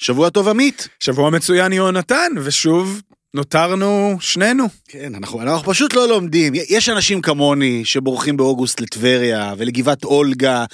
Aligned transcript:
שבוע 0.00 0.30
טוב 0.30 0.48
עמית. 0.48 0.88
שבוע 1.00 1.30
מצוין 1.30 1.72
יונתן, 1.72 2.32
ושוב 2.36 3.02
נותרנו 3.34 4.16
שנינו. 4.20 4.64
כן, 4.88 5.14
אנחנו, 5.14 5.42
אנחנו 5.42 5.72
פשוט 5.72 5.94
לא 5.94 6.08
לומדים. 6.08 6.52
יש 6.68 6.88
אנשים 6.88 7.20
כמוני 7.22 7.84
שבורחים 7.84 8.36
באוגוסט 8.36 8.80
לטבריה 8.80 9.54
ולגבעת 9.58 10.04
אולגה, 10.04 10.64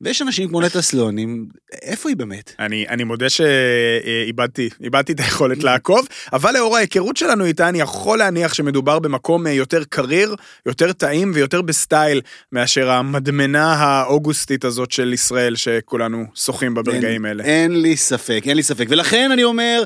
ויש 0.00 0.22
אנשים 0.22 0.48
כמו 0.48 0.60
נטע 0.60 0.82
סלונים, 0.82 1.46
איפה 1.82 2.08
היא 2.08 2.16
באמת? 2.16 2.52
אני, 2.58 2.88
אני 2.88 3.04
מודה 3.04 3.26
שאיבדתי, 3.30 4.68
איבדתי 4.82 5.12
את 5.12 5.20
היכולת 5.20 5.62
לעקוב, 5.62 6.06
אבל 6.32 6.54
לאור 6.54 6.76
ההיכרות 6.76 7.16
שלנו 7.16 7.44
איתה, 7.44 7.68
אני 7.68 7.80
יכול 7.80 8.18
להניח 8.18 8.54
שמדובר 8.54 8.98
במקום 8.98 9.46
יותר 9.46 9.84
קריר, 9.84 10.34
יותר 10.66 10.92
טעים 10.92 11.30
ויותר 11.34 11.62
בסטייל 11.62 12.20
מאשר 12.52 12.90
המדמנה 12.90 13.74
האוגוסטית 13.74 14.64
הזאת 14.64 14.92
של 14.92 15.12
ישראל, 15.12 15.56
שכולנו 15.56 16.24
שוחים 16.34 16.74
בה 16.74 16.82
ברגעים 16.82 17.24
האלה. 17.24 17.44
אין 17.44 17.82
לי 17.82 17.96
ספק, 17.96 18.42
אין 18.46 18.56
לי 18.56 18.62
ספק. 18.62 18.86
ולכן 18.88 19.30
אני 19.32 19.44
אומר... 19.44 19.84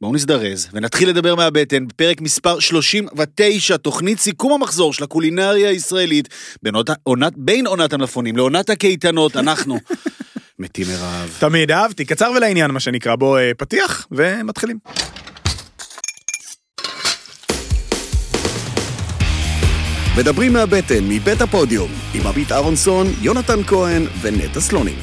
בואו 0.00 0.12
נזדרז 0.12 0.68
ונתחיל 0.72 1.08
לדבר 1.08 1.34
מהבטן 1.34 1.86
בפרק 1.86 2.20
מספר 2.20 2.60
39, 2.60 3.76
תוכנית 3.76 4.18
סיכום 4.18 4.52
המחזור 4.52 4.92
של 4.92 5.04
הקולינריה 5.04 5.68
הישראלית 5.68 6.28
בין 6.62 6.74
עונת, 7.02 7.32
בין 7.36 7.66
עונת 7.66 7.92
המלפונים 7.92 8.36
לעונת 8.36 8.70
הקייטנות, 8.70 9.36
אנחנו 9.36 9.78
מתים 10.58 10.86
מרעב. 10.88 11.36
תמיד 11.38 11.70
אהבתי, 11.70 12.04
קצר 12.04 12.32
ולעניין 12.36 12.70
מה 12.70 12.80
שנקרא, 12.80 13.16
בוא 13.16 13.38
אה, 13.38 13.50
פתיח 13.58 14.06
ומתחילים. 14.10 14.78
מדברים 20.18 20.52
מהבטן, 20.52 21.08
מבית 21.08 21.40
הפודיום, 21.40 21.90
עם 22.14 22.26
עמית 22.26 22.52
אהרונסון, 22.52 23.06
יונתן 23.20 23.62
כהן 23.66 24.06
ונטע 24.20 24.60
סלונים. 24.60 24.96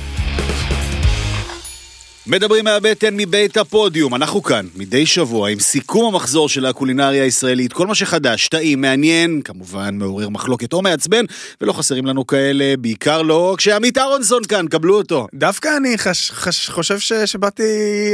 מדברים 2.28 2.66
מהבטן 2.66 3.18
מבית 3.18 3.58
הפודיום, 3.58 4.16
אנחנו 4.16 4.44
כאן 4.44 4.68
מדי 4.76 5.06
שבוע 5.06 5.50
עם 5.50 5.60
סיכום 5.60 6.14
המחזור 6.14 6.50
של 6.50 6.66
הקולינריה 6.66 7.24
הישראלית, 7.24 7.74
כל 7.74 7.88
מה 7.88 7.96
שחדש, 7.96 8.48
טעים, 8.48 8.82
מעניין, 8.82 9.42
כמובן 9.44 9.98
מעורר 9.98 10.30
מחלוקת 10.30 10.74
או 10.74 10.82
מעצבן, 10.82 11.26
ולא 11.62 11.74
חסרים 11.74 12.06
לנו 12.06 12.28
כאלה, 12.28 12.74
בעיקר 12.80 13.22
לא 13.22 13.56
כשעמית 13.58 13.98
אהרונסון 13.98 14.44
כאן, 14.44 14.68
קבלו 14.68 14.98
אותו. 14.98 15.28
דווקא 15.34 15.70
אני 15.78 15.98
חש, 15.98 16.32
חש, 16.32 16.70
חושב 16.70 17.00
ש, 17.00 17.14
שבאתי 17.14 17.64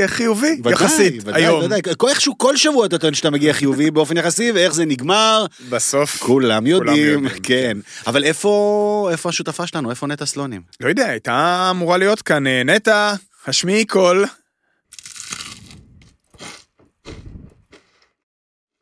חיובי, 0.05 0.57
ודאי, 0.59 0.73
יחסית, 0.73 1.13
ודאי, 1.25 1.43
היום. 1.43 1.63
ודאי, 1.63 1.79
ודאי, 1.79 2.09
איכשהו 2.09 2.37
כל 2.37 2.57
שבוע 2.57 2.85
אתה 2.85 2.97
טוען 2.97 3.13
שאתה 3.13 3.29
מגיע 3.29 3.53
חיובי 3.53 3.91
באופן 3.91 4.17
יחסי, 4.17 4.51
ואיך 4.51 4.73
זה 4.73 4.85
נגמר. 4.85 5.45
בסוף. 5.69 6.17
כולם 6.19 6.67
יודעים, 6.67 6.93
כולם 6.93 6.97
יודעים 6.97 7.29
כן. 7.29 7.39
כן. 7.43 7.77
אבל 8.07 8.23
איפה, 8.23 9.09
איפה 9.11 9.29
השותפה 9.29 9.67
שלנו? 9.67 9.89
איפה 9.89 10.07
נטע 10.07 10.25
סלונים? 10.25 10.61
לא 10.79 10.89
יודע, 10.89 11.05
הייתה 11.05 11.67
אמורה 11.71 11.97
להיות 11.97 12.21
כאן 12.21 12.47
אה, 12.47 12.63
נטע. 12.63 13.13
השמיעי 13.47 13.85
קול. 13.85 14.25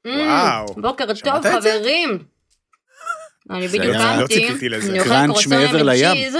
Mm, 0.07 0.09
וואו. 0.09 0.65
בוקר 0.75 1.05
טוב, 1.23 1.43
חברים. 1.43 2.09
אני 3.51 3.67
בדיוק 3.67 3.95
קמתי, 3.95 4.47
אני 4.89 4.99
אוכלת 4.99 5.29
קרוסון 5.29 5.53
עם 5.53 6.13
צ'יז. 6.13 6.35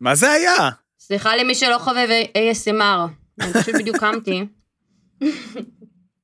מה 0.00 0.14
זה 0.14 0.30
היה? 0.30 0.70
סליחה 0.98 1.36
למי 1.36 1.54
שלא 1.54 1.78
חובב 1.78 2.08
ASMR, 2.36 3.10
אני 3.40 3.52
פשוט 3.52 3.74
בדיוק 3.74 3.96
קמתי. 3.96 4.46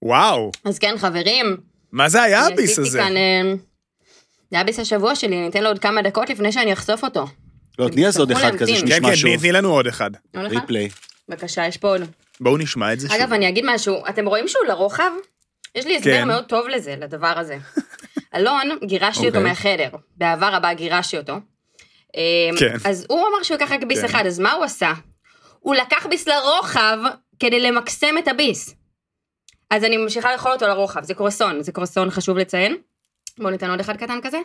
וואו. 0.03 0.51
אז 0.65 0.79
כן, 0.79 0.95
חברים. 0.99 1.57
מה 1.93 2.09
זה 2.09 2.23
היה 2.23 2.47
הביס 2.47 2.79
הזה? 2.79 2.99
כאן, 2.99 3.17
אה, 3.17 3.55
זה 4.51 4.61
הביס 4.61 4.79
השבוע 4.79 5.15
שלי, 5.15 5.39
אני 5.39 5.49
אתן 5.49 5.63
לו 5.63 5.69
עוד 5.69 5.79
כמה 5.79 6.03
דקות 6.03 6.31
לפני 6.31 6.53
שאני 6.53 6.73
אחשוף 6.73 7.05
אותו. 7.05 7.27
לא, 7.79 7.89
תני 7.89 8.07
אז 8.07 8.19
עוד 8.19 8.31
אחד 8.31 8.57
כזה 8.57 8.77
שנשמע 8.77 9.17
שוב. 9.17 9.31
כן, 9.31 9.37
כן, 9.37 9.41
תני 9.41 9.53
לנו 9.53 9.73
עוד 9.73 9.87
אחד. 9.87 10.11
ריפליי. 10.37 10.89
בבקשה, 11.29 11.67
יש 11.67 11.77
פה 11.77 11.89
עוד. 11.89 12.01
בואו 12.41 12.57
נשמע 12.57 12.93
את 12.93 13.01
זה 13.01 13.09
שוב. 13.09 13.17
אגב, 13.17 13.33
אני 13.33 13.49
אגיד 13.49 13.65
משהו, 13.67 14.03
אתם 14.09 14.27
רואים 14.27 14.49
שהוא 14.49 14.65
לרוחב? 14.69 15.11
יש 15.75 15.87
לי 15.87 15.97
הסבר 15.97 16.11
כן. 16.11 16.29
מאוד 16.29 16.45
טוב 16.45 16.69
לזה, 16.69 16.97
לדבר 16.97 17.39
הזה. 17.39 17.59
אלון, 18.35 18.79
גירשתי 18.85 19.27
אותו 19.27 19.39
אוקיי. 19.39 19.51
מהחדר, 19.51 19.89
באהבה 20.17 20.57
רבה 20.57 20.75
גירשתי 20.75 21.19
אותו. 21.19 21.35
אמ, 22.17 22.57
כן. 22.59 22.75
אז 22.85 23.07
הוא 23.09 23.19
אמר 23.21 23.43
שהוא 23.43 23.59
ייקח 23.61 23.73
רק 23.73 23.83
ביס 23.83 23.99
כן. 23.99 24.05
אחד, 24.05 24.27
אז 24.27 24.39
מה 24.39 24.53
הוא 24.53 24.65
עשה? 24.65 24.93
הוא 25.61 25.75
לקח 25.75 26.07
ביס 26.07 26.29
לרוחב 26.29 26.99
כדי 27.39 27.61
למקסם 27.61 28.19
את 28.19 28.29
הביס. 28.29 28.75
אז 29.71 29.85
אני 29.85 29.97
ממשיכה 29.97 30.33
לאכול 30.33 30.53
אותו 30.53 30.67
לרוחב, 30.67 31.05
זה 31.05 31.15
קרואסון, 31.15 31.63
זה 31.63 31.73
קרואסון 31.73 32.11
חשוב 32.11 32.39
לציין. 32.39 32.77
בואו 33.39 33.51
ניתן 33.51 33.71
עוד 33.71 33.81
אחד 33.81 33.97
קטן 33.97 34.19
כזה. 34.23 34.39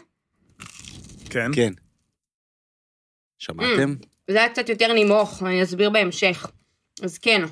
כן. 1.29 1.51
כן. 1.55 1.73
שמעתם? 3.39 3.95
Mm, 4.01 4.05
זה 4.27 4.37
היה 4.37 4.49
קצת 4.49 4.69
יותר 4.69 4.93
נמוך, 4.93 5.43
אני 5.43 5.63
אסביר 5.63 5.89
בהמשך. 5.89 6.51
אז 7.03 7.17
כן. 7.17 7.43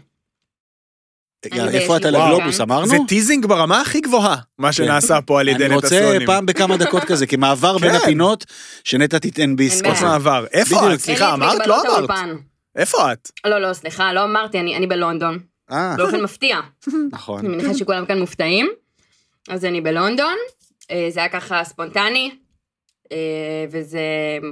איפה 1.53 1.97
אתה 1.97 2.09
לגלובוס, 2.11 2.61
אמרנו? 2.61 2.87
זה 2.87 2.97
teasing 3.07 3.45
ברמה 3.45 3.81
הכי 3.81 4.01
גבוהה, 4.01 4.35
מה 4.57 4.67
כן. 4.67 4.71
שנעשה 4.71 5.21
פה 5.21 5.39
על 5.39 5.47
ידי 5.47 5.67
נטע 5.67 5.87
סלונים. 5.87 6.07
אני 6.07 6.17
רוצה 6.17 6.25
פעם 6.25 6.45
בכמה 6.45 6.77
דקות 6.77 7.03
כזה, 7.09 7.27
כמעבר 7.27 7.77
בין 7.77 7.91
כן. 7.91 7.95
הפינות, 7.95 8.45
שנטע 8.83 9.19
תיתן 9.19 9.55
ביס 9.55 9.81
כזה. 9.81 10.05
מעבר. 10.05 10.45
איפה 10.53 10.93
את? 10.93 10.99
סליחה, 10.99 11.33
אמרת? 11.33 11.67
לא 11.67 11.81
אמרת. 11.81 12.09
איפה 12.75 13.11
את? 13.11 13.31
לא, 13.45 13.59
לא, 13.59 13.73
סליחה, 13.73 14.13
לא 14.13 14.23
אמרתי, 14.23 14.59
אני 14.59 14.87
בלונדון. 14.87 15.39
אה. 15.71 15.95
באופן 15.97 16.21
מפתיע. 16.21 16.59
נכון. 17.11 17.39
אני 17.39 17.47
מניחה 17.47 17.73
שכולם 17.73 18.05
כאן 18.05 18.19
מופתעים. 18.19 18.69
אז 19.49 19.65
אני 19.65 19.81
בלונדון, 19.81 20.35
אה, 20.91 21.07
זה 21.09 21.19
היה 21.19 21.29
ככה 21.29 21.63
ספונטני, 21.63 22.31
וזה 23.71 23.99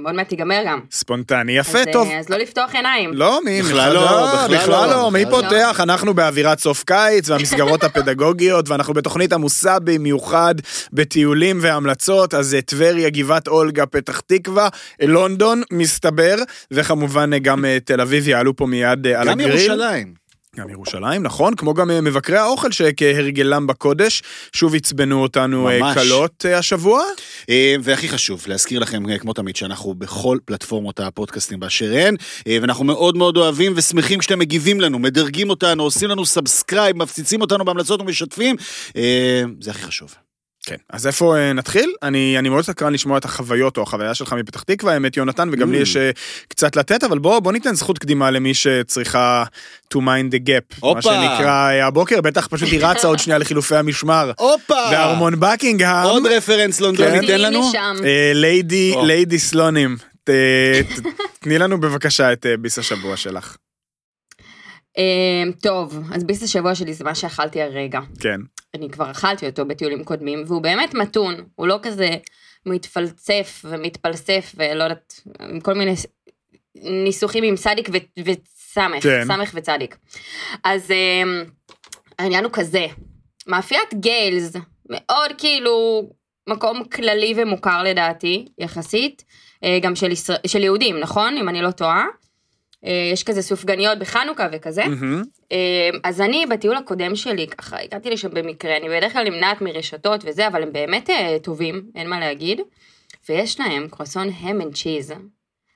עוד 0.04 0.14
מעט 0.14 0.32
ייגמר 0.32 0.62
גם. 0.66 0.80
ספונטני, 0.90 1.52
יפה, 1.52 1.78
אז, 1.78 1.86
טוב. 1.92 2.08
אז 2.18 2.28
לא 2.28 2.36
לפתוח 2.36 2.74
עיניים. 2.74 3.10
לא, 3.14 3.40
מי, 3.44 3.62
בכלל 3.62 3.92
לא, 3.92 4.00
בכלל 4.04 4.48
לא, 4.50 4.56
בכלל 4.58 4.90
לא, 4.90 5.10
מי 5.10 5.24
פותח? 5.30 5.80
אנחנו 5.82 6.14
באווירת 6.14 6.58
סוף 6.58 6.84
קיץ, 6.84 7.28
והמסגרות 7.28 7.84
הפדגוגיות, 7.94 8.68
ואנחנו 8.68 8.94
בתוכנית 8.94 9.32
עמוסה 9.32 9.78
במיוחד 9.78 10.54
בטיולים 10.92 11.58
והמלצות, 11.62 12.34
אז 12.34 12.56
טבריה, 12.66 13.10
גבעת 13.10 13.48
אולגה, 13.48 13.86
פתח 13.86 14.20
תקווה, 14.20 14.68
לונדון, 15.02 15.62
מסתבר, 15.72 16.36
וכמובן 16.70 17.38
גם 17.38 17.64
תל 17.84 18.00
אביב 18.00 18.28
יעלו 18.28 18.56
פה 18.56 18.66
מיד 18.66 19.06
על 19.06 19.28
הגריל. 19.28 19.48
גם 19.48 19.56
ירושלים. 19.56 20.23
גם 20.56 20.68
ירושלים, 20.68 21.22
נכון? 21.22 21.54
כמו 21.54 21.74
גם 21.74 21.90
אה, 21.90 22.00
מבקרי 22.00 22.38
האוכל 22.38 22.72
שכהרגלם 22.72 23.66
בקודש, 23.66 24.22
שוב 24.52 24.74
עצבנו 24.74 25.22
אותנו 25.22 25.68
אה, 25.68 25.78
ממש. 25.78 25.94
קלות 25.94 26.46
אה, 26.48 26.58
השבוע. 26.58 27.02
והכי 27.82 28.08
חשוב, 28.08 28.44
להזכיר 28.46 28.80
לכם, 28.80 29.18
כמו 29.18 29.32
תמיד, 29.32 29.56
שאנחנו 29.56 29.94
בכל 29.94 30.38
פלטפורמות 30.44 31.00
הפודקאסטים 31.00 31.60
באשר 31.60 31.92
הן, 31.94 32.16
ואנחנו 32.46 32.84
מאוד 32.84 33.16
מאוד 33.16 33.36
אוהבים 33.36 33.72
ושמחים 33.76 34.18
כשאתם 34.18 34.38
מגיבים 34.38 34.80
לנו, 34.80 34.98
מדרגים 34.98 35.50
אותנו, 35.50 35.82
עושים 35.82 36.08
לנו 36.10 36.26
subscribe, 36.26 36.96
מפציצים 36.96 37.40
אותנו 37.40 37.64
בהמלצות 37.64 38.00
ומשתפים, 38.00 38.56
זה 39.60 39.70
הכי 39.70 39.82
חשוב. 39.82 40.23
כן, 40.66 40.76
אז 40.90 41.06
איפה 41.06 41.34
uh, 41.36 41.54
נתחיל? 41.54 41.92
אני, 42.02 42.38
אני 42.38 42.48
מאוד 42.48 42.64
סקרן 42.64 42.92
לשמוע 42.92 43.18
את 43.18 43.24
החוויות 43.24 43.76
או 43.76 43.82
החוויה 43.82 44.14
שלך 44.14 44.32
מפתח 44.32 44.62
תקווה, 44.62 44.92
האמת 44.92 45.16
יונתן, 45.16 45.48
וגם 45.52 45.68
mm. 45.68 45.72
לי 45.72 45.78
יש 45.78 45.96
uh, 45.96 46.00
קצת 46.48 46.76
לתת, 46.76 47.04
אבל 47.04 47.18
בוא, 47.18 47.38
בוא 47.38 47.52
ניתן 47.52 47.74
זכות 47.74 47.98
קדימה 47.98 48.30
למי 48.30 48.54
שצריכה 48.54 49.44
to 49.94 49.96
mind 49.96 50.34
the 50.34 50.48
gap. 50.48 50.84
Opa. 50.84 50.94
מה 50.94 51.02
שנקרא 51.02 51.70
uh, 51.70 51.84
הבוקר, 51.84 52.20
בטח 52.20 52.46
פשוט 52.46 52.68
היא 52.68 52.80
רצה 52.82 53.06
עוד 53.06 53.18
שנייה 53.18 53.38
לחילופי 53.38 53.76
המשמר. 53.76 54.32
הופה! 54.38 54.90
בארמון 54.90 55.34
בקינגהם. 55.40 56.06
עוד 56.06 56.26
רפרנס 56.26 56.80
לונדוני, 56.80 57.20
כן. 57.20 57.26
תן 57.26 57.40
לנו. 57.40 57.72
ליידי, 58.34 58.94
ליידי 59.02 59.38
סלונים. 59.38 59.96
תני 61.40 61.58
לנו 61.58 61.80
בבקשה 61.80 62.32
את 62.32 62.46
ביס 62.60 62.78
השבוע 62.78 63.16
שלך. 63.16 63.56
טוב, 65.62 65.98
אז 66.12 66.24
ביס 66.24 66.42
השבוע 66.42 66.74
שלי 66.74 66.94
זה 66.94 67.04
מה 67.04 67.14
שאכלתי 67.14 67.62
הרגע. 67.62 68.00
כן. 68.20 68.40
אני 68.74 68.90
כבר 68.90 69.10
אכלתי 69.10 69.46
אותו 69.46 69.64
בטיולים 69.64 70.04
קודמים, 70.04 70.42
והוא 70.46 70.62
באמת 70.62 70.94
מתון, 70.94 71.34
הוא 71.54 71.66
לא 71.66 71.78
כזה 71.82 72.08
מתפלצף 72.66 73.64
ומתפלסף 73.64 74.54
ולא 74.56 74.82
יודעת, 74.84 75.20
עם 75.40 75.60
כל 75.60 75.74
מיני 75.74 75.94
ניסוחים 76.74 77.44
עם 77.44 77.56
סדיק 77.56 77.88
וסמך, 78.24 79.02
כן. 79.02 79.24
סמך 79.26 79.50
וצדיק. 79.54 79.96
אז 80.64 80.90
um, 80.90 81.50
העניין 82.18 82.44
הוא 82.44 82.52
כזה, 82.52 82.86
מאפיית 83.46 83.94
גיילס, 83.94 84.52
מאוד 84.90 85.30
כאילו 85.38 86.02
מקום 86.48 86.84
כללי 86.84 87.34
ומוכר 87.36 87.82
לדעתי, 87.82 88.46
יחסית, 88.58 89.24
אה, 89.64 89.78
גם 89.82 89.96
של, 89.96 90.12
ישראל, 90.12 90.38
של 90.46 90.62
יהודים, 90.62 91.00
נכון? 91.00 91.36
אם 91.36 91.48
אני 91.48 91.62
לא 91.62 91.70
טועה. 91.70 92.06
אה, 92.86 93.10
יש 93.12 93.24
כזה 93.24 93.42
סופגניות 93.42 93.98
בחנוכה 93.98 94.48
וכזה. 94.52 94.82
Mm-hmm. 94.82 95.54
אז 96.04 96.20
אני 96.20 96.46
בטיול 96.50 96.76
הקודם 96.76 97.16
שלי, 97.16 97.46
ככה, 97.46 97.76
הגעתי 97.82 98.10
לשם 98.10 98.30
במקרה, 98.30 98.76
אני 98.76 98.88
בדרך 98.88 99.12
כלל 99.12 99.28
נמנעת 99.30 99.60
מרשתות 99.60 100.24
וזה, 100.26 100.46
אבל 100.46 100.62
הם 100.62 100.72
באמת 100.72 101.10
אה, 101.10 101.36
טובים, 101.42 101.82
אין 101.94 102.08
מה 102.08 102.20
להגיד. 102.20 102.60
ויש 103.28 103.60
להם 103.60 103.88
קרואסון 103.90 104.28
ham 104.40 104.60
and 104.60 104.74
cheese, 104.74 105.12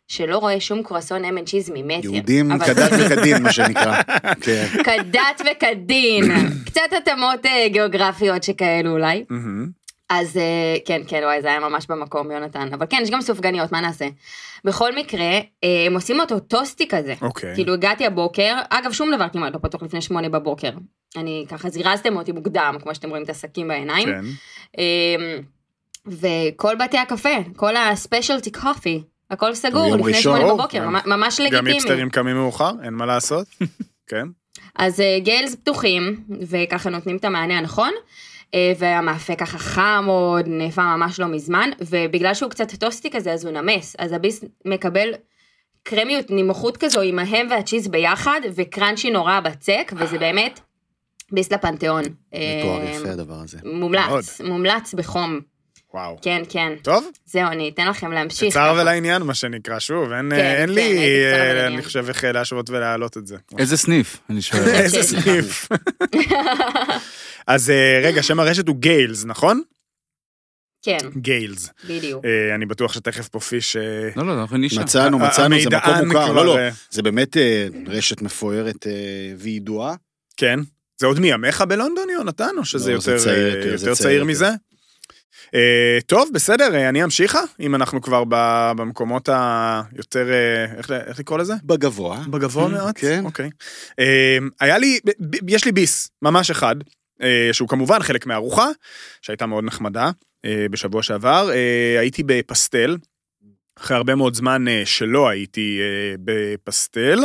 שלא 0.09 0.39
רואה 0.39 0.61
שום 0.61 0.83
קרואסון 0.83 1.25
ham 1.25 1.39
and 1.39 1.47
cheese 1.47 1.71
ממטר. 1.75 2.05
יהודים 2.05 2.59
כדת 2.59 2.93
וכדין, 2.99 3.43
מה 3.43 3.53
שנקרא. 3.53 4.03
כן. 4.45 4.67
כדת 4.85 5.41
וכדין. 5.41 6.25
קצת 6.67 6.93
התאמות 6.97 7.47
גיאוגרפיות 7.67 8.43
שכאלו 8.43 8.91
אולי. 8.91 9.25
אז 10.11 10.37
אה, 10.37 10.43
כן, 10.85 11.03
כן, 11.09 11.21
וואי, 11.25 11.43
זה 11.43 11.49
היה 11.49 11.61
ממש 11.61 11.87
במקום, 11.89 12.31
יונתן. 12.31 12.69
אבל 12.75 12.87
כן, 12.91 12.99
יש 13.03 13.11
גם 13.11 13.21
סופגניות, 13.21 13.73
מה 13.73 13.81
נעשה? 13.81 14.09
בכל 14.65 14.97
מקרה, 14.97 15.25
אה, 15.65 15.85
הם 15.87 15.95
עושים 15.95 16.21
אותו 16.21 16.41
טוסטי 16.41 16.89
כזה. 16.89 17.15
אוקיי. 17.23 17.55
כאילו, 17.55 17.73
הגעתי 17.75 18.07
הבוקר, 18.07 18.57
אגב, 18.71 18.93
שום 18.93 19.15
דבר 19.15 19.27
כמעט 19.33 19.53
לא 19.55 19.59
פתוח 19.63 19.83
לפני 19.83 20.01
שמונה 20.03 20.29
בבוקר. 20.29 20.71
אני, 21.17 21.47
ככה 21.49 21.69
זירזתם 21.71 22.17
אותי 22.17 22.33
מוקדם, 22.33 22.77
כמו 22.83 22.95
שאתם 22.95 23.09
רואים 23.09 23.23
את 23.25 23.31
השקים 23.31 23.69
בעיניים. 23.69 24.09
כן. 24.09 24.25
אמ, 24.79 25.43
וכל 26.07 26.77
בתי 26.77 26.99
הקפה, 26.99 27.29
כל 27.57 27.77
הספיישלטי 27.77 28.51
קופי, 28.51 29.03
הכל 29.31 29.55
סגור 29.55 29.97
לפני 29.97 30.15
שמונה 30.15 30.45
או, 30.45 30.57
בבוקר, 30.57 30.79
גם- 30.79 30.93
ממש- 30.93 31.07
ממש 31.07 31.41
גם 31.41 31.47
לגיטימי. 31.47 31.73
היפסטרים 31.73 32.11
קמים 32.11 32.37
מאוחר, 32.37 32.71
אין 32.85 32.95
מה 32.95 33.07
לעשות. 33.07 33.47
כן. 34.11 34.27
אז 34.77 35.01
אה, 35.01 35.19
גיילס 35.21 35.55
פתוחים, 35.55 36.17
וככה 36.49 36.91
נותנים 36.91 37.17
את 37.17 37.25
המענה 37.25 37.59
הנכון, 37.59 37.91
והמאפה 38.79 39.37
ככה 39.37 39.59
חם 39.59 40.05
עוד, 40.09 40.45
נאפה 40.49 40.97
ממש 40.97 41.21
לא 41.21 41.27
מזמן, 41.27 41.71
ובגלל 41.81 42.35
שהוא 42.35 42.51
קצת 42.51 42.75
טוסטי 42.75 43.11
כזה, 43.11 43.33
אז 43.33 43.45
הוא 43.45 43.53
נמס, 43.53 43.97
אז 43.99 44.13
הביס 44.13 44.45
מקבל 44.65 45.15
קרמיות, 45.83 46.27
נמוכות 46.31 46.77
כזו 46.77 47.01
עם 47.01 47.19
ההם 47.19 47.47
והצ'יז 47.51 47.89
ביחד, 47.89 48.41
וקראנצ'י 48.55 49.11
נורא 49.11 49.41
בצק, 49.41 49.93
וזה 49.97 50.19
באמת 50.19 50.61
ביס 51.33 51.53
לפנתיאון. 51.53 52.03
מתואר 52.03 52.81
אה, 52.81 52.91
יפה 52.91 53.11
הדבר 53.11 53.35
הזה. 53.35 53.59
מומלץ, 53.65 54.41
מומלץ 54.41 54.95
בחום. 54.95 55.41
וואו. 55.95 56.19
כן, 56.23 56.43
כן. 56.49 56.73
טוב, 56.83 57.07
זהו, 57.27 57.47
אני 57.47 57.69
אתן 57.69 57.89
לכם 57.89 58.13
להמשיך. 58.13 58.51
קצר. 58.51 58.75
ולעניין, 58.81 59.23
מה 59.23 59.35
שנקרא, 59.35 59.79
שוב, 59.79 60.13
אין 60.13 60.31
כן, 60.31 60.37
אין 60.37 60.69
כן, 60.69 60.75
לי, 60.75 61.25
אה. 61.25 61.67
אני 61.67 61.83
חושב 61.83 62.05
איך 62.09 62.25
אה, 62.25 62.33
להשוות 62.33 62.71
ולהעלות 62.71 63.17
את 63.17 63.27
זה. 63.27 63.37
איזה 63.59 63.77
סניף? 63.77 64.19
אני 64.31 64.43
שואל. 64.43 64.69
איזה 64.85 65.03
סניף. 65.03 65.69
אז 67.47 67.71
אה, 67.71 68.01
רגע, 68.03 68.23
שם 68.23 68.41
הרשת 68.41 68.69
הוא 68.69 68.77
גיילס, 68.77 69.25
נכון? 69.25 69.63
כן, 70.83 70.99
גיילס. 71.17 71.71
בדיוק. 71.89 72.25
אה, 72.25 72.55
אני 72.55 72.67
בטוח 72.67 72.93
שתכף 72.93 73.29
פה 73.29 73.41
פיש... 73.41 73.77
אה, 73.77 74.11
לא, 74.17 74.27
לא, 74.27 74.41
אנחנו 74.41 74.57
נשאר. 74.57 74.83
מצאנו, 74.83 75.19
מצאנו, 75.19 75.61
זה 75.61 75.69
מקום 75.69 75.93
מוכר. 75.93 76.11
כבר, 76.11 76.33
לא, 76.33 76.47
לא, 76.47 76.57
זה 76.91 77.03
באמת 77.03 77.37
אה, 77.37 77.67
רשת 77.87 78.23
מפוארת 78.23 78.87
אה, 78.87 78.93
וידועה. 79.39 79.95
כן. 80.37 80.61
זה 81.01 81.07
עוד 81.07 81.21
מימיך 81.21 81.61
בלונדון, 81.61 82.11
יונתן, 82.11 82.51
או 82.59 82.65
שזה 82.65 82.93
לא, 82.93 83.01
זה 83.01 83.13
יותר 83.13 83.25
צעיר 83.25 83.45
אה, 83.45 83.59
יותר, 83.59 83.77
זה 83.77 83.91
יותר 83.91 83.95
צעיר 83.95 83.95
צעיר 83.95 84.13
יותר. 84.13 84.31
מזה? 84.31 84.49
אה, 85.55 85.99
טוב, 86.07 86.29
בסדר, 86.35 86.75
אה, 86.75 86.89
אני 86.89 87.05
אמשיכה, 87.05 87.41
אם 87.61 87.75
אנחנו 87.75 88.03
כבר 88.03 88.25
ב- 88.29 88.73
במקומות 88.77 89.29
היותר, 89.29 90.29
אה, 90.33 90.65
איך 90.79 90.91
איך 90.91 91.19
לקרוא 91.19 91.39
לזה? 91.39 91.55
בגבוה. 91.65 92.23
בגבוה 92.31 92.69
מאוד? 92.69 92.95
כן. 92.99 93.25
אוקיי. 93.25 93.51
אה, 93.99 94.39
היה 94.61 94.79
לי, 94.79 94.99
ב- 95.07 95.11
ב- 95.31 95.51
יש 95.51 95.65
לי 95.65 95.73
ביס, 95.73 96.11
ממש 96.23 96.51
אחד, 96.51 96.77
אה, 97.23 97.49
שהוא 97.53 97.69
כמובן 97.69 98.03
חלק 98.03 98.27
מהארוחה, 98.27 98.67
שהייתה 99.23 99.47
מאוד 99.47 99.65
נחמדה 99.65 100.11
אה, 100.45 100.67
בשבוע 100.71 101.03
שעבר. 101.03 101.51
אה, 101.53 102.01
הייתי 102.01 102.23
בפסטל. 102.27 102.97
אחרי 103.81 103.97
הרבה 103.97 104.15
מאוד 104.15 104.35
זמן 104.35 104.69
אה, 104.69 104.83
שלא 104.85 105.29
הייתי 105.29 105.81
אה, 105.81 106.15
בפסטל. 106.25 107.19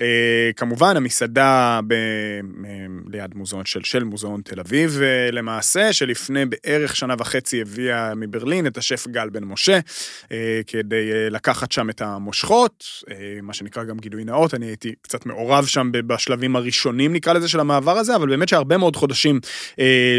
אה, 0.00 0.50
כמובן, 0.56 0.96
המסעדה 0.96 1.80
ב, 1.86 1.94
ליד 3.12 3.34
מוזיאון 3.34 3.64
של, 3.64 3.80
של 3.84 4.04
מוזיאון 4.04 4.40
תל 4.44 4.60
אביב, 4.60 5.00
למעשה, 5.32 5.92
שלפני 5.92 6.44
בערך 6.46 6.96
שנה 6.96 7.14
וחצי 7.18 7.60
הביאה 7.60 8.14
מברלין 8.14 8.66
את 8.66 8.78
השף 8.78 9.06
גל 9.08 9.28
בן 9.28 9.44
משה, 9.44 9.78
כדי 10.66 11.30
לקחת 11.30 11.72
שם 11.72 11.90
את 11.90 12.00
המושכות, 12.00 12.84
מה 13.42 13.52
שנקרא 13.52 13.84
גם 13.84 13.98
גילוי 13.98 14.24
נאות, 14.24 14.54
אני 14.54 14.66
הייתי 14.66 14.94
קצת 15.02 15.26
מעורב 15.26 15.66
שם 15.66 15.90
בשלבים 15.92 16.56
הראשונים, 16.56 17.12
נקרא 17.12 17.32
לזה, 17.32 17.48
של 17.48 17.60
המעבר 17.60 17.98
הזה, 17.98 18.16
אבל 18.16 18.28
באמת 18.28 18.48
שהרבה 18.48 18.76
מאוד 18.76 18.96
חודשים 18.96 19.40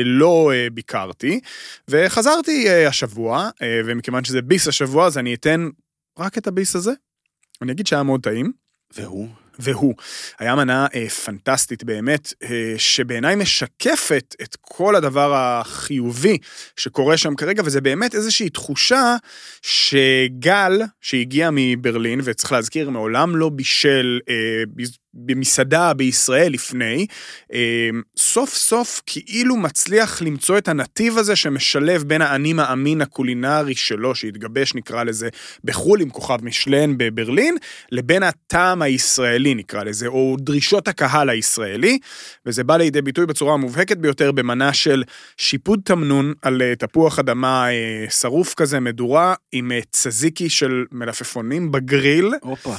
לא 0.05 0.51
ביקרתי, 0.73 1.39
וחזרתי 1.87 2.69
השבוע, 2.69 3.49
ומכיוון 3.85 4.23
שזה 4.23 4.41
ביס 4.41 4.67
השבוע, 4.67 5.05
אז 5.05 5.17
אני 5.17 5.33
אתן 5.33 5.66
רק 6.19 6.37
את 6.37 6.47
הביס 6.47 6.75
הזה. 6.75 6.91
אני 7.61 7.71
אגיד 7.71 7.87
שהיה 7.87 8.03
מאוד 8.03 8.23
טעים. 8.23 8.51
והוא? 8.95 9.27
והוא. 9.59 9.95
היה 10.39 10.55
מנה 10.55 10.87
אה, 10.95 11.09
פנטסטית 11.09 11.83
באמת, 11.83 12.33
אה, 12.43 12.73
שבעיניי 12.77 13.35
משקפת 13.35 14.35
את 14.41 14.55
כל 14.61 14.95
הדבר 14.95 15.33
החיובי 15.35 16.37
שקורה 16.77 17.17
שם 17.17 17.35
כרגע, 17.35 17.61
וזה 17.65 17.81
באמת 17.81 18.15
איזושהי 18.15 18.49
תחושה 18.49 19.15
שגל, 19.61 20.81
שהגיע 21.01 21.49
מברלין, 21.53 22.19
וצריך 22.23 22.51
להזכיר, 22.51 22.89
מעולם 22.89 23.35
לא 23.35 23.49
בישל 23.49 24.19
אה, 24.29 24.63
במסעדה 25.17 25.93
בישראל 25.93 26.53
לפני, 26.53 27.07
אה, 27.53 27.89
סוף 28.17 28.53
סוף 28.53 29.01
כאילו 29.05 29.55
מצליח 29.55 30.21
למצוא 30.21 30.57
את 30.57 30.67
הנתיב 30.67 31.17
הזה 31.17 31.35
שמשלב 31.35 32.03
בין 32.03 32.21
האני 32.21 32.53
מאמין 32.53 33.01
הקולינרי 33.01 33.75
שלו, 33.75 34.15
שהתגבש 34.15 34.75
נקרא 34.75 35.03
לזה 35.03 35.29
בחו"ל 35.63 36.01
עם 36.01 36.09
כוכב 36.09 36.37
משלן 36.43 36.97
בברלין, 36.97 37.57
לבין 37.91 38.23
הטעם 38.23 38.81
הישראלי 38.81 39.55
נקרא 39.55 39.83
לזה, 39.83 40.07
או 40.07 40.35
דרישות 40.39 40.87
הקהל 40.87 41.29
הישראלי, 41.29 41.99
וזה 42.45 42.63
בא 42.63 42.77
לידי 42.77 43.01
ביטוי 43.01 43.25
בצורה 43.25 43.53
המובהקת 43.53 43.97
ביותר 43.97 44.31
במנה 44.31 44.73
של 44.73 45.03
שיפוד 45.37 45.79
תמנון 45.85 46.33
על 46.41 46.61
אה, 46.61 46.75
תפוח 46.75 47.19
אדמה 47.19 47.69
אה, 47.71 48.05
שרוף 48.09 48.53
כזה, 48.53 48.79
מדורה, 48.79 49.35
עם 49.51 49.71
אה, 49.71 49.79
צזיקי 49.91 50.49
של 50.49 50.85
מלפפונים 50.91 51.71
בגריל, 51.71 52.33
הופה. 52.41 52.75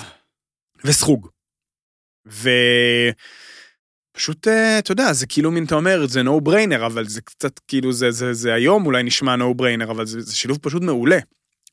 וסחוג. 0.85 1.29
ופשוט, 4.15 4.49
אה, 4.49 4.79
אתה 4.79 4.93
יודע, 4.93 5.13
זה 5.13 5.27
כאילו 5.27 5.51
מין, 5.51 5.65
אתה 5.65 5.75
אומר, 5.75 6.07
זה 6.07 6.23
no 6.23 6.49
brainer, 6.49 6.87
אבל 6.87 7.09
זה 7.09 7.21
קצת 7.21 7.59
כאילו, 7.59 7.93
זה, 7.93 8.11
זה, 8.11 8.33
זה 8.33 8.55
היום 8.55 8.87
אולי 8.87 9.03
נשמע 9.03 9.35
no 9.35 9.61
brainer, 9.61 9.91
אבל 9.91 10.07
זה, 10.07 10.21
זה 10.21 10.37
שילוב 10.37 10.59
פשוט 10.63 10.83
מעולה. 10.83 11.19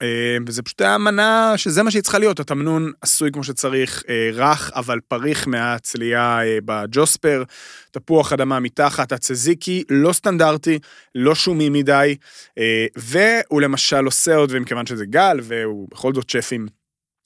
אה, 0.02 0.38
וזה 0.48 0.62
פשוט 0.62 0.82
היה 0.82 0.98
מנה 0.98 1.54
שזה 1.58 1.84
מה 1.84 1.92
שהיא 1.92 2.04
צריכה 2.04 2.20
להיות, 2.20 2.40
התמנון 2.40 2.92
עשוי 3.02 3.32
כמו 3.32 3.44
שצריך, 3.44 4.04
אה, 4.10 4.30
רך 4.34 4.72
אבל 4.76 5.00
פריך 5.08 5.48
מהצלייה 5.48 6.40
בג'וספר, 6.66 7.44
תפוח 7.92 8.34
אדמה 8.34 8.60
מתחת, 8.60 9.12
הצזיקי, 9.12 9.84
לא 9.90 10.14
סטנדרטי, 10.14 10.80
לא 11.16 11.36
שומי 11.36 11.70
מדי, 11.70 12.16
והוא 12.96 13.62
למשל 13.62 14.06
עושה 14.06 14.36
עוד, 14.36 14.50
ומכיוון 14.54 14.86
שזה 14.86 15.06
גל, 15.06 15.40
והוא 15.44 15.88
בכל 15.92 16.14
זאת 16.14 16.30
שף 16.30 16.50
עם 16.52 16.68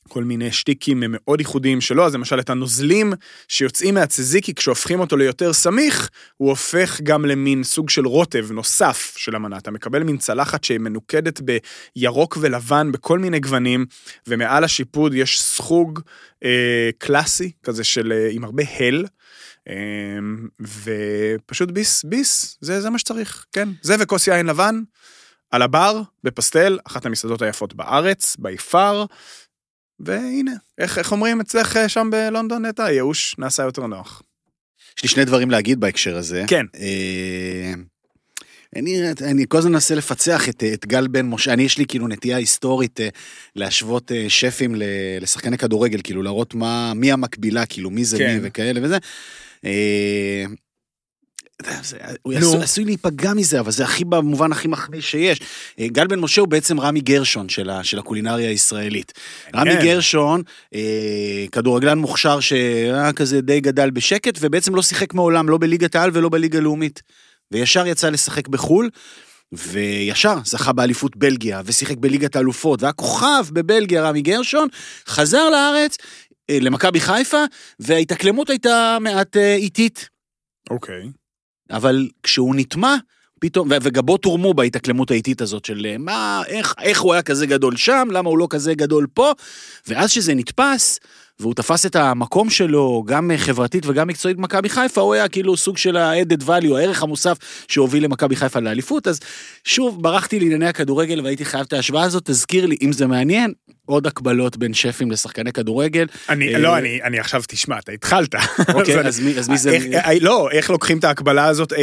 כל 0.10 0.24
מיני 0.24 0.52
שטיקים 0.52 1.04
מאוד 1.08 1.40
ייחודיים 1.40 1.82
שלו, 1.82 2.06
אז 2.06 2.14
למשל 2.16 2.40
את 2.40 2.50
הנוזלים 2.50 3.14
שיוצאים 3.48 3.94
מהצזיקי, 3.94 4.54
כשהופכים 4.54 5.00
אותו 5.00 5.18
ליותר 5.18 5.54
סמיך, 5.54 6.10
הוא 6.38 6.50
הופך 6.50 7.02
גם 7.04 7.26
למין 7.26 7.64
סוג 7.64 7.90
של 7.90 8.08
רוטב 8.08 8.52
נוסף 8.52 9.14
של 9.18 9.36
המנה. 9.36 9.58
אתה 9.58 9.72
מקבל 9.72 10.04
מין 10.04 10.18
צלחת 10.18 10.64
שהיא 10.64 10.80
מנוקדת 10.80 11.42
בירוק 11.42 12.38
ולבן 12.42 12.92
בכל 12.92 13.20
מיני 13.20 13.40
גוונים, 13.40 13.86
ומעל 14.28 14.64
השיפוד 14.64 15.14
יש 15.14 15.42
סחוג 15.42 16.00
אה, 16.44 16.90
קלאסי, 16.98 17.52
כזה 17.64 17.84
של, 17.84 18.12
אה, 18.12 18.30
עם 18.32 18.44
הרבה 18.44 18.64
הל. 18.80 19.06
אה, 19.68 19.76
ופשוט 21.42 21.72
ביס, 21.72 22.04
ביס, 22.04 22.58
זה, 22.62 22.82
זה 22.82 22.90
מה 22.90 23.00
שצריך, 23.00 23.46
כן. 23.54 23.70
זה 23.82 23.96
וכוס 24.00 24.28
יין 24.28 24.46
לבן, 24.46 24.82
על 25.52 25.62
הבר, 25.62 26.02
בפסטל, 26.24 26.80
אחת 26.88 27.06
המסעדות 27.06 27.42
היפות 27.42 27.74
בארץ, 27.74 28.36
ביפר, 28.40 29.06
והנה, 30.00 30.52
איך, 30.78 30.98
איך 30.98 31.12
אומרים 31.12 31.40
אצלך 31.42 31.78
אה, 31.78 31.90
שם 31.90 32.10
בלונדון, 32.12 32.66
נטע? 32.66 32.86
הייאוש 32.86 33.36
נעשה 33.38 33.64
יותר 33.64 33.88
נוח. 33.88 34.22
יש 34.98 35.04
לי 35.04 35.10
שני 35.10 35.26
דברים 35.26 35.52
להגיד 35.52 35.80
בהקשר 35.80 36.18
הזה. 36.18 36.44
כן. 36.48 36.66
אה, 36.80 37.74
אני, 38.76 39.02
אני 39.22 39.46
כל 39.48 39.58
הזמן 39.58 39.72
מנסה 39.72 39.96
לפצח 39.96 40.50
את, 40.50 40.64
את 40.74 40.86
גל 40.86 41.08
בן 41.08 41.26
משה, 41.26 41.54
אני 41.54 41.64
יש 41.64 41.78
לי 41.78 41.86
כאילו 41.86 42.08
נטייה 42.08 42.38
היסטורית 42.38 43.02
אה, 43.02 43.10
להשוות 43.56 44.12
אה, 44.12 44.26
שפים 44.30 44.76
לשחקני 45.22 45.58
כדורגל, 45.58 46.00
כאילו 46.04 46.24
להראות 46.24 46.54
מה, 46.56 46.94
מי 46.94 47.12
המקבילה, 47.12 47.66
כאילו 47.66 47.90
מי 47.90 48.06
זה 48.06 48.18
כן. 48.18 48.34
מי 48.34 48.48
וכאלה 48.48 48.80
וזה. 48.84 48.98
אה, 49.66 50.44
אתה 50.46 50.50
יודע, 50.50 50.50
זה- 50.50 51.49
הוא. 52.22 52.34
עשוי, 52.34 52.64
עשוי 52.64 52.86
להיפגע 52.86 53.34
מזה, 53.34 53.60
אבל 53.60 53.72
זה 53.72 53.84
הכי 53.84 54.06
במובן 54.06 54.52
הכי 54.52 54.68
מחמיא 54.68 55.02
שיש. 55.02 55.40
אה, 55.80 55.88
גל 55.88 56.08
בן 56.08 56.20
משה 56.20 56.42
הוא 56.42 56.48
בעצם 56.48 56.80
רמי 56.80 57.02
גרשון 57.02 57.50
של, 57.50 57.70
ה, 57.70 57.84
של 57.84 58.00
הקולינריה 58.00 58.50
הישראלית. 58.50 59.14
רמי 59.56 59.72
כן. 59.72 59.84
גרשון, 59.84 60.42
אה, 60.76 61.46
כדורגלן 61.52 61.98
מוכשר 61.98 62.40
שהיה 62.40 63.14
כזה 63.14 63.42
די 63.42 63.60
גדל 63.62 63.90
בשקט, 63.90 64.38
ובעצם 64.42 64.76
לא 64.76 64.82
שיחק 64.82 65.14
מעולם, 65.14 65.50
לא 65.50 65.58
בליגת 65.58 65.96
העל 65.96 66.10
ולא 66.14 66.30
בליגה 66.30 66.58
הלאומית. 66.58 67.02
וישר 67.52 67.88
יצא 67.88 68.10
לשחק 68.10 68.48
בחו"ל, 68.48 68.90
וישר 69.52 70.36
זכה 70.46 70.74
באליפות 70.74 71.18
בלגיה, 71.18 71.62
ושיחק 71.66 71.98
בליגת 71.98 72.36
האלופות, 72.36 72.82
והיה 72.82 72.94
כוכב 72.94 73.46
בבלגיה, 73.52 74.04
רמי 74.04 74.22
גרשון, 74.22 74.68
חזר 75.08 75.50
לארץ, 75.50 75.98
אה, 76.50 76.58
למכבי 76.62 77.00
חיפה, 77.00 77.44
וההתאקלמות 77.80 78.50
הייתה 78.50 78.98
מעט 79.02 79.38
אה, 79.38 79.56
איטית. 79.56 80.10
אוקיי. 80.70 81.10
אבל 81.72 82.10
כשהוא 82.24 82.56
נטמע, 82.56 82.96
פתאום, 83.40 83.70
וגבו 83.82 84.18
תורמו 84.18 84.54
בהתאקלמות 84.54 85.12
האיטית 85.12 85.42
הזאת 85.42 85.66
של 85.66 85.86
אה, 85.86 85.98
מה, 85.98 86.42
איך, 86.48 86.74
איך 86.82 87.02
הוא 87.02 87.14
היה 87.14 87.22
כזה 87.22 87.46
גדול 87.46 87.78
שם, 87.78 88.08
למה 88.12 88.30
הוא 88.30 88.38
לא 88.38 88.48
כזה 88.50 88.74
גדול 88.74 89.08
פה, 89.14 89.32
ואז 89.88 90.12
שזה 90.12 90.34
נתפס, 90.36 91.00
והוא 91.40 91.54
תפס 91.54 91.86
את 91.86 91.96
המקום 91.96 92.50
שלו, 92.50 93.04
גם 93.08 93.32
חברתית 93.38 93.86
וגם 93.86 94.08
מקצועית 94.08 94.38
במכבי 94.38 94.70
חיפה, 94.70 95.02
הוא 95.02 95.14
היה 95.14 95.28
כאילו 95.28 95.58
סוג 95.58 95.78
של 95.78 95.98
ה-added 95.98 96.44
value, 96.44 96.76
הערך 96.78 97.04
המוסף 97.04 97.38
שהוביל 97.68 98.04
למכבי 98.04 98.36
חיפה 98.36 98.60
לאליפות, 98.60 99.08
אז 99.08 99.20
שוב, 99.64 100.04
ברחתי 100.04 100.40
לענייני 100.40 100.68
הכדורגל 100.68 101.22
והייתי 101.22 101.46
חייב 101.46 101.66
את 101.68 101.74
ההשוואה 101.74 102.04
הזאת, 102.04 102.26
תזכיר 102.26 102.66
לי, 102.66 102.78
אם 102.82 102.92
זה 102.92 103.08
מעניין, 103.08 103.54
עוד 103.90 104.08
הקבלות 104.08 104.58
בין 104.58 104.74
שפים 104.74 105.12
לשחקני 105.12 105.54
כדורגל. 105.54 106.06
אני, 106.30 106.54
לא, 106.54 106.78
אני, 106.78 107.00
אני 107.04 107.20
עכשיו, 107.20 107.42
תשמע, 107.48 107.80
אתה 107.80 107.92
התחלת. 107.92 108.36
אוקיי, 108.74 109.00
אז 109.08 109.20
מי, 109.20 109.40
אז 109.40 109.50
מי 109.50 109.58
זה? 109.58 109.72
איך, 109.72 109.84
לא, 110.22 110.50
איך 110.52 110.70
לוקחים 110.70 110.98
את 110.98 111.04
ההקבלה 111.04 111.46
הזאת, 111.46 111.74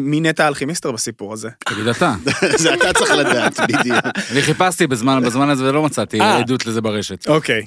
מי 0.00 0.20
נטע 0.20 0.48
אלכימיסטר 0.48 0.92
בסיפור 0.92 1.32
הזה? 1.32 1.48
תגיד 1.70 1.86
אתה. 1.86 2.14
זה 2.56 2.74
אתה 2.74 2.92
צריך 2.92 3.10
לדעת, 3.10 3.60
בדיוק. 3.60 4.04
אני 4.30 4.42
חיפשתי 4.42 4.86
בזמן, 4.86 5.22
בזמן 5.24 5.50
הזה 5.50 5.64
ולא 5.64 5.82
מצאתי 5.82 6.20
עדות 6.20 6.66
לזה 6.66 6.80
ברשת. 6.80 7.28
אוקיי, 7.28 7.66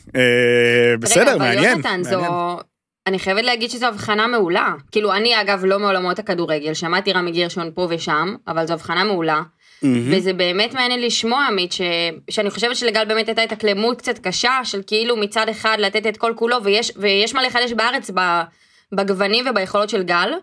בסדר, 1.00 1.17
מעניין. 1.26 1.60
רגע, 1.60 1.74
אבל 1.74 1.84
יונתן, 1.84 2.04
זו... 2.04 2.22
אני 3.08 3.20
חייבת 3.20 3.44
להגיד 3.44 3.70
שזו 3.70 3.86
הבחנה 3.86 4.28
מעולה. 4.28 4.74
כאילו, 4.92 5.14
אני 5.14 5.42
אגב 5.42 5.66
לא 5.66 5.80
מעולמות 5.80 6.20
הכדורגל, 6.20 6.74
שמעתי 6.74 7.14
רמי 7.14 7.32
גרשון 7.32 7.72
פה 7.76 7.88
ושם, 7.90 8.36
אבל 8.48 8.68
זו 8.68 8.74
הבחנה 8.74 9.04
מעולה. 9.04 9.42
Mm-hmm. 9.42 9.86
וזה 10.12 10.34
באמת 10.34 10.74
מעניין 10.74 11.02
לשמוע, 11.02 11.46
עמית, 11.46 11.72
ש... 11.72 11.82
שאני 12.30 12.50
חושבת 12.50 12.76
שלגל 12.76 13.06
באמת 13.06 13.28
הייתה 13.28 13.42
התאקלמות 13.42 13.98
קצת 13.98 14.20
קשה, 14.20 14.60
של 14.64 14.82
כאילו 14.88 15.18
מצד 15.18 15.50
אחד 15.50 15.78
לתת 15.80 16.08
את 16.08 16.18
כל 16.18 16.34
כולו, 16.36 16.64
ויש, 16.64 16.92
ויש 16.96 17.34
מה 17.34 17.44
לחדש 17.44 17.72
בארץ 17.72 18.12
בגוונים 18.92 19.46
וביכולות 19.50 19.90
של 19.90 20.04
גל. 20.04 20.34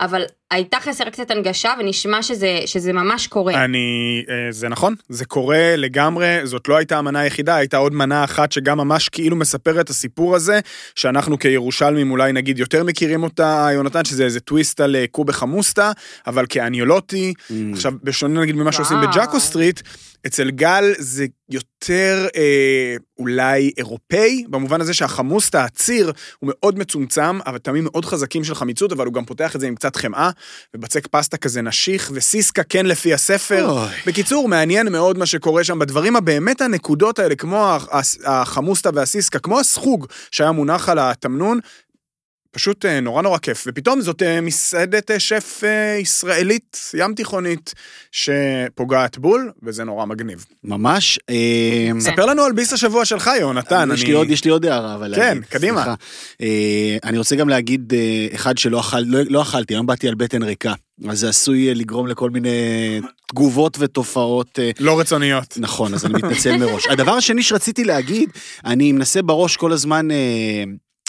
אבל 0.00 0.24
הייתה 0.50 0.76
חסרה 0.80 1.10
קצת 1.10 1.30
הנגשה 1.30 1.74
ונשמע 1.78 2.22
שזה, 2.22 2.60
שזה 2.66 2.92
ממש 2.92 3.26
קורה. 3.26 3.64
אני, 3.64 4.24
אה, 4.28 4.52
זה 4.52 4.68
נכון, 4.68 4.94
זה 5.08 5.24
קורה 5.24 5.76
לגמרי, 5.76 6.40
זאת 6.44 6.68
לא 6.68 6.76
הייתה 6.76 6.98
המנה 6.98 7.20
היחידה, 7.20 7.56
הייתה 7.56 7.76
עוד 7.76 7.94
מנה 7.94 8.24
אחת 8.24 8.52
שגם 8.52 8.78
ממש 8.78 9.08
כאילו 9.08 9.36
מספרת 9.36 9.84
את 9.84 9.90
הסיפור 9.90 10.36
הזה, 10.36 10.60
שאנחנו 10.94 11.38
כירושלמים 11.38 12.10
אולי 12.10 12.32
נגיד 12.32 12.58
יותר 12.58 12.84
מכירים 12.84 13.22
אותה, 13.22 13.68
יונתן, 13.72 14.04
שזה 14.04 14.24
איזה 14.24 14.40
טוויסט 14.40 14.80
על 14.80 14.96
אה, 14.96 15.04
קובה 15.10 15.32
חמוסטה, 15.32 15.92
אבל 16.26 16.46
כאניולוטי, 16.48 17.32
mm. 17.38 17.52
עכשיו 17.72 17.92
בשונה 18.02 18.40
נגיד 18.40 18.54
ממה 18.54 18.72
שעושים 18.72 18.98
בג'אקו 19.00 19.40
סטריט, 19.40 19.80
אצל 20.26 20.50
גל 20.50 20.84
זה 20.98 21.26
יותר 21.50 22.26
אה, 22.36 22.96
אולי 23.18 23.70
אירופאי, 23.76 24.44
במובן 24.48 24.80
הזה 24.80 24.94
שהחמוסטה, 24.94 25.64
הציר, 25.64 26.12
הוא 26.38 26.50
מאוד 26.52 26.78
מצומצם, 26.78 27.38
אבל 27.46 27.58
טעמים 27.58 27.84
מאוד 27.84 28.04
חזקים 28.04 28.44
של 28.44 28.54
חמיצות, 28.54 28.92
אבל 28.92 29.06
הוא 29.06 29.14
גם 29.14 29.24
פותח 29.24 29.56
את 29.56 29.60
זה 29.60 29.66
עם 29.66 29.74
קצת 29.74 29.96
חמאה, 29.96 30.30
ובצק 30.74 31.06
פסטה 31.06 31.36
כזה 31.36 31.62
נשיך, 31.62 32.10
וסיסקה 32.14 32.62
כן 32.62 32.86
לפי 32.86 33.14
הספר. 33.14 33.70
אוי. 33.70 33.88
בקיצור, 34.06 34.48
מעניין 34.48 34.88
מאוד 34.92 35.18
מה 35.18 35.26
שקורה 35.26 35.64
שם 35.64 35.78
בדברים 35.78 36.16
הבאמת 36.16 36.60
הנקודות 36.60 37.18
האלה, 37.18 37.34
כמו 37.34 37.76
החמוסטה 38.24 38.90
והסיסקה, 38.94 39.38
כמו 39.38 39.60
הסחוג 39.60 40.06
שהיה 40.30 40.52
מונח 40.52 40.88
על 40.88 40.98
התמנון, 40.98 41.60
פשוט 42.52 42.84
אה, 42.84 43.00
נורא 43.00 43.22
נורא 43.22 43.38
כיף, 43.38 43.64
ופתאום 43.66 44.00
זאת 44.00 44.22
אה, 44.22 44.40
מסעדת 44.40 45.10
אה, 45.10 45.20
שף 45.20 45.62
ישראלית, 46.00 46.78
ים 46.94 47.14
תיכונית, 47.14 47.74
שפוגעת 48.12 49.18
בול, 49.18 49.50
וזה 49.62 49.84
נורא 49.84 50.06
מגניב. 50.06 50.46
ממש. 50.64 51.18
ספר 51.98 52.26
לנו 52.26 52.42
על 52.42 52.52
ביס 52.52 52.72
השבוע 52.72 53.04
שלך, 53.04 53.30
יונתן. 53.40 53.88
יש 53.94 54.04
לי 54.04 54.12
עוד, 54.12 54.30
יש 54.30 54.44
לי 54.44 54.50
עוד 54.50 54.66
הערה, 54.66 54.94
אבל... 54.94 55.14
כן, 55.16 55.38
קדימה. 55.48 55.94
אני 57.04 57.18
רוצה 57.18 57.36
גם 57.36 57.48
להגיד, 57.48 57.92
אחד 58.34 58.58
שלא 58.58 58.80
אכל, 58.80 58.98
לא, 58.98 59.18
לא 59.28 59.42
אכלתי, 59.42 59.74
היום 59.74 59.86
באתי 59.86 60.08
על 60.08 60.14
בטן 60.14 60.42
ריקה. 60.42 60.72
אז 61.08 61.18
זה 61.18 61.28
עשוי 61.28 61.74
לגרום 61.74 62.06
לכל 62.06 62.30
מיני 62.30 63.00
תגובות 63.28 63.76
ותופעות. 63.80 64.58
לא 64.80 65.00
רצוניות. 65.00 65.54
נכון, 65.60 65.94
אז 65.94 66.06
אני 66.06 66.14
מתנצל 66.14 66.56
מראש. 66.56 66.86
הדבר 66.86 67.12
השני 67.12 67.42
שרציתי 67.42 67.84
להגיד, 67.84 68.30
אני 68.64 68.92
מנסה 68.92 69.22
בראש 69.22 69.56
כל 69.56 69.72
הזמן 69.72 70.08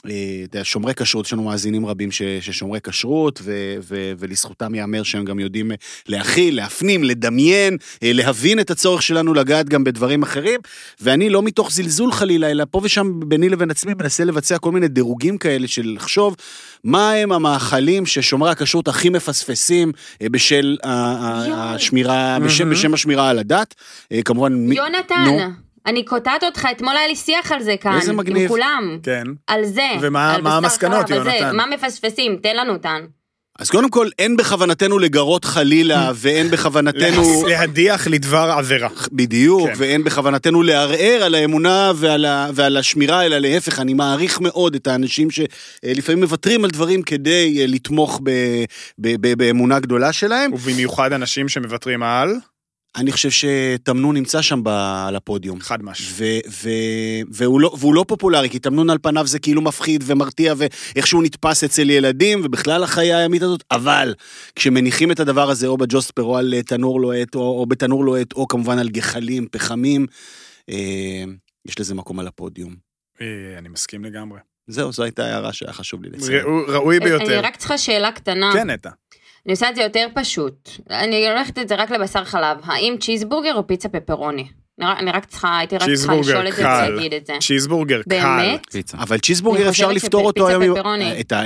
אה, 0.09 0.63
שומרי 0.63 0.93
כשרות, 0.93 1.25
יש 1.25 1.33
לנו 1.33 1.43
מאזינים 1.43 1.85
רבים 1.85 2.09
ששומרי 2.41 2.79
כשרות, 2.83 3.39
ו, 3.43 3.75
ו, 3.81 4.13
ולזכותם 4.19 4.75
ייאמר 4.75 5.03
שהם 5.03 5.25
גם 5.25 5.39
יודעים 5.39 5.71
להכיל, 6.07 6.55
להפנים, 6.55 7.03
לדמיין, 7.03 7.77
אה, 8.03 8.13
להבין 8.13 8.59
את 8.59 8.71
הצורך 8.71 9.01
שלנו 9.01 9.33
לגעת 9.33 9.69
גם 9.69 9.83
בדברים 9.83 10.23
אחרים, 10.23 10.59
ואני 11.01 11.29
לא 11.29 11.43
מתוך 11.43 11.71
זלזול 11.71 12.11
חלילה, 12.11 12.51
אלא 12.51 12.63
פה 12.71 12.81
ושם 12.83 13.19
ביני 13.25 13.49
לבין 13.49 13.71
עצמי 13.71 13.93
מנסה 13.93 14.23
לבצע 14.23 14.57
כל 14.57 14.71
מיני 14.71 14.87
דירוגים 14.87 15.37
כאלה 15.37 15.67
של 15.67 15.93
לחשוב 15.95 16.35
מה 16.83 17.11
הם 17.11 17.31
המאכלים 17.31 18.05
ששומרי 18.05 18.51
הכשרות 18.51 18.87
הכי 18.87 19.09
מפספסים 19.09 19.91
אה, 20.21 20.29
בשל 20.29 20.77
השמירה, 21.53 22.37
בשם, 22.45 22.69
בשם 22.69 22.93
השמירה 22.93 23.29
על 23.29 23.39
הדת. 23.39 23.75
כמובן... 24.25 24.71
יונתן. 24.71 25.23
נו, 25.25 25.39
אני 25.85 26.05
קוטעת 26.05 26.43
אותך, 26.43 26.67
אתמול 26.71 26.97
היה 26.97 27.07
לי 27.07 27.15
שיח 27.15 27.51
על 27.51 27.63
זה 27.63 27.75
כאן. 27.81 27.95
איזה 27.95 28.13
מגניב. 28.13 28.41
עם 28.41 28.47
כולם. 28.47 28.99
כן. 29.03 29.23
על 29.47 29.65
זה. 29.65 29.87
ומה 30.01 30.35
המסקנות, 30.35 31.09
יונתן? 31.09 31.55
מה 31.55 31.65
מפספסים? 31.65 32.37
תן 32.43 32.55
לנו 32.55 32.73
אותן. 32.73 33.05
אז 33.59 33.69
קודם 33.69 33.89
כל, 33.89 34.07
אין 34.19 34.37
בכוונתנו 34.37 34.99
לגרות 34.99 35.45
חלילה, 35.45 36.11
ואין 36.15 36.51
בכוונתנו... 36.51 37.43
להדיח 37.47 38.07
לדבר 38.07 38.53
עבירה. 38.57 38.89
בדיוק, 39.11 39.69
כן. 39.69 39.73
ואין 39.77 40.03
בכוונתנו 40.03 40.63
לערער 40.63 41.23
על 41.23 41.35
האמונה 41.35 41.91
ועל, 41.95 42.25
ה... 42.25 42.47
ועל 42.53 42.77
השמירה, 42.77 43.25
אלא 43.25 43.37
להפך, 43.37 43.79
אני 43.79 43.93
מעריך 43.93 44.41
מאוד 44.41 44.75
את 44.75 44.87
האנשים 44.87 45.27
שלפעמים 45.31 46.23
מוותרים 46.23 46.65
על 46.65 46.71
דברים 46.71 47.01
כדי 47.01 47.67
לתמוך 47.67 48.19
ב... 48.23 48.29
ב... 48.99 49.15
ב... 49.21 49.33
באמונה 49.37 49.79
גדולה 49.79 50.13
שלהם. 50.13 50.53
ובמיוחד 50.53 51.13
אנשים 51.13 51.49
שמוותרים 51.49 52.03
על? 52.03 52.35
אני 52.95 53.11
חושב 53.11 53.29
שתמנון 53.29 54.15
נמצא 54.15 54.41
שם 54.41 54.67
על 55.07 55.15
הפודיום. 55.15 55.59
חד 55.59 55.83
משהו. 55.83 56.25
והוא, 57.31 57.61
לא, 57.61 57.75
והוא 57.79 57.95
לא 57.95 58.05
פופולרי, 58.07 58.49
כי 58.49 58.59
תמנון 58.59 58.89
על 58.89 58.97
פניו 59.01 59.27
זה 59.27 59.39
כאילו 59.39 59.61
מפחיד 59.61 60.03
ומרתיע, 60.07 60.53
ואיכשהו 60.57 61.21
נתפס 61.21 61.63
אצל 61.63 61.89
ילדים, 61.89 62.41
ובכלל 62.43 62.83
החיה 62.83 63.17
הימית 63.17 63.41
הזאת, 63.41 63.63
אבל 63.71 64.13
כשמניחים 64.55 65.11
את 65.11 65.19
הדבר 65.19 65.49
הזה 65.49 65.67
או 65.67 65.77
בג'וספר 65.77 66.23
או 66.23 66.37
על 66.37 66.53
תנור 66.65 67.01
לוהט, 67.01 67.35
או, 67.35 67.59
או 67.59 67.65
בתנור 67.65 68.05
לוהט, 68.05 68.33
או 68.33 68.47
כמובן 68.47 68.79
על 68.79 68.89
גחלים, 68.89 69.47
פחמים, 69.51 70.05
אה, 70.69 71.23
יש 71.65 71.79
לזה 71.79 71.95
מקום 71.95 72.19
על 72.19 72.27
הפודיום. 72.27 72.75
אה, 73.21 73.25
אני 73.57 73.69
מסכים 73.69 74.05
לגמרי. 74.05 74.39
זהו, 74.67 74.91
זו 74.91 75.03
הייתה 75.03 75.25
הערה 75.25 75.53
שהיה 75.53 75.73
חשוב 75.73 76.03
לי 76.03 76.09
לציין. 76.09 76.45
ראוי 76.67 76.99
ביותר. 76.99 77.25
אני 77.25 77.35
רק 77.35 77.55
צריכה 77.55 77.77
שאלה 77.77 78.11
קטנה. 78.11 78.51
כן, 78.53 78.69
נטע. 78.69 78.89
אני 79.45 79.53
עושה 79.53 79.69
את 79.69 79.75
זה 79.75 79.81
יותר 79.81 80.07
פשוט. 80.13 80.69
אני 80.89 81.29
הולכת 81.29 81.59
את 81.59 81.67
זה 81.67 81.75
רק 81.75 81.91
לבשר 81.91 82.23
חלב. 82.25 82.57
האם 82.63 82.95
צ'יזבורגר 82.99 83.53
או 83.55 83.67
פיצה 83.67 83.89
פפרוני? 83.89 84.47
אני 84.81 85.11
רק 85.11 85.25
צריכה, 85.25 85.57
הייתי 85.57 85.75
רק 85.75 85.81
צריכה 85.95 86.15
לשאול 86.15 86.47
את 86.47 86.53
זה 86.53 86.61
ולהגיד 86.63 87.13
את 87.13 87.25
זה. 87.25 87.33
צ'יזבורגר 87.41 88.01
קל. 88.01 88.09
באמת? 88.09 88.75
אבל 88.93 89.19
צ'יזבורגר 89.19 89.69
אפשר 89.69 89.91
לפתור 89.91 90.25
אותו 90.25 90.47
היום. 90.47 90.75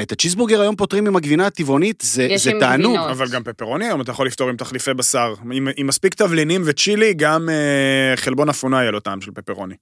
את 0.02 0.12
הצ'יזבורגר 0.12 0.62
היום 0.62 0.75
פותרים 0.75 1.08
עם 1.08 1.16
הגבינה 1.16 1.48
הטבעונית, 1.48 2.04
זה 2.36 2.52
תענוג. 2.60 2.98
אבל 2.98 3.28
גם 3.30 3.44
פפרוני 3.44 3.86
היום 3.86 4.02
אתה 4.02 4.12
יכול 4.12 4.28
לפתור 4.28 4.50
עם 4.50 4.58
תחליפי 4.58 4.94
בשר. 4.94 5.34
עם 5.78 5.88
מספיק 5.88 6.14
תבלינים 6.14 6.62
וצ'ילי, 6.66 7.14
גם 7.14 7.50
אה, 7.50 8.16
חלבון 8.16 8.50
אפונה 8.50 8.82
יהיה 8.82 8.92
לו 8.92 9.00
טעם 9.00 9.22
של 9.22 9.32
פפרוני. 9.32 9.75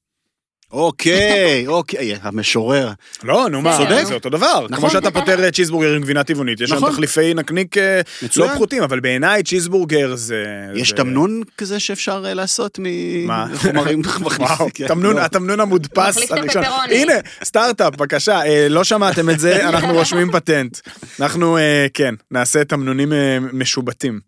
אוקיי, 0.73 1.67
אוקיי, 1.67 2.17
המשורר. 2.21 2.91
לא, 3.23 3.49
נו 3.51 3.61
מה, 3.61 3.77
צודק, 3.77 4.03
זה 4.03 4.13
אותו 4.13 4.29
דבר. 4.29 4.67
נכון. 4.69 4.75
כמו 4.75 4.89
שאתה 4.89 5.11
פותר 5.11 5.51
צ'יזבורגר 5.51 5.93
עם 5.93 6.01
גבינה 6.01 6.23
טבעונית, 6.23 6.61
יש 6.61 6.69
שם 6.69 6.75
נכון. 6.75 6.91
תחליפי 6.91 7.33
נקניק 7.33 7.77
אה, 7.77 8.01
לא 8.37 8.47
פחותים, 8.55 8.83
אבל 8.83 8.99
בעיניי 8.99 9.43
צ'יזבורגר 9.43 10.15
זה... 10.15 10.45
יש 10.75 10.91
תמנון 10.91 11.41
כזה 11.57 11.79
שאפשר 11.79 12.23
אה, 12.27 12.33
לעשות 12.33 12.79
מחומרים 12.79 14.01
וואו, 14.39 14.67
לא. 15.03 15.19
התמנון 15.19 15.59
המודפס 15.59 16.31
הראשון. 16.31 16.63
הנה, 16.91 17.13
סטארט-אפ, 17.43 17.95
בבקשה, 17.95 18.41
אה, 18.45 18.67
לא 18.69 18.83
שמעתם 18.83 19.29
את 19.29 19.39
זה, 19.39 19.63
אנחנו 19.69 19.93
רושמים 19.93 20.31
פטנט. 20.31 20.77
אנחנו, 21.19 21.57
כן, 21.93 22.15
נעשה 22.31 22.63
תמנונים 22.63 23.13
משובטים. 23.53 24.19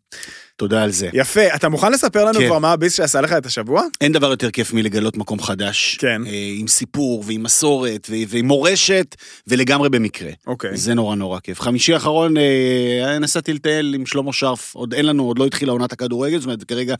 תודה 0.57 0.83
על 0.83 0.91
זה. 0.91 1.09
יפה, 1.13 1.55
אתה 1.55 1.69
מוכן 1.69 1.91
לספר 1.91 2.25
לנו 2.25 2.39
כן. 2.39 2.47
כבר 2.47 2.59
מה 2.59 2.71
הביס 2.71 2.93
שעשה 2.93 3.21
לך 3.21 3.33
את 3.33 3.45
השבוע? 3.45 3.83
אין 4.01 4.11
דבר 4.11 4.31
יותר 4.31 4.51
כיף 4.51 4.73
מלגלות 4.73 5.17
מקום 5.17 5.41
חדש. 5.41 5.97
כן. 5.99 6.21
אה, 6.27 6.31
עם 6.57 6.67
סיפור 6.67 7.23
ועם 7.27 7.43
מסורת 7.43 8.09
ועם 8.29 8.47
מורשת, 8.47 9.15
ולגמרי 9.47 9.89
במקרה. 9.89 10.31
אוקיי. 10.47 10.77
זה 10.77 10.93
נורא 10.93 11.15
נורא 11.15 11.39
כיף. 11.39 11.61
חמישי 11.61 11.93
האחרון 11.93 12.37
אה, 12.37 13.19
נסעתי 13.19 13.53
לטייל 13.53 13.93
עם 13.93 14.05
שלמה 14.05 14.33
שרף, 14.33 14.75
עוד 14.75 14.93
אין 14.93 15.05
לנו, 15.05 15.23
עוד 15.23 15.39
לא 15.39 15.45
התחילה 15.45 15.71
עונת 15.71 15.93
הכדורגל, 15.93 16.37
זאת 16.37 16.45
אומרת, 16.45 16.63
כרגע 16.63 16.95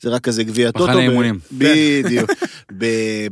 זה 0.00 0.10
רק 0.10 0.22
כזה 0.22 0.44
גביע 0.44 0.70
טוטו. 0.70 0.84
מחנה 0.84 1.00
אימונים. 1.00 1.38
בדיוק. 1.58 2.30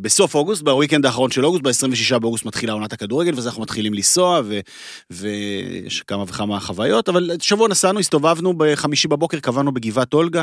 בסוף 0.01 0.35
אוגוסט, 0.35 0.63
בוויקנד 0.63 1.07
האחרון 1.07 1.31
של 1.31 1.47
אוגוסט, 1.47 1.85
ב-26 1.85 2.19
באוגוסט 2.19 2.45
מתחילה 2.45 2.73
עונת 2.73 2.93
הכדורגל, 2.93 3.35
ואז 3.35 3.47
אנחנו 3.47 3.63
מתחילים 3.63 3.95
לנסוע, 3.95 4.41
ויש 5.11 6.03
כמה 6.07 6.23
וכמה 6.23 6.61
חוויות, 6.61 7.09
אבל 7.09 7.31
שבוע 7.41 7.69
נסענו, 7.69 8.01
הסתובבנו 8.01 8.55
בחמישי 8.57 9.09
בבוקר, 9.09 9.39
קבענו 9.39 9.68
גרנו 9.69 9.75
בגבעת 9.75 10.15
אולגה, 10.15 10.43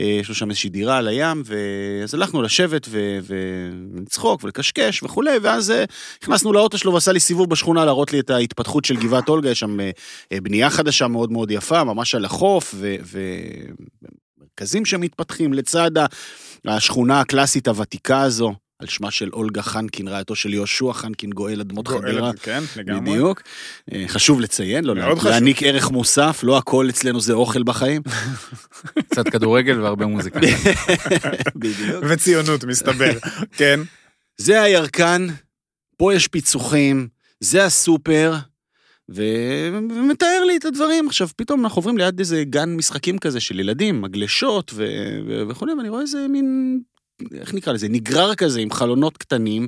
אה, 0.00 0.04
יש 0.04 0.28
לו 0.28 0.34
שם 0.34 0.50
איזושהי 0.50 0.70
דירה 0.70 0.98
על 0.98 1.08
הים, 1.08 1.42
ואז 1.44 2.14
הלכנו 2.14 2.42
לשבת 2.42 2.88
ולצחוק 2.90 4.44
ולקשקש 4.44 5.02
וכולי, 5.02 5.38
ואז 5.42 5.70
אה, 5.70 5.84
נכנסנו 6.22 6.52
לאוטו 6.52 6.78
שלו 6.78 6.92
ועשה 6.92 7.12
לי 7.12 7.20
סיבוב 7.20 7.50
בשכונה 7.50 7.84
להראות 7.84 8.12
לי 8.12 8.20
את 8.20 8.30
ההתפתחות 8.30 8.84
של 8.84 8.96
גבעת 8.96 9.28
אולגה, 9.28 9.50
יש 9.50 9.60
שם 9.60 9.80
אה, 9.80 9.90
בנייה 10.42 10.70
חדשה 10.70 11.08
מאוד 11.08 11.32
מאוד 11.32 11.50
יפה, 11.50 11.84
ממש 11.84 12.14
על 12.14 12.24
החוף, 12.24 12.74
ומרכזים 14.50 14.84
שמתפתחים 14.84 15.52
לצד 15.52 15.90
השכונה 16.66 17.20
הקלאסית 17.20 17.68
הוותיקה 17.68 18.22
הזו. 18.22 18.54
על 18.80 18.86
שמה 18.86 19.10
של 19.10 19.28
אולגה 19.32 19.62
חנקין, 19.62 20.08
רעייתו 20.08 20.34
של 20.34 20.54
יהושע 20.54 20.92
חנקין, 20.92 21.30
גואל 21.30 21.60
אדמות 21.60 21.88
חדרה. 21.88 22.30
כן, 22.42 22.62
לגמרי. 22.76 23.10
בדיוק. 23.10 23.42
אה, 23.92 24.04
חשוב 24.08 24.40
לציין, 24.40 24.84
לא 24.84 24.94
להעניק 25.24 25.62
ערך 25.62 25.90
מוסף, 25.90 26.40
לא 26.42 26.58
הכל 26.58 26.86
אצלנו 26.88 27.20
זה 27.20 27.32
אוכל 27.32 27.62
בחיים. 27.62 28.02
קצת 29.10 29.28
כדורגל 29.28 29.80
והרבה 29.80 30.06
מוזיקה. 30.06 30.40
בדיוק. 31.56 32.04
וציונות, 32.08 32.64
מסתבר, 32.64 33.12
כן. 33.58 33.80
זה 34.36 34.62
הירקן, 34.62 35.26
פה 35.96 36.14
יש 36.14 36.28
פיצוחים, 36.28 37.08
זה 37.40 37.64
הסופר, 37.64 38.34
ומתאר 39.08 40.44
לי 40.46 40.56
את 40.56 40.64
הדברים. 40.64 41.06
עכשיו, 41.06 41.28
פתאום 41.36 41.64
אנחנו 41.64 41.78
עוברים 41.78 41.98
ליד 41.98 42.18
איזה 42.18 42.44
גן 42.44 42.74
משחקים 42.76 43.18
כזה 43.18 43.40
של 43.40 43.60
ילדים, 43.60 44.02
מגלשות 44.02 44.74
וכולי, 45.48 45.72
ואני 45.72 45.88
רואה 45.88 46.02
איזה 46.02 46.26
מין 46.28 46.80
איך 47.34 47.54
נקרא 47.54 47.72
לזה, 47.72 47.88
נגרר 47.88 48.34
כזה 48.34 48.60
עם 48.60 48.70
חלונות 48.70 49.16
קטנים. 49.16 49.66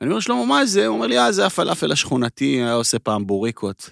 ואני 0.00 0.10
אומר, 0.10 0.20
שלמה, 0.20 0.44
מה 0.44 0.66
זה? 0.66 0.86
הוא 0.86 0.96
אומר 0.96 1.06
לי, 1.06 1.18
אה, 1.18 1.32
זה 1.32 1.46
הפלאפל 1.46 1.92
השכונתי, 1.92 2.44
היה 2.44 2.72
עושה 2.72 2.98
פעם 2.98 3.26
בוריקות. 3.26 3.90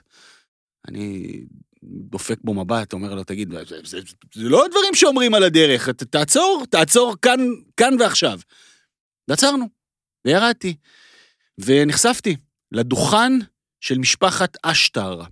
אני 0.88 1.40
דופק 1.83 2.38
בו 2.45 2.54
מבט, 2.54 2.92
אומר 2.92 3.14
לו, 3.14 3.25
תגיד, 3.25 3.50
זה, 3.50 3.64
זה, 3.64 3.76
זה, 3.85 3.99
זה 4.35 4.49
לא 4.49 4.64
הדברים 4.64 4.95
שאומרים 4.95 5.35
על 5.35 5.42
הדרך, 5.42 5.88
תעצור, 5.88 6.64
תעצור 6.71 7.14
כאן, 7.23 7.40
כאן 7.76 7.95
ועכשיו. 8.00 8.38
ועצרנו, 9.28 9.69
וירדתי, 10.26 10.76
ונחשפתי 11.59 12.37
לדוכן 12.73 13.33
של 13.81 13.99
משפחת 13.99 14.57
אשטר. 14.62 15.23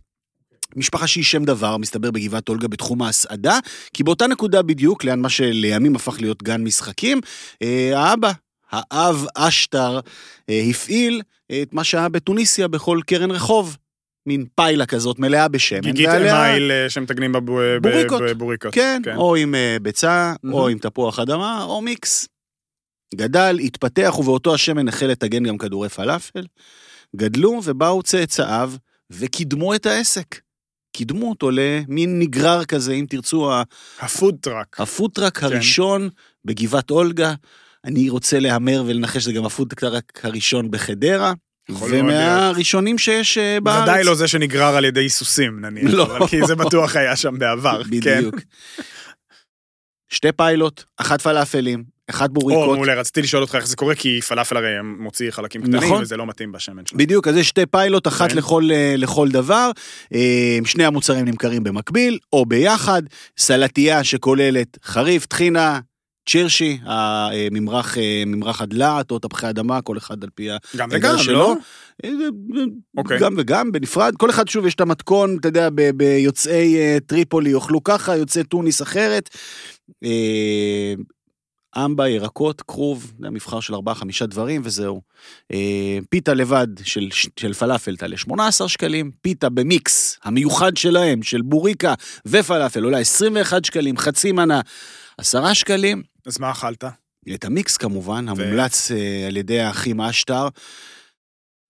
משפחה 0.76 1.06
שהיא 1.06 1.24
שם 1.24 1.44
דבר, 1.44 1.76
מסתבר 1.76 2.10
בגבעת 2.10 2.48
אולגה 2.48 2.68
בתחום 2.68 3.02
ההסעדה, 3.02 3.58
כי 3.94 4.02
באותה 4.02 4.26
נקודה 4.26 4.62
בדיוק, 4.62 5.04
ליד 5.04 5.14
מה 5.14 5.28
שלימים 5.28 5.96
הפך 5.96 6.20
להיות 6.20 6.42
גן 6.42 6.64
משחקים, 6.64 7.20
אה, 7.62 7.92
האבא, 7.94 8.32
האב 8.72 9.26
אשטר, 9.34 10.00
אה, 10.50 10.62
הפעיל 10.70 11.22
את 11.62 11.74
מה 11.74 11.84
שהיה 11.84 12.08
בתוניסיה 12.08 12.68
בכל 12.68 13.00
קרן 13.06 13.30
רחוב. 13.30 13.76
מין 14.26 14.44
פיילה 14.54 14.86
כזאת 14.86 15.18
מלאה 15.18 15.48
בשמן. 15.48 15.80
גיגית 15.80 16.08
מייל 16.08 16.70
אה, 16.70 16.90
שמתגנים 16.90 17.32
בבוריקות. 17.32 18.74
כן, 18.74 19.02
כן, 19.04 19.16
או 19.16 19.36
עם 19.36 19.54
ביצה, 19.82 20.32
mm-hmm. 20.34 20.52
או 20.52 20.68
עם 20.68 20.78
תפוח 20.78 21.18
אדמה, 21.18 21.62
או 21.62 21.80
מיקס. 21.80 22.28
גדל, 23.14 23.58
התפתח, 23.58 24.18
ובאותו 24.18 24.54
השמן 24.54 24.88
החל 24.88 25.06
לטגן 25.06 25.44
גם 25.44 25.58
כדורי 25.58 25.88
פלאפל. 25.88 26.46
גדלו 27.16 27.60
ובאו 27.64 28.02
צאצאיו 28.02 28.72
וקידמו 29.10 29.74
את 29.74 29.86
העסק. 29.86 30.40
קידמו 31.00 31.30
אותו 31.30 31.50
למין 31.52 32.18
נגרר 32.18 32.64
כזה, 32.64 32.92
אם 32.92 33.06
תרצו. 33.08 33.50
ה 34.00 34.07
food 34.07 34.36
truck. 34.40 34.80
ה 34.80 34.86
food 34.86 35.10
truck 35.14 35.38
כן. 35.38 35.46
הראשון 35.46 36.08
בגבעת 36.44 36.90
אולגה. 36.90 37.34
אני 37.84 38.08
רוצה 38.08 38.40
להמר 38.40 38.82
ולנחש 38.86 39.22
שזה 39.22 39.32
גם 39.32 39.44
ה 39.44 39.50
food 39.50 39.74
truck 39.74 40.20
הראשון 40.22 40.70
בחדרה. 40.70 41.32
ומהראשונים 41.68 42.98
שיש 42.98 43.38
אה, 43.38 43.60
בארץ. 43.60 43.82
ודאי 43.82 44.04
לא 44.04 44.14
זה 44.14 44.28
שנגרר 44.28 44.76
על 44.76 44.84
ידי 44.84 45.00
היסוסים 45.00 45.60
נניח, 45.60 45.92
לא. 45.92 46.02
אבל 46.02 46.26
כי 46.26 46.46
זה 46.46 46.54
בטוח 46.54 46.96
היה 46.96 47.16
שם 47.16 47.38
בעבר. 47.38 47.82
בדיוק. 47.90 48.34
כן. 48.40 48.82
שתי 50.08 50.32
פיילות, 50.32 50.84
אחת 50.96 51.20
פלאפלים, 51.20 51.84
אחד 52.10 52.34
בוריקות. 52.34 52.68
או, 52.68 52.74
מעולה, 52.74 52.94
רציתי 52.94 53.22
לשאול 53.22 53.42
אותך 53.42 53.54
איך 53.54 53.66
זה 53.66 53.76
קורה, 53.76 53.94
כי 53.94 54.20
פלאפל 54.20 54.56
הרי 54.56 54.68
מוציא 54.98 55.30
חלקים 55.30 55.62
קטנים, 55.62 55.76
נכון. 55.76 56.02
וזה 56.02 56.16
לא 56.16 56.26
מתאים 56.26 56.52
בשמן 56.52 56.86
שלו. 56.86 56.98
בדיוק, 56.98 57.28
אז 57.28 57.36
יש 57.36 57.48
שתי 57.48 57.66
פיילות, 57.66 58.06
אחת 58.06 58.30
כן. 58.30 58.36
לכל, 58.36 58.68
אה, 58.72 58.94
לכל 58.96 59.28
דבר. 59.28 59.70
אה, 60.14 60.58
שני 60.64 60.84
המוצרים 60.84 61.24
נמכרים 61.24 61.64
במקביל, 61.64 62.18
או 62.32 62.46
ביחד. 62.46 63.02
סלטייה 63.38 64.04
שכוללת 64.04 64.78
חריף, 64.84 65.26
טחינה, 65.26 65.80
צ'ירשי, 66.28 66.78
הממרח 66.84 67.98
אה, 67.98 68.22
ממרח 68.26 68.62
הדלעת 68.62 69.10
או 69.10 69.18
תפוחי 69.18 69.50
אדמה, 69.50 69.82
כל 69.82 69.98
אחד 69.98 70.24
על 70.24 70.30
פי 70.34 70.48
גם 70.76 70.88
וגם, 70.92 71.18
שלו. 71.18 71.34
לא? 71.34 71.54
אוקיי. 72.96 73.18
גם 73.18 73.34
וגם, 73.38 73.72
בנפרד. 73.72 74.14
כל 74.16 74.30
אחד 74.30 74.48
שוב 74.48 74.66
יש 74.66 74.74
את 74.74 74.80
המתכון, 74.80 75.36
אתה 75.40 75.48
יודע, 75.48 75.68
ביוצאי 75.94 76.76
טריפולי 77.06 77.50
יאכלו 77.50 77.84
ככה, 77.84 78.16
יוצאי 78.16 78.44
טוניס 78.44 78.82
אחרת. 78.82 79.36
אמבה, 81.76 82.08
ירקות, 82.08 82.62
כרוב, 82.62 83.12
זה 83.20 83.26
המבחר 83.26 83.60
של 83.60 83.74
4-5 83.74 83.78
דברים 84.26 84.60
וזהו. 84.64 85.00
אה, 85.52 85.98
פיתה 86.08 86.34
לבד 86.34 86.66
של, 86.82 87.08
של 87.36 87.52
פלאפל 87.52 87.96
תעלה 87.96 88.16
18 88.16 88.68
שקלים, 88.68 89.10
פיתה 89.20 89.48
במיקס 89.48 90.18
המיוחד 90.22 90.76
שלהם, 90.76 91.22
של 91.22 91.42
בוריקה 91.42 91.94
ופלאפל, 92.26 92.84
עולה 92.84 92.98
21 92.98 93.64
שקלים, 93.64 93.96
חצי 93.96 94.32
מנה, 94.32 94.60
10 95.18 95.52
שקלים. 95.52 96.02
אז 96.26 96.38
מה 96.38 96.50
אכלת? 96.50 96.84
את 97.34 97.44
המיקס 97.44 97.76
כמובן, 97.76 98.26
ו... 98.28 98.30
המומלץ 98.30 98.90
אה, 98.90 99.26
על 99.26 99.36
ידי 99.36 99.60
האחים 99.60 100.00
אשטר. 100.00 100.48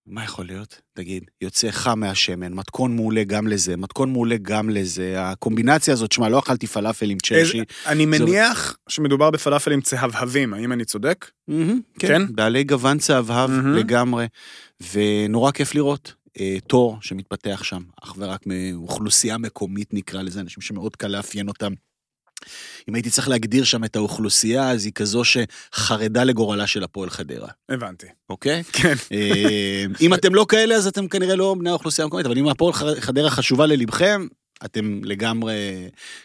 מה 0.05 0.23
יכול 0.23 0.45
להיות? 0.45 0.81
תגיד, 0.93 1.23
יוצא 1.41 1.71
חם 1.71 1.99
מהשמן, 1.99 2.53
מתכון 2.53 2.95
מעולה 2.95 3.23
גם 3.23 3.47
לזה, 3.47 3.77
מתכון 3.77 4.11
מעולה 4.11 4.35
גם 4.41 4.69
לזה, 4.69 5.13
הקומבינציה 5.17 5.93
הזאת, 5.93 6.11
שמע, 6.11 6.29
לא 6.29 6.39
אכלתי 6.39 6.67
פלאפל 6.67 7.09
עם 7.09 7.17
צ'רשי. 7.19 7.61
אני 7.87 8.05
מניח 8.05 8.77
שמדובר 8.89 9.29
בפלאפל 9.29 9.71
עם 9.71 9.81
צהבהבים, 9.81 10.53
האם 10.53 10.71
אני 10.71 10.85
צודק? 10.85 11.31
כן, 11.99 12.21
בעלי 12.35 12.63
גוון 12.63 12.97
צהבהב 12.97 13.49
לגמרי, 13.75 14.27
ונורא 14.93 15.51
כיף 15.51 15.75
לראות. 15.75 16.13
אה, 16.39 16.57
תור 16.67 16.97
שמתפתח 17.01 17.63
שם, 17.63 17.81
אך 18.03 18.15
ורק 18.17 18.41
מאוכלוסייה 18.45 19.37
מקומית 19.37 19.93
נקרא 19.93 20.21
לזה, 20.21 20.39
אנשים 20.39 20.61
שמאוד 20.61 20.95
קל 20.95 21.07
לאפיין 21.07 21.47
אותם. 21.47 21.73
אם 22.89 22.95
הייתי 22.95 23.09
צריך 23.09 23.29
להגדיר 23.29 23.63
שם 23.63 23.83
את 23.83 23.95
האוכלוסייה, 23.95 24.71
אז 24.71 24.85
היא 24.85 24.93
כזו 24.93 25.21
שחרדה 25.23 26.23
לגורלה 26.23 26.67
של 26.67 26.83
הפועל 26.83 27.09
חדרה. 27.09 27.47
הבנתי. 27.69 28.07
אוקיי? 28.29 28.63
כן. 28.71 28.93
אה, 29.11 29.85
אם 30.01 30.13
אתם 30.13 30.35
לא 30.35 30.45
כאלה, 30.49 30.75
אז 30.75 30.87
אתם 30.87 31.07
כנראה 31.07 31.35
לא 31.35 31.55
בני 31.59 31.69
האוכלוסייה 31.69 32.03
המקומית, 32.03 32.25
אבל 32.25 32.37
אם 32.37 32.47
הפועל 32.47 32.73
חדרה 32.99 33.29
חשובה 33.29 33.65
ללבכם, 33.65 34.27
אתם 34.65 35.01
לגמרי 35.03 35.53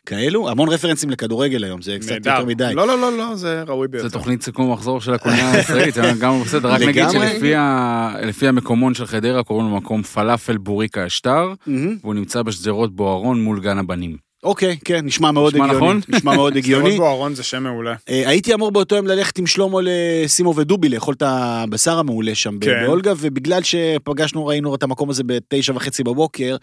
כאלו. 0.06 0.48
המון 0.48 0.68
רפרנסים 0.68 1.10
לכדורגל 1.10 1.64
היום, 1.64 1.82
זה 1.82 1.96
קצת 2.00 2.10
יותר 2.10 2.44
מדי. 2.44 2.72
לא, 2.74 2.86
לא, 2.86 3.00
לא, 3.00 3.18
לא, 3.18 3.36
זה 3.36 3.62
ראוי 3.62 3.88
ביותר. 3.88 4.08
זה 4.08 4.12
תוכנית 4.12 4.42
סיכום 4.42 4.72
מחזור 4.72 5.00
של 5.00 5.14
הקולנוע 5.14 5.50
הישראלית, 5.50 5.94
גם 6.20 6.42
בסדר, 6.42 6.68
רק 6.68 6.80
נגיד 6.82 7.04
שלפי 7.10 8.48
המקומון 8.48 8.94
של 8.94 9.06
חדרה 9.06 9.42
קוראים 9.42 9.70
לו 9.70 9.76
מקום 9.76 10.02
פלאפל 10.02 10.56
בוריקה 10.56 11.06
אשטר, 11.06 11.52
והוא 12.00 12.14
נמצא 12.14 12.42
בשדרות 12.42 12.96
בוארון 12.96 13.40
מול 13.40 13.60
גן 13.60 13.78
הבנים. 13.78 14.25
אוקיי, 14.46 14.76
כן, 14.84 15.06
נשמע 15.06 15.30
מאוד 15.30 15.54
נשמע 15.54 15.64
הגיוני. 15.64 15.86
נכון? 15.86 16.00
נשמע 16.08 16.34
מאוד 16.36 16.56
הגיוני. 16.58 16.84
שדרות 16.84 17.00
בוארון 17.00 17.34
זה 17.34 17.42
שם 17.42 17.62
מעולה. 17.62 17.94
אה, 18.08 18.28
הייתי 18.28 18.54
אמור 18.54 18.70
באותו 18.70 18.96
יום 18.96 19.06
ללכת 19.06 19.38
עם 19.38 19.46
שלמה 19.46 19.78
לסימו 19.82 20.56
ודובי 20.56 20.88
לאכול 20.88 21.14
את 21.14 21.22
הבשר 21.26 21.98
המעולה 21.98 22.34
שם 22.34 22.58
כן. 22.58 22.84
באולגה, 22.86 23.12
ובגלל 23.18 23.62
שפגשנו, 23.62 24.46
ראינו 24.46 24.74
את 24.74 24.82
המקום 24.82 25.10
הזה 25.10 25.22
בתשע 25.26 25.72
וחצי 25.76 26.04
בבוקר, 26.04 26.56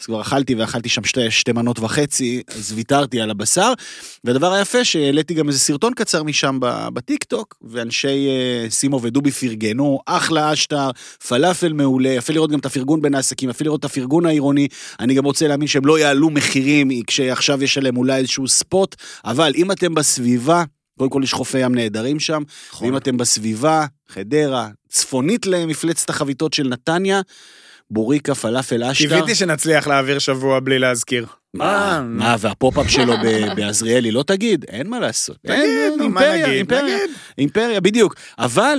אז 0.00 0.06
כבר 0.06 0.20
אכלתי 0.20 0.54
ואכלתי 0.54 0.88
שם 0.88 1.04
שתי, 1.04 1.30
שתי 1.30 1.52
מנות 1.52 1.78
וחצי, 1.78 2.42
אז 2.48 2.72
ויתרתי 2.72 3.20
על 3.20 3.30
הבשר. 3.30 3.72
והדבר 4.24 4.52
היפה 4.52 4.84
שהעליתי 4.84 5.34
גם 5.34 5.48
איזה 5.48 5.58
סרטון 5.58 5.94
קצר 5.94 6.22
משם 6.22 6.58
בטיק 6.92 7.24
טוק, 7.24 7.54
ואנשי 7.62 8.28
uh, 8.28 8.70
סימו 8.72 9.02
ודובי 9.02 9.30
פרגנו, 9.30 10.00
אחלה 10.06 10.52
אשטר, 10.52 10.90
פלאפל 11.28 11.72
מעולה, 11.72 12.08
יפה 12.08 12.32
לראות 12.32 12.50
גם 12.50 12.58
את 12.58 12.66
הפרגון 12.66 13.02
בין 13.02 13.14
העסקים, 13.14 13.50
יפה 13.50 13.64
לראות 13.64 13.80
את 13.80 13.84
הפרגון 13.84 14.26
העירוני. 14.26 14.68
אני 15.00 15.14
גם 15.14 15.24
רוצה 15.24 15.48
להאמין 15.48 15.68
שהם 15.68 15.86
לא 15.86 15.98
יעלו 15.98 16.30
מחירים 16.30 16.90
כשעכשיו 17.06 17.62
יש 17.64 17.78
עליהם 17.78 17.96
אולי 17.96 18.16
איזשהו 18.16 18.48
ספוט, 18.48 18.96
אבל 19.24 19.52
אם 19.56 19.72
אתם 19.72 19.94
בסביבה, 19.94 20.64
קודם 20.98 21.10
כל 21.10 21.20
יש 21.24 21.32
חופי 21.32 21.58
ים 21.58 21.74
נהדרים 21.74 22.20
שם, 22.20 22.42
נכון. 22.72 22.88
ואם 22.88 22.96
אתם 22.96 23.16
בסביבה, 23.16 23.86
חדרה, 24.08 24.68
צפונית 24.88 25.46
למפלצת 25.46 26.10
החביתות 26.10 26.54
של 26.54 26.68
נתניה, 26.68 27.20
בוריקה, 27.90 28.34
פלאפל, 28.34 28.84
אשטר. 28.84 29.08
קיוויתי 29.08 29.34
שנצליח 29.34 29.86
להעביר 29.86 30.18
שבוע 30.18 30.60
בלי 30.60 30.78
להזכיר. 30.78 31.26
מה, 31.54 32.02
מה, 32.04 32.36
והפופ-אפ 32.38 32.90
שלו 32.90 33.14
בעזריאלי, 33.56 34.10
לא 34.10 34.22
תגיד? 34.22 34.64
אין 34.68 34.90
מה 34.90 35.00
לעשות. 35.00 35.36
תגיד, 35.46 36.08
מה 36.10 36.32
נגיד? 36.32 36.46
אימפריה, 36.48 36.98
אימפריה, 37.38 37.80
בדיוק. 37.80 38.14
אבל 38.38 38.78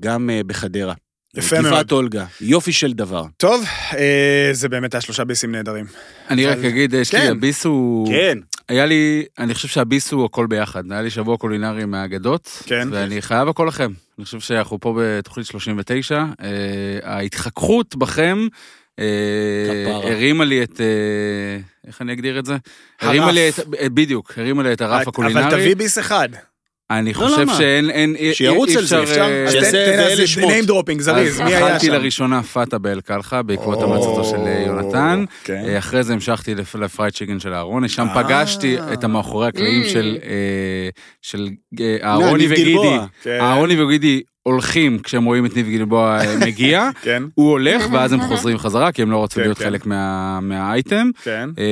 גם 0.00 0.30
אה, 0.30 0.40
בחדרה. 0.46 0.94
יפה 1.36 1.60
מאוד. 1.60 1.72
גבעת 1.72 1.92
אולגה, 1.92 2.24
יופי 2.40 2.72
של 2.72 2.92
דבר. 2.92 3.24
טוב, 3.36 3.64
אה, 3.96 4.48
זה 4.52 4.68
באמת 4.68 4.94
היה 4.94 5.00
שלושה 5.00 5.24
ביסים 5.24 5.52
נהדרים. 5.52 5.86
אני 6.30 6.46
רק 6.46 6.58
אגיד, 6.58 6.94
יש 6.94 7.14
לי 7.14 7.20
כן. 7.20 7.30
הביס 7.30 7.64
הוא... 7.64 8.08
כן. 8.08 8.38
היה 8.68 8.86
לי, 8.86 9.24
אני 9.38 9.54
חושב 9.54 9.68
שהביס 9.68 10.12
הוא 10.12 10.24
הכל 10.24 10.46
ביחד. 10.46 10.92
היה 10.92 11.02
לי 11.02 11.10
שבוע 11.10 11.36
קולינרי 11.36 11.84
מהאגדות, 11.84 12.62
כן. 12.66 12.88
ואני 12.90 13.22
חייב 13.22 13.48
הכל 13.48 13.64
לכם. 13.68 13.92
אני 14.18 14.24
חושב 14.24 14.40
שאנחנו 14.40 14.80
פה 14.80 14.98
בתוכנית 15.00 15.46
39. 15.46 16.14
אה, 16.14 16.24
ההתחככות 17.02 17.96
בכם 17.96 18.46
אה, 18.98 19.04
הרימה 19.86 20.44
לי 20.44 20.62
את... 20.62 20.80
איך 21.86 22.02
אני 22.02 22.12
אגדיר 22.12 22.38
את 22.38 22.46
זה? 22.46 22.56
הרימה 23.00 23.32
לי 23.32 23.48
את... 23.48 23.54
בדיוק, 23.68 24.32
הרימה 24.36 24.62
לי 24.62 24.72
את 24.72 24.80
הרף 24.80 25.08
הקולינרי. 25.08 25.42
אבל 25.42 25.50
תביא 25.50 25.76
ביס 25.76 25.98
אחד. 25.98 26.28
אני 26.90 27.12
לא, 27.12 27.18
חושב 27.18 27.46
שאין, 27.58 27.90
אין, 27.90 28.16
שירוץ 28.32 28.76
על 28.76 28.84
זה, 28.84 29.02
אפשר, 29.02 29.26
שיעשה 29.50 29.94
ואלה 29.98 30.26
שמות. 30.26 30.52
name 30.52 30.68
dropping, 30.68 31.02
זריז, 31.02 31.40
מי 31.40 31.46
היה 31.46 31.58
שם? 31.58 31.66
אכלתי 31.66 31.88
לראשונה 31.88 32.42
פאטה 32.42 32.78
באלקלחה 32.78 33.42
בעקבות 33.42 33.82
המלצתו 33.82 34.24
של 34.24 34.66
יונתן. 34.66 35.24
כן. 35.44 35.64
אה, 35.68 35.78
אחרי 35.78 36.02
זה 36.02 36.12
המשכתי 36.12 36.54
לפרייד 36.54 37.12
צ'יגן 37.12 37.40
של 37.40 37.54
אהרוני, 37.54 37.88
שם 37.88 38.06
אה. 38.08 38.22
פגשתי 38.22 38.76
את 38.92 39.04
המאחורי 39.04 39.48
הקלעים 39.48 39.82
mm. 39.82 39.88
של 41.22 41.48
אה, 41.80 41.96
אהרוני 42.02 42.46
וגידי. 42.50 42.96
כן. 43.22 43.38
אהרוני 43.40 43.82
וגידי 43.82 44.22
הולכים 44.48 44.98
כשהם 44.98 45.24
רואים 45.24 45.46
את 45.46 45.56
ניב 45.56 45.68
גלבוע 45.68 46.18
מגיע, 46.46 46.88
כן. 47.02 47.22
הוא 47.34 47.50
הולך 47.50 47.84
ואז 47.92 48.12
הם 48.12 48.20
חוזרים 48.20 48.58
חזרה 48.58 48.92
כי 48.92 49.02
הם 49.02 49.10
לא 49.10 49.24
רצו 49.24 49.34
כן, 49.34 49.40
להיות 49.40 49.58
כן. 49.58 49.64
חלק 49.64 49.86
מה- 49.86 50.40
מהאייטם. 50.40 51.10
כן, 51.22 51.48
אה, 51.58 51.64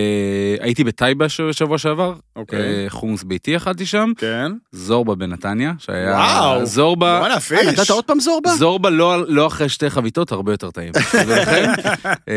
הייתי 0.65 0.85
בטייבה 0.85 1.29
ש- 1.29 1.41
שבוע 1.53 1.79
שעבר, 1.79 2.15
אוקיי. 2.37 2.59
אה, 2.59 2.85
חומוס 2.89 3.23
ביתי 3.23 3.57
אכלתי 3.57 3.87
שם, 3.87 4.13
כן. 4.19 4.53
זורבה 4.73 5.15
בנתניה, 5.15 5.73
שהיה... 5.79 6.11
וואו. 6.13 6.67
זורבה, 6.67 7.19
בואנה, 7.19 7.35
אה, 7.35 7.41
פיש. 7.41 7.67
נתת 7.67 7.91
עוד 7.91 8.05
פעם 8.05 8.21
זורבה? 8.21 8.51
זורבה 8.51 8.91
לא, 8.91 9.25
לא 9.29 9.47
אחרי 9.47 9.69
שתי 9.69 9.91
חביתות, 9.91 10.33
הרבה 10.33 10.53
יותר 10.53 10.71
טעים. 10.71 10.93
ולכן, 11.27 11.71
אה, 12.29 12.35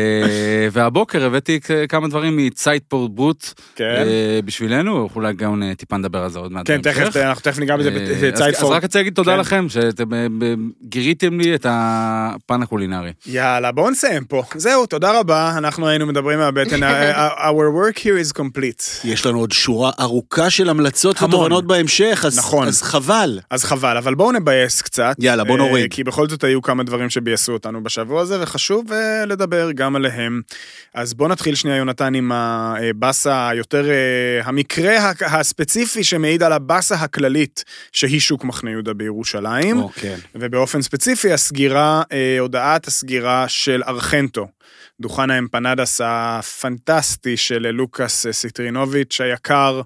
והבוקר 0.72 1.24
הבאתי 1.26 1.60
כמה 1.88 2.08
דברים 2.08 2.36
מצייטפורט 2.36 3.10
ברוט 3.14 3.46
כן. 3.76 3.84
אה, 3.84 4.40
בשבילנו, 4.44 5.08
אולי 5.14 5.32
גם 5.32 5.62
אה, 5.62 5.74
טיפה 5.74 5.96
נדבר 5.96 6.18
על 6.22 6.30
זה 6.30 6.38
עוד 6.38 6.52
מעט. 6.52 6.66
כן. 6.66 6.82
תכף, 6.82 7.16
אנחנו 7.16 7.42
תכף 7.42 7.58
ניגע 7.58 7.76
בזה 7.76 7.90
אה, 7.90 8.46
אז-. 8.48 8.62
רק 8.64 8.82
רוצה 8.82 8.98
להגיד 8.98 9.14
תודה 9.14 9.32
כן. 9.34 9.38
לכם, 9.40 9.68
שאתם 9.68 10.14
אה, 10.14 10.25
גיריתם 10.82 11.40
לי 11.40 11.54
את 11.54 11.66
הפן 11.68 12.62
הקולינרי. 12.62 13.12
יאללה, 13.26 13.72
בואו 13.72 13.90
נסיים 13.90 14.24
פה. 14.24 14.42
זהו, 14.54 14.86
תודה 14.86 15.20
רבה, 15.20 15.54
אנחנו 15.58 15.88
היינו 15.88 16.06
מדברים 16.06 16.38
מהבטן. 16.38 16.80
Our 17.36 17.96
work 17.96 17.98
here 17.98 18.34
is 18.34 18.38
complete. 18.38 18.82
יש 19.04 19.26
לנו 19.26 19.38
עוד 19.38 19.52
שורה 19.52 19.90
ארוכה 20.00 20.50
של 20.50 20.68
המלצות. 20.68 21.22
ותובנות 21.22 21.66
בהמשך, 21.66 22.24
אז, 22.26 22.38
נכון. 22.38 22.68
אז 22.68 22.82
חבל. 22.82 23.40
אז 23.50 23.64
חבל, 23.64 23.96
אבל 23.96 24.14
בואו 24.14 24.32
נבאס 24.32 24.82
קצת. 24.82 25.16
יאללה, 25.18 25.44
בוא 25.44 25.52
אה, 25.52 25.58
נוריד. 25.58 25.92
כי 25.92 26.04
בכל 26.04 26.28
זאת 26.28 26.44
היו 26.44 26.62
כמה 26.62 26.82
דברים 26.82 27.10
שביאסו 27.10 27.52
אותנו 27.52 27.82
בשבוע 27.82 28.22
הזה, 28.22 28.42
וחשוב 28.42 28.92
אה, 28.92 29.24
לדבר 29.26 29.72
גם 29.72 29.96
עליהם. 29.96 30.42
אז 30.94 31.14
בואו 31.14 31.28
נתחיל 31.28 31.54
שנייה, 31.54 31.76
יונתן, 31.76 32.14
עם 32.14 32.32
הבאסה 32.32 33.48
היותר, 33.48 33.90
אה, 33.90 33.94
המקרה 34.44 35.12
הספציפי 35.20 36.04
שמעיד 36.04 36.42
על 36.42 36.52
הבאסה 36.52 36.94
הכללית, 36.94 37.64
שהיא 37.92 38.20
שוק 38.20 38.44
מחנה 38.44 38.70
יהודה 38.70 38.94
בירושלים. 38.94 39.78
או, 39.78 39.90
כן. 40.16 40.38
ובאופן 40.40 40.82
ספציפי 40.82 41.32
הסגירה, 41.32 42.02
אה, 42.12 42.38
הודעת 42.38 42.86
הסגירה 42.86 43.48
של 43.48 43.82
ארכנטו, 43.86 44.48
דוכן 45.00 45.30
האמפנדס 45.30 46.00
הפנטסטי 46.04 47.36
של 47.36 47.70
לוקאס 47.70 48.26
סיטרינוביץ' 48.30 49.20
היקר, 49.20 49.80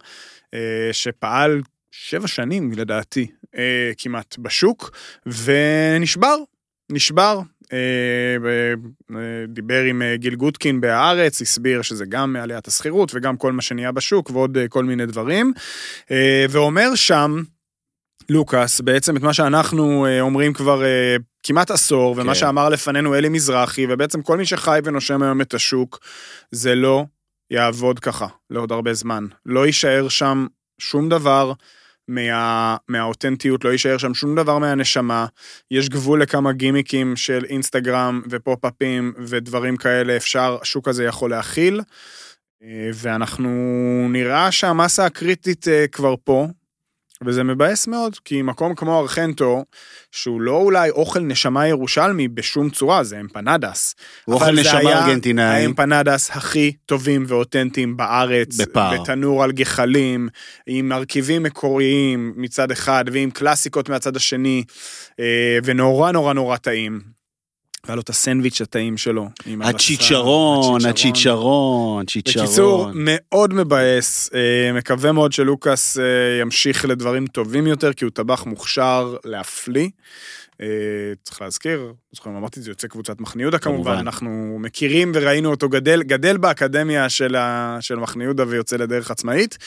אה, 0.54 0.88
שפעל 0.92 1.60
שבע 1.90 2.28
שנים 2.28 2.72
לדעתי 2.72 3.26
אה, 3.56 3.92
כמעט 3.98 4.38
בשוק, 4.38 4.90
ונשבר, 5.26 6.36
נשבר. 6.90 7.40
אה, 7.72 7.78
אה, 9.16 9.44
דיבר 9.48 9.82
עם 9.82 10.02
אה, 10.02 10.16
גיל 10.16 10.34
גוטקין 10.34 10.80
בהארץ, 10.80 11.42
הסביר 11.42 11.82
שזה 11.82 12.04
גם 12.08 12.32
מעליית 12.32 12.68
השכירות 12.68 13.10
וגם 13.14 13.36
כל 13.36 13.52
מה 13.52 13.62
שנהיה 13.62 13.92
בשוק 13.92 14.30
ועוד 14.30 14.56
אה, 14.56 14.68
כל 14.68 14.84
מיני 14.84 15.06
דברים. 15.06 15.52
אה, 16.10 16.44
ואומר 16.50 16.94
שם, 16.94 17.42
לוקאס, 18.30 18.80
בעצם 18.80 19.16
את 19.16 19.22
מה 19.22 19.32
שאנחנו 19.32 20.06
אה, 20.06 20.20
אומרים 20.20 20.52
כבר 20.52 20.84
אה, 20.84 21.16
כמעט 21.42 21.70
עשור, 21.70 22.14
ומה 22.16 22.32
כן. 22.32 22.34
שאמר 22.34 22.68
לפנינו 22.68 23.14
אלי 23.14 23.28
מזרחי, 23.28 23.86
ובעצם 23.88 24.22
כל 24.22 24.36
מי 24.36 24.46
שחי 24.46 24.78
ונושם 24.84 25.22
היום 25.22 25.40
את 25.40 25.54
השוק, 25.54 25.98
זה 26.50 26.74
לא 26.74 27.04
יעבוד 27.50 27.98
ככה 27.98 28.26
לעוד 28.50 28.72
הרבה 28.72 28.94
זמן. 28.94 29.26
לא 29.46 29.66
יישאר 29.66 30.08
שם 30.08 30.46
שום 30.78 31.08
דבר 31.08 31.52
מה, 32.08 32.76
מהאותנטיות, 32.88 33.64
לא 33.64 33.70
יישאר 33.70 33.98
שם 33.98 34.14
שום 34.14 34.36
דבר 34.36 34.58
מהנשמה. 34.58 35.26
יש 35.70 35.88
גבול 35.88 36.22
לכמה 36.22 36.52
גימיקים 36.52 37.16
של 37.16 37.44
אינסטגרם 37.44 38.22
ופופ-אפים 38.30 39.12
ודברים 39.18 39.76
כאלה 39.76 40.16
אפשר, 40.16 40.58
השוק 40.62 40.88
הזה 40.88 41.04
יכול 41.04 41.30
להכיל. 41.30 41.80
אה, 42.62 42.90
ואנחנו 42.94 43.50
נראה 44.10 44.52
שהמסה 44.52 45.06
הקריטית 45.06 45.66
כבר 45.92 46.14
פה, 46.24 46.46
וזה 47.24 47.44
מבאס 47.44 47.87
מאוד, 47.87 48.18
כי 48.24 48.42
מקום 48.42 48.74
כמו 48.74 49.00
ארכנטו, 49.00 49.64
שהוא 50.12 50.40
לא 50.40 50.56
אולי 50.56 50.90
אוכל 50.90 51.20
נשמה 51.20 51.68
ירושלמי 51.68 52.28
בשום 52.28 52.70
צורה, 52.70 53.04
זה 53.04 53.20
אמפנדס. 53.20 53.94
הוא 54.24 54.35
אוכל 54.35 54.44
אבל 54.44 54.54
זה 54.56 54.61
נשמה 54.61 54.78
היה 54.78 55.06
ארגנטינאי. 55.06 55.44
האמפנדס 55.44 56.30
הכי 56.30 56.72
טובים 56.87 57.24
ואותנטיים 57.28 57.96
בארץ. 57.96 58.61
בפער. 58.61 59.02
בתנור 59.02 59.44
על 59.44 59.52
גחלים, 59.52 60.28
עם 60.66 60.88
מרכיבים 60.88 61.42
מקוריים 61.42 62.33
מצד 62.37 62.70
אחד, 62.70 63.04
ועם 63.12 63.30
קלאסיקות 63.30 63.88
מהצד 63.88 64.16
השני, 64.16 64.64
אה, 65.20 65.59
ונורא 65.64 66.12
נורא 66.12 66.33
נורא 66.33 66.56
טעים. 66.56 67.19
והיה 67.84 67.96
לו 67.96 68.02
את 68.02 68.08
הסנדוויץ' 68.08 68.60
הטעים 68.60 68.96
שלו. 68.96 69.28
הצ'יצ'רון, 69.60 70.86
הצ'יצ'רון, 70.86 72.06
צ'יצ'רון. 72.06 72.46
בקיצור, 72.46 72.90
מאוד 72.94 73.54
מבאס, 73.54 74.30
אה, 74.34 74.72
מקווה 74.72 75.12
מאוד 75.12 75.32
שלוקאס 75.32 75.98
אה, 75.98 76.04
ימשיך 76.40 76.84
לדברים 76.84 77.26
טובים 77.26 77.66
יותר, 77.66 77.92
כי 77.92 78.04
הוא 78.04 78.12
טבח 78.12 78.46
מוכשר 78.46 79.16
להפליא. 79.24 79.88
אה, 80.62 80.66
צריך 81.22 81.42
להזכיר, 81.42 81.92
זוכרים, 82.12 82.36
אמרתי 82.36 82.60
את 82.60 82.64
זה, 82.64 82.70
יוצא 82.70 82.88
קבוצת 82.88 83.20
מחנה 83.20 83.42
יהודה 83.42 83.58
כמובן, 83.58 83.82
כמובן. 83.84 83.98
אנחנו 83.98 84.56
מכירים 84.60 85.12
וראינו 85.14 85.50
אותו 85.50 85.68
גדל, 85.68 86.02
גדל 86.02 86.36
באקדמיה 86.36 87.08
של, 87.08 87.36
ה, 87.36 87.78
של 87.80 87.96
מחנה 87.96 88.24
יהודה 88.24 88.44
ויוצא 88.48 88.76
לדרך 88.76 89.10
עצמאית, 89.10 89.58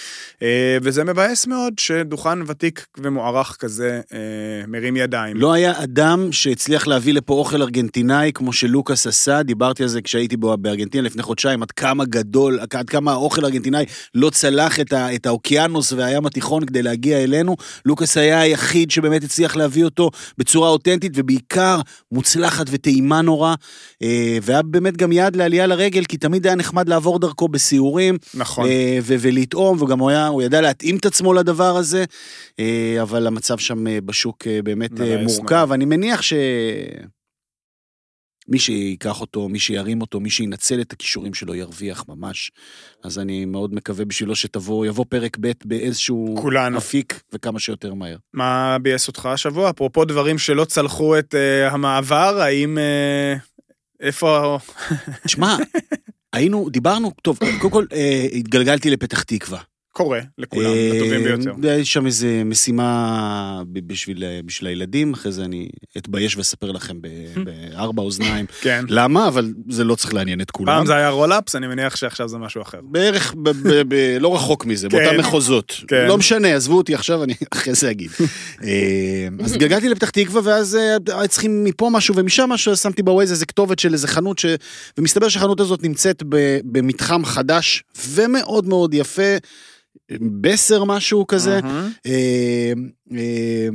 אה, 0.41 0.77
וזה 0.81 1.03
מבאס 1.03 1.47
מאוד 1.47 1.73
שדוכן 1.79 2.39
ותיק 2.47 2.85
ומוערך 2.97 3.55
כזה 3.59 4.01
אה, 4.13 4.19
מרים 4.67 4.97
ידיים. 4.97 5.37
לא 5.37 5.53
היה 5.53 5.83
אדם 5.83 6.31
שהצליח 6.31 6.87
להביא 6.87 7.13
לפה 7.13 7.33
אוכל 7.33 7.61
ארגנטינאי 7.61 8.31
כמו 8.33 8.53
שלוקאס 8.53 9.07
עשה, 9.07 9.43
דיברתי 9.43 9.83
על 9.83 9.89
זה 9.89 10.01
כשהייתי 10.01 10.37
בו 10.37 10.57
בארגנטינה 10.57 11.03
לפני 11.03 11.23
חודשיים, 11.23 11.63
עד 11.63 11.71
כמה 11.71 12.05
גדול, 12.05 12.59
עד 12.59 12.89
כמה 12.89 13.11
האוכל 13.11 13.43
הארגנטינאי 13.43 13.85
לא 14.15 14.29
צלח 14.29 14.79
את, 14.79 14.93
ה, 14.93 15.15
את 15.15 15.25
האוקיינוס 15.25 15.93
והים 15.93 16.25
התיכון 16.25 16.65
כדי 16.65 16.81
להגיע 16.81 17.23
אלינו. 17.23 17.55
לוקאס 17.85 18.17
היה 18.17 18.41
היחיד 18.41 18.91
שבאמת 18.91 19.23
הצליח 19.23 19.55
להביא 19.55 19.85
אותו 19.85 20.09
בצורה 20.37 20.69
אותנטית, 20.87 21.11
ובעיקר 21.15 21.81
מוצלחת 22.11 22.65
וטעימה 22.69 23.21
נורא, 23.21 23.55
אה, 24.03 24.37
והיה 24.41 24.61
באמת 24.61 24.97
גם 24.97 25.11
יד 25.11 25.35
לעלייה 25.35 25.67
לרגל, 25.67 26.05
כי 26.05 26.17
תמיד 26.17 26.47
היה 26.47 26.55
נחמד 26.55 26.89
לעבור 26.89 27.19
דרכו 27.19 27.47
בסיורים. 27.47 28.17
נכון. 28.33 28.65
אה, 28.67 28.99
ו- 29.01 29.15
ולטעום, 29.19 29.81
וגם 29.81 29.99
הוא, 29.99 30.09
היה, 30.09 30.27
הוא 30.27 30.41
ידע 30.41 30.61
להתאים 30.61 30.97
את 30.97 31.05
עצמו 31.05 31.33
לדבר 31.33 31.77
הזה, 31.77 32.03
אה, 32.59 32.97
אבל 33.01 33.27
המצב 33.27 33.57
שם 33.57 33.83
בשוק 34.05 34.47
באמת 34.63 34.91
מורכב. 35.23 35.69
אני 35.71 35.85
מניח 35.85 36.21
ש... 36.21 36.33
מי 38.47 38.59
שיקח 38.59 39.21
אותו, 39.21 39.49
מי 39.49 39.59
שירים 39.59 40.01
אותו, 40.01 40.19
מי 40.19 40.29
שינצל 40.29 40.81
את 40.81 40.93
הכישורים 40.93 41.33
שלו 41.33 41.55
ירוויח 41.55 42.05
ממש. 42.07 42.51
אז 43.03 43.19
אני 43.19 43.45
מאוד 43.45 43.73
מקווה 43.73 44.05
בשבילו 44.05 44.35
שתבוא, 44.35 44.85
יבוא 44.85 45.05
פרק 45.09 45.37
ב' 45.41 45.51
באיזשהו 45.65 46.35
כולנו. 46.41 46.77
אפיק 46.77 47.21
וכמה 47.33 47.59
שיותר 47.59 47.93
מהר. 47.93 48.17
מה 48.33 48.77
ביאס 48.81 49.07
אותך 49.07 49.25
השבוע? 49.25 49.69
אפרופו 49.69 50.05
דברים 50.05 50.37
שלא 50.37 50.65
צלחו 50.65 51.19
את 51.19 51.35
uh, 51.35 51.73
המעבר, 51.73 52.41
האם... 52.41 52.77
Uh, 52.77 53.53
איפה... 53.99 54.59
תשמע, 55.25 55.57
היינו, 56.33 56.69
דיברנו, 56.69 57.11
טוב, 57.21 57.39
קודם 57.59 57.73
כל 57.73 57.85
אה, 57.93 58.27
התגלגלתי 58.33 58.89
לפתח 58.89 59.23
תקווה. 59.23 59.59
קורה 59.93 60.19
לכולם, 60.37 60.71
לטובים 60.95 61.23
ביותר. 61.23 61.53
אה, 61.67 61.73
יש 61.73 61.93
שם 61.93 62.05
איזה 62.05 62.41
משימה 62.45 63.61
בשביל, 63.73 64.23
בשביל 64.45 64.67
הילדים, 64.67 65.13
אחרי 65.13 65.31
זה 65.31 65.45
אני 65.45 65.69
אתבייש 65.97 66.37
ואספר 66.37 66.71
לכם 66.71 66.97
בארבע 67.45 68.01
אוזניים 68.01 68.45
כן. 68.61 68.85
למה, 68.87 69.27
אבל 69.27 69.53
זה 69.69 69.83
לא 69.83 69.95
צריך 69.95 70.13
לעניין 70.13 70.41
את 70.41 70.51
כולם. 70.51 70.73
פעם 70.73 70.85
זה 70.85 70.95
היה 70.95 71.09
roll-ups, 71.09 71.55
אני 71.55 71.67
מניח 71.67 71.95
שעכשיו 71.95 72.27
זה 72.27 72.37
משהו 72.37 72.61
אחר. 72.61 72.79
בערך, 72.83 73.33
ב- 73.33 73.49
ב- 73.49 73.83
ב- 73.87 74.17
לא 74.19 74.35
רחוק 74.35 74.65
מזה, 74.65 74.89
כן. 74.89 74.97
באותם 74.97 75.19
מחוזות. 75.19 75.73
כן. 75.87 76.05
לא 76.07 76.17
משנה, 76.17 76.55
עזבו 76.55 76.77
אותי 76.77 76.95
עכשיו, 76.95 77.23
אני 77.23 77.33
אחרי 77.53 77.73
זה 77.73 77.91
אגיד. 77.91 78.11
אה, 78.63 79.27
אז 79.43 79.51
התגלגלתי 79.51 79.89
לפתח 79.89 80.09
תקווה, 80.09 80.41
ואז 80.43 80.77
אה, 81.11 81.27
צריכים 81.27 81.63
מפה 81.63 81.89
משהו 81.89 82.15
ומשם 82.15 82.49
משהו, 82.49 82.75
שמתי 82.75 83.03
ב 83.03 83.09
Waze 83.09 83.31
איזה 83.31 83.45
כתובת 83.45 83.79
של 83.79 83.93
איזה 83.93 84.07
חנות, 84.07 84.39
ש... 84.39 84.45
ומסתבר 84.97 85.29
שהחנות 85.29 85.59
הזאת 85.59 85.83
נמצאת 85.83 86.23
במתחם 86.63 87.25
חדש 87.25 87.83
ומאוד 88.09 88.67
מאוד 88.67 88.93
יפה, 88.93 89.37
בסר 90.41 90.83
משהו 90.83 91.27
כזה. 91.27 91.59
אה, 92.05 92.73
אה, 93.11 93.67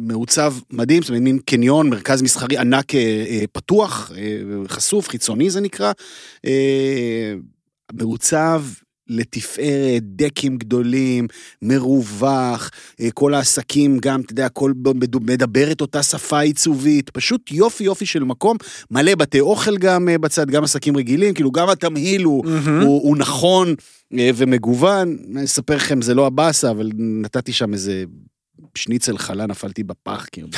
מעוצב 0.00 0.54
מדהים, 0.70 1.02
זאת 1.02 1.08
אומרת, 1.08 1.22
מין 1.22 1.38
קניון, 1.38 1.90
מרכז 1.90 2.22
מסחרי 2.22 2.58
ענק 2.58 2.94
אה, 2.94 3.44
פתוח, 3.52 4.10
חשוף, 4.68 5.08
חיצוני 5.08 5.50
זה 5.50 5.60
נקרא. 5.60 5.92
מעוצב 7.92 8.62
לתפארת, 9.10 10.02
דקים 10.02 10.56
גדולים, 10.56 11.26
מרווח, 11.62 12.70
אה, 13.00 13.10
כל 13.10 13.34
העסקים 13.34 13.98
גם, 13.98 14.20
אתה 14.20 14.32
יודע, 14.32 14.46
הכל 14.46 14.72
מדבר 15.20 15.72
את 15.72 15.80
אותה 15.80 16.02
שפה 16.02 16.40
עיצובית, 16.40 17.10
פשוט 17.10 17.52
יופי 17.52 17.84
יופי 17.84 18.06
של 18.06 18.24
מקום, 18.24 18.56
מלא 18.90 19.14
בתי 19.14 19.40
אוכל 19.40 19.76
גם 19.78 20.08
אה, 20.08 20.18
בצד, 20.18 20.50
גם 20.50 20.64
עסקים 20.64 20.96
רגילים, 20.96 21.34
כאילו 21.34 21.50
גם 21.50 21.68
התמהיל 21.68 22.24
הוא, 22.24 22.44
מהמם. 22.44 22.80
הוא, 22.80 23.02
הוא 23.02 23.16
נכון 23.16 23.74
אה, 24.18 24.30
ומגוון. 24.36 25.16
אני 25.36 25.44
אספר 25.44 25.76
לכם, 25.76 26.02
זה 26.02 26.14
לא 26.14 26.26
הבאסה, 26.26 26.70
אבל 26.70 26.90
נתתי 26.98 27.52
שם 27.52 27.72
איזה 27.72 28.04
שניצל 28.74 29.18
חלה, 29.18 29.46
נפלתי 29.46 29.82
בפח, 29.82 30.26
כאילו. 30.32 30.48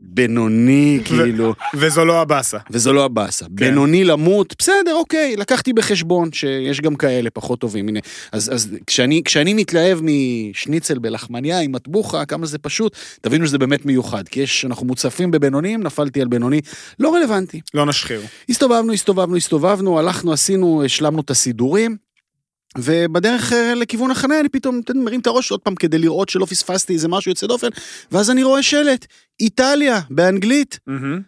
בינוני, 0.00 1.00
כאילו. 1.04 1.54
וזו 1.74 2.04
לא 2.04 2.20
הבאסה. 2.20 2.58
וזו 2.70 2.92
לא 2.92 3.04
הבאסה. 3.04 3.44
כן. 3.44 3.54
בינוני 3.54 4.04
למות, 4.04 4.54
בסדר, 4.58 4.94
אוקיי, 4.94 5.36
לקחתי 5.36 5.72
בחשבון 5.72 6.32
שיש 6.32 6.80
גם 6.80 6.96
כאלה 6.96 7.30
פחות 7.30 7.58
טובים. 7.58 7.88
הנה, 7.88 8.00
אז, 8.32 8.54
אז 8.54 8.68
כשאני, 8.86 9.22
כשאני 9.24 9.54
מתלהב 9.54 10.00
משניצל 10.02 10.98
בלחמניה 10.98 11.60
עם 11.60 11.72
מטבוחה, 11.72 12.24
כמה 12.24 12.46
זה 12.46 12.58
פשוט, 12.58 12.96
תבינו 13.20 13.46
שזה 13.46 13.58
באמת 13.58 13.86
מיוחד. 13.86 14.28
כי 14.28 14.40
יש, 14.40 14.64
אנחנו 14.64 14.86
מוצפים 14.86 15.30
בבינונים, 15.30 15.82
נפלתי 15.82 16.20
על 16.20 16.28
בינוני, 16.28 16.60
לא 17.00 17.14
רלוונטי. 17.14 17.60
לא 17.74 17.86
נשחיר. 17.86 18.20
הסתובבנו, 18.48 18.92
הסתובבנו, 18.92 19.36
הסתובבנו, 19.36 19.98
הלכנו, 19.98 20.32
עשינו, 20.32 20.82
השלמנו 20.84 21.20
את 21.20 21.30
הסידורים. 21.30 22.07
ובדרך 22.78 23.52
אה, 23.52 23.74
לכיוון 23.74 24.10
החניה 24.10 24.40
אני 24.40 24.48
פתאום 24.48 24.80
מרים 24.94 25.20
את 25.20 25.26
הראש 25.26 25.50
עוד 25.50 25.60
פעם 25.60 25.74
כדי 25.74 25.98
לראות 25.98 26.28
שלא 26.28 26.46
פספסתי 26.46 26.92
איזה 26.92 27.08
משהו 27.08 27.30
יוצא 27.30 27.46
דופן, 27.46 27.68
ואז 28.12 28.30
אני 28.30 28.42
רואה 28.42 28.62
שלט, 28.62 29.06
איטליה, 29.40 30.00
באנגלית. 30.10 30.78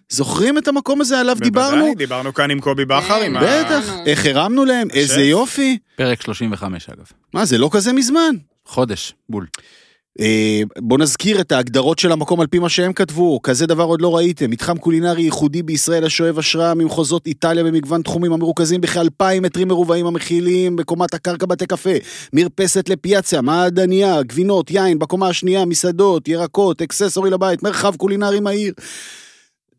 זוכרים 0.08 0.58
את 0.58 0.68
המקום 0.68 1.00
הזה 1.00 1.20
עליו 1.20 1.36
דיברנו? 1.40 1.76
בוודאי, 1.76 1.94
דיברנו 1.94 2.34
כאן 2.34 2.50
עם 2.50 2.60
קובי 2.60 2.84
בכר, 2.84 3.22
עם 3.22 3.36
ה... 3.36 3.40
בטח, 3.40 3.92
איך 4.06 4.26
הרמנו 4.26 4.64
להם, 4.64 4.88
איזה 4.90 5.20
יופי. 5.22 5.78
פרק 5.96 6.22
35 6.22 6.88
אגב. 6.88 7.04
מה, 7.34 7.44
זה 7.44 7.58
לא 7.58 7.68
כזה 7.72 7.92
מזמן. 7.92 8.34
חודש, 8.66 9.14
בול. 9.28 9.46
אה, 10.20 10.62
בוא 10.78 10.98
נזכיר 10.98 11.40
את 11.40 11.52
ההגדרות 11.52 11.98
של 11.98 12.12
המקום 12.12 12.40
על 12.40 12.46
פי 12.46 12.58
מה 12.58 12.68
שהם 12.68 12.92
כתבו, 12.92 13.42
כזה 13.42 13.66
דבר 13.66 13.84
עוד 13.84 14.00
לא 14.00 14.16
ראיתם, 14.16 14.50
מתחם 14.50 14.78
קולינרי 14.78 15.22
ייחודי 15.22 15.62
בישראל 15.62 16.04
השואב 16.04 16.38
השראה 16.38 16.74
ממחוזות 16.74 17.26
איטליה 17.26 17.64
במגוון 17.64 18.02
תחומים 18.02 18.32
המרוכזים 18.32 18.80
בכאלפיים 18.80 19.42
מטרים 19.42 19.68
מרובעים 19.68 20.06
המכילים 20.06 20.76
בקומת 20.76 21.14
הקרקע 21.14 21.46
בתי 21.46 21.66
קפה, 21.66 21.90
מרפסת 22.32 22.88
לפיאציה, 22.88 23.40
מעדניה, 23.40 24.22
גבינות, 24.22 24.70
יין, 24.70 24.98
בקומה 24.98 25.28
השנייה, 25.28 25.64
מסעדות, 25.64 26.28
ירקות, 26.28 26.82
אקססורי 26.82 27.30
לבית, 27.30 27.62
מרחב 27.62 27.96
קולינרי 27.96 28.40
מהיר. 28.40 28.74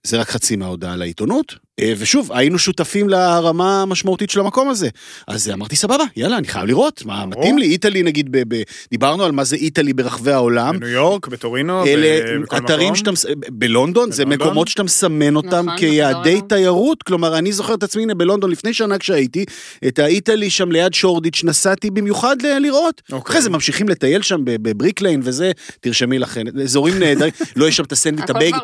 זה 0.04 0.18
רק 0.20 0.30
חצי 0.30 0.56
מההודעה 0.56 0.96
לעיתונות, 0.96 1.56
ושוב, 1.80 2.32
היינו 2.32 2.60
שותפים 2.60 3.10
לרמה 3.10 3.82
המשמעותית 3.82 4.30
של 4.30 4.40
המקום 4.40 4.70
הזה. 4.70 4.90
אז 5.28 5.50
אמרתי, 5.50 5.76
סבבה, 5.76 6.04
יאללה, 6.16 6.38
אני 6.38 6.48
חייב 6.48 6.66
לראות, 6.66 7.06
מה 7.06 7.26
מתאים 7.26 7.58
לי, 7.58 7.66
איטלי 7.66 8.04
נגיד, 8.04 8.32
ב, 8.32 8.38
ב, 8.48 8.62
דיברנו 8.92 9.24
על 9.24 9.32
מה 9.32 9.44
זה 9.44 9.56
איטלי 9.56 9.94
ברחבי 9.94 10.32
העולם. 10.32 10.80
בניו 10.80 10.90
יורק, 10.90 11.28
בטורינו, 11.28 11.86
אלה 11.86 12.42
אתרים 12.58 12.96
שאתה, 12.96 13.12
בלונדון, 13.50 14.12
זה 14.12 14.26
מקומות 14.26 14.68
שאתה 14.68 14.84
מסמן 14.84 15.36
אותם 15.36 15.66
נכון, 15.66 15.78
כיעדי 15.78 16.40
תיירות, 16.50 17.04
כלומר, 17.04 17.38
אני 17.38 17.52
זוכר 17.52 17.74
את 17.74 17.84
עצמי, 17.84 18.04
הנה 18.04 18.14
בלונדון 18.14 18.52
לפני 18.52 18.74
שנה 18.74 18.98
כשהייתי, 18.98 19.46
את 19.88 20.00
האיטלי 20.00 20.50
שם 20.50 20.72
ליד 20.72 20.94
שורדיץ', 20.94 21.44
נסעתי 21.44 21.92
במיוחד 21.92 22.36
לראות. 22.42 23.02
אוקיי. 23.12 23.32
אחרי 23.32 23.42
זה 23.42 23.50
ממשיכים 23.50 23.90
לטייל 23.90 24.22
שם 24.22 24.40
בבריק 24.44 24.87
ליין 24.87 25.22
וזה, 25.24 25.52
תרשמי 25.80 26.20
לכם, 26.20 26.44
אזורים 26.64 27.00
נהדרים, 27.00 27.32
לא 27.56 27.66
יש 27.68 27.78
שם 27.78 27.84
את 27.84 27.92
הסנדוויץ', 27.92 28.56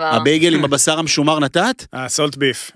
הבייגל 0.00 0.54
עם 0.54 0.64
הבשר 0.64 0.98
המשומר 0.98 1.38
נתת? 1.38 1.86
ה 1.92 2.00
salt 2.00 2.34
אה, 2.34 2.37
beef. 2.38 2.70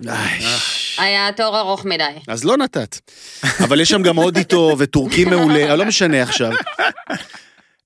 היה 0.97 1.29
תור 1.35 1.59
ארוך 1.59 1.85
מדי. 1.85 2.03
אז 2.27 2.43
לא 2.43 2.57
נתת. 2.57 2.99
אבל 3.63 3.81
יש 3.81 3.89
שם 3.89 4.01
גם 4.01 4.15
הודי 4.15 4.49
טוב 4.49 4.75
וטורקי 4.77 5.25
מעולה, 5.25 5.75
לא 5.75 5.85
משנה 5.85 6.21
עכשיו. 6.21 6.51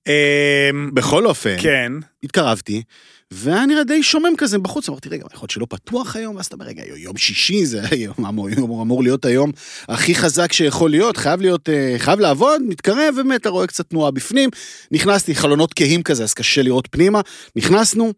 אמ, 0.08 0.94
בכל 0.94 1.26
אופן, 1.26 1.56
כן. 1.58 1.92
התקרבתי, 2.22 2.82
והיה 3.30 3.66
נראה 3.66 3.84
די 3.84 4.02
שומם 4.02 4.36
כזה 4.38 4.58
בחוץ, 4.58 4.88
אמרתי, 4.88 5.08
רגע, 5.08 5.24
יכול 5.32 5.42
להיות 5.42 5.50
שלא 5.50 5.66
פתוח 5.68 6.16
היום? 6.16 6.36
ואז 6.36 6.46
אתה 6.46 6.54
אומר, 6.54 6.66
רגע, 6.66 6.82
יום 6.96 7.16
שישי, 7.16 7.66
זה 7.66 7.80
היום, 7.90 8.14
אמור, 8.18 8.48
אמור 8.58 9.02
להיות 9.02 9.24
היום 9.24 9.52
הכי 9.88 10.14
חזק 10.14 10.52
שיכול 10.52 10.90
להיות, 10.90 11.16
חייב 11.16 11.40
להיות, 11.40 11.68
אה, 11.68 11.94
חייב 11.98 12.20
לעבוד, 12.20 12.62
מתקרב, 12.62 13.14
באמת, 13.16 13.40
אתה 13.40 13.48
רואה 13.48 13.66
קצת 13.66 13.86
תנועה 13.86 14.10
בפנים. 14.10 14.50
נכנסתי, 14.90 15.34
חלונות 15.34 15.74
כהים 15.74 16.02
כזה, 16.02 16.22
אז 16.22 16.34
קשה 16.34 16.62
לראות 16.62 16.88
פנימה. 16.90 17.20
נכנסנו, 17.56 18.12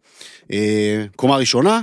אה, 0.51 1.05
קומה 1.15 1.37
ראשונה, 1.37 1.75
אה, 1.75 1.81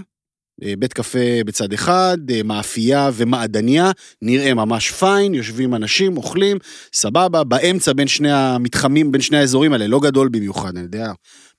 בית 0.79 0.93
קפה 0.93 1.43
בצד 1.47 1.73
אחד, 1.73 2.19
אה, 2.31 2.43
מאפייה 2.43 3.11
ומעדניה, 3.15 3.91
נראה 4.23 4.55
ממש 4.55 4.91
פיין, 4.91 5.35
יושבים 5.35 5.75
אנשים, 5.75 6.17
אוכלים, 6.17 6.59
סבבה, 6.93 7.45
באמצע 7.45 7.93
בין 7.93 8.09
שני 8.09 8.33
המתחמים, 8.33 9.13
בין 9.13 9.21
שני 9.21 9.39
האזורים 9.39 9.73
האלה, 9.73 9.87
לא 9.87 10.01
גדול 10.01 10.29
במיוחד, 10.29 10.77
אני 10.77 10.81
יודע, 10.81 11.13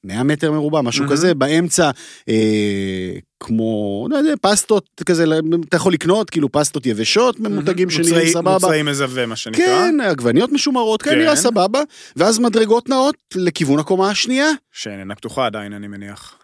100 0.03 0.23
מטר 0.23 0.51
מרובע, 0.51 0.81
משהו 0.81 1.05
mm-hmm. 1.05 1.11
כזה, 1.11 1.33
באמצע, 1.33 1.91
אה, 2.29 3.13
כמו, 3.39 4.07
לא 4.09 4.15
יודע, 4.17 4.33
פסטות 4.41 4.89
כזה, 5.05 5.25
אתה 5.67 5.77
יכול 5.77 5.93
לקנות, 5.93 6.29
כאילו 6.29 6.51
פסטות 6.51 6.85
יבשות, 6.85 7.39
ממותגים 7.39 7.87
mm-hmm. 7.87 7.91
שנראים 7.91 8.33
סבבה. 8.33 8.53
מוצרי 8.53 8.83
מזווה, 8.83 9.25
מה 9.25 9.35
שנקרא. 9.35 9.65
כן, 9.65 9.95
עגבניות 10.01 10.51
משומרות, 10.51 11.01
כן, 11.01 11.11
כן, 11.11 11.19
נראה 11.19 11.35
סבבה, 11.35 11.81
ואז 12.15 12.39
מדרגות 12.39 12.89
נאות 12.89 13.15
לכיוון 13.35 13.79
הקומה 13.79 14.09
השנייה. 14.09 14.51
שאיננה 14.71 15.15
פתוחה 15.15 15.45
עדיין, 15.45 15.73
אני 15.73 15.87
מניח. 15.87 16.38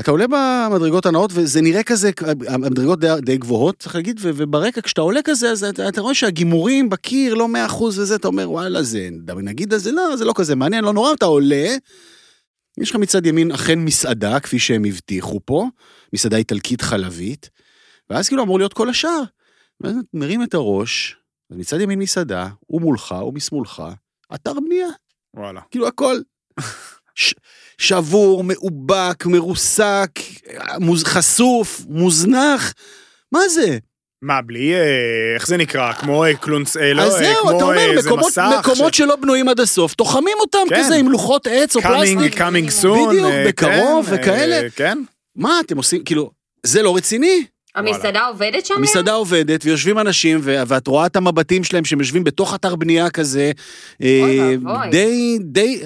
אתה 0.00 0.10
עולה 0.10 0.24
במדרגות 0.28 1.06
הנאות 1.06 1.30
וזה 1.34 1.60
נראה 1.60 1.82
כזה, 1.82 2.10
המדרגות 2.48 3.00
די, 3.00 3.08
די 3.22 3.36
גבוהות 3.36 3.78
צריך 3.78 3.94
להגיד, 3.94 4.20
וברקע 4.22 4.80
כשאתה 4.80 5.00
עולה 5.00 5.20
כזה, 5.24 5.50
אז 5.50 5.64
אתה, 5.64 5.88
אתה 5.88 6.00
רואה 6.00 6.14
שהגימורים 6.14 6.90
בקיר 6.90 7.34
לא 7.34 7.48
מאה 7.48 7.66
אחוז 7.66 7.98
וזה, 7.98 8.14
אתה 8.14 8.28
אומר 8.28 8.50
וואלה 8.50 8.82
זה, 8.82 9.08
נגיד 9.36 9.74
זה 9.74 9.92
לא, 9.92 10.16
זה 10.16 10.24
לא 10.24 10.32
כזה 10.36 10.56
מעניין, 10.56 10.84
לא 10.84 10.92
נורא, 10.92 11.12
אתה 11.12 11.24
עולה, 11.24 11.76
יש 12.80 12.90
לך 12.90 12.96
מצד 12.96 13.26
ימין 13.26 13.52
אכן 13.52 13.78
מסעדה, 13.78 14.40
כפי 14.40 14.58
שהם 14.58 14.84
הבטיחו 14.84 15.40
פה, 15.44 15.66
מסעדה 16.12 16.36
איטלקית 16.36 16.80
חלבית, 16.80 17.50
ואז 18.10 18.28
כאילו 18.28 18.42
אמור 18.42 18.58
להיות 18.58 18.72
כל 18.72 18.88
השאר. 18.88 19.22
ואז 19.80 19.94
מרים 20.14 20.42
את 20.42 20.54
הראש, 20.54 21.16
מצד 21.50 21.80
ימין 21.80 21.98
מסעדה, 21.98 22.48
ומולך 22.70 23.14
ומשמאלך, 23.26 23.82
אתר 24.34 24.60
בנייה. 24.60 24.88
וואלה. 25.36 25.60
כאילו 25.70 25.88
הכל. 25.88 26.20
שבור, 27.78 28.44
מאובק, 28.44 29.26
מרוסק, 29.26 30.10
מוז, 30.80 31.04
חשוף, 31.04 31.80
מוזנח, 31.88 32.74
מה 33.32 33.48
זה? 33.48 33.78
מה, 34.22 34.42
בלי, 34.42 34.74
אה, 34.74 35.34
איך 35.34 35.46
זה 35.46 35.56
נקרא? 35.56 35.92
כמו 35.92 36.24
אה, 36.24 36.34
קלונס, 36.34 36.76
אה, 36.76 36.94
לא, 36.94 37.02
אז 37.02 37.12
זהו, 37.12 37.50
אתה 37.56 37.64
אומר, 37.64 37.90
מקומות, 37.98 38.32
מקומות 38.58 38.94
ש... 38.94 38.98
שלא 38.98 39.16
בנויים 39.16 39.48
עד 39.48 39.60
הסוף, 39.60 39.94
תוחמים 39.94 40.36
אותם 40.40 40.58
כן. 40.68 40.84
כזה 40.84 40.94
עם 40.94 41.08
לוחות 41.08 41.46
עץ 41.46 41.76
או 41.76 41.82
פלסטיק. 41.82 42.34
coming 42.34 42.70
soon. 42.70 43.08
בדיוק, 43.08 43.32
בקרוב 43.46 44.06
כן, 44.06 44.14
וכאלה. 44.14 44.70
כן. 44.76 44.98
מה, 45.36 45.60
אתם 45.60 45.76
עושים, 45.76 46.04
כאילו, 46.04 46.30
זה 46.66 46.82
לא 46.82 46.96
רציני. 46.96 47.44
המסעדה 47.74 48.26
עובדת 48.26 48.66
שם? 48.66 48.74
המסעדה 48.76 49.12
עובדת, 49.12 49.64
ויושבים 49.64 49.98
אנשים, 49.98 50.40
ואת 50.42 50.86
רואה 50.86 51.06
את 51.06 51.16
המבטים 51.16 51.64
שלהם 51.64 51.84
שהם 51.84 52.00
יושבים 52.00 52.24
בתוך 52.24 52.54
אתר 52.54 52.76
בנייה 52.76 53.10
כזה. 53.10 53.52
אוי 54.02 54.56
ואבוי. 54.56 54.90
די, 54.90 55.38
די... 55.40 55.80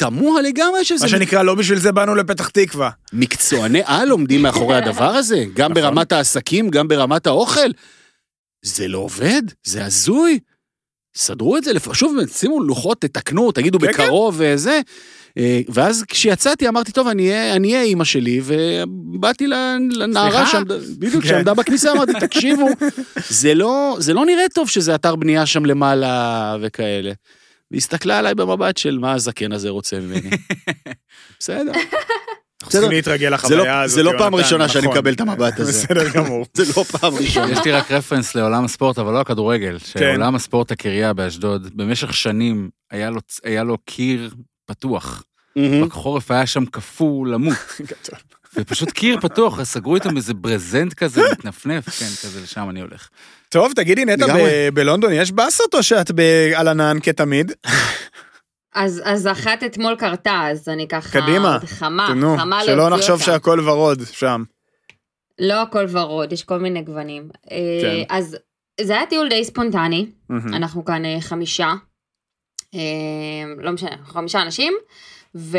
תמוה 0.00 0.42
לגמרי 0.42 0.84
שזה... 0.84 1.04
מה 1.04 1.08
שנקרא, 1.08 1.42
לא 1.42 1.54
בשביל 1.54 1.78
זה 1.78 1.92
באנו 1.92 2.14
לפתח 2.14 2.48
תקווה. 2.48 2.90
מקצועני 3.12 3.82
על 3.84 4.10
עומדים 4.10 4.42
מאחורי 4.42 4.76
הדבר 4.76 5.10
הזה, 5.10 5.44
גם 5.54 5.70
נכון. 5.70 5.82
ברמת 5.82 6.12
העסקים, 6.12 6.70
גם 6.70 6.88
ברמת 6.88 7.26
האוכל. 7.26 7.70
זה 8.62 8.88
לא 8.88 8.98
עובד, 8.98 9.42
זה 9.64 9.84
הזוי. 9.84 10.38
סדרו 11.16 11.56
את 11.56 11.64
זה, 11.64 11.72
שוב, 11.92 12.16
שימו 12.32 12.60
לוחות, 12.60 13.00
תתקנו, 13.00 13.52
תגידו 13.52 13.78
כן, 13.78 13.86
בקרוב 13.86 14.34
וזה. 14.38 14.80
כן. 14.84 15.42
אה, 15.42 15.60
ואז 15.68 16.04
כשיצאתי 16.08 16.68
אמרתי, 16.68 16.92
טוב, 16.92 17.08
אני 17.08 17.32
אהיה 17.32 17.82
אימא 17.82 18.04
שלי, 18.04 18.40
ובאתי 18.44 19.46
לנערה 19.46 20.46
שם, 20.46 20.62
בדיוק, 20.98 21.22
כן. 21.22 21.28
שעמדה 21.28 21.54
בכניסה, 21.54 21.92
אמרתי, 21.92 22.12
תקשיבו, 22.20 22.68
זה 23.28 23.54
לא, 23.54 23.96
זה 23.98 24.14
לא 24.14 24.26
נראה 24.26 24.44
טוב 24.54 24.68
שזה 24.68 24.94
אתר 24.94 25.16
בנייה 25.16 25.46
שם 25.46 25.64
למעלה 25.64 26.56
וכאלה. 26.60 27.12
והסתכלה 27.70 28.18
עליי 28.18 28.34
במבט 28.34 28.76
של 28.76 28.98
מה 28.98 29.12
הזקן 29.12 29.52
הזה 29.52 29.68
רוצה 29.68 30.00
ממני. 30.00 30.30
בסדר. 31.40 31.72
אנחנו 31.72 32.70
צריכים 32.72 32.90
להתרגל 32.90 33.34
לחוויה 33.34 33.56
לא- 33.58 33.68
הזאת. 33.70 33.94
זה 33.94 34.02
לא 34.02 34.12
פעם 34.18 34.34
ראשונה 34.34 34.68
שאני 34.68 34.82
נכון. 34.86 34.96
מקבל 34.96 35.12
את 35.12 35.20
המבט 35.20 35.58
הזה. 35.60 35.72
בסדר 35.72 36.08
גמור. 36.08 36.46
זה 36.54 36.64
לא 36.76 36.82
פעם 36.84 37.14
ראשונה. 37.14 37.50
יש 37.52 37.58
לי 37.64 37.72
רק 37.72 37.90
רפרנס 37.90 38.34
לעולם 38.34 38.64
הספורט, 38.64 38.98
אבל 38.98 39.12
לא 39.12 39.20
הכדורגל. 39.20 39.78
כן. 39.78 40.00
שעולם 40.00 40.34
הספורט 40.34 40.70
הקריה 40.72 41.12
באשדוד, 41.12 41.76
במשך 41.76 42.14
שנים 42.14 42.70
היה 43.44 43.62
לו 43.64 43.78
קיר 43.78 44.34
פתוח. 44.66 45.22
בחורף 45.86 46.30
היה 46.30 46.46
שם 46.46 46.66
קפוא 46.66 47.26
למות. 47.26 47.56
ופשוט 48.56 48.90
קיר 48.90 49.20
פתוח, 49.20 49.62
סגרו 49.62 49.94
איתם 49.94 50.16
איזה 50.16 50.34
ברזנט 50.34 50.94
כזה, 50.94 51.22
מתנפנף, 51.32 51.88
כן, 51.88 52.06
כזה, 52.22 52.40
לשם 52.42 52.70
אני 52.70 52.80
הולך. 52.80 53.08
טוב, 53.52 53.72
תגידי, 53.72 54.04
נטע, 54.04 54.26
בלונדון 54.74 55.12
יש 55.12 55.32
באסות 55.32 55.74
או 55.74 55.82
שאת 55.82 56.10
על 56.54 56.68
ענן 56.68 56.96
כתמיד? 57.02 57.52
אז, 58.74 59.02
אז 59.04 59.26
אחת 59.26 59.64
אתמול 59.66 59.96
קרתה, 59.96 60.46
אז 60.50 60.68
אני 60.68 60.88
ככה... 60.88 61.20
קדימה. 61.20 61.58
חמה, 61.66 62.08
תנו, 62.12 62.36
חמה 62.38 62.56
להוציא 62.56 62.72
אותה. 62.72 62.88
שלא 62.88 62.96
נחשוב 62.96 63.22
שהכל 63.22 63.60
ורוד 63.60 64.02
שם. 64.12 64.42
לא 65.38 65.62
הכל 65.62 65.84
ורוד, 65.88 66.32
יש 66.32 66.44
כל 66.44 66.58
מיני 66.58 66.82
גוונים. 66.82 67.28
אה, 67.50 67.56
כן. 67.82 68.16
אז 68.16 68.36
זה 68.80 68.92
היה 68.92 69.06
טיול 69.06 69.28
די 69.28 69.44
ספונטני, 69.44 70.06
mm-hmm. 70.06 70.56
אנחנו 70.56 70.84
כאן 70.84 71.04
אה, 71.04 71.20
חמישה, 71.20 71.72
אה, 72.74 72.80
לא 73.58 73.72
משנה, 73.72 73.96
חמישה 74.04 74.42
אנשים. 74.42 74.72
ו... 75.36 75.58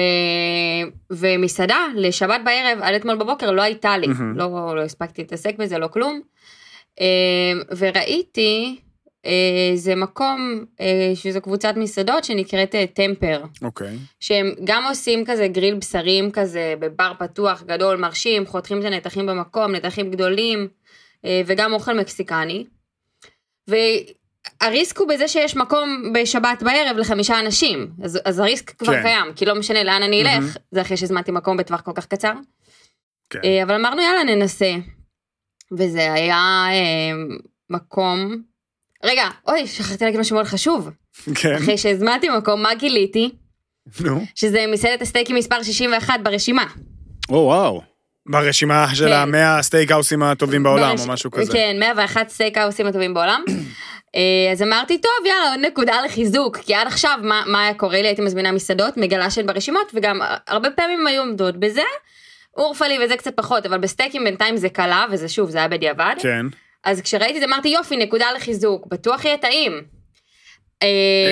ומסעדה 1.12 1.86
לשבת 1.96 2.42
בערב 2.46 2.80
עד 2.82 2.94
אתמול 2.94 3.16
בבוקר 3.16 3.52
לא 3.52 3.62
הייתה 3.62 3.98
לי, 3.98 4.08
mm-hmm. 4.08 4.36
לא, 4.36 4.74
לא 4.76 4.82
הספקתי 4.82 5.22
להתעסק 5.22 5.56
בזה, 5.58 5.78
לא 5.78 5.88
כלום. 5.88 6.22
אמ, 7.00 7.62
וראיתי 7.78 8.82
אה, 9.26 9.72
זה 9.76 9.96
מקום, 9.96 10.66
אה, 10.82 11.12
שזו 11.16 11.42
קבוצת 11.42 11.74
מסעדות 11.78 12.24
שנקראת 12.24 12.76
אה, 12.76 12.86
טמפר. 12.94 13.44
אוקיי. 13.62 13.98
שהם 14.20 14.52
גם 14.64 14.84
עושים 14.90 15.26
כזה 15.26 15.48
גריל 15.48 15.76
בשרים 15.76 16.32
כזה 16.32 16.74
בבר 16.80 17.12
פתוח 17.20 17.64
גדול 17.64 17.98
מרשים, 17.98 18.46
חותכים 18.46 18.80
את 18.80 18.86
הנתחים 18.86 19.26
במקום, 19.26 19.72
נתחים 19.72 20.12
גדולים, 20.12 20.68
וגם 21.46 21.74
אוכל 21.74 22.00
מקסיקני. 22.00 22.66
והריסק 23.68 24.98
הוא 25.00 25.08
בזה 25.08 25.28
שיש 25.28 25.56
מקום 25.56 26.14
בשבת 26.14 26.64
בערב 26.64 26.98
לחמישה 26.98 27.40
אנשים, 27.40 27.88
אז, 28.04 28.20
אז 28.26 28.40
הריסק 28.40 28.70
כבר 28.70 28.94
כן. 28.94 29.02
קיים, 29.02 29.34
כי 29.36 29.46
לא 29.46 29.56
משנה 29.56 29.84
לאן 29.84 30.04
אני 30.04 30.22
אלך, 30.22 30.32
מהמם. 30.32 30.48
זה 30.72 30.82
אחרי 30.82 30.98
שהזמנתי 30.98 31.32
מקום 31.32 31.58
בטווח 31.58 31.82
כל 31.82 31.92
כך 31.96 32.06
קצר. 32.06 32.34
כן. 33.30 33.40
אבל 33.64 33.76
אמרנו 33.76 34.02
יאללה 34.02 34.36
ננסה. 34.36 34.72
וזה 35.78 36.14
היה 36.14 36.36
אה, 36.70 37.12
מקום... 37.70 38.42
רגע, 39.04 39.24
אוי, 39.48 39.68
שכחתי 39.68 40.06
להגיד 40.06 40.20
משהו 40.20 40.36
מאוד 40.36 40.46
חשוב. 40.46 40.90
כן, 41.36 41.56
אחרי 41.56 41.78
שהזמנתי 41.78 42.30
מקום, 42.30 42.62
מה 42.64 42.76
גיליתי? 42.76 43.30
נו. 44.00 44.22
שזה 44.36 44.66
מסעדת 44.74 45.02
הסטייקים 45.02 45.36
מספר 45.36 45.64
61 45.64 46.20
ברשימה. 46.24 46.66
או 47.30 47.36
וואו. 47.36 47.82
ברשימה 48.30 48.96
של 48.96 49.08
כן. 49.08 49.14
המאה 49.14 49.60
הסטייקהאוסים 49.60 50.24
הטובים 50.24 50.64
בעולם, 50.64 50.96
ברש- 50.96 51.08
או 51.08 51.14
משהו 51.14 51.32
כזה. 51.32 51.54
כן, 51.54 51.76
101 51.80 52.30
סטייקהאוסים 52.30 52.88
הטובים 52.88 53.14
בעולם. 53.14 53.44
אז 54.52 54.62
אמרתי, 54.62 54.98
טוב, 55.02 55.12
יאללה, 55.28 55.52
עוד 55.52 55.60
נקודה 55.66 56.02
לחיזוק, 56.06 56.58
כי 56.58 56.74
עד 56.76 56.88
עכשיו, 56.88 57.20
מה, 57.24 57.44
מה 57.48 57.64
היה 57.64 57.74
קורה 57.74 58.02
לי? 58.02 58.08
הייתי 58.08 58.22
מזמינה 58.22 58.52
מסעדות, 58.52 58.98
מגלה 58.98 59.30
שהן 59.30 59.46
ברשימות, 59.48 59.92
וגם 59.94 60.20
הרבה 60.48 60.70
פעמים 60.72 61.08
היו 61.08 61.22
עומדות 61.22 61.58
בזה. 61.60 61.82
אורפלי 62.58 62.98
וזה 63.06 63.18
קצת 63.18 63.36
פחות, 63.36 63.66
אבל 63.66 63.78
בסטייקים 63.78 64.24
בינתיים 64.24 64.58
זה 64.58 64.70
קלה, 64.70 65.06
וזה 65.12 65.30
שוב, 65.30 65.50
זה 65.50 65.58
היה 65.58 65.68
בדיעבד. 65.68 66.16
כן. 66.20 66.46
אז 66.84 67.02
כשראיתי 67.02 67.36
את 67.36 67.40
זה 67.40 67.46
אמרתי, 67.46 67.70
יופי, 67.70 67.98
נקודה 67.98 68.26
לחיזוק, 68.36 68.88
בטוח 68.88 69.26
יהיה 69.26 69.38
טעים. 69.38 69.82
אה, 70.84 70.88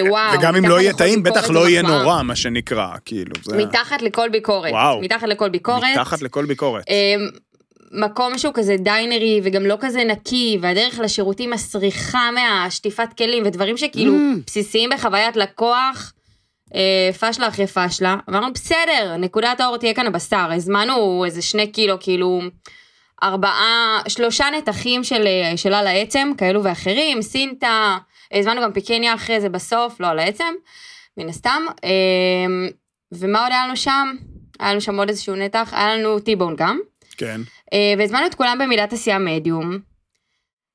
וואו. 0.10 0.40
וגם 0.40 0.56
אם 0.56 0.70
לא 0.70 0.82
יהיה 0.82 0.94
טעים, 0.94 1.24
בטח 1.24 1.50
לא 1.50 1.70
יהיה. 1.70 1.82
נורא, 1.82 2.24
מה 2.24 2.36
שנקרא, 2.36 2.88
כאילו. 3.06 3.36
זה- 3.44 3.58
מתחת 3.58 4.02
לכל 4.02 4.30
ביקורת. 4.30 4.72
וואו. 4.72 5.02
מתחת 5.02 5.28
לכל 5.28 5.50
ביקורת. 5.50 5.84
מתחת 5.94 6.22
לכל 6.22 6.46
ביקורת. 6.46 6.84
אמ, 6.90 7.28
מקום 7.92 8.38
שהוא 8.38 8.54
כזה 8.54 8.76
דיינרי 8.80 9.42
וגם 9.44 9.66
לא 9.66 9.76
כזה 9.80 10.04
נקי 10.04 10.58
והדרך 10.62 11.00
לשירותים 11.00 11.50
מסריחה 11.50 12.30
מהשטיפת 12.32 13.08
כלים 13.18 13.44
ודברים 13.46 13.78
שכאילו 13.78 14.14
Mm. 14.14 14.44
בסיסיים 14.48 14.90
בחוויית 14.94 15.36
לקוח. 15.36 16.14
אה, 16.76 17.10
פשלה 17.20 17.48
אחרי 17.48 17.68
פשלה 17.68 18.18
אמרנו 18.30 18.54
בסדר 18.54 19.16
נקודת 19.18 19.60
האור 19.60 19.78
תהיה 19.78 19.94
כאן 19.94 20.08
הבשר 20.08 20.50
הזמנו 20.52 21.26
איזה 21.26 21.42
שני 21.42 21.68
קילו 21.68 22.00
כאילו 22.00 22.42
ארבעה 23.24 24.02
שלושה 24.08 24.46
נתחים 24.58 25.04
של 25.04 25.28
אה, 25.28 25.58
של 25.58 25.74
על 25.74 25.88
העצם 25.88 26.32
כאלו 26.38 26.64
ואחרים 26.64 27.22
סינטה 27.22 27.98
הזמנו 28.34 28.62
גם 28.62 28.74
פיקניה 28.74 29.14
אחרי 29.14 29.42
זה 29.42 29.50
בסוף 29.50 30.00
לא 30.00 30.08
על 30.08 30.20
העצם 30.20 30.54
מן 31.18 31.30
הסתם 31.30 31.64
אמ, 31.84 32.70
ומה 33.12 33.44
עוד 33.44 33.52
היה 33.52 33.66
לנו 33.66 33.78
שם 33.78 34.16
היה 34.60 34.72
לנו 34.72 34.82
שם 34.82 35.00
עוד 35.00 35.10
איזשהו 35.10 35.36
נתח 35.36 35.74
היה 35.76 35.96
לנו 35.96 36.20
טיבון 36.20 36.56
גם. 36.56 36.80
כן. 37.18 37.42
אה, 37.74 37.94
והזמנו 37.98 38.26
את 38.26 38.36
כולם 38.36 38.58
במידת 38.64 38.94
עשייה 38.94 39.20
מדיום. 39.20 39.89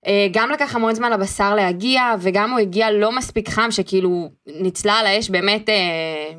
אה, 0.07 0.27
גם 0.33 0.51
לקח 0.51 0.75
המון 0.75 0.95
זמן 0.95 1.13
לבשר 1.13 1.55
להגיע, 1.55 2.15
וגם 2.21 2.51
הוא 2.51 2.59
הגיע 2.59 2.91
לא 2.91 3.13
מספיק 3.13 3.49
חם, 3.49 3.71
שכאילו 3.71 4.31
ניצלה 4.47 4.95
על 4.95 5.07
האש 5.07 5.31
באמת 5.31 5.69
אה, 5.69 6.33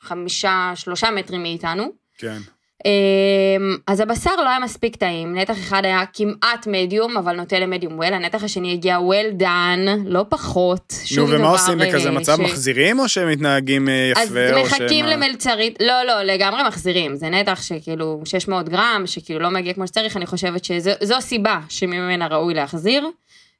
חמישה, 0.00 0.72
שלושה 0.74 1.10
מטרים 1.10 1.42
מאיתנו. 1.42 1.92
כן. 2.18 2.38
אה, 2.86 2.90
אז 3.86 4.00
הבשר 4.00 4.36
לא 4.36 4.48
היה 4.48 4.58
מספיק 4.58 4.96
טעים, 4.96 5.34
נתח 5.38 5.52
אחד 5.58 5.84
היה 5.84 6.04
כמעט 6.12 6.66
מדיום, 6.66 7.16
אבל 7.16 7.36
נוטה 7.36 7.58
למדיום 7.58 7.98
וויל, 7.98 8.14
הנתח 8.14 8.44
השני 8.44 8.72
הגיע 8.72 8.98
well 8.98 9.40
done, 9.42 9.88
לא 10.06 10.24
פחות. 10.28 10.92
נו, 11.16 11.28
ומה 11.28 11.48
עושים 11.48 11.78
בכזה 11.78 12.08
אה, 12.08 12.14
מצב? 12.14 12.36
ש- 12.36 12.40
מחזירים 12.40 12.98
או 12.98 13.08
שהם 13.08 13.28
מתנהגים 13.30 13.88
אה, 13.88 14.08
יפה? 14.12 14.20
אז 14.20 14.38
מחכים 14.64 14.88
שהם- 15.06 15.06
למלצרית, 15.06 15.78
לא, 15.82 16.02
לא, 16.06 16.22
לגמרי 16.22 16.62
מחזירים, 16.68 17.16
זה 17.16 17.28
נתח 17.28 17.62
שכאילו 17.62 18.20
600 18.24 18.68
גרם, 18.68 19.02
שכאילו 19.06 19.40
לא 19.40 19.50
מגיע 19.50 19.72
כמו 19.74 19.86
שצריך, 19.86 20.16
אני 20.16 20.26
חושבת 20.26 20.64
שזו 20.64 21.14
הסיבה 21.16 21.60
שממנה 21.68 22.26
ראוי 22.26 22.54
להחזיר. 22.54 23.08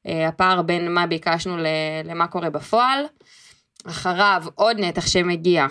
אה, 0.08 0.28
הפער 0.28 0.62
בין 0.62 0.94
מה 0.94 1.06
ביקשנו 1.06 1.56
למה 2.04 2.26
קורה 2.26 2.50
בפועל. 2.50 2.98
אחריו 3.86 4.42
עוד 4.54 4.80
נתח 4.80 5.06
שמגיע, 5.06 5.66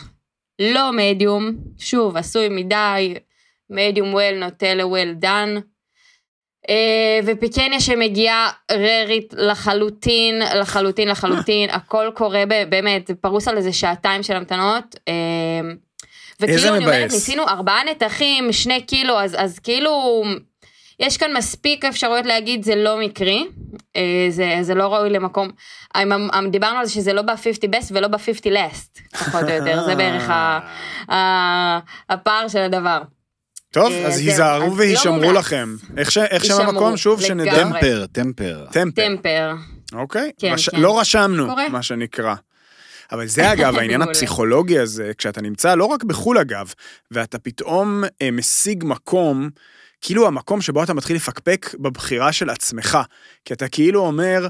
לא 0.59 0.91
מדיום, 0.93 1.51
שוב, 1.79 2.17
עשוי 2.17 2.49
מדי, 2.49 3.13
מדיום 3.73 4.13
וויל 4.13 4.35
נוטה 4.39 4.73
לוויל 4.73 5.13
דן. 5.13 5.55
אה, 6.69 7.19
ופיקניה 7.25 7.79
שמגיעה 7.79 8.49
ררית 8.71 9.33
לחלוטין, 9.37 10.39
לחלוטין, 10.55 11.07
לחלוטין, 11.07 11.69
הכל 11.77 12.09
קורה 12.15 12.43
באמת, 12.69 13.07
זה 13.07 13.15
פרוס 13.15 13.47
על 13.47 13.57
איזה 13.57 13.73
שעתיים 13.73 14.23
של 14.23 14.35
המתנות. 14.35 14.95
אה, 15.07 15.13
וכאילו 16.39 16.75
אני 16.75 16.85
אומרת. 16.85 17.11
ניסינו 17.11 17.47
ארבעה 17.47 17.83
נתחים, 17.83 18.51
שני 18.51 18.81
קילו, 18.81 19.19
אז, 19.19 19.35
אז 19.39 19.59
כאילו, 19.59 20.23
יש 20.99 21.17
כאן 21.17 21.37
מספיק 21.37 21.85
אפשרויות 21.85 22.25
להגיד 22.25 22.63
זה 22.63 22.75
לא 22.75 22.97
מקרי, 22.99 23.45
אה, 23.95 24.25
זה, 24.29 24.57
זה 24.61 24.75
לא 24.75 24.93
ראוי 24.95 25.09
למקום, 25.09 25.49
דיברנו 26.51 26.79
על 26.79 26.85
זה 26.85 26.91
שזה 26.93 27.13
לא 27.13 27.21
ב-50 27.21 27.69
best 27.75 27.87
ולא 27.91 28.07
ב-50 28.07 28.45
last, 28.45 29.17
פחות 29.19 29.43
או 29.43 29.49
יותר, 29.49 29.83
זה 29.85 29.95
בערך 29.95 30.29
ה- 30.29 30.59
ה- 31.13 31.79
הפער 32.09 32.47
של 32.47 32.59
הדבר. 32.59 33.01
טוב, 33.73 33.91
אה, 33.91 34.07
אז 34.07 34.17
היזהרו 34.17 34.77
והישמרו 34.77 35.15
לא 35.15 35.21
מומלץ. 35.21 35.39
לכם. 35.39 35.75
איך 35.97 36.45
שם 36.45 36.61
המקום? 36.61 36.97
שוב. 36.97 37.21
שנדע. 37.21 37.63
טמפר, 37.63 38.05
טמפר. 38.11 38.65
טמפר. 38.95 39.53
אוקיי. 39.93 40.31
כן, 40.37 40.55
כן. 40.71 40.81
לא 40.81 40.99
רשמנו. 40.99 41.55
מה 41.71 41.83
שנקרא. 41.83 42.35
אבל 43.11 43.27
זה 43.27 43.53
אגב, 43.53 43.77
העניין. 43.77 44.01
הפסיכולוגי 44.01 44.79
הזה, 44.79 45.11
כשאתה 45.17 45.41
נמצא 45.41 45.75
לא 45.75 45.85
רק 45.85 46.03
בחו"ל 46.03 46.37
אגב, 46.37 46.73
ואתה 47.11 47.39
פתאום 47.39 48.03
אה, 48.21 48.31
משיג 48.31 48.83
מקום, 48.87 49.49
כאילו 50.01 50.27
המקום 50.27 50.61
שבו 50.61 50.83
אתה 50.83 50.93
מתחיל 50.93 51.15
לפקפק 51.15 51.75
בבחירה 51.79 52.31
של 52.31 52.49
עצמך. 52.49 52.97
כי 53.45 53.53
אתה 53.53 53.67
כאילו 53.67 54.01
אומר, 54.01 54.47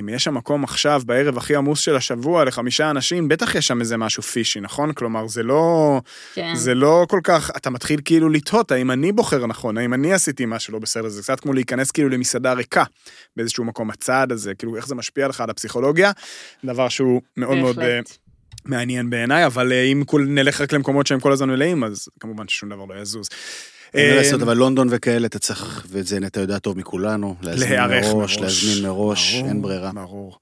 אם 0.00 0.08
יש 0.08 0.24
שם 0.24 0.34
מקום 0.34 0.64
עכשיו, 0.64 1.02
בערב 1.06 1.38
הכי 1.38 1.56
עמוס 1.56 1.80
של 1.80 1.96
השבוע, 1.96 2.44
לחמישה 2.44 2.90
אנשים, 2.90 3.28
בטח 3.28 3.54
יש 3.54 3.66
שם 3.66 3.80
איזה 3.80 3.96
משהו 3.96 4.22
פישי, 4.22 4.60
נכון? 4.60 4.92
כלומר, 4.92 5.26
זה 5.26 5.42
לא... 5.42 6.00
כן. 6.34 6.54
זה 6.54 6.74
לא 6.74 7.06
כל 7.08 7.20
כך, 7.24 7.50
אתה 7.56 7.70
מתחיל 7.70 8.00
כאילו 8.04 8.28
לתהות, 8.28 8.72
האם 8.72 8.90
אני 8.90 9.12
בוחר 9.12 9.46
נכון, 9.46 9.78
האם 9.78 9.94
אני 9.94 10.12
עשיתי 10.12 10.44
משהו 10.46 10.72
לא 10.72 10.78
בסדר, 10.78 11.08
זה 11.08 11.22
קצת 11.22 11.40
כמו 11.40 11.52
להיכנס 11.52 11.90
כאילו 11.90 12.08
למסעדה 12.08 12.52
ריקה 12.52 12.84
באיזשהו 13.36 13.64
מקום, 13.64 13.90
הצעד 13.90 14.32
הזה, 14.32 14.54
כאילו 14.54 14.76
איך 14.76 14.86
זה 14.86 14.94
משפיע 14.94 15.28
לך 15.28 15.40
על 15.40 15.50
הפסיכולוגיה, 15.50 16.12
דבר 16.64 16.88
שהוא 16.88 17.22
מאוד 17.36 17.58
מאוד 17.58 17.78
אה, 17.78 17.84
בהחלט. 17.86 18.16
מעניין 18.64 19.10
בעיניי, 19.10 19.46
אבל 19.46 19.72
אה, 19.72 19.82
אם 19.82 20.02
נלך 20.28 20.60
רק 20.60 20.72
למקומות 20.72 21.06
שהם 21.06 21.20
כל 21.20 21.32
הזמן 21.32 21.50
מלאים, 21.50 21.84
אז 21.84 22.08
כמובן 22.20 22.48
ששום 22.48 22.68
דבר 22.68 22.84
לא 22.84 22.94
יזוז. 22.94 23.28
אין 23.94 24.06
מה 24.06 24.12
אה, 24.12 24.22
לעשות, 24.22 24.42
אבל 24.42 24.56
לונדון 24.56 24.88
וכאלה, 24.90 25.26
אתה 25.26 25.38
צריך, 25.38 25.86
ואת 25.90 26.06
זה 26.06 26.20
נטע 26.20 26.40
יודע 26.40 26.58
טוב 26.58 26.78
מכולנו, 26.78 27.34
להזמין 27.42 27.80
מראש, 27.80 28.38
להזמין 28.38 28.82
מראש, 28.82 29.34
אין 29.34 29.62
ברירה. 29.62 29.90
ברור. 29.94 30.38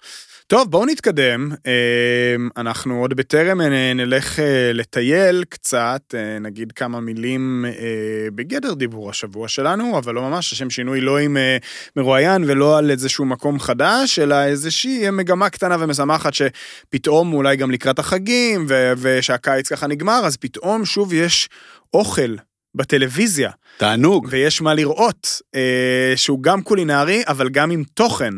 טוב, 0.46 0.70
בואו 0.70 0.86
נתקדם. 0.86 1.52
אה, 1.66 2.36
אנחנו 2.56 3.00
עוד 3.00 3.14
בטרם 3.14 3.60
אה, 3.60 3.94
נלך 3.94 4.38
לטייל 4.74 5.44
קצת, 5.48 6.14
נגיד 6.40 6.72
כמה 6.72 7.00
מילים 7.00 7.64
בגדר 8.34 8.74
דיבור 8.74 9.10
השבוע 9.10 9.48
שלנו, 9.48 9.98
אבל 9.98 10.14
לא 10.14 10.22
ממש, 10.22 10.52
לשם 10.52 10.70
שינוי 10.70 11.00
לא 11.00 11.18
עם 11.18 11.36
מרואיין 11.96 12.44
ולא 12.46 12.78
על 12.78 12.90
איזשהו 12.90 13.24
מקום 13.24 13.60
חדש, 13.60 14.18
אלא 14.18 14.44
איזושהי 14.44 15.10
מגמה 15.10 15.50
קטנה 15.50 15.76
ומשמחת 15.80 16.32
שפתאום 16.34 17.32
אולי 17.32 17.56
גם 17.56 17.70
לקראת 17.70 17.98
החגים, 17.98 18.66
ושהקיץ 18.98 19.68
ככה 19.68 19.86
נגמר, 19.86 20.20
אז 20.24 20.36
פתאום 20.36 20.84
שוב 20.84 21.12
יש 21.12 21.48
אוכל 21.94 22.36
בטלוויזיה. 22.74 23.50
תענוג. 23.76 24.28
ויש 24.30 24.60
מה 24.60 24.74
לראות, 24.74 25.42
אה, 25.54 26.12
שהוא 26.16 26.42
גם 26.42 26.62
קולינרי, 26.62 27.22
אבל 27.26 27.48
גם 27.48 27.70
עם 27.70 27.84
תוכן. 27.94 28.34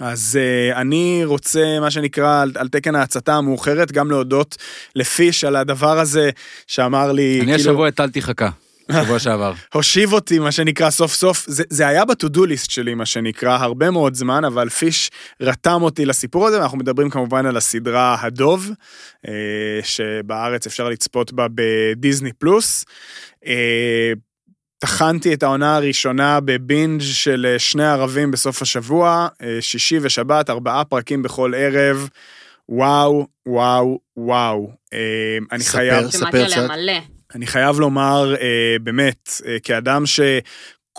אז 0.00 0.38
אה, 0.40 0.80
אני 0.80 1.22
רוצה, 1.24 1.80
מה 1.80 1.90
שנקרא, 1.90 2.42
על, 2.42 2.52
על 2.54 2.68
תקן 2.68 2.94
ההצתה 2.94 3.34
המאוחרת, 3.34 3.92
גם 3.92 4.10
להודות 4.10 4.56
לפיש 4.94 5.44
על 5.44 5.56
הדבר 5.56 5.98
הזה 5.98 6.30
שאמר 6.66 7.12
לי, 7.12 7.40
אני 7.40 7.40
כאילו, 7.40 7.70
השבוע 7.70 7.88
הטלתי 7.88 8.22
חכה, 8.22 8.50
שבוע 8.92 9.18
שעבר. 9.18 9.52
הושיב 9.74 10.12
אותי, 10.12 10.38
מה 10.38 10.52
שנקרא, 10.52 10.90
סוף 10.90 11.14
סוף. 11.14 11.44
זה, 11.48 11.62
זה 11.70 11.88
היה 11.88 12.04
בטודו 12.04 12.46
ליסט 12.46 12.70
שלי, 12.70 12.94
מה 12.94 13.06
שנקרא, 13.06 13.56
הרבה 13.56 13.90
מאוד 13.90 14.14
זמן, 14.14 14.44
אבל 14.44 14.68
פיש 14.68 15.10
רתם 15.40 15.82
אותי 15.82 16.04
לסיפור 16.04 16.46
הזה, 16.46 16.58
ואנחנו 16.58 16.78
מדברים 16.78 17.10
כמובן 17.10 17.46
על 17.46 17.56
הסדרה 17.56 18.16
הדוב, 18.20 18.70
אה, 19.28 19.32
שבארץ 19.82 20.66
אפשר 20.66 20.88
לצפות 20.88 21.32
בה 21.32 21.46
בדיסני 21.54 22.32
פלוס. 22.32 22.84
אה, 23.46 24.12
טחנתי 24.78 25.34
את 25.34 25.42
העונה 25.42 25.76
הראשונה 25.76 26.40
בבינג' 26.40 27.02
של 27.02 27.46
אה, 27.52 27.58
שני 27.58 27.84
ערבים 27.84 28.30
בסוף 28.30 28.62
השבוע, 28.62 29.28
אה, 29.42 29.58
שישי 29.60 29.98
ושבת, 30.02 30.50
ארבעה 30.50 30.84
פרקים 30.84 31.22
בכל 31.22 31.52
ערב. 31.56 32.08
וואו, 32.68 33.26
וואו, 33.46 33.98
וואו. 34.16 34.70
אני 35.52 35.62
ספר. 35.62 35.78
חייב... 35.78 36.10
ספר 36.10 36.44
עליה 36.70 37.00
קצת. 37.00 37.10
אני 37.34 37.46
חייב 37.46 37.80
לומר, 37.80 38.34
באמת, 38.82 39.30
כאדם 39.62 40.06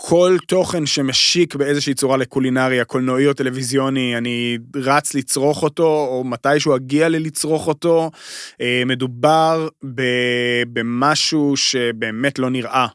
כל 0.04 0.36
תוכן 0.48 0.86
שמשיק 0.86 1.54
באיזושהי 1.54 1.94
צורה 1.94 2.16
לקולינריה, 2.16 2.84
קולנועי 2.84 3.26
או 3.26 3.34
טלוויזיוני, 3.34 4.16
אני 4.16 4.58
רץ 4.76 5.14
לצרוך 5.14 5.62
אותו, 5.62 6.06
או 6.10 6.24
מתישהו 6.24 6.76
אגיע 6.76 7.08
ללצרוך 7.08 7.68
אותו. 7.68 8.10
אה, 8.60 8.82
מדובר 8.86 9.68
במשהו 10.72 11.56
שבאמת 11.56 12.38
לא 12.38 12.50
נראה. 12.50 12.86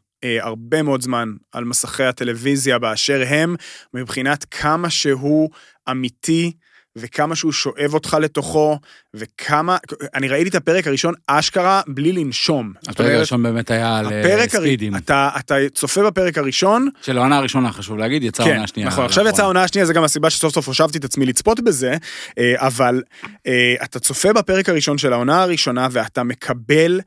הרבה 0.42 0.82
מאוד 0.82 1.02
זמן 1.02 1.34
על 1.52 1.66
מסכי 1.66 2.04
הטלוויזיה 2.04 2.80
באשר 2.80 3.24
הם, 3.28 3.56
מבחינת 3.94 4.46
כמה 4.52 4.90
שהוא 4.90 5.50
אמיתי, 5.92 6.52
וכמה 6.98 7.36
שהוא 7.36 7.52
שואב 7.52 7.94
אותך 7.94 8.18
לתוכו, 8.22 8.80
וכמה... 9.14 9.78
אני 10.16 10.28
ראיתי 10.28 10.50
את 10.50 10.56
הפרק 10.56 10.88
הראשון 10.88 11.14
אשכרה 11.28 11.82
בלי 11.88 12.12
לנשום. 12.12 12.74
הפרק 12.88 13.12
הראשון 13.12 13.44
באמת 13.44 13.72
היה 13.72 13.98
על 13.98 14.08
ספידים. 14.50 14.96
אתה, 14.96 15.30
אתה 15.40 15.56
צופה 15.74 16.04
בפרק 16.04 16.38
הראשון. 16.38 16.90
של 17.02 17.18
העונה 17.18 17.38
הראשונה, 17.38 17.72
חשוב 17.72 17.98
להגיד, 17.98 18.24
יצאה 18.24 18.46
העונה 18.46 18.60
כן, 18.60 18.64
השנייה. 18.64 18.88
נכון, 18.90 19.06
עכשיו 19.06 19.28
יצאה 19.28 19.46
העונה 19.46 19.64
השנייה, 19.64 19.86
זה 19.86 19.94
גם 19.94 20.04
הסיבה 20.04 20.30
שסוף 20.30 20.54
סוף 20.54 20.68
הושבתי 20.68 20.98
את 20.98 21.06
עצמי 21.06 21.26
לצפות 21.26 21.60
בזה, 21.60 21.98
אה, 22.40 22.54
אבל 22.58 23.02
אה, 23.48 23.76
אתה 23.84 24.00
צופה 24.00 24.34
בפרק 24.34 24.70
הראשון 24.70 24.98
של 24.98 25.14
העונה 25.14 25.42
הראשונה, 25.42 25.88
ואתה 25.92 26.24
מקבל 26.24 27.02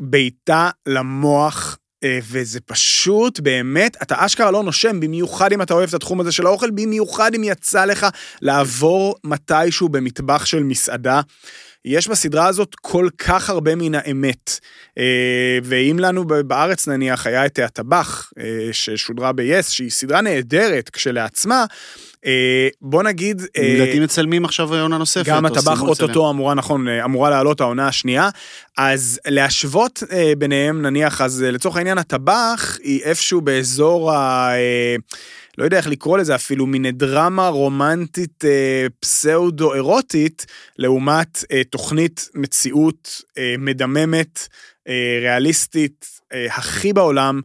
בעיטה 0.00 0.70
למוח 0.86 1.78
וזה 2.04 2.60
פשוט, 2.60 3.40
באמת, 3.40 3.96
אתה 4.02 4.26
אשכרה 4.26 4.50
לא 4.50 4.62
נושם, 4.62 5.00
במיוחד 5.00 5.52
אם 5.52 5.62
אתה 5.62 5.74
אוהב 5.74 5.88
את 5.88 5.94
התחום 5.94 6.20
הזה 6.20 6.32
של 6.32 6.46
האוכל, 6.46 6.70
במיוחד 6.70 7.34
אם 7.34 7.44
יצא 7.44 7.84
לך 7.84 8.06
לעבור 8.42 9.16
מתישהו 9.24 9.88
במטבח 9.88 10.44
של 10.44 10.62
מסעדה. 10.62 11.20
יש 11.84 12.08
בסדרה 12.08 12.46
הזאת 12.46 12.74
כל 12.74 13.08
כך 13.18 13.50
הרבה 13.50 13.74
מן 13.74 13.94
האמת. 13.94 14.60
אה, 14.98 15.58
ואם 15.62 15.96
לנו 15.98 16.24
בארץ 16.24 16.88
נניח 16.88 17.26
היה 17.26 17.46
את 17.46 17.58
הטבח 17.58 18.32
אה, 18.38 18.68
ששודרה 18.72 19.32
ב-yes, 19.32 19.62
שהיא 19.62 19.90
סדרה 19.90 20.20
נהדרת 20.20 20.90
כשלעצמה, 20.90 21.60
אה, 21.60 21.66
בוא 22.80 23.02
נגיד... 23.02 23.42
לדעתי 23.58 24.00
מצלמים 24.00 24.44
עכשיו 24.44 24.74
עונה 24.74 24.98
נוספת. 24.98 25.26
גם 25.26 25.46
הטבח 25.46 25.82
אוטוטו 25.82 26.30
אמורה, 26.30 26.54
נכון, 26.54 26.88
אמורה 26.88 27.30
לעלות 27.30 27.60
העונה 27.60 27.88
השנייה. 27.88 28.28
אז 28.76 29.20
להשוות 29.26 30.02
ביניהם, 30.38 30.82
נניח, 30.82 31.20
אז 31.20 31.42
לצורך 31.42 31.76
העניין 31.76 31.98
הטבח 31.98 32.78
היא 32.82 33.02
איפשהו 33.02 33.40
באזור 33.40 34.12
ה... 34.12 34.50
לא 35.60 35.64
יודע 35.64 35.76
איך 35.76 35.86
לקרוא 35.86 36.18
לזה 36.18 36.34
אפילו, 36.34 36.66
מין 36.66 36.86
דרמה 36.90 37.48
רומנטית 37.48 38.44
אה, 38.44 38.86
פסאודו-אירוטית, 39.00 40.46
לעומת 40.78 41.44
אה, 41.52 41.64
תוכנית 41.64 42.28
מציאות 42.34 43.22
אה, 43.38 43.54
מדממת, 43.58 44.48
אה, 44.88 45.18
ריאליסטית, 45.20 46.06
אה, 46.32 46.46
הכי 46.50 46.92
בעולם. 46.92 47.40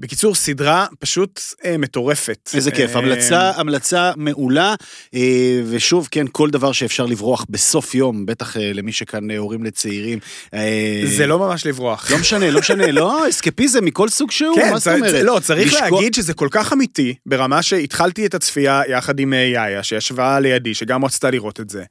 בקיצור, 0.00 0.34
סדרה 0.34 0.86
פשוט 0.98 1.40
אה, 1.64 1.78
מטורפת. 1.78 2.50
איזה 2.54 2.70
כיף, 2.70 2.96
אה, 2.96 2.98
המלצה, 2.98 3.50
המלצה 3.56 4.12
מעולה, 4.16 4.74
אה, 5.14 5.62
ושוב, 5.66 6.08
כן, 6.10 6.26
כל 6.32 6.50
דבר 6.50 6.72
שאפשר 6.72 7.06
לברוח 7.06 7.46
בסוף 7.50 7.94
יום, 7.94 8.26
בטח 8.26 8.56
אה, 8.56 8.72
למי 8.74 8.92
שכאן 8.92 9.30
אה, 9.30 9.38
הורים 9.38 9.64
לצעירים. 9.64 10.18
אה, 10.54 11.02
זה 11.04 11.26
לא 11.26 11.38
ממש 11.38 11.66
לברוח. 11.66 12.10
לא 12.10 12.18
משנה, 12.18 12.50
לא 12.50 12.60
משנה, 12.60 12.92
לא, 12.92 13.28
אסקפיזם 13.28 13.84
מכל 13.84 14.08
סוג 14.08 14.30
שהוא, 14.30 14.56
כן, 14.56 14.70
מה 14.70 14.78
זאת 14.78 14.94
אומרת? 14.94 15.24
לא, 15.24 15.40
צריך 15.42 15.72
לשקוע... 15.72 15.90
להגיד 15.90 16.14
שזה 16.14 16.34
כל 16.34 16.48
כך 16.50 16.72
אמיתי, 16.72 17.14
ברמה 17.26 17.62
שהתחלתי 17.62 18.26
את 18.26 18.34
הצפייה 18.34 18.82
יחד 18.88 19.20
עם 19.20 19.32
אה, 19.32 19.38
יאיה, 19.38 19.82
שישבה 19.82 20.40
לידי, 20.40 20.74
שגם 20.74 21.04
רצתה 21.04 21.30
לראות 21.30 21.60
את 21.60 21.70
זה, 21.70 21.84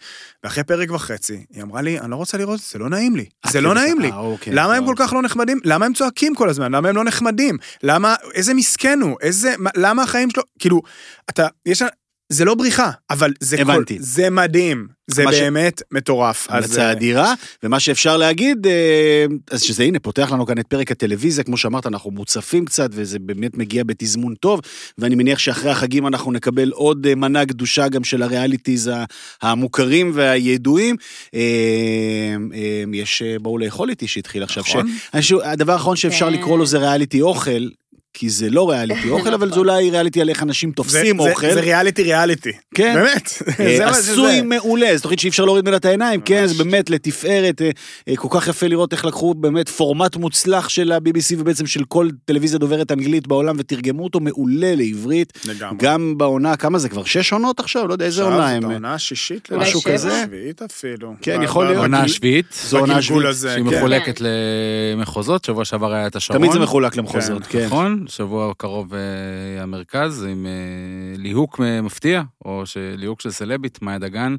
ואחרי 0.43 0.64
פרק 0.64 0.91
וחצי, 0.91 1.45
היא 1.53 1.64
אמרה 1.64 1.82
לי, 1.82 1.99
אני 1.99 2.12
לא 2.12 2.16
רוצה 2.16 2.38
לראות 2.38 2.60
את 2.60 2.64
זה, 2.66 2.70
זה 2.72 2.80
לא 2.80 2.89
נעים 2.89 3.16
לי. 3.16 3.26
זה 3.47 3.62
לא 3.62 3.74
נעים 3.74 3.99
לי. 3.99 4.12
אוקיי, 4.12 4.53
למה 4.53 4.74
הם 4.74 4.86
כל 4.86 4.95
כך 4.97 5.14
לא 5.14 5.22
נחמדים? 5.22 5.60
למה 5.64 5.86
הם 5.86 5.93
צועקים 5.93 6.36
כל 6.36 6.49
הזמן? 6.49 6.72
למה 6.76 6.89
הם 6.89 6.95
לא 6.95 7.03
נחמדים? 7.03 7.58
למה, 7.84 7.97
איזה 8.34 8.54
מסכן 8.54 9.00
הוא? 9.02 9.18
איזה, 9.22 9.56
למה 9.76 10.04
החיים 10.04 10.30
שלו? 10.30 10.43
כאילו, 10.60 10.82
אתה, 11.30 11.48
יש, 11.66 11.84
זה 12.30 12.45
לא 12.45 12.56
בריחה, 12.56 12.91
אבל 13.10 13.34
זה 13.39 13.62
הבנתי. 13.62 13.98
כל, 13.98 14.04
זה 14.04 14.30
מדהים. 14.30 14.88
זה 15.08 15.26
באמת 15.26 15.80
ש... 15.80 15.84
מטורף. 15.91 16.48
המלצה 16.50 16.82
אה, 16.82 16.91
אדירה, 16.91 17.34
ומה 17.64 17.80
שאפשר 17.80 18.18
להגיד, 18.18 18.68
אה, 18.68 19.26
אז 19.52 19.62
שזה 19.62 19.84
הנה, 19.84 20.00
פותח 20.00 20.32
לנו 20.32 20.45
כאן 20.45 20.60
את 20.60 20.68
פרק 20.68 20.91
הטלוויזיה, 20.91 21.43
כמו 21.43 21.58
שאמרת, 21.58 21.88
אנחנו 21.88 22.12
מוצפים 22.12 22.66
קצת, 22.66 22.89
וזה 22.93 23.20
באמת 23.20 23.58
מגיע 23.58 23.84
בתזמון 23.84 24.36
טוב, 24.36 24.62
ואני 24.98 25.16
מניח 25.16 25.39
שאחרי 25.39 25.72
החגים 25.72 26.08
אנחנו 26.08 26.32
נקבל 26.32 26.70
עוד 26.72 27.08
אה, 27.08 27.16
מנה 27.16 27.45
גדושה 27.45 27.88
גם 27.88 28.04
של 28.04 28.24
הריאליטיז 28.24 28.91
המוכרים 29.41 30.12
והידועים. 30.14 30.95
יש 32.93 33.24
בואו 33.41 33.58
לאכול 33.58 33.89
איתי 33.89 34.08
שהתחיל 34.08 34.43
עכשיו. 34.43 34.64
נכון. 34.64 35.22
ש... 35.22 35.34
הדבר 35.43 35.74
האחרון 35.74 35.95
שאפשר 35.95 36.28
כן. 36.28 36.34
לקרוא 36.34 36.58
לו 36.58 36.66
זה 36.66 36.78
ריאליטי 36.78 37.22
אוכל, 37.22 37.68
כי 38.20 38.30
זה 38.30 38.49
לא 38.49 38.70
ריאליטי 38.70 39.09
אוכל, 39.15 39.34
אבל 39.34 39.53
זה 39.53 39.59
אולי 39.59 39.89
ריאליטי 39.89 40.22
על 40.22 40.30
איך 40.30 40.43
אנשים 40.43 40.72
תופסים 40.72 41.20
אוכל. 41.20 41.53
זה 41.53 41.59
ריאליטי 41.59 42.03
ריאליטי. 42.03 42.51
כן. 42.76 42.93
באמת. 42.95 43.32
אה, 43.59 43.89
עשוי 43.89 44.41
מעולה, 44.41 44.97
זו 44.97 45.01
תוכנית 45.01 45.20
שאי 45.20 45.30
אפשר 45.30 45.45
להוריד 45.45 45.65
ממנה 45.65 45.78
את 45.78 45.86
העיניים, 45.86 46.22
כן, 46.22 46.45
זה 46.45 46.63
באמת 46.63 46.89
לתפארת, 46.89 47.61
אה, 47.61 47.70
אה, 48.09 48.15
כל 48.15 48.28
כך 48.32 48.47
יפה 48.47 48.68
לראות 48.68 48.93
איך 48.93 49.05
לקחו 49.05 49.34
באמת 49.34 49.70
פורמט 49.70 50.15
מוצלח 50.15 50.70
של 50.70 50.91
ה-BBC 50.91 51.36
ובעצם 51.38 51.65
של 51.65 51.84
כל 51.84 52.09
טלוויזיה 52.26 52.59
דוברת 52.59 52.91
אנגלית 52.91 53.28
בעולם 53.28 53.55
ותרגמו 53.59 54.03
אותו 54.03 54.20
מעולה 54.20 54.76
לעברית. 54.76 55.34
לגמרי. 55.45 55.78
גם 55.82 56.18
בעונה, 56.18 56.55
כמה 56.55 56.80
זה 56.80 56.89
כבר? 56.89 57.03
שש 57.03 57.34
עונות 57.34 57.59
עכשיו? 57.59 57.88
לא 57.88 57.93
יודע 57.93 58.05
איזה 58.05 58.24
עונה 58.24 58.49
הם. 58.49 58.65
העונה 58.65 58.93
השישית, 58.93 59.51
משהו 59.51 59.82
כזה. 59.82 60.24
שביעית 60.26 60.61
אפילו. 60.61 61.13
כן, 61.22 61.41
יכול 61.43 61.65
להיות. 61.65 61.78
העונה 61.78 62.01
השביעית. 62.01 62.45
זו 62.63 62.80
עונה 62.80 62.97
השביעית. 62.97 63.36
שהיא 63.41 63.63
מחולקת 63.63 64.22
למחוזות, 64.22 65.45
שבוע 65.45 65.65
שעבר 65.65 65.93
היה 65.93 66.07
את 66.07 66.15
השרון. 66.15 66.39
תמיד 66.39 66.51
זה 66.51 66.59
מחולק 66.59 66.95
למחוזות, 66.95 67.47
כן. 67.47 67.65
נכון, 67.65 68.05
שבוע 68.08 68.53
קרוב 68.53 68.93
אה, 68.93 69.64
המרכז, 69.64 70.24
עם 70.24 70.45
אה, 70.45 71.18
ליהוק 71.18 71.60
מפתיע, 71.84 72.22
או 72.45 72.64
ליהוק 72.97 73.22
של 73.22 73.32
סלבית, 73.32 73.82
מאיה 73.82 73.99
דגן, 73.99 74.36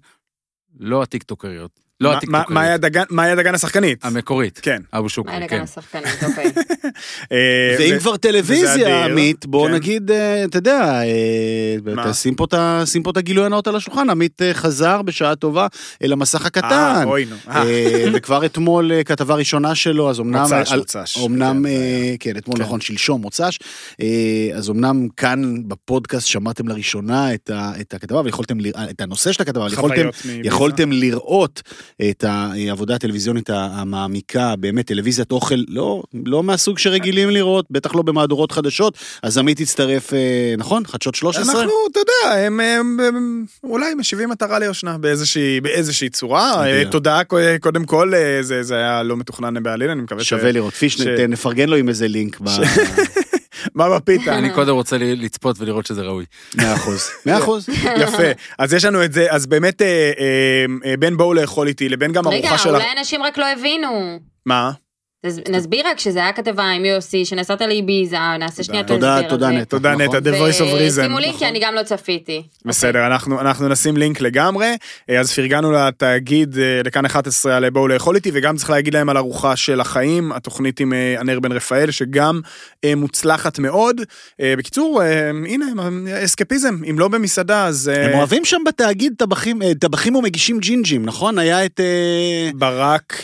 לא 0.79 1.03
הטיקטוקריות. 1.03 1.88
לא 2.01 2.13
הטיקטוקרית. 2.13 3.11
מאיה 3.11 3.35
דגן 3.37 3.55
השחקנית. 3.55 4.05
המקורית. 4.05 4.59
כן. 4.63 4.83
אבו 4.93 5.09
שוקרי, 5.09 5.33
כן. 5.33 5.39
מאיה 5.39 5.49
דגן 5.49 5.63
השחקנית, 5.63 6.25
אוקיי. 6.25 6.53
אה, 7.33 7.77
ואם 7.79 7.99
כבר 7.99 8.17
טלוויזיה, 8.17 9.05
עמית, 9.05 9.47
בוא 9.47 9.69
כן. 9.69 9.75
נגיד, 9.75 10.11
אה, 10.11 10.45
אתה 10.45 10.59
יודע, 10.59 11.01
אה, 11.97 12.15
שים 12.85 13.03
פה 13.03 13.11
את 13.11 13.17
הגילוי 13.17 13.47
הנאות 13.47 13.67
על 13.67 13.77
השולחן, 13.77 14.11
עמית 14.11 14.43
חזר 14.53 15.03
בשעה 15.03 15.37
טובה 15.37 15.67
אל 16.03 16.13
המסך 16.13 16.47
הקטן. 16.47 17.03
אוי 17.07 17.25
נו. 17.25 17.37
וכבר 18.15 18.47
אתמול 18.47 18.93
כתבה 19.05 19.35
ראשונה 19.35 19.75
שלו, 19.75 20.11
אז 20.11 20.21
אמנם... 20.21 20.47
מוצ"ש, 20.59 20.73
מוצ"ש. 20.73 21.19
אמנם, 21.27 21.65
כן, 22.21 22.37
אתמול 22.37 22.57
כן. 22.57 22.63
נכון, 22.63 22.81
שלשום 22.81 23.21
מוצ"ש. 23.21 23.59
אז 24.55 24.71
אמנם 24.71 25.09
כאן 25.17 25.69
בפודקאסט 25.69 26.27
שמעתם 26.27 26.69
לראשונה 26.69 27.35
את 27.55 27.95
הכתבה, 27.95 28.21
ויכולתם, 28.25 28.59
את 28.91 29.01
הנושא 29.01 29.33
של 29.33 29.43
הכתבה, 29.43 29.67
יכולתם 30.45 30.93
לראות. 30.93 31.63
את 32.11 32.25
העבודה 32.25 32.95
הטלוויזיונית 32.95 33.51
המעמיקה, 33.51 34.57
באמת 34.57 34.87
טלוויזיית 34.87 35.33
אוכל, 35.33 35.55
לא, 35.69 36.03
לא 36.27 36.43
מהסוג 36.43 36.79
שרגילים 36.79 37.31
לראות, 37.31 37.67
בטח 37.71 37.95
לא 37.95 38.03
במהדורות 38.03 38.53
חדשות, 38.53 38.99
אז 39.23 39.39
עמית 39.39 39.61
הצטרף, 39.61 40.13
אה, 40.13 40.55
נכון? 40.59 40.87
חדשות 40.87 41.15
13? 41.15 41.61
אנחנו, 41.61 41.73
אתה 41.91 42.01
יודע, 42.01 42.47
הם, 42.47 42.61
הם, 42.61 43.01
הם 43.01 43.45
אולי 43.65 43.95
משיבים 43.95 44.29
מטרה 44.29 44.59
ליושנה 44.59 44.99
באיזושהי, 44.99 45.61
באיזושהי 45.61 46.09
צורה. 46.09 46.67
אה, 46.67 46.83
תודה, 46.91 47.21
קודם 47.61 47.85
כל, 47.85 48.15
אה, 48.15 48.39
זה, 48.43 48.63
זה 48.63 48.75
היה 48.75 49.03
לא 49.03 49.17
מתוכנן 49.17 49.63
בעליל, 49.63 49.91
אני 49.91 50.03
מקווה 50.03 50.25
שווה 50.25 50.51
ש... 50.51 50.55
לראות, 50.55 50.75
פיש, 50.75 50.95
ש... 50.95 51.01
נפרגן 51.29 51.69
לו 51.69 51.77
עם 51.77 51.89
איזה 51.89 52.09
לינק. 52.09 52.39
ש... 52.47 52.61
מה 53.75 53.99
בפיתה? 53.99 54.39
אני 54.39 54.51
קודם 54.55 54.75
רוצה 54.75 54.97
לצפות 54.99 55.57
ולראות 55.59 55.87
שזה 55.87 56.03
ראוי. 56.03 56.25
מאה 56.57 56.75
אחוז. 56.75 57.11
מאה 57.27 57.39
אחוז. 57.39 57.69
יפה. 58.03 58.31
אז 58.59 58.73
יש 58.73 58.85
לנו 58.85 59.05
את 59.05 59.13
זה, 59.13 59.27
אז 59.31 59.47
באמת 59.47 59.83
אה, 59.83 59.87
אה, 60.19 60.91
אה, 60.91 60.97
בין 60.97 61.17
בואו 61.17 61.35
לאכול 61.35 61.69
איתי 61.69 61.89
לבין 61.89 62.13
גם 62.13 62.27
ארוחה 62.27 62.59
של... 62.59 62.69
רגע, 62.69 62.79
אולי 62.79 62.99
אנשים 62.99 63.23
רק 63.23 63.39
לא 63.39 63.47
הבינו. 63.53 64.19
מה? 64.47 64.73
נסביר 65.27 65.87
רק 65.87 65.99
שזה 65.99 66.19
היה 66.19 66.33
כתבה 66.33 66.65
עם 66.65 66.85
יוסי, 66.85 67.25
שנסעת 67.25 67.61
לאביזה, 67.61 68.17
נעשה 68.39 68.63
שנייה 68.63 68.83
את 68.83 68.91
ההסבר 68.91 69.07
הזה. 69.07 69.29
תודה 69.29 69.51
נטע. 69.51 69.65
תודה 69.65 69.95
נטע, 69.95 70.05
נכון. 70.05 70.33
The 70.33 70.37
voice 70.37 70.61
of 70.61 70.81
reason. 70.81 71.03
שימו 71.03 71.19
לינק, 71.19 71.37
כי 71.39 71.47
אני 71.47 71.61
גם 71.63 71.75
לא 71.75 71.83
צפיתי. 71.83 72.43
בסדר, 72.65 73.07
אנחנו 73.07 73.69
נשים 73.69 73.97
לינק 73.97 74.21
לגמרי. 74.21 74.77
אז 75.19 75.33
פרגנו 75.33 75.73
לתאגיד 75.73 76.57
לכאן 76.85 77.05
11 77.05 77.57
על 77.57 77.71
בואו 77.71 77.89
לאכול 77.89 78.17
איתי, 78.17 78.31
וגם 78.35 78.57
צריך 78.57 78.71
להגיד 78.71 78.95
להם 78.95 79.09
על 79.09 79.17
ארוחה 79.17 79.57
של 79.57 79.81
החיים, 79.81 80.33
התוכנית 80.33 80.81
עם 80.81 80.93
ענר 81.21 81.41
בן 81.41 81.53
רפאל, 81.53 81.91
שגם 81.91 82.41
מוצלחת 82.97 83.59
מאוד. 83.59 84.01
בקיצור, 84.43 85.03
הנה, 85.47 85.67
אסקפיזם, 86.25 86.75
אם 86.91 86.99
לא 86.99 87.09
במסעדה, 87.09 87.67
אז... 87.67 87.91
הם 87.95 88.15
אוהבים 88.15 88.45
שם 88.45 88.61
בתאגיד 88.67 89.13
טבחים 89.81 90.17
ומגישים 90.17 90.59
ג'ינג'ים, 90.59 91.05
נכון? 91.05 91.39
היה 91.39 91.65
את... 91.65 91.81
ברק... 92.55 93.23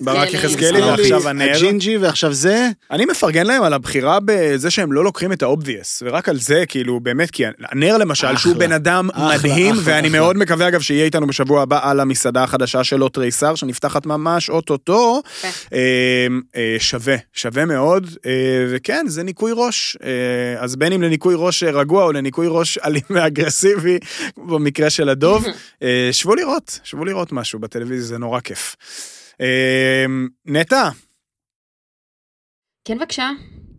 ברק 0.00 0.34
יחזקאלי. 0.34 1.05
ועכשיו 1.12 1.30
ענר. 1.30 1.52
הג'ינג'י 1.56 1.96
ועכשיו 1.96 2.32
זה. 2.32 2.68
אני 2.90 3.04
מפרגן 3.04 3.46
להם 3.46 3.62
על 3.62 3.72
הבחירה 3.72 4.18
בזה 4.24 4.70
שהם 4.70 4.92
לא 4.92 5.04
לוקחים 5.04 5.32
את 5.32 5.42
ה 5.42 5.49
obvious, 5.49 6.02
ורק 6.06 6.28
על 6.28 6.38
זה, 6.38 6.64
כאילו, 6.68 7.00
באמת, 7.00 7.30
כי 7.30 7.44
ענר 7.70 7.96
למשל, 7.96 8.26
אחלה, 8.26 8.38
שהוא 8.38 8.56
בן 8.56 8.72
אדם 8.72 9.08
אחלה, 9.12 9.38
מדהים, 9.38 9.74
אחלה, 9.74 9.82
ואני 9.84 10.08
אחלה. 10.08 10.20
מאוד 10.20 10.36
מקווה, 10.36 10.68
אגב, 10.68 10.80
שיהיה 10.80 11.04
איתנו 11.04 11.26
בשבוע 11.26 11.62
הבא 11.62 11.90
על 11.90 12.00
המסעדה 12.00 12.44
החדשה 12.44 12.84
שלו, 12.84 13.08
תריסר, 13.08 13.54
שנפתחת 13.54 14.06
ממש 14.06 14.50
אוטוטו. 14.50 15.22
כן. 15.42 15.50
אה, 15.72 16.26
אה, 16.56 16.76
שווה, 16.78 17.16
שווה 17.32 17.64
מאוד, 17.64 18.06
אה, 18.26 18.30
וכן, 18.70 19.04
זה 19.08 19.22
ניקוי 19.22 19.52
ראש. 19.54 19.96
אז 20.58 20.76
בין 20.76 20.92
אם 20.92 21.02
לניקוי 21.02 21.34
ראש 21.38 21.62
רגוע 21.62 22.04
או 22.04 22.12
לניקוי 22.12 22.46
ראש 22.50 22.78
אלים 22.84 23.02
ואגרסיבי, 23.10 23.98
במקרה 24.36 24.90
של 24.90 25.08
הדוב, 25.08 25.44
שבו 26.12 26.34
לראות, 26.34 26.80
שבו 26.84 27.04
לראות 27.04 27.32
משהו 27.32 27.58
בטלוויזיה, 27.58 28.08
זה 28.08 28.18
נורא 28.18 28.40
כיף. 28.40 28.76
אה, 29.40 30.06
נטע. 30.46 30.88
כן, 32.84 32.98
בבקשה. 32.98 33.30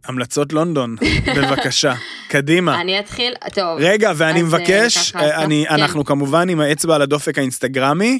המלצות 0.05 0.53
לונדון, 0.53 0.95
בבקשה, 1.35 1.93
קדימה. 2.31 2.81
אני 2.81 2.99
אתחיל, 2.99 3.33
טוב. 3.53 3.79
רגע, 3.79 4.11
ואני 4.15 4.41
מבקש, 4.43 5.15
אני, 5.15 5.65
כן. 5.69 5.73
אנחנו 5.75 6.05
כמובן 6.05 6.49
עם 6.49 6.59
האצבע 6.59 6.95
על 6.95 7.01
הדופק 7.01 7.37
האינסטגרמי, 7.37 8.19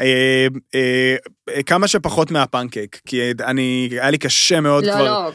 אה, 0.00 0.46
אה, 0.74 1.62
כמה 1.62 1.88
שפחות 1.88 2.30
מהפנקייק, 2.30 3.00
כי 3.06 3.30
אני, 3.40 3.88
היה 3.92 4.10
לי 4.10 4.18
קשה 4.18 4.60
מאוד 4.60 4.84
לא, 4.84 4.92
כבר. 4.92 5.04
לא, 5.04 5.24
לא. 5.24 5.32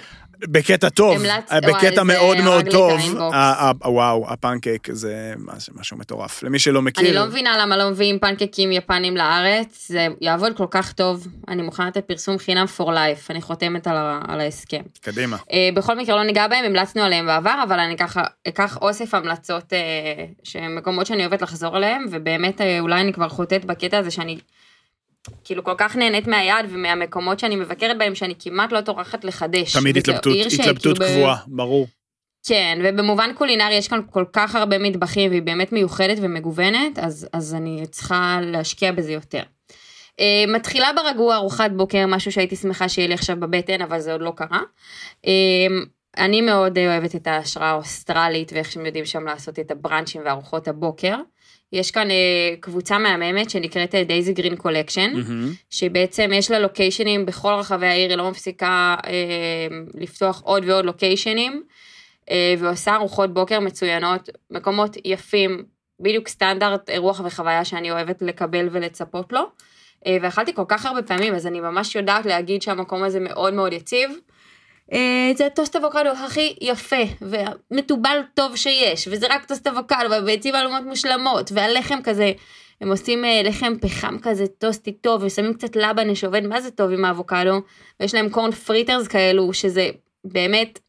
בקטע 0.47 0.89
טוב, 0.89 1.17
בקטע 1.67 2.03
מאוד 2.03 2.37
מאוד 2.41 2.65
טוב, 2.71 3.01
וואו, 3.85 4.25
הפנקייק 4.29 4.87
זה 4.91 5.33
משהו 5.75 5.97
מטורף. 5.97 6.43
למי 6.43 6.59
שלא 6.59 6.81
מכיר... 6.81 7.05
אני 7.07 7.15
לא 7.15 7.25
מבינה 7.25 7.57
למה 7.57 7.77
לא 7.77 7.89
מביאים 7.89 8.19
פנקייקים 8.19 8.71
יפנים 8.71 9.17
לארץ, 9.17 9.85
זה 9.87 10.07
יעבוד 10.21 10.57
כל 10.57 10.67
כך 10.71 10.93
טוב, 10.93 11.27
אני 11.47 11.61
מוכנה 11.61 11.87
לתת 11.87 12.05
פרסום 12.07 12.37
חינם 12.37 12.65
for 12.77 12.83
life, 12.83 13.25
אני 13.29 13.41
חותמת 13.41 13.87
על 14.27 14.39
ההסכם. 14.39 14.81
קדימה. 15.01 15.37
אה, 15.51 15.69
בכל 15.73 15.97
מקרה 15.97 16.15
לא 16.15 16.23
ניגע 16.23 16.47
בהם, 16.47 16.65
המלצנו 16.65 17.01
עליהם 17.01 17.25
בעבר, 17.25 17.63
אבל 17.63 17.79
אני 17.79 17.97
ככה 17.97 18.23
אקח 18.47 18.77
אוסף 18.81 19.13
המלצות, 19.13 19.73
אה, 19.73 20.67
מקומות 20.69 21.05
שאני 21.05 21.21
אוהבת 21.21 21.41
לחזור 21.41 21.77
אליהם, 21.77 22.05
ובאמת 22.11 22.61
אה, 22.61 22.79
אולי 22.79 23.01
אני 23.01 23.13
כבר 23.13 23.29
חוטאת 23.29 23.65
בקטע 23.65 23.97
הזה 23.97 24.11
שאני... 24.11 24.37
כאילו 25.43 25.63
כל 25.63 25.75
כך 25.77 25.95
נהנית 25.95 26.27
מהיעד 26.27 26.65
ומהמקומות 26.69 27.39
שאני 27.39 27.55
מבקרת 27.55 27.97
בהם, 27.97 28.15
שאני 28.15 28.33
כמעט 28.39 28.71
לא 28.71 28.81
טורחת 28.81 29.23
לחדש. 29.23 29.77
תמיד 29.77 29.97
התלבטות, 29.97 30.37
התלבטות 30.59 30.97
קבועה, 30.97 31.35
ב... 31.47 31.55
ברור. 31.55 31.87
כן, 32.45 32.79
ובמובן 32.83 33.29
קולינרי 33.35 33.73
יש 33.73 33.87
כאן 33.87 33.99
כל 34.11 34.25
כך 34.33 34.55
הרבה 34.55 34.77
מטבחים 34.77 35.29
והיא 35.29 35.41
באמת 35.41 35.71
מיוחדת 35.71 36.17
ומגוונת, 36.21 36.99
אז, 36.99 37.27
אז 37.33 37.55
אני 37.55 37.87
צריכה 37.91 38.39
להשקיע 38.41 38.91
בזה 38.91 39.11
יותר. 39.11 39.43
Uh, 40.11 40.49
מתחילה 40.49 40.87
ברגוע 40.95 41.35
ארוחת 41.35 41.71
בוקר, 41.71 42.05
משהו 42.07 42.31
שהייתי 42.31 42.55
שמחה 42.55 42.89
שיהיה 42.89 43.07
לי 43.07 43.13
עכשיו 43.13 43.39
בבטן, 43.39 43.81
אבל 43.81 43.99
זה 43.99 44.11
עוד 44.11 44.21
לא 44.21 44.33
קרה. 44.35 44.59
Uh, 45.25 45.29
אני 46.17 46.41
מאוד 46.41 46.77
אוהבת 46.77 47.15
את 47.15 47.27
ההשראה 47.27 47.69
האוסטרלית 47.69 48.53
ואיך 48.53 48.71
שהם 48.71 48.85
יודעים 48.85 49.05
שם 49.05 49.25
לעשות 49.25 49.59
את 49.59 49.71
הבראנצ'ים 49.71 50.21
וארוחות 50.25 50.67
הבוקר. 50.67 51.15
יש 51.73 51.91
כאן 51.91 52.11
אה, 52.11 52.55
קבוצה 52.59 52.97
מהממת 52.97 53.49
שנקראת 53.49 53.95
Daisy 53.95 54.33
Green 54.33 54.55
Collection, 54.55 55.11
שבעצם 55.69 56.29
יש 56.33 56.51
לה 56.51 56.59
לוקיישנים 56.59 57.25
בכל 57.25 57.53
רחבי 57.53 57.87
העיר, 57.87 58.09
היא 58.09 58.17
לא 58.17 58.29
מפסיקה 58.29 58.95
אה, 59.07 59.67
לפתוח 59.93 60.41
עוד 60.45 60.63
ועוד 60.67 60.85
לוקיישנים, 60.85 61.63
אה, 62.29 62.53
ועושה 62.59 62.95
ארוחות 62.95 63.33
בוקר 63.33 63.59
מצוינות, 63.59 64.29
מקומות 64.51 64.97
יפים, 65.05 65.63
בדיוק 65.99 66.27
סטנדרט 66.27 66.89
רוח 66.97 67.21
וחוויה 67.25 67.65
שאני 67.65 67.91
אוהבת 67.91 68.21
לקבל 68.21 68.67
ולצפות 68.71 69.33
לו. 69.33 69.41
ואכלתי 70.21 70.53
כל 70.53 70.63
כך 70.67 70.85
הרבה 70.85 71.01
פעמים, 71.01 71.35
אז 71.35 71.47
אני 71.47 71.59
ממש 71.59 71.95
יודעת 71.95 72.25
להגיד 72.25 72.61
שהמקום 72.61 73.03
הזה 73.03 73.19
מאוד 73.19 73.53
מאוד 73.53 73.73
יציב. 73.73 74.09
אה, 74.91 75.31
זה 75.37 75.47
טוסט 75.55 75.75
אבוקדו 75.75 76.09
הכי 76.09 76.55
יפה 76.61 77.03
ומתובל 77.21 78.17
טוב 78.33 78.55
שיש 78.55 79.07
וזה 79.11 79.27
רק 79.29 79.45
טוסט 79.45 79.67
אבוקדו 79.67 80.09
והביצים 80.09 80.55
עלומות 80.55 80.83
מושלמות 80.83 81.51
והלחם 81.51 81.99
כזה 82.03 82.31
הם 82.81 82.89
עושים 82.89 83.25
אה, 83.25 83.41
לחם 83.43 83.73
פחם 83.81 84.17
כזה 84.21 84.47
טוסטי 84.47 84.91
טוב 84.91 85.23
ושמים 85.23 85.53
קצת 85.53 85.75
לבנה 85.75 86.15
שעובד 86.15 86.43
מה 86.47 86.61
זה 86.61 86.71
טוב 86.71 86.91
עם 86.91 87.05
האבוקדו 87.05 87.61
ויש 87.99 88.13
להם 88.13 88.29
corn 88.29 88.51
fritters 88.51 89.07
כאלו 89.07 89.53
שזה 89.53 89.89
באמת 90.23 90.79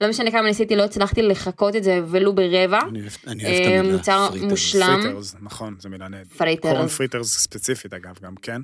לא 0.00 0.08
משנה 0.08 0.30
כמה 0.30 0.42
ניסיתי 0.42 0.76
לא 0.76 0.82
הצלחתי 0.82 1.22
לחקות 1.22 1.76
את 1.76 1.84
זה 1.84 2.00
ולו 2.06 2.34
ברבע. 2.34 2.78
אני 2.88 3.00
אוהב 3.00 3.12
את 3.16 3.26
המילה 3.26 3.76
אה, 3.76 3.92
מוצר 3.92 4.28
מושלם. 4.42 5.00
fritters, 5.02 5.36
נכון 5.40 5.76
זה 5.78 5.88
מילה 5.88 6.08
נהד. 6.08 6.26
fritters. 6.26 6.72
corn 6.72 6.88
fritters 6.88 7.38
ספציפית 7.38 7.94
אגב 7.94 8.18
גם 8.22 8.34
כן. 8.42 8.60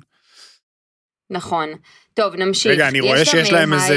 נכון. 1.29 1.69
טוב, 2.13 2.35
נמשיך. 2.35 2.71
רגע, 2.71 2.87
אני 2.87 2.99
רואה 2.99 3.25
שיש 3.25 3.51
להם 3.51 3.73
איזה 3.73 3.95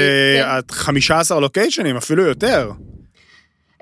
15 0.71 1.37
כן. 1.37 1.41
לוקיישנים, 1.41 1.97
אפילו 1.97 2.23
יותר. 2.23 2.71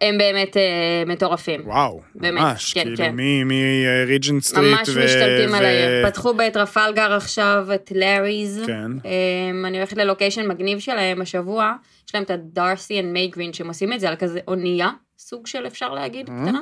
הם 0.01 0.17
באמת 0.17 0.57
אה, 0.57 1.03
מטורפים. 1.05 1.61
וואו, 1.65 2.01
באמת, 2.15 2.41
ממש, 2.41 2.73
כן, 2.73 2.83
כאילו 2.83 2.97
כן. 2.97 3.15
מריג'נט 3.45 4.43
סטריט. 4.43 4.77
ממש 4.77 4.89
ו... 4.89 5.05
משתלטים 5.05 5.53
ו... 5.53 5.55
על 5.55 5.65
העיר. 5.65 6.07
פתחו 6.07 6.33
בטרפלגר 6.33 7.13
עכשיו 7.13 7.67
את 7.75 7.91
Larry's. 7.95 8.63
כן. 8.67 8.91
אה, 9.05 9.67
אני 9.67 9.77
הולכת 9.77 9.97
ללוקיישן 9.97 10.47
מגניב 10.47 10.79
שלהם 10.79 11.21
השבוע, 11.21 11.73
יש 12.07 12.15
להם 12.15 12.23
את 12.23 12.31
ה 12.31 12.41
Darcie 12.41 12.99
and 12.99 13.11
May 13.11 13.25
Green, 13.25 13.53
שהם 13.53 13.67
עושים 13.67 13.93
את 13.93 13.99
זה 13.99 14.09
על 14.09 14.15
כזה 14.15 14.39
אונייה, 14.47 14.89
סוג 15.17 15.47
של 15.47 15.67
אפשר 15.67 15.93
להגיד, 15.93 16.27
mm-hmm. 16.27 16.47
קטנה. 16.47 16.59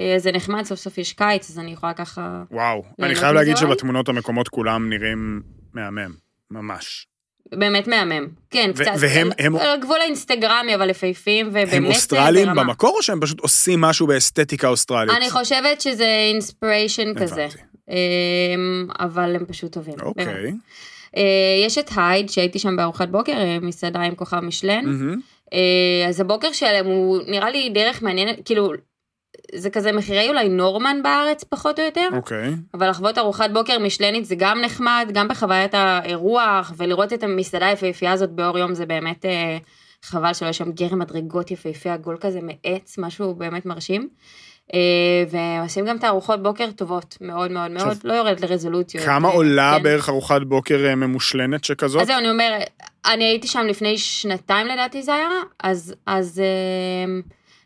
אה, 0.00 0.14
זה 0.18 0.32
נחמד, 0.32 0.62
סוף 0.62 0.78
סוף 0.78 0.98
יש 0.98 1.12
קיץ, 1.12 1.50
אז 1.50 1.58
אני 1.58 1.72
יכולה 1.72 1.92
ככה... 1.92 2.42
וואו, 2.50 2.82
אני 3.02 3.14
חייב 3.14 3.34
להגיד 3.34 3.56
שבתמונות 3.56 4.08
המקומות 4.08 4.48
כולם 4.48 4.90
נראים 4.90 5.42
מהמם, 5.76 6.12
ממש. 6.50 7.06
באמת 7.52 7.88
מהמם. 7.88 8.26
כן, 8.50 8.70
קצת. 8.74 8.92
והם... 8.98 9.28
הם... 9.38 9.56
על 9.56 9.80
גבול 9.80 10.00
האינסטגרמי, 10.00 10.74
אבל 10.74 10.90
יפהפים, 10.90 11.48
ובאמת... 11.48 11.72
הם 11.72 11.86
אוסטרלים 11.86 12.46
ברמה. 12.46 12.64
במקור, 12.64 12.96
או 12.96 13.02
שהם 13.02 13.20
פשוט 13.20 13.40
עושים 13.40 13.80
משהו 13.80 14.06
באסתטיקה 14.06 14.68
אוסטרלית? 14.68 15.16
אני 15.16 15.30
חושבת 15.30 15.80
שזה 15.80 16.06
אינספיריישן 16.32 17.14
כזה. 17.14 17.46
אמ, 17.88 17.94
אבל 19.00 19.36
הם 19.36 19.44
פשוט 19.46 19.72
טובים. 19.72 19.94
אוקיי. 20.02 20.52
אה, 21.16 21.22
יש 21.66 21.78
את 21.78 21.90
הייד, 21.96 22.28
שהייתי 22.28 22.58
שם 22.58 22.76
בארוחת 22.76 23.08
בוקר, 23.08 23.32
אה, 23.32 23.58
מסעדה 23.62 24.00
עם 24.00 24.14
כוכב 24.14 24.40
משלן. 24.40 24.84
אז 26.08 26.20
הבוקר 26.20 26.52
שלהם 26.52 26.86
הוא 26.86 27.18
נראה 27.26 27.50
לי 27.50 27.70
דרך 27.74 28.02
מעניינת, 28.02 28.36
כאילו, 28.44 28.72
זה 29.54 29.70
כזה 29.70 29.92
מחירי 29.92 30.28
אולי 30.28 30.48
נורמן 30.48 31.00
בארץ 31.02 31.44
פחות 31.44 31.78
או 31.78 31.84
יותר. 31.84 32.08
אוקיי. 32.12 32.48
Okay. 32.48 32.56
אבל 32.74 32.90
לחוות 32.90 33.18
ארוחת 33.18 33.50
בוקר 33.50 33.78
משלנית 33.78 34.24
זה 34.24 34.34
גם 34.38 34.60
נחמד, 34.60 35.10
גם 35.12 35.28
בחוויית 35.28 35.74
האירוח, 35.74 36.72
ולראות 36.76 37.12
את 37.12 37.22
המסעדה 37.22 37.66
היפהפייה 37.66 38.12
הזאת 38.12 38.30
באור 38.30 38.58
יום 38.58 38.74
זה 38.74 38.86
באמת 38.86 39.24
אה, 39.24 39.58
חבל 40.02 40.34
שלא 40.34 40.48
יש 40.48 40.58
שם 40.58 40.72
גרם 40.72 40.98
מדרגות 40.98 41.50
יפהפה 41.50 41.92
עגול 41.92 42.16
כזה 42.20 42.40
מעץ, 42.42 42.98
משהו 42.98 43.34
באמת 43.34 43.66
מרשים. 43.66 44.08
אה, 44.74 45.24
ועושים 45.30 45.84
גם 45.86 45.96
את 45.96 46.04
הארוחות 46.04 46.42
בוקר 46.42 46.70
טובות, 46.70 47.18
מאוד 47.20 47.50
מאוד 47.50 47.70
מאוד, 47.70 47.96
לא 48.04 48.12
יורדת 48.12 48.40
לרזולוציות. 48.40 49.04
כמה 49.04 49.28
אה, 49.28 49.34
עולה 49.34 49.74
כן. 49.76 49.82
בערך 49.82 50.08
ארוחת 50.08 50.42
בוקר 50.42 50.86
אה, 50.86 50.94
ממושלנת 50.94 51.64
שכזאת? 51.64 52.02
אז 52.02 52.06
זהו, 52.06 52.18
אני 52.18 52.30
אומר, 52.30 52.58
אני 53.06 53.24
הייתי 53.24 53.46
שם 53.46 53.66
לפני 53.68 53.98
שנתיים 53.98 54.66
לדעתי 54.66 55.02
זה 55.02 55.14
היה, 55.14 55.28
אז, 55.62 55.94
אז 56.06 56.42
אה, 56.44 57.20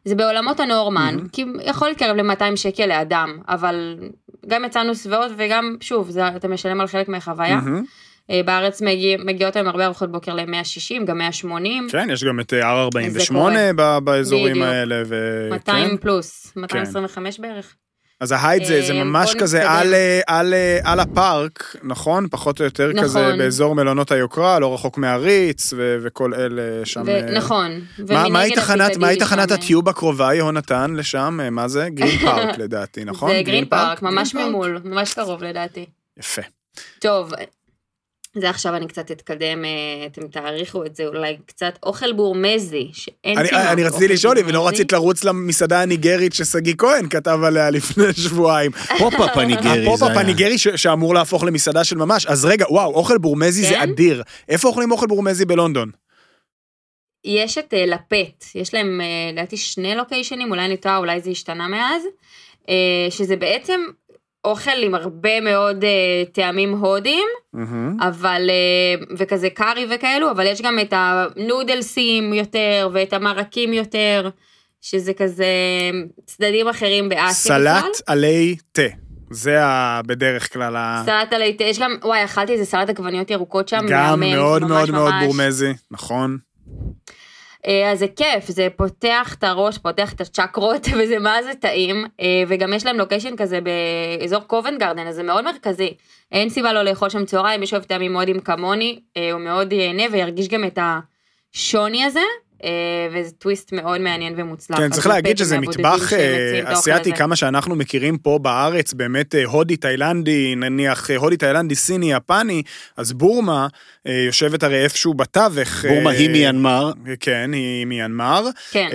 זה 0.05 0.14
בעולמות 0.14 0.61
הנורמן, 0.61 1.16
mm-hmm. 1.18 1.28
כי 1.32 1.44
יכול 1.64 1.88
להתקרב 1.88 2.16
ל-200 2.16 2.57
שקל 2.57 2.86
לאדם, 2.86 3.38
אבל 3.48 3.96
גם 4.46 4.64
יצאנו 4.64 4.94
שבעות 4.94 5.32
וגם, 5.36 5.76
שוב, 5.80 6.11
זה, 6.11 6.28
אתה 6.28 6.48
משלם 6.48 6.80
על 6.80 6.86
חלק 6.86 7.09
מהחוויה. 7.09 7.59
Mm-hmm. 7.59 8.32
בארץ 8.44 8.82
מגיע, 8.82 9.16
מגיעות 9.24 9.57
היום 9.57 9.68
הרבה 9.68 9.84
ארוחות 9.86 10.12
בוקר 10.12 10.34
ל-160, 10.34 11.05
גם 11.05 11.18
180. 11.18 11.86
כן, 11.90 12.09
יש 12.12 12.24
גם 12.24 12.40
את 12.40 12.53
R48 12.53 13.72
באזורים 14.05 14.53
בדיוק. 14.53 14.66
האלה. 14.66 15.03
ו... 15.07 15.48
200 15.51 15.90
כן? 15.90 15.96
פלוס, 15.96 16.53
225 16.57 17.36
כן. 17.36 17.42
בערך. 17.42 17.74
אז 18.21 18.33
ההייד 18.33 18.64
זה, 18.64 18.83
זה 18.83 18.93
אה, 18.93 19.05
ממש 19.05 19.35
כזה 19.39 19.71
על, 19.71 19.95
אה, 19.95 20.21
על, 20.27 20.55
אה, 20.55 20.79
על 20.85 21.01
הפארק, 21.01 21.77
נכון? 21.83 22.27
פחות 22.31 22.61
או 22.61 22.64
יותר 22.64 22.93
נכון. 22.93 23.05
כזה 23.05 23.33
באזור 23.39 23.75
מלונות 23.75 24.12
היוקרה, 24.12 24.59
לא 24.59 24.75
רחוק 24.75 24.99
מהריץ 24.99 25.73
ו, 25.77 25.97
וכל 26.03 26.35
אלה 26.35 26.87
שם. 26.87 27.03
ו, 27.07 27.33
נכון. 27.33 27.81
מה, 28.09 28.29
מהי 28.29 28.55
תחנת, 28.55 28.97
מה 28.97 29.16
תחנת 29.16 29.51
הטיוב 29.51 29.89
הקרובה, 29.89 30.35
יהונתן, 30.35 30.95
לשם? 30.95 31.39
מה 31.53 31.68
זה? 31.68 31.89
גרין 31.89 32.18
פארק 32.27 32.59
לדעתי, 32.59 33.05
נכון? 33.05 33.31
זה 33.31 33.43
גרין 33.43 33.64
פארק, 33.64 34.03
ממש 34.03 34.35
ממול, 34.35 34.81
ממש 34.85 35.14
קרוב 35.14 35.45
לדעתי. 35.45 35.87
יפה. 36.18 36.43
טוב, 36.99 37.33
זה 38.37 38.51
עכשיו 38.51 38.76
אני 38.76 38.87
קצת 38.87 39.11
אתקדם, 39.11 39.64
אה, 39.64 40.07
אתם 40.07 40.28
תעריכו 40.28 40.85
את 40.85 40.97
זה 40.97 41.07
אולי 41.07 41.37
קצת, 41.47 41.78
אוכל 41.83 42.12
בורמזי, 42.12 42.91
שאין 42.93 43.39
אני, 43.39 43.49
כמעט 43.49 43.66
אני 43.72 43.85
רציתי 43.85 44.09
לשאול 44.09 44.39
אם 44.39 44.49
לא 44.49 44.68
רצית 44.68 44.93
לרוץ 44.93 45.24
למסעדה 45.24 45.83
הניגרית 45.83 46.33
ששגיא 46.33 46.74
כהן 46.78 47.09
כתב 47.09 47.39
עליה 47.45 47.70
לפני 47.70 48.05
שבועיים. 48.24 48.72
פופ-אפ 48.99 49.37
הניגרי 49.37 49.62
זה 49.62 49.72
היה. 49.72 49.83
הפופ-אפ 49.83 50.16
הניגרי 50.16 50.59
שאמור 50.59 51.14
להפוך 51.14 51.45
למסעדה 51.45 51.85
של 51.85 51.97
ממש. 51.97 52.26
אז 52.26 52.45
רגע, 52.45 52.66
וואו, 52.72 52.95
אוכל 52.95 53.18
בורמזי 53.18 53.62
כן? 53.62 53.68
זה 53.68 53.83
אדיר. 53.83 54.22
איפה 54.49 54.68
אוכלים 54.68 54.93
אוכל 54.93 55.07
בורמזי 55.07 55.45
בלונדון? 55.45 55.91
יש 57.24 57.59
את 57.59 57.74
אה, 57.74 57.76
לפט, 57.76 58.45
יש 58.55 58.74
להם 58.74 59.01
אה, 59.01 59.32
לדעתי 59.33 59.57
שני 59.57 59.95
לוקיישנים, 59.95 60.51
אולי 60.51 60.64
אני 60.64 60.76
טועה, 60.76 60.97
אולי 60.97 61.20
זה 61.20 61.31
השתנה 61.31 61.68
מאז, 61.68 62.03
uh, 62.62 62.68
שזה 63.11 63.37
בעצם 63.37 63.81
אוכל 64.45 64.82
עם 64.82 64.95
הרבה 64.95 65.41
מאוד 65.41 65.84
uh, 65.84 66.30
טעמים 66.32 66.72
הודיים, 66.72 67.28
mm-hmm. 67.57 68.05
אבל, 68.09 68.51
uh, 68.51 69.12
וכזה 69.18 69.51
קארי 69.51 69.86
וכאלו, 69.91 70.30
אבל 70.30 70.47
יש 70.47 70.62
גם 70.62 70.78
את 70.78 70.93
הנודלסים 70.97 72.34
יותר, 72.34 72.88
ואת 72.93 73.12
המרקים 73.12 73.72
יותר, 73.72 74.30
שזה 74.80 75.12
כזה 75.14 75.47
צדדים 76.26 76.68
אחרים 76.68 77.09
באסיה. 77.09 77.32
סלט 77.59 78.01
עלי 78.07 78.57
תה. 78.72 78.82
זה 79.30 79.64
ה... 79.64 80.01
בדרך 80.07 80.53
כלל 80.53 80.76
ה... 80.76 81.03
סלט 81.05 81.32
עלי 81.32 81.53
תה, 81.53 81.64
יש 81.64 81.78
גם, 81.78 81.97
וואי, 82.03 82.24
אכלתי 82.24 82.53
איזה 82.53 82.64
סלט 82.64 82.88
עגבניות 82.88 83.30
ירוקות 83.30 83.68
שם, 83.68 83.86
גם 83.88 84.20
מהמם, 84.20 84.36
מאוד 84.36 84.62
ממש, 84.62 84.70
מאוד 84.70 84.91
מאוד 84.91 85.14
בורמזי, 85.24 85.72
נכון. 85.91 86.38
אה, 87.66 87.92
אז 87.92 87.98
זה 87.98 88.06
כיף, 88.16 88.48
זה 88.48 88.68
פותח 88.76 89.34
את 89.38 89.44
הראש, 89.44 89.78
פותח 89.78 90.12
את 90.12 90.20
הצ'קרות, 90.20 90.86
וזה 90.98 91.18
מה 91.18 91.42
זה 91.42 91.54
טעים, 91.54 92.06
אה, 92.20 92.42
וגם 92.48 92.72
יש 92.72 92.86
להם 92.86 92.98
לוקיישן 92.98 93.36
כזה 93.36 93.58
באזור 93.61 94.40
קובן 94.40 94.78
גרדן, 94.78 95.06
אז 95.06 95.14
זה 95.14 95.22
מאוד 95.22 95.44
מרכזי. 95.44 95.94
אין 96.32 96.48
סיבה 96.48 96.72
לא 96.72 96.82
לאכול 96.82 97.08
שם 97.08 97.24
צהריים, 97.24 97.61
מי 97.61 97.66
שאוהב 97.66 97.84
טעמים 97.84 98.12
מאוד 98.12 98.28
עם 98.28 98.40
כמוני, 98.40 99.00
אה, 99.16 99.32
הוא 99.32 99.40
מאוד 99.40 99.72
ייהנה 99.72 100.02
וירגיש 100.12 100.48
גם 100.48 100.64
את 100.64 100.78
השוני 101.54 102.04
הזה, 102.04 102.20
וזה 103.12 103.30
טוויסט 103.30 103.72
מאוד 103.72 104.00
מעניין 104.00 104.34
ומוצלח. 104.36 104.78
כן, 104.78 104.90
צריך 104.90 105.06
להגיד 105.06 105.38
שזה 105.38 105.58
מטבח 105.58 106.12
אה, 106.12 106.72
אסיאתי, 106.72 107.12
כמה 107.12 107.36
שאנחנו 107.36 107.76
מכירים 107.76 108.18
פה 108.18 108.38
בארץ, 108.42 108.92
באמת 108.92 109.34
אה, 109.34 109.44
הודי, 109.44 109.76
תאילנדי, 109.76 110.54
נניח 110.56 111.11
הודי, 111.11 111.36
תאילנדי, 111.36 111.74
סיני, 111.74 112.12
יפני, 112.12 112.62
אז 112.96 113.12
בורמה 113.12 113.66
יושבת 114.26 114.62
הרי 114.62 114.84
איפשהו 114.84 115.14
בתווך. 115.14 115.84
בורמה 115.84 116.11
היא 116.11 116.30
מיינמר. 116.30 116.92
כן, 117.20 117.50
היא 117.52 117.86
מיינמר. 117.86 118.44
כן. 118.70 118.88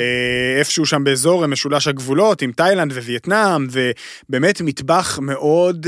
איפשהו 0.60 0.86
שם 0.86 1.04
באזור 1.04 1.48
משולש 1.48 1.88
הגבולות 1.88 2.42
עם 2.42 2.52
תאילנד 2.52 2.92
ווייטנאם, 2.92 3.68
ובאמת 3.72 4.62
מטבח 4.62 5.20
מאוד 5.22 5.88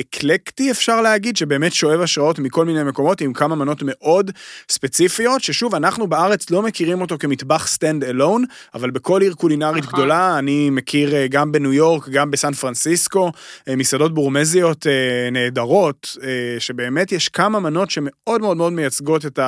אקלקטי, 0.00 0.70
אפשר 0.70 1.00
להגיד, 1.00 1.36
שבאמת 1.36 1.72
שואב 1.72 2.00
השראות 2.00 2.38
מכל 2.38 2.64
מיני 2.64 2.82
מקומות, 2.82 3.20
עם 3.20 3.32
כמה 3.32 3.54
מנות 3.54 3.82
מאוד 3.84 4.30
ספציפיות, 4.70 5.42
ששוב, 5.42 5.74
אנחנו 5.74 6.06
בארץ 6.06 6.50
לא 6.50 6.61
מכירים 6.62 7.00
אותו 7.00 7.16
כמטבח 7.18 7.66
stand 7.66 8.04
alone, 8.04 8.44
אבל 8.74 8.90
בכל 8.90 9.22
עיר 9.22 9.34
קולינרית 9.34 9.84
נכון. 9.84 9.98
גדולה, 9.98 10.38
אני 10.38 10.70
מכיר 10.70 11.14
אה, 11.14 11.26
גם 11.28 11.52
בניו 11.52 11.72
יורק, 11.72 12.08
גם 12.08 12.30
בסן 12.30 12.52
פרנסיסקו, 12.52 13.32
אה, 13.68 13.76
מסעדות 13.76 14.14
בורמזיות 14.14 14.86
אה, 14.86 15.30
נהדרות, 15.32 16.16
שבאמת 16.58 17.12
יש 17.12 17.28
כמה 17.28 17.60
מנות 17.60 17.90
שמאוד 17.90 18.40
מאוד 18.40 18.56
מאוד 18.56 18.72
מייצגות 18.72 19.26
את 19.26 19.38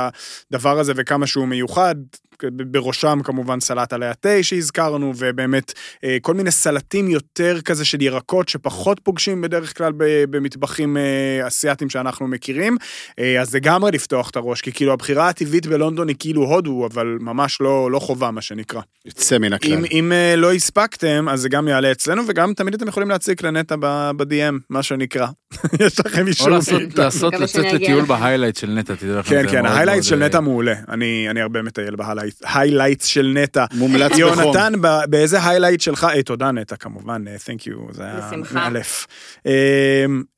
הדבר 0.50 0.78
הזה 0.78 0.92
וכמה 0.96 1.26
שהוא 1.26 1.48
מיוחד. 1.48 1.94
בראשם 2.52 3.18
כמובן 3.24 3.60
סלט 3.60 3.92
עלי 3.92 4.06
התה 4.06 4.42
שהזכרנו, 4.42 5.12
ובאמת 5.16 5.72
אה, 6.04 6.16
כל 6.22 6.34
מיני 6.34 6.50
סלטים 6.50 7.08
יותר 7.08 7.60
כזה 7.60 7.84
של 7.84 8.02
ירקות 8.02 8.48
שפחות 8.48 9.00
פוגשים 9.02 9.40
בדרך 9.40 9.76
כלל 9.78 9.92
במטבחים 10.30 10.96
אה, 10.96 11.46
אסיאתיים 11.46 11.90
שאנחנו 11.90 12.28
מכירים, 12.28 12.76
אה, 13.18 13.40
אז 13.40 13.54
לגמרי 13.54 13.92
לפתוח 13.92 14.30
את 14.30 14.36
הראש, 14.36 14.60
כי 14.60 14.72
כאילו 14.72 14.92
הבחירה 14.92 15.28
הטבעית 15.28 15.66
בלונדון 15.66 16.08
היא 16.08 16.16
כאילו 16.18 16.42
הודו, 16.42 16.88
אבל 16.92 17.16
ממש 17.20 17.60
לא, 17.60 17.90
לא 17.90 17.98
חובה 17.98 18.30
מה 18.30 18.42
שנקרא. 18.42 18.80
יוצא 19.06 19.38
מן 19.38 19.52
הכלל. 19.52 19.72
אם, 19.72 19.84
אם 19.90 20.12
לא 20.36 20.52
הספקתם, 20.52 21.28
אז 21.28 21.40
זה 21.40 21.48
גם 21.48 21.68
יעלה 21.68 21.92
אצלנו, 21.92 22.22
וגם 22.26 22.54
תמיד 22.54 22.74
אתם 22.74 22.88
יכולים 22.88 23.08
להציק 23.08 23.46
לנטע 23.46 23.76
ב-DM, 24.16 24.54
מה 24.70 24.82
שנקרא. 24.82 25.26
יש 25.86 26.00
לכם 26.00 26.26
אישור. 26.26 26.46
או 26.46 26.52
לעשות, 26.52 26.82
לעשות 26.98 27.34
לצאת 27.34 27.72
לטיול 27.72 28.04
ב 28.04 28.09
highlight 28.09 28.56
של 28.56 28.70
נטע, 28.70 28.94
תדעו 28.94 29.18
לכם. 29.18 29.30
כן, 29.30 29.50
כן, 29.50 29.66
ה 29.66 29.70
highlight 29.70 30.04
של 30.04 30.16
נטע 30.16 30.40
מעולה. 30.40 30.74
אני, 30.88 31.26
אני 31.30 31.40
הרבה 31.40 31.62
מטייל 31.62 31.96
ב 31.96 31.99
highlight. 31.99 32.23
highlights 32.54 33.04
של 33.06 33.32
נטע. 33.34 33.64
מומלץ 33.72 34.12
בחום. 34.12 34.20
יונתן, 34.20 34.72
באיזה 35.08 35.44
highlight 35.48 35.80
שלך? 35.80 36.04
היי, 36.04 36.22
תודה 36.22 36.50
נטע 36.50 36.76
כמובן, 36.76 37.24
thank 37.44 37.66
you, 37.66 37.76
זה 37.92 38.02
היה 38.02 38.30
מאלף. 38.52 39.06
אמ, 39.46 39.52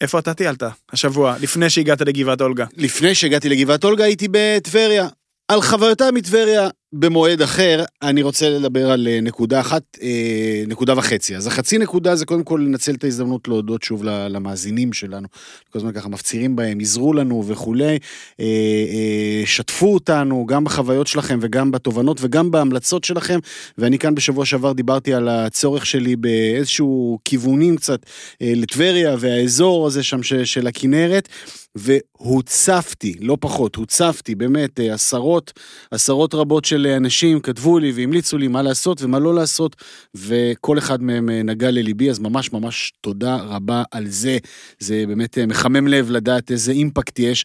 איפה 0.00 0.18
אתה 0.18 0.34
טיילת 0.34 0.62
השבוע, 0.92 1.36
לפני 1.40 1.70
שהגעת 1.70 2.00
לגבעת 2.00 2.40
אולגה? 2.40 2.64
לפני 2.76 3.14
שהגעתי 3.14 3.48
לגבעת 3.48 3.84
אולגה 3.84 4.04
הייתי 4.04 4.28
בטבריה. 4.30 5.08
על 5.48 5.62
חוויותיי 5.62 6.10
מטבריה 6.10 6.68
במועד 6.92 7.42
אחר, 7.42 7.84
אני 8.02 8.22
רוצה 8.22 8.50
לדבר 8.50 8.90
על 8.90 9.08
אה, 9.08 9.20
נקודה 9.22 9.60
אחת, 9.60 9.82
אה, 10.02 10.64
נקודה 10.66 10.98
וחצי. 10.98 11.36
אז 11.36 11.46
החצי 11.46 11.78
נקודה 11.78 12.16
זה 12.16 12.26
קודם 12.26 12.44
כל 12.44 12.62
לנצל 12.66 12.94
את 12.94 13.04
ההזדמנות 13.04 13.48
להודות 13.48 13.82
שוב 13.82 14.04
למאזינים 14.04 14.92
שלנו. 14.92 15.28
כל 15.70 15.78
הזמן 15.78 15.92
ככה 15.92 16.08
מפצירים 16.08 16.56
בהם, 16.56 16.80
עזרו 16.80 17.12
לנו 17.12 17.44
וכולי. 17.46 17.98
אה, 18.40 19.42
שתפו 19.44 19.94
אותנו 19.94 20.46
גם 20.46 20.64
בחוויות 20.64 21.06
שלכם 21.06 21.38
וגם 21.42 21.70
בתובנות 21.70 22.18
וגם 22.20 22.50
בהמלצות 22.50 23.04
שלכם. 23.04 23.38
ואני 23.78 23.98
כאן 23.98 24.14
בשבוע 24.14 24.44
שעבר 24.44 24.72
דיברתי 24.72 25.14
על 25.14 25.28
הצורך 25.28 25.86
שלי 25.86 26.16
באיזשהו 26.16 27.18
כיוונים 27.24 27.76
קצת 27.76 28.00
לטבריה 28.40 29.16
והאזור 29.18 29.86
הזה 29.86 30.02
שם 30.02 30.22
של 30.44 30.66
הכנרת. 30.66 31.28
והוצפתי, 31.76 33.14
לא 33.20 33.36
פחות, 33.40 33.76
הוצפתי 33.76 34.34
באמת 34.34 34.80
עשרות, 34.92 35.52
עשרות 35.90 36.34
רבות 36.34 36.64
של 36.64 36.75
אנשים 36.96 37.40
כתבו 37.40 37.78
לי 37.78 37.92
והמליצו 37.92 38.38
לי 38.38 38.48
מה 38.48 38.62
לעשות 38.62 39.02
ומה 39.02 39.18
לא 39.18 39.34
לעשות, 39.34 39.76
וכל 40.14 40.78
אחד 40.78 41.02
מהם 41.02 41.30
אה, 41.30 41.42
נגע 41.42 41.70
לליבי, 41.70 42.10
אז 42.10 42.18
ממש 42.18 42.52
ממש 42.52 42.92
תודה 43.00 43.36
רבה 43.36 43.82
על 43.90 44.06
זה. 44.06 44.38
זה 44.78 45.04
באמת 45.08 45.38
אה, 45.38 45.46
מחמם 45.46 45.88
לב 45.88 46.10
לדעת 46.10 46.50
איזה 46.50 46.72
אימפקט 46.72 47.18
יש, 47.18 47.44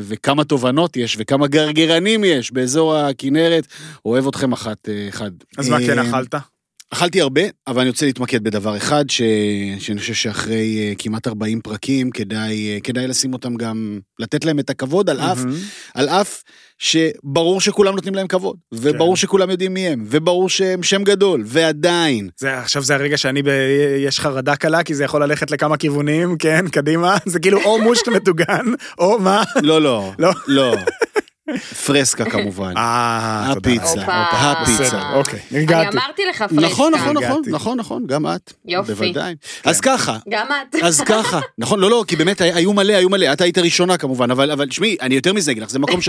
וכמה 0.00 0.44
תובנות 0.44 0.96
יש, 0.96 1.16
וכמה 1.18 1.46
גרגרנים 1.46 2.24
יש 2.24 2.52
באזור 2.52 2.96
הכנרת. 2.96 3.66
אוהב 4.04 4.28
אתכם 4.28 4.52
אחת, 4.52 4.88
אחד. 5.08 5.30
אז 5.58 5.68
מה 5.68 5.78
כן 5.78 5.98
אכלת? 5.98 6.59
אכלתי 6.92 7.20
הרבה, 7.20 7.40
אבל 7.66 7.80
אני 7.80 7.90
רוצה 7.90 8.06
להתמקד 8.06 8.44
בדבר 8.44 8.76
אחד, 8.76 9.10
ש... 9.10 9.22
שאני 9.78 10.00
חושב 10.00 10.14
שאחרי 10.14 10.92
uh, 10.92 11.02
כמעט 11.02 11.26
40 11.26 11.60
פרקים, 11.60 12.10
כדאי, 12.10 12.78
uh, 12.78 12.82
כדאי 12.82 13.06
לשים 13.06 13.32
אותם 13.32 13.54
גם, 13.54 13.98
לתת 14.18 14.44
להם 14.44 14.58
את 14.58 14.70
הכבוד, 14.70 15.10
על 15.10 15.20
אף, 15.20 15.38
mm-hmm. 15.38 15.90
על 15.94 16.08
אף 16.08 16.42
שברור 16.78 17.60
שכולם 17.60 17.94
נותנים 17.94 18.14
להם 18.14 18.26
כבוד, 18.26 18.56
וברור 18.74 19.14
כן. 19.14 19.20
שכולם 19.20 19.50
יודעים 19.50 19.74
מי 19.74 19.88
הם, 19.88 20.04
וברור 20.08 20.48
שהם 20.48 20.82
שם 20.82 21.04
גדול, 21.04 21.42
ועדיין. 21.46 22.28
זה, 22.38 22.58
עכשיו 22.58 22.82
זה 22.82 22.94
הרגע 22.94 23.16
שאני, 23.16 23.42
ב... 23.42 23.48
יש 23.98 24.20
חרדה 24.20 24.56
קלה, 24.56 24.82
כי 24.82 24.94
זה 24.94 25.04
יכול 25.04 25.22
ללכת 25.22 25.50
לכמה 25.50 25.76
כיוונים, 25.76 26.36
כן, 26.38 26.68
קדימה, 26.68 27.16
זה 27.26 27.40
כאילו 27.40 27.62
או 27.64 27.82
מושט 27.82 28.08
מטוגן, 28.08 28.66
או 28.98 29.18
מה? 29.18 29.42
לא, 29.62 29.82
לא, 29.82 30.12
לא. 30.18 30.32
לא. 30.48 30.74
פרסקה 31.86 32.24
כמובן. 32.24 32.76
אה, 32.76 33.52
הפיצה, 33.52 34.02
הפיצה. 34.06 35.12
אוקיי, 35.14 35.40
הגעתי. 35.52 35.88
אני 35.88 35.96
אמרתי 35.96 36.22
לך 36.30 36.42
פרסקה. 36.42 36.66
נכון, 36.66 36.94
נכון, 36.94 37.16
נכון, 37.16 37.42
נכון, 37.46 37.78
נכון, 37.78 38.06
גם 38.06 38.26
את. 38.26 38.52
יופי. 38.66 38.92
בוודאי. 38.92 39.34
אז 39.64 39.80
כן. 39.80 39.90
ככה. 39.90 40.18
גם 40.28 40.46
את. 40.46 40.74
אז 40.82 41.00
ככה. 41.00 41.40
נכון, 41.58 41.80
לא, 41.80 41.90
לא, 41.90 42.04
כי 42.08 42.16
באמת 42.16 42.40
היו 42.40 42.72
מלא, 42.72 42.92
היו 42.92 43.08
מלא. 43.08 43.32
את 43.32 43.40
היית 43.40 43.58
ראשונה 43.58 43.96
כמובן, 43.96 44.30
אבל 44.30 44.66
תשמעי, 44.68 44.96
אני 45.00 45.14
יותר 45.14 45.32
מזה 45.32 45.50
אגיד 45.50 45.62
לך, 45.62 45.70
זה 45.70 45.78
מקום 45.78 46.00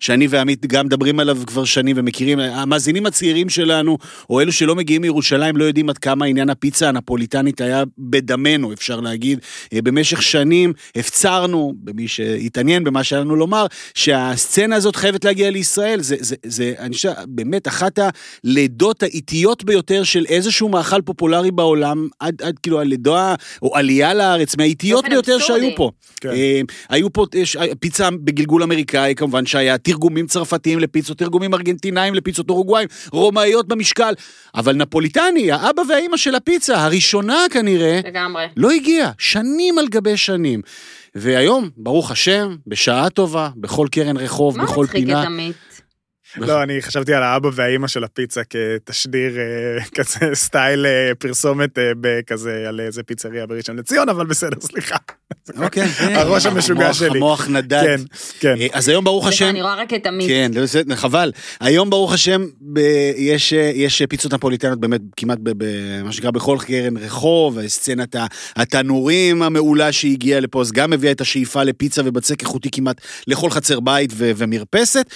שאני 0.00 0.26
ועמית 0.30 0.66
גם 0.66 0.86
מדברים 0.86 1.20
עליו 1.20 1.38
כבר 1.46 1.64
שנים 1.64 1.96
ומכירים. 1.98 2.40
המאזינים 2.40 3.06
הצעירים 3.06 3.48
שלנו, 3.48 3.98
או 4.30 4.40
אלו 4.40 4.52
שלא 4.52 4.74
מגיעים 4.74 5.02
מירושלים, 5.02 5.56
לא 5.56 5.64
יודעים 5.64 5.90
עד 5.90 5.98
כמה 5.98 6.26
עניין 6.26 6.50
הפיצה 6.50 6.88
הנפוליטנית 6.88 7.60
היה 7.60 7.82
בדמנו, 7.98 8.72
אפשר 8.72 9.00
להגיד. 9.00 9.38
אה, 9.72 9.82
במשך 9.82 10.22
שנים 10.22 10.72
הפצרנו, 10.96 11.74
במי 11.84 12.08
שהתעניין 12.08 12.84
במה 12.84 13.04
שהיה 13.04 13.20
לנו 13.20 13.36
לומר, 13.36 13.66
שהסצנה 13.94 14.79
הזאת 14.80 14.96
חייבת 14.96 15.24
להגיע 15.24 15.50
לישראל. 15.50 16.00
זה, 16.00 16.16
זה, 16.20 16.36
זה, 16.46 16.74
אני 16.78 16.94
חושב, 16.94 17.12
באמת 17.28 17.68
אחת 17.68 17.98
הלידות 18.44 19.02
האיטיות 19.02 19.64
ביותר 19.64 20.04
של 20.04 20.24
איזשהו 20.28 20.68
מאכל 20.68 21.02
פופולרי 21.02 21.50
בעולם, 21.50 22.08
עד, 22.20 22.42
עד 22.42 22.58
כאילו 22.58 22.80
הלידה, 22.80 23.34
או 23.62 23.76
עלייה 23.76 24.14
לארץ, 24.14 24.56
מהאיטיות 24.56 25.04
ביותר 25.08 25.36
אבסורדי. 25.36 25.60
שהיו 25.60 25.76
פה. 25.76 25.90
כן. 26.20 26.28
אה, 26.28 26.60
היו 26.88 27.12
פה, 27.12 27.26
יש, 27.34 27.56
פיצה 27.80 28.08
בגלגול 28.10 28.62
אמריקאי, 28.62 29.14
כמובן 29.16 29.46
שהיה 29.46 29.78
תרגומים 29.78 30.26
צרפתיים 30.26 30.78
לפיצות, 30.78 31.18
תרגומים 31.18 31.54
ארגנטינאים 31.54 32.14
לפיצות 32.14 32.50
אורוגוואים, 32.50 32.88
רומאיות 33.12 33.68
במשקל, 33.68 34.14
אבל 34.54 34.76
נפוליטני, 34.76 35.52
האבא 35.52 35.82
והאימא 35.88 36.16
של 36.16 36.34
הפיצה, 36.34 36.84
הראשונה 36.84 37.38
כנראה, 37.50 38.00
לגמרי. 38.04 38.44
לא 38.56 38.70
הגיעה, 38.70 39.10
שנים 39.18 39.78
על 39.78 39.88
גבי 39.88 40.16
שנים. 40.16 40.60
והיום, 41.14 41.70
ברוך 41.76 42.10
השם, 42.10 42.56
בשעה 42.66 43.10
טובה, 43.10 43.50
בכל 43.56 43.88
קרן 43.90 44.16
רחוב, 44.16 44.62
בכל 44.62 44.86
פינה. 44.86 45.14
מה 45.14 45.20
מצחיק 45.20 45.28
את 45.28 45.40
עמית? 45.40 45.56
לא, 46.36 46.62
אני 46.62 46.82
חשבתי 46.82 47.14
על 47.14 47.22
האבא 47.22 47.48
והאימא 47.52 47.88
של 47.88 48.04
הפיצה 48.04 48.40
כתשדיר 48.44 49.38
אה, 49.38 49.84
כזה 49.96 50.34
סטייל 50.34 50.86
אה, 50.86 51.14
פרסומת 51.18 51.78
אה, 51.78 52.22
כזה 52.26 52.64
על 52.68 52.80
איזה 52.80 53.02
פיצריה 53.02 53.46
בראשון 53.46 53.76
לציון, 53.76 54.08
אבל 54.08 54.26
בסדר, 54.26 54.60
סליחה. 54.60 54.96
אוקיי. 55.56 55.88
הראש 56.20 56.46
המשוגע 56.46 56.94
שלי. 56.94 57.18
המוח 57.18 57.48
נדד. 57.48 57.82
כן, 57.82 58.00
כן. 58.40 58.54
אז 58.72 58.88
היום 58.88 59.04
ברוך 59.04 59.26
השם... 59.26 59.48
אני 59.48 59.62
רואה 59.62 59.74
רק 59.74 59.94
את 59.94 60.06
עמית. 60.06 60.28
כן, 60.28 60.50
חבל. 60.94 61.32
היום 61.60 61.90
ברוך 61.90 62.12
השם 62.12 62.46
יש 63.74 64.02
פיצות 64.08 64.34
נפוליטנות 64.34 64.80
באמת 64.80 65.00
כמעט 65.16 65.38
במה 65.42 66.12
שנקרא 66.12 66.30
בכל 66.30 66.58
קרן 66.60 66.96
רחוב, 66.96 67.66
סצנת 67.66 68.16
התנורים 68.56 69.42
המעולה 69.42 69.92
שהגיעה 69.92 70.40
לפה, 70.40 70.60
אז 70.60 70.72
גם 70.72 70.92
הביאה 70.92 71.12
את 71.12 71.20
השאיפה 71.20 71.62
לפיצה 71.62 72.02
ובצק 72.04 72.42
איכותי 72.42 72.70
כמעט 72.70 73.00
לכל 73.26 73.50
חצר 73.50 73.80
בית 73.80 74.12
ומרפסת. 74.16 75.06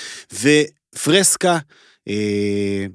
פרסקה, 1.03 1.59
אה, 2.09 2.87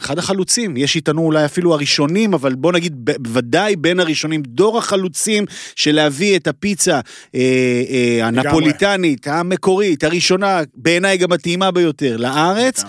אחד 0.00 0.18
החלוצים, 0.18 0.76
יש 0.76 0.96
איתנו 0.96 1.22
אולי 1.22 1.44
אפילו 1.44 1.74
הראשונים, 1.74 2.34
אבל 2.34 2.54
בוא 2.54 2.72
נגיד 2.72 2.94
בוודאי 3.04 3.76
בין 3.76 4.00
הראשונים, 4.00 4.42
דור 4.42 4.78
החלוצים 4.78 5.44
של 5.76 5.94
להביא 5.94 6.36
את 6.36 6.46
הפיצה 6.46 7.00
אה, 7.34 7.82
אה, 7.90 8.26
הנפוליטנית, 8.26 9.26
המקורית, 9.26 10.04
הראשונה, 10.04 10.60
בעיניי 10.74 11.16
גם 11.16 11.32
הטעימה 11.32 11.70
ביותר, 11.70 12.16
לארץ, 12.16 12.82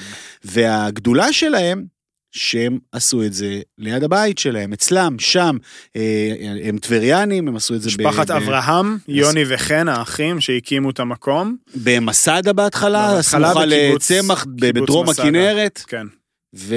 והגדולה 0.43 1.33
שלהם, 1.33 1.98
שהם 2.31 2.79
עשו 2.91 3.23
את 3.23 3.33
זה 3.33 3.61
ליד 3.77 4.03
הבית 4.03 4.37
שלהם, 4.37 4.73
אצלם, 4.73 5.15
שם. 5.19 5.57
אה, 5.95 6.35
הם 6.63 6.77
טבריאנים, 6.77 7.47
הם 7.47 7.55
עשו 7.55 7.75
את 7.75 7.81
זה... 7.81 7.89
משפחת 7.89 8.31
אברהם, 8.31 8.97
יוני 9.07 9.43
וחן, 9.47 9.87
האחים 9.87 10.41
שהקימו 10.41 10.89
את 10.89 10.99
המקום. 10.99 11.57
במסדה 11.75 12.53
בהתחלה, 12.53 13.21
סמוכה 13.21 13.65
לצמח 13.65 14.45
בדרום 14.49 15.09
הכנרת. 15.09 15.83
כן. 15.87 16.07
ו... 16.55 16.75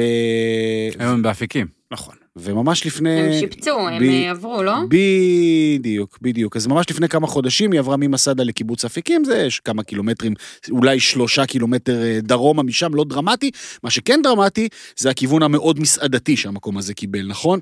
היום 0.99 1.13
הם 1.13 1.23
באפיקים. 1.23 1.67
נכון. 1.91 2.22
וממש 2.37 2.87
לפני... 2.87 3.21
הם 3.21 3.33
שיפצו, 3.41 3.89
הם 3.89 4.03
ב... 4.03 4.31
עברו, 4.31 4.63
לא? 4.63 4.75
בדיוק, 4.89 6.19
בדיוק. 6.23 6.57
אז 6.57 6.67
ממש 6.67 6.91
לפני 6.91 7.09
כמה 7.09 7.27
חודשים 7.27 7.73
היא 7.73 7.81
עברה 7.81 7.97
ממסדה 7.97 8.45
לקיבוץ 8.45 8.85
אפיקים, 8.85 9.25
זה 9.25 9.37
יש 9.37 9.61
כמה 9.61 9.83
קילומטרים, 9.83 10.35
אולי 10.71 11.01
שלושה 11.01 11.47
קילומטר 11.47 12.03
אה, 12.03 12.19
דרומה 12.23 12.63
משם, 12.63 12.95
לא 12.95 13.05
דרמטי. 13.05 13.51
מה 13.83 13.91
שכן 13.91 14.21
דרמטי, 14.23 14.69
זה 14.97 15.11
הכיוון 15.11 15.43
המאוד 15.43 15.81
מסעדתי 15.81 16.37
שהמקום 16.37 16.79
הזה 16.79 16.95
קיבל, 16.95 17.27
נכון? 17.27 17.61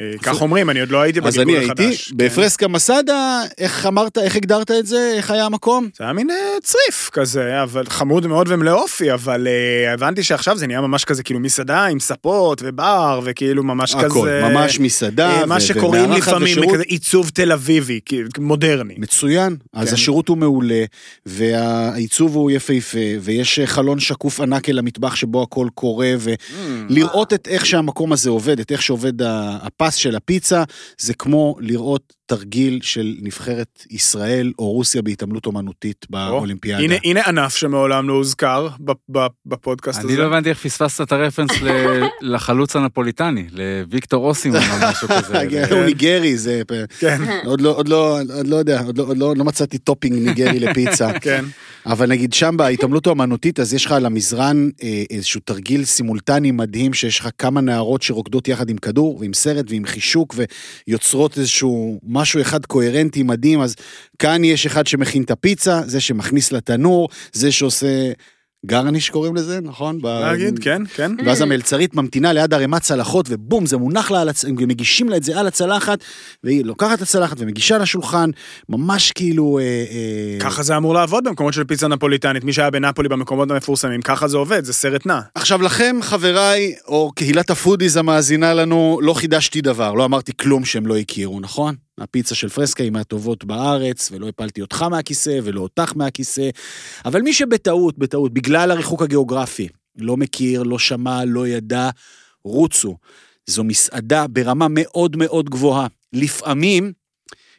אה, 0.00 0.12
כך 0.22 0.42
אומרים, 0.42 0.70
אני 0.70 0.80
עוד 0.80 0.90
לא 0.90 1.00
הייתי 1.00 1.20
בגלגול 1.20 1.56
החדש. 1.56 1.70
אז 1.70 1.78
אני 1.78 1.84
הייתי, 1.84 2.04
כן. 2.04 2.16
בפרסקה 2.16 2.68
מסדה, 2.68 3.42
איך 3.58 3.86
אמרת, 3.86 4.18
איך 4.18 4.36
הגדרת 4.36 4.70
את 4.70 4.86
זה? 4.86 5.12
איך 5.16 5.30
היה 5.30 5.46
המקום? 5.46 5.88
זה 5.98 6.04
היה 6.04 6.12
מין 6.12 6.30
אה, 6.30 6.36
צריף 6.62 7.10
כזה, 7.12 7.62
אבל 7.62 7.84
חמוד 7.88 8.26
מאוד 8.26 8.46
ומלא 8.50 8.82
אופי, 8.82 9.12
אבל 9.12 9.48
אה, 9.48 9.92
הבנתי 9.92 10.22
שעכשיו 10.22 10.58
זה 10.58 10.66
נהיה 10.66 10.80
ממש 10.80 11.04
כזה, 11.04 11.22
כאילו 11.22 11.40
מסעדה 11.40 11.84
עם 11.84 12.00
ספות 12.00 12.62
ובר, 12.64 13.20
וכאילו 13.24 13.62
ממש 13.62 13.94
כזה... 13.94 14.06
הכל, 14.06 14.28
ממש 14.42 14.80
מסעדה. 14.80 15.46
מה 15.46 15.60
שקוראים 15.60 16.12
לפעמים 16.12 16.72
כזה 16.72 16.82
עיצוב 16.82 17.30
תל 17.34 17.52
אביבי, 17.52 18.00
מודרני. 18.38 18.94
מצוין, 18.98 19.56
אז 19.72 19.88
כן. 19.88 19.94
השירות 19.94 20.28
הוא 20.28 20.38
מעולה, 20.38 20.84
והעיצוב 21.26 22.34
הוא 22.34 22.50
יפהפה, 22.50 22.98
ויש 23.20 23.60
חלון 23.64 24.00
שקוף 24.00 24.40
ענק 24.40 24.68
אל 24.68 24.78
המטבח 24.78 25.14
שבו 25.14 25.42
הכל 25.42 25.66
קורה, 25.74 26.12
ולראות 26.18 27.32
את 27.32 27.48
איך 27.48 27.66
שהמקום 27.66 28.12
הזה 28.12 28.30
עובד, 28.30 28.60
את 28.60 28.72
איך 28.72 28.82
שעובד 28.82 29.22
הפס 29.82 29.94
של 29.94 30.16
הפיצה, 30.16 30.64
זה 30.98 31.14
כמו 31.14 31.56
לראות 31.60 32.12
תרגיל 32.32 32.78
של 32.82 33.16
נבחרת 33.22 33.84
ישראל 33.90 34.52
או 34.58 34.72
רוסיה 34.72 35.02
בהתעמלות 35.02 35.46
אומנותית 35.46 36.06
באולימפיאדה. 36.10 36.82
הנה, 36.82 36.94
הנה 37.04 37.20
ענף 37.26 37.56
שמעולם 37.56 38.08
לא 38.08 38.12
הוזכר 38.12 38.68
בפודקאסט 39.46 39.98
הזה. 39.98 40.08
אני 40.08 40.16
לא 40.16 40.24
הבנתי 40.24 40.48
איך 40.48 40.58
פספסת 40.58 41.00
את 41.00 41.12
הרפרנס 41.12 41.50
לחלוץ 42.20 42.76
הנפוליטני, 42.76 43.46
לוויקטור 43.50 44.26
אוסימן 44.26 44.54
או 44.54 44.60
משהו 44.90 45.08
כזה. 45.08 45.66
הוא 45.70 45.84
ניגרי, 45.84 46.36
זה... 46.36 46.62
כן. 46.98 47.22
עוד 47.44 47.60
לא, 47.60 47.76
עוד 47.76 47.88
לא, 47.88 48.18
עוד 48.34 48.46
לא 48.46 48.56
יודע, 48.56 48.82
עוד 48.82 48.98
לא, 48.98 49.06
לא, 49.16 49.34
לא 49.36 49.44
מצאתי 49.44 49.78
טופינג 49.78 50.28
ניגרי 50.28 50.60
לפיצה. 50.60 51.18
כן. 51.20 51.44
אבל 51.86 52.08
נגיד 52.08 52.32
שם 52.32 52.56
בהתעמלות 52.56 53.06
האמנותית, 53.06 53.60
אז 53.60 53.74
יש 53.74 53.86
לך 53.86 53.92
על 53.92 54.06
המזרן 54.06 54.68
אה, 54.82 55.02
איזשהו 55.10 55.40
תרגיל 55.44 55.84
סימולטני 55.84 56.50
מדהים, 56.50 56.94
שיש 56.94 57.20
לך 57.20 57.28
כמה 57.38 57.60
נערות 57.60 58.02
שרוקדות 58.02 58.48
יחד 58.48 58.70
עם 58.70 58.76
כדור 58.76 59.18
ועם 59.20 59.34
סרט 59.34 59.64
ועם 59.68 59.84
חישוק 59.84 60.34
ויוצרות 60.86 61.38
איזשהו 61.38 62.00
משהו 62.22 62.40
אחד 62.40 62.66
קוהרנטי 62.66 63.22
מדהים, 63.22 63.60
אז 63.60 63.74
כאן 64.18 64.44
יש 64.44 64.66
אחד 64.66 64.86
שמכין 64.86 65.22
את 65.22 65.30
הפיצה, 65.30 65.80
זה 65.86 66.00
שמכניס 66.00 66.52
לתנור, 66.52 67.08
זה 67.32 67.52
שעושה 67.52 68.12
garnish 68.66 69.10
קוראים 69.10 69.34
לזה, 69.34 69.60
נכון? 69.60 69.98
להגיד, 70.02 70.58
כן, 70.58 70.82
כן. 70.94 71.12
ואז 71.26 71.40
המלצרית 71.40 71.94
ממתינה 71.94 72.32
ליד 72.32 72.54
ערימת 72.54 72.82
צלחות, 72.82 73.26
ובום, 73.28 73.66
זה 73.66 73.76
מונח 73.76 74.10
לה 74.10 74.20
על 74.20 74.28
הצלחת, 74.28 74.52
מגישים 74.52 75.08
לה 75.08 75.16
את 75.16 75.22
זה 75.22 75.40
על 75.40 75.46
הצלחת, 75.46 75.98
והיא 76.44 76.64
לוקחת 76.64 76.96
את 76.96 77.02
הצלחת 77.02 77.36
ומגישה 77.40 77.78
לשולחן, 77.78 78.30
ממש 78.68 79.12
כאילו... 79.12 79.58
אה, 79.58 79.64
אה... 79.64 80.40
ככה 80.40 80.62
זה 80.62 80.76
אמור 80.76 80.94
לעבוד 80.94 81.24
במקומות 81.24 81.54
של 81.54 81.64
פיצה 81.64 81.88
נפוליטנית, 81.88 82.44
מי 82.44 82.52
שהיה 82.52 82.70
בנפולי 82.70 83.08
במקומות 83.08 83.50
המפורסמים, 83.50 84.02
ככה 84.02 84.28
זה 84.28 84.36
עובד, 84.36 84.64
זה 84.64 84.72
סרט 84.72 85.06
נע. 85.06 85.20
עכשיו 85.34 85.62
לכם, 85.62 85.96
חבריי, 86.02 86.74
או 86.86 87.12
קהילת 87.14 87.50
ה 87.50 87.56
foodies 87.56 87.96
המאזינה 87.96 88.54
לנו, 88.54 88.98
לא 89.02 89.14
חידשתי 89.14 89.60
דבר, 89.60 89.94
לא 89.94 90.04
אמרתי 90.04 90.32
כלום 90.36 90.64
שהם 90.64 90.86
לא 90.86 90.96
הכירו, 90.96 91.40
נכון? 91.40 91.74
הפיצה 91.98 92.34
של 92.34 92.48
פרסקה 92.48 92.82
היא 92.82 92.92
מהטובות 92.92 93.44
בארץ, 93.44 94.08
ולא 94.12 94.28
הפלתי 94.28 94.60
אותך 94.60 94.82
מהכיסא 94.82 95.38
ולא 95.42 95.60
אותך 95.60 95.92
מהכיסא, 95.96 96.50
אבל 97.04 97.22
מי 97.22 97.32
שבטעות, 97.32 97.98
בטעות, 97.98 98.34
בגלל 98.34 98.70
הריחוק 98.70 99.02
הגיאוגרפי, 99.02 99.68
לא 99.98 100.16
מכיר, 100.16 100.62
לא 100.62 100.78
שמע, 100.78 101.24
לא 101.24 101.48
ידע, 101.48 101.90
רוצו. 102.44 102.96
זו 103.46 103.64
מסעדה 103.64 104.26
ברמה 104.26 104.66
מאוד 104.70 105.16
מאוד 105.16 105.50
גבוהה. 105.50 105.86
לפעמים 106.12 106.92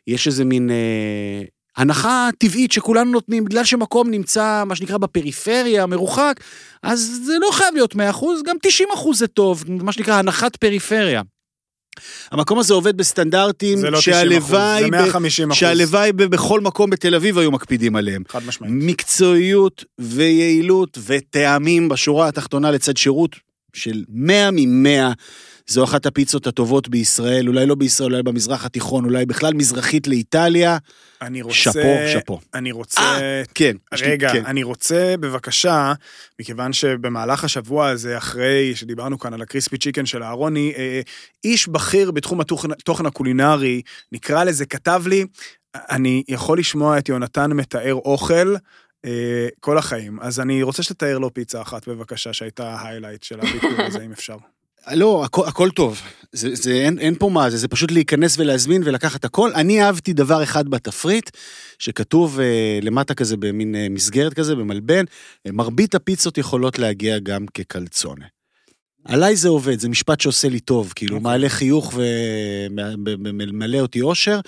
יש 0.08 0.28
איזה 0.28 0.46
מין 0.46 0.70
אה, 0.72 1.44
הנחה 1.78 2.30
טבעית 2.38 2.72
שכולנו 2.72 3.12
נותנים, 3.12 3.46
בגלל 3.46 3.64
שמקום 3.64 4.12
נמצא, 4.12 4.64
מה 4.66 4.76
שנקרא, 4.76 4.98
בפריפריה, 4.98 5.86
מרוחק, 5.86 6.40
אז 6.84 7.22
זה 7.26 7.34
לא 7.42 7.50
חייב 7.52 7.74
להיות 7.74 7.96
100%, 7.96 7.98
גם 8.46 8.56
90% 8.68 9.14
זה 9.14 9.28
טוב, 9.28 9.64
מה 9.68 9.92
שנקרא 9.92 10.14
הנחת 10.14 10.56
פריפריה. 10.56 11.22
המקום 12.32 12.60
הזה 12.60 12.74
עובד 12.74 12.98
בסטנדרטים 12.98 13.86
לא 13.86 14.02
שהלוואי, 14.02 14.92
ב... 14.92 15.30
שהלוואי 15.54 16.12
בכל 16.12 16.62
מקום 16.62 16.90
בתל 16.90 17.16
אביב 17.16 17.38
היו 17.38 17.52
מקפידים 17.52 17.96
עליהם. 17.96 18.24
חד 18.30 18.46
משמעית. 18.46 18.74
מקצועיות 18.76 19.86
ויעילות 20.00 20.98
וטעמים 21.06 21.90
בשורה 21.90 22.28
התחתונה 22.28 22.72
לצד 22.72 22.98
שירות 22.98 23.36
של 23.74 24.04
100 24.10 24.52
מ-100. 24.52 25.14
זו 25.68 25.84
אחת 25.84 26.06
הפיצות 26.06 26.48
הטובות 26.48 26.88
בישראל, 26.88 27.48
אולי 27.48 27.66
לא 27.66 27.76
בישראל, 27.76 28.12
אולי 28.12 28.24
במזרח 28.24 28.66
התיכון, 28.66 29.06
אולי 29.06 29.26
בכלל 29.26 29.54
מזרחית 29.54 30.08
לאיטליה. 30.08 30.78
אני 31.22 31.42
רוצה... 31.42 31.56
שאפו, 31.56 31.80
שאפו. 32.14 32.40
אני 32.54 32.72
רוצה... 32.72 33.02
아, 33.02 33.52
כן. 33.56 33.76
רגע, 33.94 34.32
כן. 34.34 34.46
אני 34.46 34.64
רוצה 34.64 35.16
בבקשה, 35.20 35.94
מכיוון 36.40 36.74
שבמהלך 36.74 37.44
השבוע 37.44 37.88
הזה, 37.88 38.18
אחרי 38.18 38.76
שדיברנו 38.76 39.20
כאן 39.20 39.34
על 39.34 39.42
הקריספי 39.42 39.78
צ'יקן 39.78 40.06
של 40.06 40.24
אהרוני, 40.24 40.74
אה, 40.78 41.02
איש 41.44 41.68
בכיר 41.68 42.12
בתחום 42.12 42.42
התוכן 42.42 43.06
הקולינרי, 43.06 43.82
נקרא 44.12 44.44
לזה, 44.44 44.66
כתב 44.66 45.04
לי, 45.08 45.26
אני 45.76 46.24
יכול 46.28 46.60
לשמוע 46.60 46.98
את 46.98 47.10
יונתן 47.10 47.52
מתאר 47.52 47.94
אוכל, 47.94 48.56
אה, 49.06 49.48
כל 49.60 49.78
החיים. 49.78 50.20
אז 50.22 50.40
אני 50.40 50.64
רוצה 50.64 50.84
שתתאר 50.84 51.18
לו 51.18 51.34
פיצה 51.34 51.62
אחת, 51.62 51.88
בבקשה, 51.88 52.34
שהייתה 52.34 52.74
ההיילייט 52.74 53.24
של 53.24 53.40
הביקור 53.40 53.82
הזה, 53.88 54.02
אם 54.06 54.12
אפשר. 54.12 54.38
לא, 54.92 55.24
הכל, 55.26 55.48
הכל 55.48 55.70
טוב. 55.70 56.02
זה, 56.32 56.56
זה, 56.56 56.72
אין, 56.72 57.00
אין 57.00 57.16
פה 57.16 57.30
מה, 57.30 57.50
זה, 57.50 57.58
זה 57.58 57.68
פשוט 57.68 57.92
להיכנס 57.92 58.40
ולהזמין 58.40 58.82
ולקחת 58.86 59.26
הכל. 59.26 59.54
אני 59.54 59.84
אהבתי 59.84 60.14
דבר 60.14 60.44
אחד 60.44 60.68
בתפריט, 60.68 61.30
שכתוב 61.80 62.40
אה, 62.40 62.80
למטה 62.82 63.14
כזה 63.14 63.38
במין 63.38 63.76
אה, 63.76 63.88
מסגרת 63.90 64.34
כזה, 64.34 64.56
במלבן, 64.56 65.06
אה, 65.46 65.52
מרבית 65.52 65.96
הפיצות 65.96 66.38
יכולות 66.38 66.80
להגיע 66.80 67.20
גם 67.20 67.46
כקלצונה. 67.54 68.26
עליי 69.06 69.36
זה 69.36 69.50
עובד, 69.50 69.80
זה 69.80 69.90
משפט 69.90 70.22
שעושה 70.22 70.50
לי 70.50 70.60
טוב, 70.60 70.94
כאילו, 70.96 71.16
okay. 71.16 71.20
אוקיי. 71.20 71.32
מעלה 71.32 71.50
חיוך 71.50 71.94
וממלא 73.18 73.80
אותי 73.80 74.02
אושר. 74.02 74.40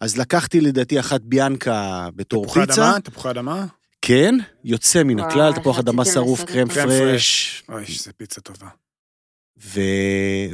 אז 0.00 0.18
לקחתי 0.18 0.60
לדעתי 0.60 1.00
אחת 1.00 1.20
ביאנקה 1.20 2.08
בתור 2.16 2.44
תפוחי 2.44 2.60
פיצה. 2.60 2.90
אדמה? 2.90 3.00
תפוחי 3.00 3.30
אדמה? 3.30 3.66
כן, 4.02 4.34
יוצא 4.64 5.02
מן 5.02 5.20
הכלל, 5.20 5.52
תפוח 5.52 5.78
אדמה 5.78 6.04
שרוף, 6.04 6.44
קרם 6.44 6.68
פרש. 6.68 7.62
אוי, 7.68 7.84
איזה 7.84 8.12
פיצה 8.16 8.40
טובה. 8.40 8.66
ו... 9.62 9.80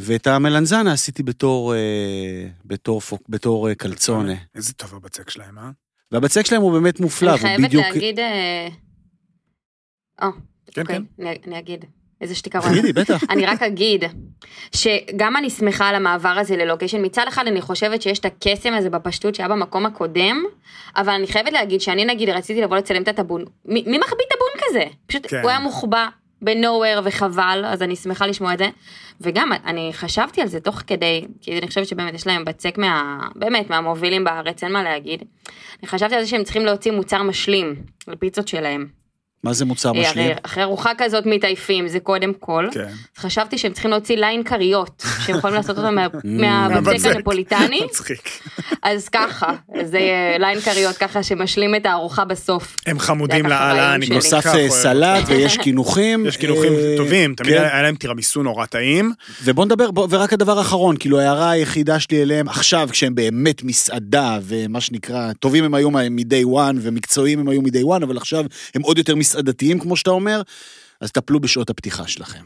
ואת 0.01 0.27
המלנזנה 0.27 0.93
עשיתי 0.93 1.23
בתור, 1.23 1.75
אה, 1.75 2.49
בתור, 2.65 3.01
פוק, 3.01 3.23
בתור 3.29 3.69
אה, 3.69 3.75
קלצונה. 3.75 4.35
איזה 4.55 4.73
טוב 4.73 4.95
הבצק 4.95 5.31
שלהם, 5.31 5.59
אה? 5.59 5.71
והבצק 6.13 6.47
שלהם 6.47 6.63
הוא 6.63 6.73
באמת 6.73 7.01
מופלא, 7.01 7.31
הוא 7.31 7.39
בדיוק... 7.39 7.61
אני 7.61 7.71
חייבת 7.71 7.95
להגיד... 7.95 8.19
אה... 8.19 8.69
כן, 10.77 10.83
אוקיי, 10.83 10.97
כן. 10.97 11.03
אני, 11.19 11.39
אני 11.47 11.59
אגיד. 11.59 11.85
איזה 12.21 12.35
שתיקה 12.35 12.59
רואה. 12.59 12.71
תגידי, 12.71 12.93
בטח. 12.93 13.23
אני 13.31 13.47
רק 13.47 13.63
אגיד, 13.63 14.05
שגם 14.73 15.37
אני 15.37 15.51
שמחה 15.51 15.89
על 15.89 15.95
המעבר 15.95 16.29
הזה 16.29 16.57
ללוקיישן. 16.57 17.05
מצד 17.05 17.25
אחד 17.29 17.47
אני 17.47 17.61
חושבת 17.61 18.03
שיש 18.03 18.19
את 18.19 18.25
הקסם 18.25 18.75
הזה 18.75 18.91
בפשטות 18.91 19.35
שהיה 19.35 19.49
במקום 19.49 19.87
הקודם, 19.87 20.45
אבל 20.97 21.13
אני 21.13 21.27
חייבת 21.27 21.53
להגיד 21.53 21.81
שאני 21.81 22.05
נגיד 22.05 22.29
רציתי 22.29 22.61
לבוא 22.61 22.77
לצלם 22.77 23.03
את 23.03 23.09
הטאבון. 23.09 23.45
מי, 23.65 23.85
מי 23.87 23.99
מחביא 23.99 24.25
טאבון 24.31 24.69
כזה? 24.69 24.85
פשוט 25.07 25.27
כן. 25.29 25.41
הוא 25.43 25.51
היה 25.51 25.59
מוחבא 25.59 26.09
בנוהוור 26.43 27.01
וחבל, 27.05 27.65
אז 27.67 27.83
אני 27.83 27.97
שמחה 27.97 28.27
לשמוע 28.27 28.55
את 28.55 28.59
זה. 28.59 28.69
וגם 29.21 29.53
אני 29.65 29.91
חשבתי 29.93 30.41
על 30.41 30.49
זה 30.49 30.61
תוך 30.61 30.83
כדי, 30.87 31.27
כי 31.41 31.59
אני 31.59 31.69
חושבת 31.69 31.87
שבאמת 31.87 32.15
יש 32.15 32.27
להם 32.27 32.45
בצק 32.45 32.79
מה... 32.79 33.19
באמת, 33.35 33.71
מהמובילים 33.71 34.25
בארץ, 34.25 34.65
אין 34.65 34.73
מה 34.73 34.83
להגיד. 34.83 35.23
אני 35.81 35.89
חשבתי 35.89 36.15
על 36.15 36.23
זה 36.23 36.31
שהם 36.31 36.45
צריכים 36.45 36.65
להוציא 36.65 36.93
מוצר 36.93 37.23
משלים 37.23 37.75
לפיצות 38.09 38.49
שלהם. 38.49 38.87
מה 39.45 39.53
זה 39.53 39.65
מוצר 39.65 39.93
אה, 39.95 40.01
משלים? 40.01 40.31
אחרי 40.43 40.63
ארוחה 40.63 40.91
כזאת 40.99 41.27
מתעייפים, 41.27 41.89
זה 41.89 42.01
קודם 42.01 42.33
כל. 42.41 42.69
כן. 42.73 42.89
חשבתי 43.17 43.59
שהם 43.59 43.73
צריכים 43.73 43.91
להוציא 43.91 44.17
ליין 44.17 44.45
כריות, 44.45 45.05
שהם 45.27 45.37
יכולים 45.39 45.57
לעשות 45.57 45.79
אותו 45.79 45.89
מהבצק 46.25 47.07
הנפוליטני. 47.07 47.81
מצחיק. 47.91 48.29
אז 48.83 49.09
ככה, 49.09 49.53
זה 49.83 50.01
ליין 50.39 50.61
כריות 50.61 50.97
ככה 50.97 51.23
שמשלים 51.23 51.75
את 51.75 51.87
הארוחה 51.87 52.25
בסוף. 52.25 52.77
הם 52.87 52.99
חמודים 52.99 53.47
לאללה, 53.47 53.95
אני 53.95 54.07
נוסף 54.07 54.45
סלט 54.69 55.25
ויש 55.29 55.57
קינוחים. 55.57 56.27
יש 56.27 56.37
קינוחים 56.37 56.73
טובים, 56.97 57.35
תמיד 57.35 57.55
כן. 57.55 57.63
היה 57.63 57.83
להם 57.83 57.95
טירמיסו 57.95 58.43
נורא 58.43 58.67
טעים. 58.67 59.13
ובוא 59.45 59.65
נדבר, 59.65 59.89
ורק 60.11 60.33
הדבר 60.33 60.59
האחרון, 60.59 60.97
כאילו 60.97 61.21
ההערה 61.21 61.51
היחידה 61.51 62.01
שלי 62.01 62.23
אליהם 62.23 62.49
עכשיו, 62.49 62.89
כשהם 62.93 63.15
באמת 63.15 63.63
מסעדה, 63.63 64.39
ומה 64.43 64.81
שנקרא, 64.81 65.33
טובים 65.33 65.65
הם 65.65 65.75
היו 65.75 65.91
מ-day 65.91 66.47
one, 66.47 66.77
ומקצועיים 66.83 67.39
הם 67.39 67.49
היו 67.49 67.63
מ-day 67.63 68.01
one, 68.01 68.05
אבל 68.05 68.17
עכשיו 68.17 68.45
הם 68.75 68.83
עוד 68.83 68.99
יותר 68.99 69.15
מסעדתיים, 69.37 69.79
כמו 69.79 69.97
שאתה 69.97 70.11
אומר, 70.11 70.43
אז 71.01 71.11
טפלו 71.13 71.41
בשעות 71.41 71.71
הפתיחה 71.71 72.09
שלכם. 72.09 72.43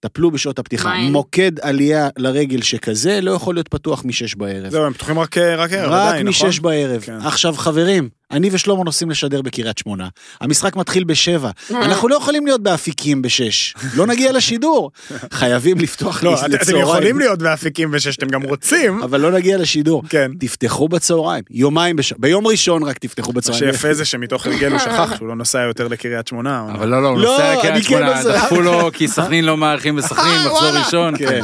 טפלו 0.00 0.30
בשעות 0.30 0.58
הפתיחה. 0.58 0.88
מה 0.88 0.94
הם? 0.94 1.12
מוקד 1.12 1.60
עלייה 1.60 2.08
לרגל 2.16 2.62
שכזה 2.62 3.20
לא 3.20 3.30
יכול 3.30 3.54
להיות 3.54 3.68
פתוח 3.68 4.04
משש 4.04 4.34
בערב. 4.34 4.70
זהו, 4.70 4.84
הם 4.84 4.92
פתוחים 4.92 5.18
רק 5.18 5.38
רק 5.38 5.72
ערב, 5.72 5.92
רק 5.92 6.08
עדיין, 6.08 6.28
נכון? 6.28 6.48
משש 6.48 6.58
בערב. 6.58 7.00
כן. 7.00 7.16
עכשיו, 7.16 7.54
חברים, 7.54 8.08
אני 8.32 8.48
ושלמה 8.52 8.84
נוסעים 8.84 9.10
לשדר 9.10 9.42
בקריית 9.42 9.78
שמונה. 9.78 10.08
המשחק 10.40 10.76
מתחיל 10.76 11.04
בשבע. 11.04 11.50
אנחנו 11.70 12.08
לא 12.08 12.14
יכולים 12.16 12.46
להיות 12.46 12.62
באפיקים 12.62 13.22
בשש. 13.22 13.74
לא 13.96 14.06
נגיע 14.06 14.32
לשידור. 14.32 14.90
חייבים 15.32 15.78
לפתוח 15.78 16.22
לא, 16.24 16.34
את- 16.34 16.38
אתם 16.44 16.50
לצהריים. 16.52 16.82
יכולים 16.82 17.18
להיות 17.18 17.38
באפיקים 17.38 17.90
בשש, 17.90 18.16
אתם 18.16 18.28
גם 18.28 18.42
רוצים. 18.42 19.02
אבל 19.02 19.20
לא 19.20 19.30
נגיע 19.32 19.58
לשידור. 19.58 20.02
כן. 20.08 20.30
תפתחו 20.38 20.88
בצהריים, 20.88 21.44
יומיים, 21.50 21.96
בש... 21.96 22.12
ביום 22.18 22.46
ראשון 22.46 22.82
רק 22.82 22.98
תפתחו 22.98 23.32
מה 23.32 23.36
בצהריים. 23.40 23.72
שיפה 23.72 23.94
זה 23.94 24.04
שמתוך 24.04 24.46
הרגל 24.46 24.70
הוא 24.72 24.78
שכח 24.78 25.16
שהוא 25.16 25.28
לא 25.28 25.34
נוסע 25.36 25.58
יותר 25.60 25.88
לקריית 25.88 26.26
שמונה. 26.28 26.64
אבל 26.74 26.88
לא, 26.88 27.02
לא, 27.02 27.08
הוא 27.08 27.18
לא, 27.18 27.30
נוסע 27.32 27.54
לקריית 27.58 27.74
כן 27.74 27.82
שמונה. 27.82 28.22
דחפו 28.24 28.60
לו 28.60 28.90
כי 28.92 29.08
סכנין 29.08 29.44
לא 29.44 29.56
מארחים 29.56 29.96
בסכנין, 29.96 30.26
אה, 30.26 30.46
מחזור. 30.46 30.68
ראשון. 30.68 31.16
כן, 31.18 31.40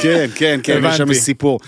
כן, 0.00 0.26
כן, 0.34 0.60
כן, 0.62 0.80
יש 0.90 0.96
שם. 0.96 1.14
סיפור. 1.14 1.60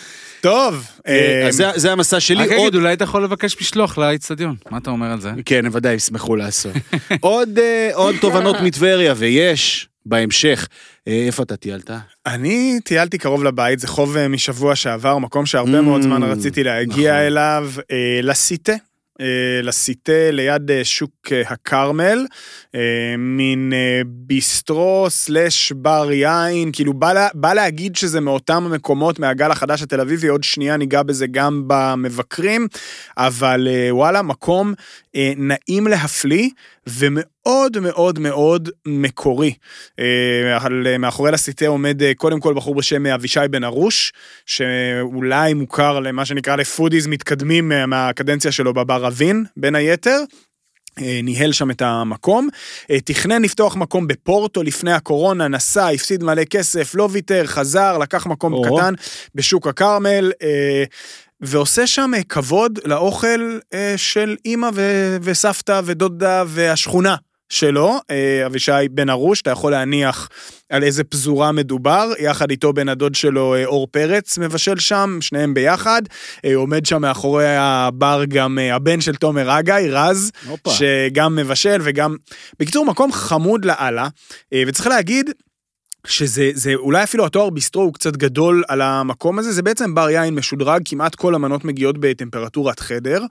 טוב, 0.47 0.87
אה, 1.09 1.47
אז 1.49 1.55
זה- 1.57 1.71
זה 1.75 1.93
המסע 1.93 2.21
שלי. 2.21 2.45
רק 2.45 2.53
אגיד, 2.53 2.75
אולי 2.75 2.93
אתה 2.93 3.05
יכול 3.05 3.25
לבקש 3.25 3.57
משלוח 3.61 3.99
לאיצטדיון, 3.99 4.55
מה 4.71 4.79
אתה 4.79 4.91
אומר 4.91 5.07
על 5.13 5.21
זה? 5.21 5.31
כן, 5.45 5.67
הם 5.67 5.73
ודאי 5.75 5.95
ישמחו 5.95 6.37
לעשות. 6.37 6.73
עוד, 7.21 7.59
אה, 7.59 7.91
עוד 7.95 8.15
תובנות 8.21 8.57
מטבריה, 8.63 9.15
ויש 9.17 9.89
בהמשך. 10.07 10.69
אה, 11.09 11.25
איפה 11.27 11.43
אתה 11.43 11.57
טיילת? 11.57 11.91
אני 12.27 12.79
טיילתי 12.85 13.19
קרוב 13.19 13.45
לבית, 13.45 13.79
זה 13.79 13.89
חוב 13.89 14.17
אה, 14.17 14.29
משבוע 14.29 14.77
שעבר, 14.77 15.19
מקום 15.19 15.47
שהרבה 15.47 15.81
מאוד 15.81 16.03
זמן 16.03 16.23
Mm, 16.23 16.27
רציתי 16.27 16.65
להגיע 16.65 17.13
נכון. 17.13 17.27
אליו, 17.27 17.71
אה, 17.91 17.97
לסיטה. 18.23 18.73
אה, 19.21 19.63
לסיטה 19.63 20.31
ליד 20.31 20.71
אה, 20.71 20.85
שוק 20.85 21.33
אה, 21.33 21.43
הכרמל, 21.47 22.27
מין 23.19 23.73
ביסטרו 24.07 25.07
סלאש 25.09 25.73
בר 25.73 26.13
יין, 26.13 26.71
כאילו 26.73 26.95
בא, 26.95 27.13
לה, 27.13 27.29
בא 27.35 27.55
להגיד 27.55 27.97
שזה 27.97 28.21
מאותם 28.21 28.65
המקומות 28.67 29.19
מהגל 29.19 29.51
החדש 29.51 29.83
התל 29.83 30.01
אביבי, 30.01 30.29
עוד 30.29 30.45
שנייה 30.45 30.77
ניגע 30.77 31.03
בזה 31.03 31.27
גם 31.27 31.63
במבקרים, 31.67 32.69
אבל 33.17 33.69
וואלה, 33.91 34.23
מקום 34.23 34.75
נעים 35.37 35.87
להפליא 35.87 36.49
ומאוד 36.87 37.79
מאוד 37.79 38.19
מאוד 38.19 38.69
מקורי. 38.87 39.55
אה, 39.99 40.59
אה, 40.87 40.99
מאחורי 40.99 41.33
לסיטה 41.33 41.67
עומד 41.67 42.03
אה, 42.03 42.13
קודם 42.15 42.41
כל 42.41 42.55
בחור 42.55 42.75
בשם 42.75 43.07
אבישי 43.07 43.41
בן 43.51 43.65
ארוש, 43.65 44.13
שאולי 44.47 45.55
מוכר 45.55 46.01
למה 46.01 46.25
שנקרא 46.25 46.57
לפודיז 46.57 47.07
מתקדמים 47.07 47.73
אה, 47.73 47.87
מהקדנציה 47.87 48.53
שלו 48.53 48.75
בבר 48.75 49.07
אבין, 49.07 49.45
בין 49.57 49.75
היתר. 49.75 50.19
אה, 51.01 51.21
ניהל 51.23 51.53
שם 51.53 51.71
את 51.71 51.83
המקום, 51.83 52.49
אה, 52.91 53.01
תכנן 53.01 53.43
לפתוח 53.43 53.77
מקום 53.77 54.07
בפורטו 54.07 54.63
לפני 54.63 54.93
הקורונה, 54.93 55.49
נסע, 55.49 55.89
הפסיד 55.89 56.23
מלא 56.25 56.45
כסף, 56.45 56.95
לא 56.95 57.09
ויתר, 57.13 57.47
חזר, 57.47 57.99
לקח 57.99 58.27
מקום 58.27 58.53
או. 58.53 58.63
קטן 58.63 58.95
בשוק 59.35 59.67
הכרמל, 59.67 60.33
אה, 60.43 60.85
ועושה 61.41 61.87
שם 61.87 62.11
אה, 62.17 62.23
כבוד 62.23 62.79
לאוכל 62.85 63.59
אה, 63.75 63.95
של 63.97 64.37
אימא 64.45 64.71
ו- 64.75 65.17
וסבתא 65.23 65.81
ודודה 65.85 66.45
והשכונה 66.47 67.17
שלו, 67.49 67.99
אה, 68.11 68.47
אבישי 68.47 68.73
בן 68.91 69.11
ארוש, 69.11 69.43
אתה 69.43 69.51
יכול 69.51 69.73
להניח 69.73 70.29
על 70.71 70.83
איזה 70.83 71.05
פזורה 71.05 71.53
מדובר, 71.53 72.13
יחד 72.19 72.51
איתו 72.51 72.73
בן 72.73 72.89
הדוד 72.89 73.15
שלו 73.15 73.55
אור 73.65 73.89
פרץ 73.91 74.39
מבשל 74.39 74.79
שם, 74.79 75.19
שניהם 75.21 75.55
ביחד, 75.55 76.03
עומד 76.55 76.87
שם 76.87 77.03
מאחורי 77.03 77.57
הבר 77.57 78.25
גם 78.29 78.59
הבן 78.73 79.01
של 79.01 79.17
תומר 79.17 79.59
אגאי, 79.59 79.91
רז, 79.91 80.33
הופה. 80.47 80.71
שגם 80.71 81.37
מבשל 81.37 81.81
וגם... 81.85 82.17
בקיצור, 82.61 82.87
מקום 82.87 83.13
חמוד 83.13 83.65
לאללה, 83.65 84.09
וצריך 84.67 84.87
להגיד, 84.87 85.31
שזה 86.09 86.51
זה 86.55 86.75
אולי 86.75 87.03
אפילו 87.03 87.27
התואר 87.27 87.51
ביסטרו 87.51 87.83
הוא 87.83 87.95
קצת 87.95 88.17
גדול 88.17 88.65
על 88.69 88.83
המקום 88.83 89.39
הזה, 89.39 89.53
זה 89.53 89.63
בעצם 89.63 89.95
בר 89.95 90.11
יין 90.11 90.35
משודרג, 90.35 90.83
כמעט 90.85 91.15
כל 91.15 91.35
המנות 91.35 91.65
מגיעות 91.65 91.99
בטמפרטורת 91.99 92.81
חדר. 92.81 93.23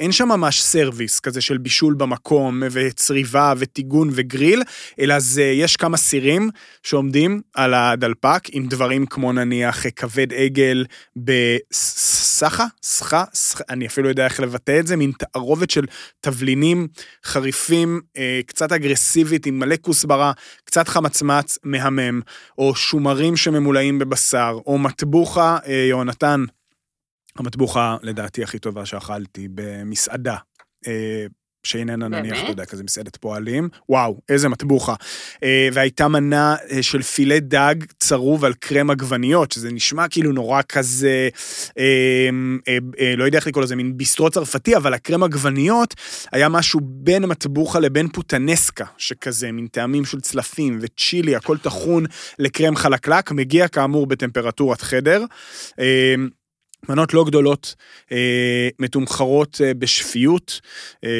אין 0.00 0.12
שם 0.12 0.28
ממש 0.28 0.62
סרוויס 0.62 1.20
כזה 1.20 1.40
של 1.40 1.58
בישול 1.58 1.94
במקום, 1.94 2.62
וצריבה, 2.70 3.52
וטיגון 3.58 4.10
וגריל, 4.12 4.62
אלא 5.00 5.18
זה, 5.18 5.42
יש 5.42 5.76
כמה 5.76 5.96
סירים 5.96 6.50
שעומדים 6.82 7.40
על 7.54 7.74
הדלפק, 7.74 8.42
עם 8.52 8.66
דברים 8.66 9.06
כמו 9.06 9.32
נניח 9.32 9.84
כבד 9.96 10.32
עגל 10.32 10.84
בסחה, 11.16 12.25
סחה, 12.36 12.66
סחה, 12.82 13.24
אני 13.68 13.86
אפילו 13.86 14.08
יודע 14.08 14.24
איך 14.24 14.40
לבטא 14.40 14.80
את 14.80 14.86
זה, 14.86 14.96
מין 14.96 15.12
תערובת 15.18 15.70
של 15.70 15.84
תבלינים 16.20 16.88
חריפים, 17.24 18.00
אה, 18.16 18.40
קצת 18.46 18.72
אגרסיבית, 18.72 19.46
עם 19.46 19.58
מלא 19.58 19.76
כוסברה, 19.80 20.32
קצת 20.64 20.88
חמצמץ, 20.88 21.58
מהמם, 21.64 22.20
או 22.58 22.74
שומרים 22.74 23.36
שממולאים 23.36 23.98
בבשר, 23.98 24.58
או 24.66 24.78
מטבוחה, 24.78 25.58
אה, 25.66 25.72
יהונתן, 25.72 26.44
המטבוחה 27.36 27.96
לדעתי 28.02 28.42
הכי 28.42 28.58
טובה 28.58 28.86
שאכלתי 28.86 29.48
במסעדה. 29.54 30.36
אה, 30.86 31.26
שאיננה 31.66 32.08
נניח? 32.08 32.38
אתה 32.42 32.50
יודע, 32.50 32.64
כזה 32.64 32.84
מסעדת 32.84 33.16
פועלים, 33.16 33.68
וואו, 33.88 34.20
איזה 34.28 34.48
מטבוחה. 34.48 34.94
אה, 35.42 35.68
והייתה 35.72 36.08
מנה 36.08 36.56
אה, 36.70 36.82
של 36.82 37.02
פילה 37.02 37.40
דג 37.40 37.74
צרוב 37.98 38.44
על 38.44 38.52
קרם 38.54 38.90
עגבניות, 38.90 39.52
שזה 39.52 39.72
נשמע 39.72 40.08
כאילו 40.08 40.32
נורא 40.32 40.60
כזה, 40.68 41.28
אה, 41.78 42.28
אה, 42.68 42.78
אה, 43.00 43.16
לא 43.16 43.24
יודע 43.24 43.38
איך 43.38 43.46
לקרוא 43.46 43.64
לזה, 43.64 43.76
מין 43.76 43.96
ביסטרו 43.96 44.30
צרפתי, 44.30 44.76
אבל 44.76 44.94
הקרם 44.94 45.22
עגבניות 45.22 45.94
היה 46.32 46.48
משהו 46.48 46.80
בין 46.82 47.24
מטבוחה 47.24 47.78
לבין 47.78 48.08
פוטנסקה, 48.08 48.84
שכזה, 48.98 49.52
מין 49.52 49.66
טעמים 49.66 50.04
של 50.04 50.20
צלפים 50.20 50.78
וצ'ילי, 50.80 51.36
הכל 51.36 51.58
טחון 51.58 52.04
לקרם 52.38 52.76
חלקלק, 52.76 53.32
מגיע 53.32 53.68
כאמור 53.68 54.06
בטמפרטורת 54.06 54.80
חדר. 54.80 55.24
מנות 56.88 57.14
לא 57.14 57.24
גדולות, 57.24 57.74
אה, 58.12 58.68
מתומחרות 58.78 59.60
אה, 59.64 59.74
בשפיות, 59.74 60.60
אה, 61.04 61.10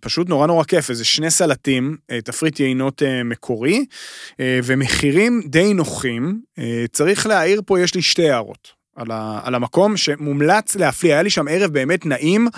פשוט 0.00 0.28
נורא 0.28 0.46
נורא 0.46 0.64
כיף, 0.64 0.90
איזה 0.90 1.04
שני 1.04 1.30
סלטים, 1.30 1.96
אה, 2.10 2.20
תפריט 2.20 2.60
יינות 2.60 3.02
אה, 3.02 3.22
מקורי, 3.22 3.84
אה, 4.40 4.60
ומחירים 4.64 5.42
די 5.46 5.74
נוחים. 5.74 6.40
אה, 6.58 6.84
צריך 6.92 7.26
להעיר 7.26 7.62
פה, 7.66 7.80
יש 7.80 7.94
לי 7.94 8.02
שתי 8.02 8.30
הערות. 8.30 8.80
על, 8.96 9.10
ה, 9.10 9.40
על 9.44 9.54
המקום 9.54 9.96
שמומלץ 9.96 10.76
להפליא, 10.76 11.12
היה 11.12 11.22
לי 11.22 11.30
שם 11.30 11.48
ערב 11.48 11.72
באמת 11.72 12.06
נעים, 12.06 12.48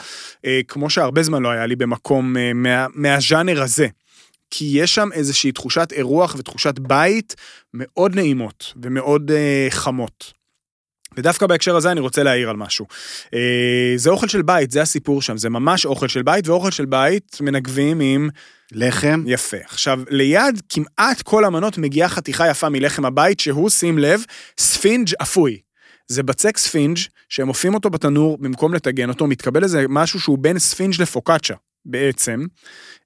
אה, 0.46 0.60
כמו 0.68 0.90
שהרבה 0.90 1.22
זמן 1.22 1.42
לא 1.42 1.48
היה 1.48 1.66
לי 1.66 1.76
במקום 1.76 2.36
אה, 2.36 2.52
מה, 2.52 2.86
מהז'אנר 2.94 3.62
הזה. 3.62 3.86
כי 4.50 4.70
יש 4.74 4.94
שם 4.94 5.08
איזושהי 5.12 5.52
תחושת 5.52 5.92
אירוח 5.92 6.34
ותחושת 6.38 6.78
בית 6.78 7.34
מאוד 7.74 8.14
נעימות 8.14 8.72
ומאוד 8.82 9.30
אה, 9.30 9.66
חמות. 9.70 10.41
ודווקא 11.16 11.46
בהקשר 11.46 11.76
הזה 11.76 11.92
אני 11.92 12.00
רוצה 12.00 12.22
להעיר 12.22 12.50
על 12.50 12.56
משהו. 12.56 12.86
אה, 13.34 13.92
זה 13.96 14.10
אוכל 14.10 14.28
של 14.28 14.42
בית, 14.42 14.70
זה 14.70 14.82
הסיפור 14.82 15.22
שם, 15.22 15.36
זה 15.36 15.50
ממש 15.50 15.86
אוכל 15.86 16.08
של 16.08 16.22
בית, 16.22 16.48
ואוכל 16.48 16.70
של 16.70 16.84
בית 16.84 17.38
מנגבים 17.40 18.00
עם 18.00 18.28
לחם? 18.72 19.24
יפה. 19.26 19.56
עכשיו, 19.64 20.00
ליד 20.10 20.62
כמעט 20.68 21.22
כל 21.22 21.44
המנות 21.44 21.78
מגיעה 21.78 22.08
חתיכה 22.08 22.48
יפה 22.48 22.68
מלחם 22.68 23.04
הבית, 23.04 23.40
שהוא, 23.40 23.70
שים 23.70 23.98
לב, 23.98 24.24
ספינג' 24.58 25.08
אפוי. 25.22 25.58
זה 26.08 26.22
בצק 26.22 26.56
ספינג' 26.56 26.98
שהם 27.28 27.48
אופים 27.48 27.74
אותו 27.74 27.90
בתנור 27.90 28.38
במקום 28.38 28.74
לטגן 28.74 29.08
אותו, 29.08 29.26
מתקבל 29.26 29.64
איזה 29.64 29.84
משהו 29.88 30.20
שהוא 30.20 30.38
בין 30.38 30.58
ספינג' 30.58 30.94
לפוקאצ'ה 31.02 31.54
בעצם. 31.86 32.44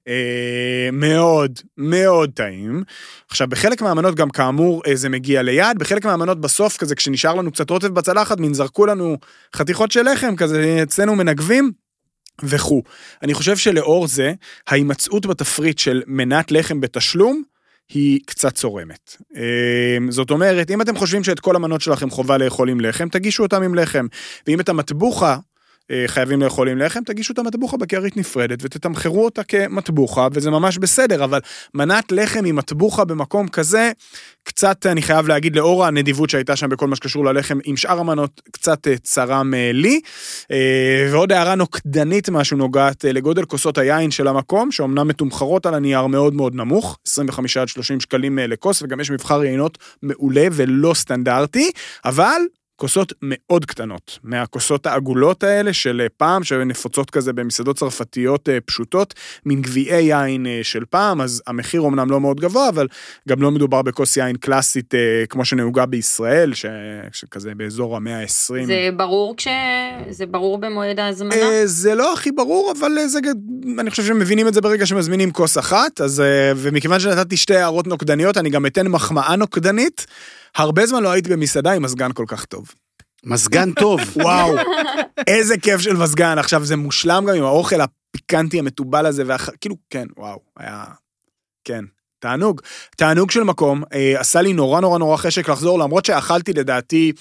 אה, 0.07 0.89
מאוד 0.93 1.59
מאוד 1.77 2.31
טעים. 2.33 2.83
עכשיו 3.29 3.47
בחלק 3.47 3.81
מהמנות 3.81 4.15
גם 4.15 4.29
כאמור 4.29 4.81
אה, 4.87 4.95
זה 4.95 5.09
מגיע 5.09 5.41
ליד, 5.41 5.79
בחלק 5.79 6.05
מהמנות 6.05 6.41
בסוף 6.41 6.77
כזה 6.77 6.95
כשנשאר 6.95 7.35
לנו 7.35 7.51
קצת 7.51 7.69
רוטב 7.69 7.87
בצלחת, 7.87 8.39
מין 8.39 8.53
זרקו 8.53 8.85
לנו 8.85 9.17
חתיכות 9.55 9.91
של 9.91 10.09
לחם 10.11 10.35
כזה 10.35 10.79
אצלנו 10.83 11.15
מנגבים. 11.15 11.71
וכו'. 12.43 12.83
אני 13.23 13.33
חושב 13.33 13.57
שלאור 13.57 14.07
זה, 14.07 14.33
ההימצאות 14.67 15.25
בתפריט 15.25 15.79
של 15.79 16.03
מנת 16.07 16.51
לחם 16.51 16.81
בתשלום, 16.81 17.43
היא 17.89 18.19
קצת 18.25 18.55
צורמת. 18.55 19.17
אה, 19.35 19.97
זאת 20.09 20.31
אומרת, 20.31 20.71
אם 20.71 20.81
אתם 20.81 20.95
חושבים 20.95 21.23
שאת 21.23 21.39
כל 21.39 21.55
המנות 21.55 21.81
שלכם 21.81 22.09
חובה 22.09 22.37
לאכול 22.37 22.69
עם 22.69 22.79
לחם, 22.79 23.09
תגישו 23.09 23.43
אותם 23.43 23.63
עם 23.63 23.75
לחם. 23.75 24.07
ואם 24.47 24.59
את 24.59 24.69
המטבוחה 24.69 25.37
חייבים 26.07 26.41
לאכול 26.41 26.69
עם 26.69 26.77
לחם, 26.77 27.03
תגישו 27.03 27.33
את 27.33 27.39
המטבוחה 27.39 27.77
בקערית 27.77 28.17
נפרדת 28.17 28.59
ותתמחרו 28.61 29.25
אותה 29.25 29.43
כמטבוחה, 29.43 30.27
וזה 30.31 30.51
ממש 30.51 30.77
בסדר, 30.77 31.23
אבל 31.23 31.39
מנת 31.73 32.11
לחם 32.11 32.45
עם 32.45 32.55
מטבוחה 32.55 33.05
במקום 33.05 33.47
כזה, 33.47 33.91
קצת, 34.43 34.85
אני 34.85 35.01
חייב 35.01 35.27
להגיד, 35.27 35.55
לאור 35.55 35.85
הנדיבות 35.85 36.29
שהייתה 36.29 36.55
שם 36.55 36.69
בכל 36.69 36.87
מה 36.87 36.95
שקשור 36.95 37.25
ללחם, 37.25 37.57
עם 37.63 37.77
שאר 37.77 37.99
המנות, 37.99 38.41
קצת 38.51 38.87
אה, 38.87 38.97
צרם 38.97 39.53
לי. 39.73 40.01
ועוד 41.11 41.31
הערה 41.31 41.55
נוקדנית 41.55 42.29
משהו 42.29 42.57
נוגעת 42.57 43.03
לגודל 43.03 43.45
כוסות 43.45 43.77
היין 43.77 44.11
של 44.11 44.27
המקום, 44.27 44.71
שאומנם 44.71 45.07
מתומחרות 45.07 45.65
על 45.65 45.73
הנייר 45.73 46.07
מאוד 46.07 46.33
מאוד 46.33 46.55
נמוך, 46.55 46.97
25 47.07 47.57
עד 47.57 47.67
30 47.67 47.99
שקלים 47.99 48.39
לכוס, 48.39 48.81
וגם 48.81 48.99
יש 48.99 49.11
מבחר 49.11 49.43
יינות 49.43 49.77
מעולה 50.03 50.47
ולא 50.51 50.93
סטנדרטי, 50.93 51.71
אבל 52.05 52.41
כוסות 52.77 53.13
מאוד 53.21 53.65
קטנות, 53.65 54.19
מהכוסות 54.23 54.85
העגולות 54.85 55.43
האלה 55.43 55.73
של 55.73 56.01
אה, 56.01 56.09
פעם, 56.17 56.43
שנפוצות 56.43 57.09
כזה 57.09 57.33
במסעדות 57.33 57.77
צרפתיות 57.77 58.49
אה, 58.49 58.57
פשוטות, 58.65 59.13
מין 59.45 59.61
גביעי 59.61 60.03
יין 60.03 60.45
אה, 60.47 60.59
של 60.63 60.83
פעם, 60.89 61.21
אז 61.21 61.41
המחיר 61.47 61.81
אומנם 61.81 62.11
לא 62.11 62.19
מאוד 62.19 62.39
גבוה, 62.39 62.69
אבל 62.69 62.87
גם 63.29 63.41
לא 63.41 63.51
מדובר 63.51 63.81
בכוס 63.81 64.17
יין 64.17 64.37
קלאסית 64.37 64.93
כמו 65.29 65.45
שנהוגה 65.45 65.85
בישראל, 65.85 66.53
ש... 66.53 66.65
שכזה 67.11 67.55
באזור 67.55 67.95
המאה 67.95 68.19
ה-20. 68.19 68.65
זה 68.65 68.89
ברור 68.97 69.33
כש... 69.37 69.47
זה 70.09 70.25
ברור 70.25 70.57
במועד 70.57 70.99
ההזמנה? 70.99 71.35
זה 71.65 71.95
לא 71.95 72.13
הכי 72.13 72.31
ברור, 72.31 72.73
אבל 72.79 72.91
זה... 73.07 73.19
אני 73.79 73.89
חושב 73.89 74.03
שמבינים 74.03 74.47
את 74.47 74.53
זה 74.53 74.61
ברגע 74.61 74.85
שמזמינים 74.85 75.31
כוס 75.31 75.57
אחת, 75.57 76.01
אז... 76.01 76.23
ומכיוון 76.55 76.99
שנתתי 76.99 77.37
שתי 77.37 77.55
הערות 77.55 77.87
נוקדניות, 77.87 78.37
אני 78.37 78.49
גם 78.49 78.65
אתן 78.65 78.87
מחמאה 78.87 79.35
נוקדנית. 79.35 80.05
הרבה 80.57 80.85
זמן 80.85 81.03
לא 81.03 81.11
הייתי 81.11 81.29
במסעדה 81.29 81.71
עם 81.71 81.83
מזגן 81.83 82.11
כל 82.11 82.25
כך 82.27 82.45
טוב. 82.45 82.73
מזגן 83.23 83.71
טוב. 83.71 84.01
וואו, 84.23 84.55
איזה 85.27 85.57
כיף 85.57 85.81
של 85.81 85.95
מזגן. 85.95 86.37
עכשיו, 86.37 86.65
זה 86.65 86.75
מושלם 86.75 87.25
גם 87.29 87.35
עם 87.35 87.43
האוכל 87.43 87.81
הפיקנטי 87.81 88.59
המתובל 88.59 89.05
הזה, 89.05 89.23
ואח... 89.27 89.49
כאילו, 89.61 89.75
כן, 89.89 90.07
וואו, 90.17 90.39
היה... 90.57 90.83
כן. 91.63 91.83
תענוג. 92.19 92.61
תענוג 92.95 93.31
של 93.31 93.43
מקום, 93.43 93.83
אה, 93.93 94.19
עשה 94.19 94.41
לי 94.41 94.53
נורא 94.53 94.81
נורא 94.81 94.99
נורא 94.99 95.17
חשק 95.17 95.49
לחזור, 95.49 95.79
למרות 95.79 96.05
שאכלתי 96.05 96.53
לדעתי 96.53 97.11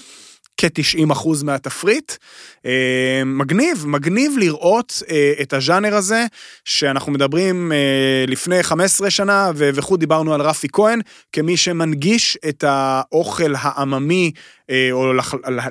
כ-90% 0.57 1.45
מהתפריט. 1.45 2.13
אה, 2.67 3.23
מגניב, 3.27 3.87
מגניב 3.87 4.33
לראות 4.39 5.03
אה, 5.11 5.33
את 5.43 5.53
הז'אנר 5.53 5.95
הזה, 5.95 6.27
שאנחנו 6.65 7.13
מדברים 7.13 7.73
אה, 7.73 8.25
לפני 8.27 8.63
15 8.63 9.11
שנה, 9.11 9.51
וכו' 9.55 9.97
דיברנו 9.97 10.35
על 10.35 10.41
רפי 10.41 10.69
כהן, 10.73 11.01
כמי 11.33 11.57
שמנגיש 11.57 12.39
את 12.49 12.65
האוכל 12.67 13.55
העממי, 13.59 14.33
או 14.93 15.13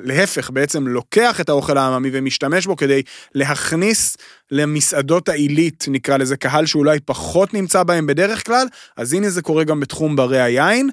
להפך, 0.02 0.50
בעצם 0.50 0.86
לוקח 0.86 1.40
את 1.40 1.48
האוכל 1.48 1.78
העממי 1.78 2.10
ומשתמש 2.12 2.66
בו 2.66 2.76
כדי 2.76 3.02
להכניס 3.34 4.16
למסעדות 4.50 5.28
העילית, 5.28 5.84
נקרא 5.88 6.16
לזה 6.16 6.36
קהל 6.36 6.66
שאולי 6.66 7.00
פחות 7.00 7.54
נמצא 7.54 7.82
בהם 7.82 8.06
בדרך 8.06 8.46
כלל, 8.46 8.66
אז 8.96 9.12
הנה 9.12 9.30
זה 9.30 9.42
קורה 9.42 9.64
גם 9.64 9.80
בתחום 9.80 10.16
ברי 10.16 10.40
היין. 10.40 10.90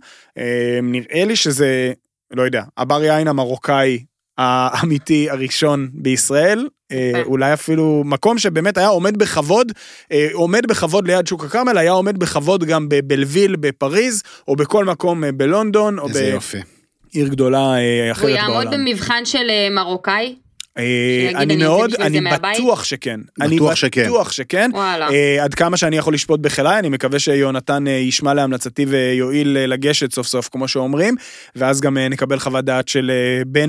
נראה 0.84 1.26
לי 1.26 1.36
שזה 1.36 1.94
לא 2.36 2.44
יודע, 2.44 2.64
הבר 2.78 3.04
יין 3.04 3.28
המרוקאי 3.28 4.04
האמיתי 4.38 5.30
הראשון 5.30 5.90
בישראל, 5.94 6.68
אה, 6.92 7.22
אולי 7.26 7.54
אפילו 7.54 8.04
מקום 8.06 8.38
שבאמת 8.38 8.78
היה 8.78 8.88
עומד 8.88 9.18
בכבוד, 9.18 9.72
אה, 10.12 10.28
עומד 10.34 10.66
בכבוד 10.68 11.08
ליד 11.08 11.28
שוק 11.28 11.44
הכרמל, 11.44 11.78
היה 11.78 11.92
עומד 11.92 12.18
בכבוד 12.18 12.64
גם 12.64 12.90
בבלוויל 12.90 13.56
בפריז, 13.56 14.24
או 14.48 14.56
בכל 14.56 14.86
מקום 14.86 15.24
אה, 15.24 15.32
בלונדון, 15.32 16.00
או 16.00 16.08
בעיר 16.10 17.28
גדולה 17.28 17.76
אחרת 18.12 18.26
בעולם. 18.26 18.52
הוא 18.52 18.54
יעמוד 18.54 18.74
במבחן 18.74 19.26
של 19.26 19.48
מרוקאי? 19.72 20.36
אה, 20.78 21.30
אני 21.36 21.56
מאוד, 21.56 21.94
אני 21.96 22.22
בטוח 22.22 22.84
שכן. 22.84 23.20
אני 23.42 23.60
בטוח 24.06 24.32
שכן. 24.32 24.72
אה, 24.76 25.44
עד 25.44 25.54
כמה 25.54 25.78
שאני 25.78 25.98
יכול 25.98 26.14
לשפוט 26.14 26.40
בחיי, 26.40 26.80
אני 26.80 26.90
מקווה 26.90 27.20
שיונתן 27.20 27.88
אה, 27.88 27.92
ישמע 27.92 28.34
להמלצתי 28.34 28.86
ויועיל 28.86 29.58
לגשת 29.68 30.12
סוף 30.12 30.28
סוף, 30.28 30.50
כמו 30.52 30.68
שאומרים, 30.68 31.16
ואז 31.56 31.82
גם 31.82 31.98
נקבל 31.98 32.40
חוות 32.40 32.66
דעת 32.66 32.88
של 32.88 33.12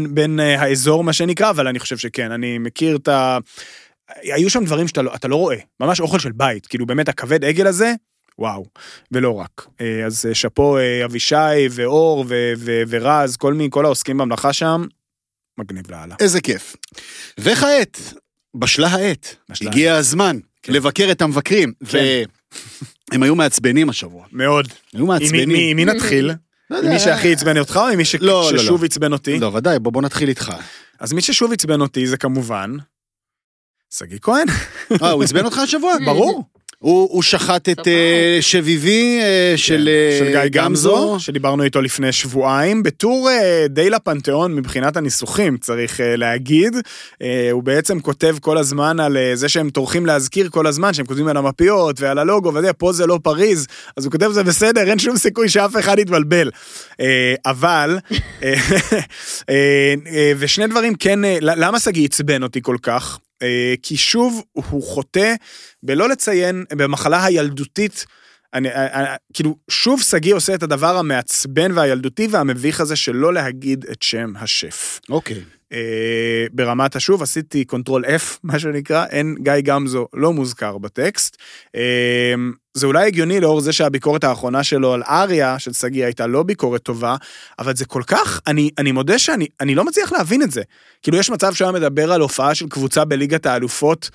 בין 0.08 0.40
האזור, 0.40 1.04
מה 1.04 1.12
שנקרא, 1.12 1.50
אבל 1.50 1.68
אני 1.68 1.78
חושב 1.78 1.96
שכן, 1.96 2.32
אני 2.32 2.58
מכיר 2.58 2.96
את 2.96 3.08
ה... 3.08 3.38
היו 4.22 4.50
שם 4.50 4.64
דברים 4.64 4.88
שאתה 4.88 5.02
לא, 5.02 5.12
לא 5.24 5.36
רואה, 5.36 5.56
ממש 5.80 6.00
אוכל 6.00 6.18
של 6.18 6.32
בית, 6.32 6.66
כאילו 6.66 6.86
באמת 6.86 7.08
הכבד 7.08 7.44
עגל 7.44 7.66
הזה, 7.66 7.92
וואו, 8.38 8.64
ולא 9.12 9.34
רק. 9.34 9.66
אז 10.06 10.26
שאפו 10.32 10.76
אבישי 11.04 11.68
ואור 11.70 12.24
ורז, 12.88 13.36
כל 13.36 13.54
מי, 13.54 13.68
כל 13.70 13.84
העוסקים 13.84 14.18
במלאכה 14.18 14.52
שם, 14.52 14.84
מגניב 15.58 15.90
לאללה. 15.90 16.14
איזה 16.20 16.40
כיף. 16.40 16.76
וכעת, 17.40 18.00
בשלה 18.54 18.88
העת, 18.88 19.36
בשלה 19.48 19.70
הגיע 19.70 19.92
העת. 19.92 20.00
הזמן 20.00 20.38
כן. 20.62 20.72
לבקר 20.72 21.08
את 21.10 21.22
המבקרים, 21.22 21.72
כן. 21.90 21.98
והם 23.10 23.22
היו 23.22 23.34
מעצבנים 23.34 23.88
השבוע. 23.88 24.26
מאוד. 24.32 24.68
היו 24.92 25.06
מעצבנים. 25.06 25.48
מי, 25.48 25.74
מי 25.74 25.84
נתחיל? 25.84 26.30
לא 26.70 26.82
מי 26.82 26.98
שהכי 26.98 27.32
עצבן 27.32 27.58
אותך 27.58 27.76
או 27.76 27.96
מי 27.96 28.04
ש... 28.04 28.14
לא, 28.14 28.50
לא 28.52 28.58
ששוב 28.58 28.84
עצבן 28.84 29.12
אותי? 29.12 29.38
לא, 29.38 29.50
ודאי, 29.54 29.78
בוא, 29.78 29.92
בוא 29.92 30.02
נתחיל 30.02 30.28
איתך. 30.28 30.52
אז 31.00 31.12
מי 31.12 31.22
ששוב 31.22 31.52
עצבן 31.52 31.80
אותי 31.80 32.06
זה 32.06 32.16
כמובן... 32.16 32.76
שגיא 33.98 34.18
כהן. 34.22 34.46
אה, 35.02 35.10
הוא 35.10 35.22
עצבן 35.22 35.44
אותך 35.44 35.58
השבוע? 35.58 35.94
ברור. 36.04 36.44
הוא, 36.78 37.08
הוא 37.12 37.22
שחט 37.22 37.68
את 37.68 37.78
uh, 37.78 37.82
שביבי 38.40 39.20
uh, 39.20 39.56
של, 39.56 39.88
כן, 40.18 40.24
של 40.24 40.30
גיא 40.30 40.48
גמזו, 40.62 41.16
שדיברנו 41.18 41.62
איתו 41.62 41.80
לפני 41.80 42.12
שבועיים, 42.12 42.82
בטור 42.82 43.30
uh, 43.30 43.68
די 43.68 43.90
לפנתיאון 43.90 44.54
מבחינת 44.54 44.96
הניסוחים, 44.96 45.56
צריך 45.56 46.00
uh, 46.00 46.02
להגיד. 46.16 46.76
Uh, 46.76 47.24
הוא 47.52 47.62
בעצם 47.62 48.00
כותב 48.00 48.36
כל 48.40 48.58
הזמן 48.58 49.00
על 49.00 49.16
uh, 49.16 49.36
זה 49.36 49.48
שהם 49.48 49.70
טורחים 49.70 50.06
להזכיר 50.06 50.48
כל 50.48 50.66
הזמן, 50.66 50.94
שהם 50.94 51.06
כותבים 51.06 51.28
על 51.28 51.36
המפיות 51.36 52.00
ועל 52.00 52.18
הלוגו 52.18 52.54
וזה, 52.54 52.72
פה 52.72 52.92
זה 52.92 53.06
לא 53.06 53.18
פריז, 53.22 53.66
אז 53.96 54.04
הוא 54.04 54.12
כותב 54.12 54.30
זה 54.32 54.42
בסדר, 54.42 54.90
אין 54.90 54.98
שום 54.98 55.16
סיכוי 55.16 55.48
שאף 55.48 55.76
אחד 55.78 55.98
יתבלבל. 55.98 56.50
אה, 56.92 56.96
אבל, 57.46 57.98
אה, 58.08 58.42
אה, 58.42 59.44
אה, 59.44 59.50
ושני 60.38 60.66
דברים 60.66 60.94
כן, 60.94 61.24
אה, 61.24 61.28
למה 61.40 61.80
שגיא 61.80 62.04
עצבן 62.04 62.42
אותי 62.42 62.60
כל 62.62 62.76
כך? 62.82 63.18
אה, 63.42 63.74
כי 63.82 63.96
שוב 63.96 64.42
הוא 64.52 64.82
חוטא 64.82 65.34
בלא 65.82 66.08
לציין 66.08 66.64
במחלה 66.72 67.24
הילדותית. 67.24 68.06
אני, 68.54 68.68
אני, 68.68 68.76
אה, 68.76 69.04
אה, 69.04 69.16
כאילו, 69.32 69.56
שוב 69.70 70.02
שגיא 70.02 70.34
עושה 70.34 70.54
את 70.54 70.62
הדבר 70.62 70.96
המעצבן 70.96 71.72
והילדותי 71.72 72.28
והמביך 72.30 72.80
הזה 72.80 72.96
שלא 72.96 73.34
להגיד 73.34 73.84
את 73.92 74.02
שם 74.02 74.32
השף. 74.36 75.00
אוקיי. 75.08 75.42
אה, 75.74 76.46
ברמת 76.52 76.96
השוב 76.96 77.22
עשיתי 77.22 77.64
control 77.64 78.04
F, 78.04 78.38
מה 78.42 78.58
שנקרא, 78.58 79.04
אין 79.10 79.34
גיא 79.40 79.52
גמזו 79.64 80.06
לא 80.14 80.32
מוזכר 80.32 80.78
בטקסט. 80.78 81.36
אה, 81.76 82.34
זה 82.74 82.86
אולי 82.86 83.06
הגיוני 83.06 83.40
לאור 83.40 83.60
זה 83.60 83.72
שהביקורת 83.72 84.24
האחרונה 84.24 84.64
שלו 84.64 84.92
על 84.92 85.02
אריה 85.02 85.58
של 85.58 85.72
שגיא 85.72 86.04
הייתה 86.04 86.26
לא 86.26 86.42
ביקורת 86.42 86.82
טובה, 86.82 87.16
אבל 87.58 87.76
זה 87.76 87.84
כל 87.84 88.02
כך, 88.06 88.40
אני, 88.46 88.70
אני 88.78 88.92
מודה 88.92 89.18
שאני 89.18 89.46
אני 89.60 89.74
לא 89.74 89.84
מצליח 89.84 90.12
להבין 90.12 90.42
את 90.42 90.50
זה. 90.50 90.62
כאילו 91.02 91.18
יש 91.18 91.30
מצב 91.30 91.54
שהיה 91.54 91.72
מדבר 91.72 92.12
על 92.12 92.20
הופעה 92.20 92.54
של 92.54 92.68
קבוצה 92.68 93.04
בליגת 93.04 93.46
האלופות 93.46 94.10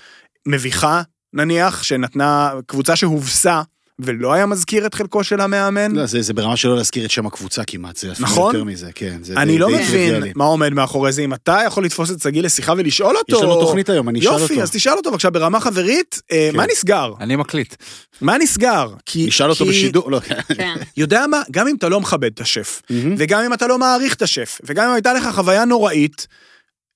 מביכה, 0.46 1.02
נניח, 1.32 1.82
שנתנה, 1.82 2.52
קבוצה 2.66 2.96
שהובסה. 2.96 3.62
ולא 4.04 4.32
היה 4.32 4.46
מזכיר 4.46 4.86
את 4.86 4.94
חלקו 4.94 5.24
של 5.24 5.40
המאמן? 5.40 5.92
לא, 5.92 6.06
זה, 6.06 6.22
זה 6.22 6.34
ברמה 6.34 6.56
שלא 6.56 6.76
להזכיר 6.76 7.04
את 7.04 7.10
שם 7.10 7.26
הקבוצה 7.26 7.64
כמעט, 7.64 7.96
זה 7.96 8.12
אפילו 8.12 8.28
נכון? 8.28 8.54
יותר 8.54 8.64
מזה, 8.64 8.90
כן. 8.94 9.18
זה 9.22 9.34
אני 9.36 9.52
די, 9.52 9.58
לא 9.58 9.68
די 9.68 9.82
מבין 9.82 10.32
מה 10.34 10.44
עומד 10.44 10.72
מאחורי 10.72 11.12
זה, 11.12 11.22
אם 11.22 11.34
אתה 11.34 11.58
יכול 11.66 11.84
לתפוס 11.84 12.10
את 12.10 12.20
שגיא 12.20 12.42
לשיחה 12.42 12.72
ולשאול 12.76 13.16
אותו... 13.16 13.36
יש 13.36 13.42
לנו 13.42 13.60
תוכנית 13.60 13.88
היום, 13.88 14.08
אני 14.08 14.20
אשאל 14.20 14.30
אותו. 14.30 14.42
יופי, 14.42 14.62
אז 14.62 14.70
תשאל 14.70 14.92
אותו 14.92 15.10
בבקשה 15.10 15.30
ברמה 15.30 15.60
חברית, 15.60 16.22
אה, 16.32 16.48
כן. 16.52 16.56
מה 16.56 16.64
נסגר? 16.72 17.12
אני 17.20 17.36
מקליט. 17.36 17.74
מה 18.20 18.38
נסגר? 18.38 18.88
כי... 19.06 19.26
נשאל 19.26 19.50
אותו 19.50 19.64
כי... 19.64 19.70
בשידור, 19.70 20.10
לא. 20.10 20.20
כן. 20.56 20.74
יודע 20.96 21.26
מה, 21.26 21.42
גם 21.50 21.68
אם 21.68 21.76
אתה 21.76 21.88
לא 21.88 22.00
מכבד 22.00 22.30
את 22.34 22.40
השף, 22.40 22.82
וגם 22.90 23.42
אם 23.42 23.52
אתה 23.52 23.66
לא 23.66 23.78
מעריך 23.78 24.14
את 24.14 24.22
השף, 24.22 24.60
וגם 24.64 24.88
אם 24.88 24.94
הייתה 24.94 25.12
לך 25.12 25.28
חוויה 25.34 25.64
נוראית, 25.64 26.26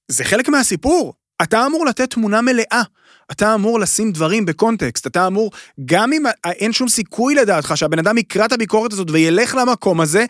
זה 0.08 0.24
חלק 0.24 0.48
מהסיפור. 0.48 1.14
אתה 1.42 1.66
אמור 1.66 1.86
לתת 1.86 2.10
תמונה 2.10 2.40
מלאה. 2.42 2.82
אתה 3.32 3.54
אמור 3.54 3.80
לשים 3.80 4.12
דברים 4.12 4.46
בקונטקסט, 4.46 5.06
אתה 5.06 5.26
אמור, 5.26 5.50
גם 5.84 6.12
אם 6.12 6.22
אין 6.46 6.72
שום 6.72 6.88
סיכוי 6.88 7.34
לדעתך 7.34 7.72
שהבן 7.74 7.98
אדם 7.98 8.18
יקרא 8.18 8.44
את 8.44 8.52
הביקורת 8.52 8.92
הזאת 8.92 9.10
וילך 9.10 9.54
למקום 9.54 10.00
הזה, 10.00 10.24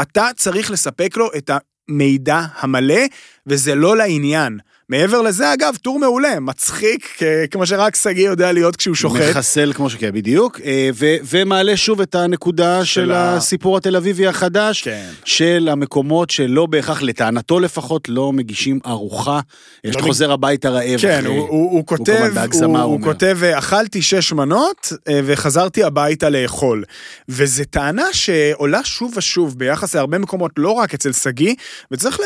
אתה 0.00 0.28
צריך 0.36 0.70
לספק 0.70 1.16
לו 1.16 1.30
את 1.36 1.50
המידע 1.88 2.40
המלא, 2.56 3.00
וזה 3.46 3.74
לא 3.74 3.96
לעניין. 3.96 4.58
מעבר 4.90 5.22
לזה, 5.22 5.52
אגב, 5.52 5.76
טור 5.82 5.98
מעולה, 5.98 6.40
מצחיק, 6.40 7.18
כמו 7.50 7.66
שרק 7.66 7.96
שגיא 7.96 8.24
יודע 8.26 8.52
להיות 8.52 8.76
כשהוא 8.76 8.94
שוחט. 8.94 9.20
מחסל 9.30 9.72
כמו 9.72 9.90
שכן, 9.90 10.10
בדיוק, 10.12 10.60
אה, 10.64 10.90
ו- 10.94 11.16
ומעלה 11.30 11.76
שוב 11.76 12.00
את 12.00 12.14
הנקודה 12.14 12.84
של, 12.84 13.00
של 13.04 13.12
הסיפור 13.12 13.76
התל 13.76 13.96
אביבי 13.96 14.26
החדש, 14.26 14.82
כן. 14.82 15.08
של 15.24 15.68
המקומות 15.72 16.30
שלא 16.30 16.66
בהכרח, 16.66 17.02
לטענתו 17.02 17.60
לפחות, 17.60 18.08
לא 18.08 18.32
מגישים 18.32 18.78
ארוחה, 18.86 19.40
יש 19.84 19.96
לא 19.96 20.02
חוזר 20.02 20.32
הביתה 20.32 20.68
רעב. 20.70 21.00
כן, 21.00 21.26
הוא, 21.26 21.38
הוא, 21.38 21.70
הוא 21.70 21.86
כותב, 21.86 22.36
הוא, 22.52 22.66
הוא, 22.66 22.78
הוא 22.78 23.00
כותב, 23.02 23.38
אכלתי 23.44 24.02
שש 24.02 24.32
מנות 24.32 24.92
אה, 25.08 25.20
וחזרתי 25.24 25.84
הביתה 25.84 26.30
לאכול. 26.30 26.84
וזו 27.28 27.64
טענה 27.70 28.06
שעולה 28.12 28.84
שוב 28.84 29.12
ושוב 29.16 29.58
ביחס 29.58 29.94
להרבה 29.94 30.18
מקומות, 30.18 30.50
לא 30.56 30.70
רק 30.70 30.94
אצל 30.94 31.12
שגיא, 31.12 31.54
וצריך 31.90 32.20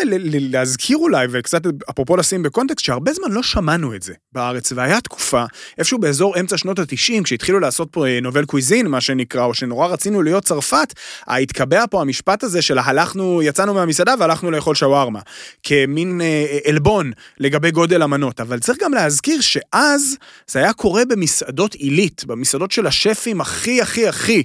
להזכיר 0.51 0.97
אולי, 0.97 1.27
וקצת 1.31 1.63
אפרופו 1.91 2.17
לשים 2.17 2.43
קונטקסט 2.55 2.85
שהרבה 2.85 3.13
זמן 3.13 3.33
לא 3.33 3.43
שמענו 3.43 3.95
את 3.95 4.03
זה 4.03 4.13
בארץ, 4.33 4.73
והיה 4.73 5.01
תקופה, 5.01 5.45
איפשהו 5.79 5.99
באזור 5.99 6.41
אמצע 6.41 6.57
שנות 6.57 6.79
ה-90, 6.79 7.25
כשהתחילו 7.25 7.61
לעשות 7.61 7.89
פה 7.91 8.07
אה, 8.07 8.21
נובל 8.21 8.45
קוויזין, 8.45 8.87
מה 8.87 9.01
שנקרא, 9.01 9.45
או 9.45 9.55
שנורא 9.55 9.87
רצינו 9.87 10.23
להיות 10.23 10.45
צרפת, 10.45 10.95
התקבע 11.27 11.85
פה 11.91 12.01
המשפט 12.01 12.43
הזה 12.45 12.63
של 12.63 12.79
הלכנו, 12.79 13.43
יצאנו 13.43 13.75
מהמסעדה 13.75 14.15
והלכנו 14.19 14.51
לאכול 14.51 14.75
שווארמה, 14.75 15.21
כמין 15.63 16.21
אה, 16.21 16.59
עלבון 16.69 17.13
לגבי 17.39 17.71
גודל 17.71 18.03
המנות. 18.03 18.41
אבל 18.41 18.59
צריך 18.59 18.79
גם 18.83 18.93
להזכיר 18.93 19.41
שאז 19.41 20.17
זה 20.47 20.59
היה 20.59 20.73
קורה 20.73 21.05
במסעדות 21.05 21.75
עילית, 21.75 22.25
במסעדות 22.25 22.71
של 22.71 22.87
השפים 22.87 23.41
הכי 23.41 23.83
הכי 23.83 24.09
הכי. 24.09 24.43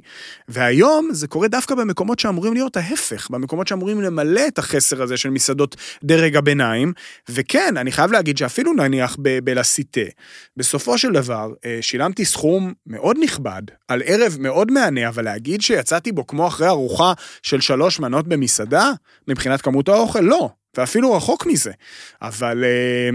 והיום 0.47 1.10
זה 1.12 1.28
קורה 1.28 1.47
דווקא 1.47 1.76
במקומות 1.76 2.20
שאמורים 2.20 2.53
להיות 2.53 2.78
ההפך, 2.78 3.30
במקומות 3.30 3.68
שאמורים 3.68 4.01
למלא 4.01 4.41
את 4.47 4.60
החסר 4.60 5.01
הזה 5.01 5.18
של 5.18 5.30
מסעדות 5.30 5.76
דרג 6.03 6.36
הביניים. 6.36 6.93
וכן, 7.30 7.78
אני 7.78 7.91
חייב 7.99 8.11
להגיד 8.11 8.37
שאפילו 8.37 8.73
נניח 8.73 9.17
בלסיטה, 9.43 10.01
בסופו 10.57 10.97
של 10.97 11.11
דבר 11.11 11.53
אה, 11.65 11.77
שילמתי 11.81 12.25
סכום 12.25 12.73
מאוד 12.87 13.17
נכבד 13.23 13.61
על 13.87 14.01
ערב 14.05 14.37
מאוד 14.39 14.71
מהנה, 14.71 15.07
אבל 15.07 15.25
להגיד 15.25 15.61
שיצאתי 15.61 16.11
בו 16.11 16.27
כמו 16.27 16.47
אחרי 16.47 16.67
ארוחה 16.67 17.13
של 17.43 17.61
שלוש 17.61 17.99
מנות 17.99 18.27
במסעדה, 18.27 18.91
מבחינת 19.27 19.61
כמות 19.61 19.89
האוכל, 19.89 20.19
לא. 20.19 20.49
ואפילו 20.77 21.13
רחוק 21.13 21.45
מזה. 21.45 21.71
אבל 22.21 22.63
אה, 22.63 23.09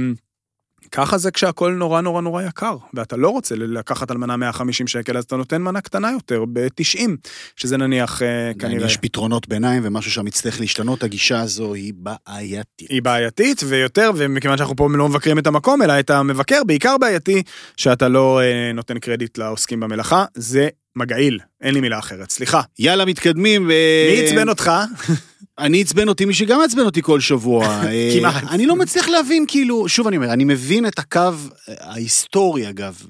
ככה 0.94 1.18
זה 1.18 1.30
כשהכול 1.30 1.72
נורא 1.72 2.00
נורא 2.00 2.22
נורא 2.22 2.42
יקר, 2.42 2.76
ואתה 2.94 3.16
לא 3.16 3.28
רוצה 3.28 3.54
לקחת 3.56 4.10
על 4.10 4.16
מנה 4.16 4.36
150 4.36 4.86
שקל, 4.86 5.16
אז 5.16 5.24
אתה 5.24 5.36
נותן 5.36 5.62
מנה 5.62 5.80
קטנה 5.80 6.12
יותר 6.12 6.44
ב-90, 6.52 7.10
שזה 7.56 7.76
נניח 7.76 8.22
אה, 8.22 8.52
כנראה... 8.58 8.86
יש 8.86 8.96
פתרונות 8.96 9.48
ביניים 9.48 9.82
ומשהו 9.84 10.10
שם 10.10 10.26
יצטרך 10.26 10.60
להשתנות, 10.60 11.02
הגישה 11.02 11.40
הזו 11.40 11.74
היא 11.74 11.92
בעייתית. 11.96 12.90
היא 12.90 13.02
בעייתית, 13.02 13.62
ויותר, 13.66 14.10
ומכיוון 14.16 14.58
שאנחנו 14.58 14.76
פה 14.76 14.88
לא 14.94 15.08
מבקרים 15.08 15.38
את 15.38 15.46
המקום, 15.46 15.82
אלא 15.82 16.00
את 16.00 16.10
המבקר, 16.10 16.64
בעיקר 16.66 16.98
בעייתי, 16.98 17.42
שאתה 17.76 18.08
לא 18.08 18.40
אה, 18.40 18.72
נותן 18.74 18.98
קרדיט 18.98 19.38
לעוסקים 19.38 19.80
במלאכה, 19.80 20.24
זה 20.34 20.68
מגעיל, 20.96 21.38
אין 21.60 21.74
לי 21.74 21.80
מילה 21.80 21.98
אחרת, 21.98 22.30
סליחה. 22.30 22.60
יאללה, 22.78 23.04
מתקדמים. 23.04 23.64
ו... 23.64 23.72
מי 24.12 24.26
עצבן 24.26 24.48
אותך? 24.48 24.70
אני 25.58 25.80
עצבן 25.80 26.08
אותי, 26.08 26.24
מי 26.24 26.34
שגם 26.34 26.60
עצבן 26.60 26.82
אותי 26.82 27.02
כל 27.02 27.20
שבוע. 27.20 27.66
אה, 27.86 28.10
כמעט. 28.18 28.44
אני 28.50 28.66
לא 28.66 28.76
מצליח 28.76 29.08
להבין, 29.08 29.44
כאילו, 29.48 29.88
שוב 29.88 30.06
אני 30.06 30.16
אומר, 30.16 30.32
אני 30.32 30.44
מבין 30.44 30.86
את 30.86 30.98
הקו 30.98 31.20
ההיסטורי, 31.68 32.68
אגב, 32.68 33.02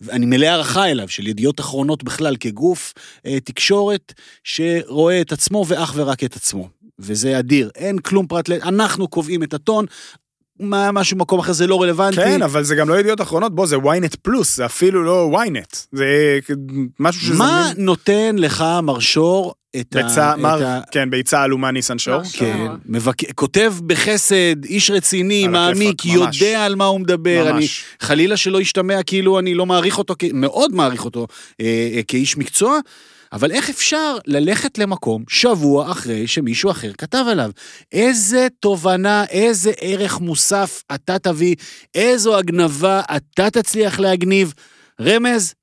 ואני 0.00 0.26
מלא 0.26 0.46
הערכה 0.46 0.90
אליו, 0.90 1.08
של 1.08 1.26
ידיעות 1.26 1.60
אחרונות 1.60 2.04
בכלל, 2.04 2.36
כגוף 2.40 2.94
אה, 3.26 3.40
תקשורת 3.40 4.12
שרואה 4.44 5.20
את 5.20 5.32
עצמו 5.32 5.64
ואך 5.68 5.92
ורק 5.96 6.24
את 6.24 6.36
עצמו. 6.36 6.68
וזה 6.98 7.38
אדיר, 7.38 7.70
אין 7.74 7.98
כלום 7.98 8.26
פרט 8.26 8.48
ל... 8.48 8.52
אנחנו 8.52 9.08
קובעים 9.08 9.42
את 9.42 9.54
הטון, 9.54 9.86
מה, 10.60 10.92
משהו 10.92 11.16
במקום 11.16 11.38
אחר 11.38 11.52
זה 11.52 11.66
לא 11.66 11.82
רלוונטי. 11.82 12.16
כן, 12.16 12.42
אבל 12.42 12.62
זה 12.62 12.74
גם 12.74 12.88
לא 12.88 13.00
ידיעות 13.00 13.20
אחרונות, 13.20 13.54
בוא, 13.54 13.66
זה 13.66 13.76
ynet 13.76 14.16
פלוס, 14.22 14.56
זה 14.56 14.66
אפילו 14.66 15.04
לא 15.04 15.30
ynet. 15.32 15.76
זה 15.92 16.38
משהו 17.00 17.22
שזה... 17.22 17.38
מה 17.38 17.72
נותן 17.76 18.36
לך, 18.38 18.64
מרשור, 18.82 19.54
את 19.80 19.96
ביצה, 19.96 20.32
ה... 20.32 20.36
מר, 20.36 20.56
את 20.58 20.62
ה... 20.62 20.80
כן, 20.90 21.10
ביצה 21.10 21.42
עלומה 21.42 21.70
ניסן 21.70 21.98
שור. 21.98 22.22
כן, 22.32 22.66
מבק... 22.86 23.32
כותב 23.34 23.74
בחסד, 23.86 24.64
איש 24.64 24.90
רציני, 24.90 25.48
מעמיק, 25.48 26.04
יודע 26.04 26.64
על 26.64 26.74
מה 26.74 26.84
הוא 26.84 27.00
מדבר. 27.00 27.52
ממש. 27.52 27.54
אני, 27.54 28.06
חלילה 28.08 28.36
שלא 28.36 28.60
ישתמע 28.60 29.02
כאילו 29.02 29.38
אני 29.38 29.54
לא 29.54 29.66
מעריך 29.66 29.98
אותו, 29.98 30.14
מאוד 30.32 30.74
מעריך 30.74 31.04
אותו 31.04 31.26
אה, 31.60 31.90
אה, 31.96 32.00
כאיש 32.08 32.36
מקצוע. 32.36 32.78
אבל 33.32 33.50
איך 33.50 33.70
אפשר 33.70 34.16
ללכת 34.26 34.78
למקום 34.78 35.24
שבוע 35.28 35.90
אחרי 35.92 36.26
שמישהו 36.26 36.70
אחר 36.70 36.92
כתב 36.98 37.24
עליו? 37.30 37.50
איזה 37.92 38.46
תובנה, 38.60 39.24
איזה 39.24 39.72
ערך 39.80 40.20
מוסף 40.20 40.82
אתה 40.94 41.18
תביא, 41.18 41.54
איזו 41.94 42.38
הגנבה 42.38 43.00
אתה 43.16 43.50
תצליח 43.50 43.98
להגניב? 43.98 44.52
רמז, 45.00 45.54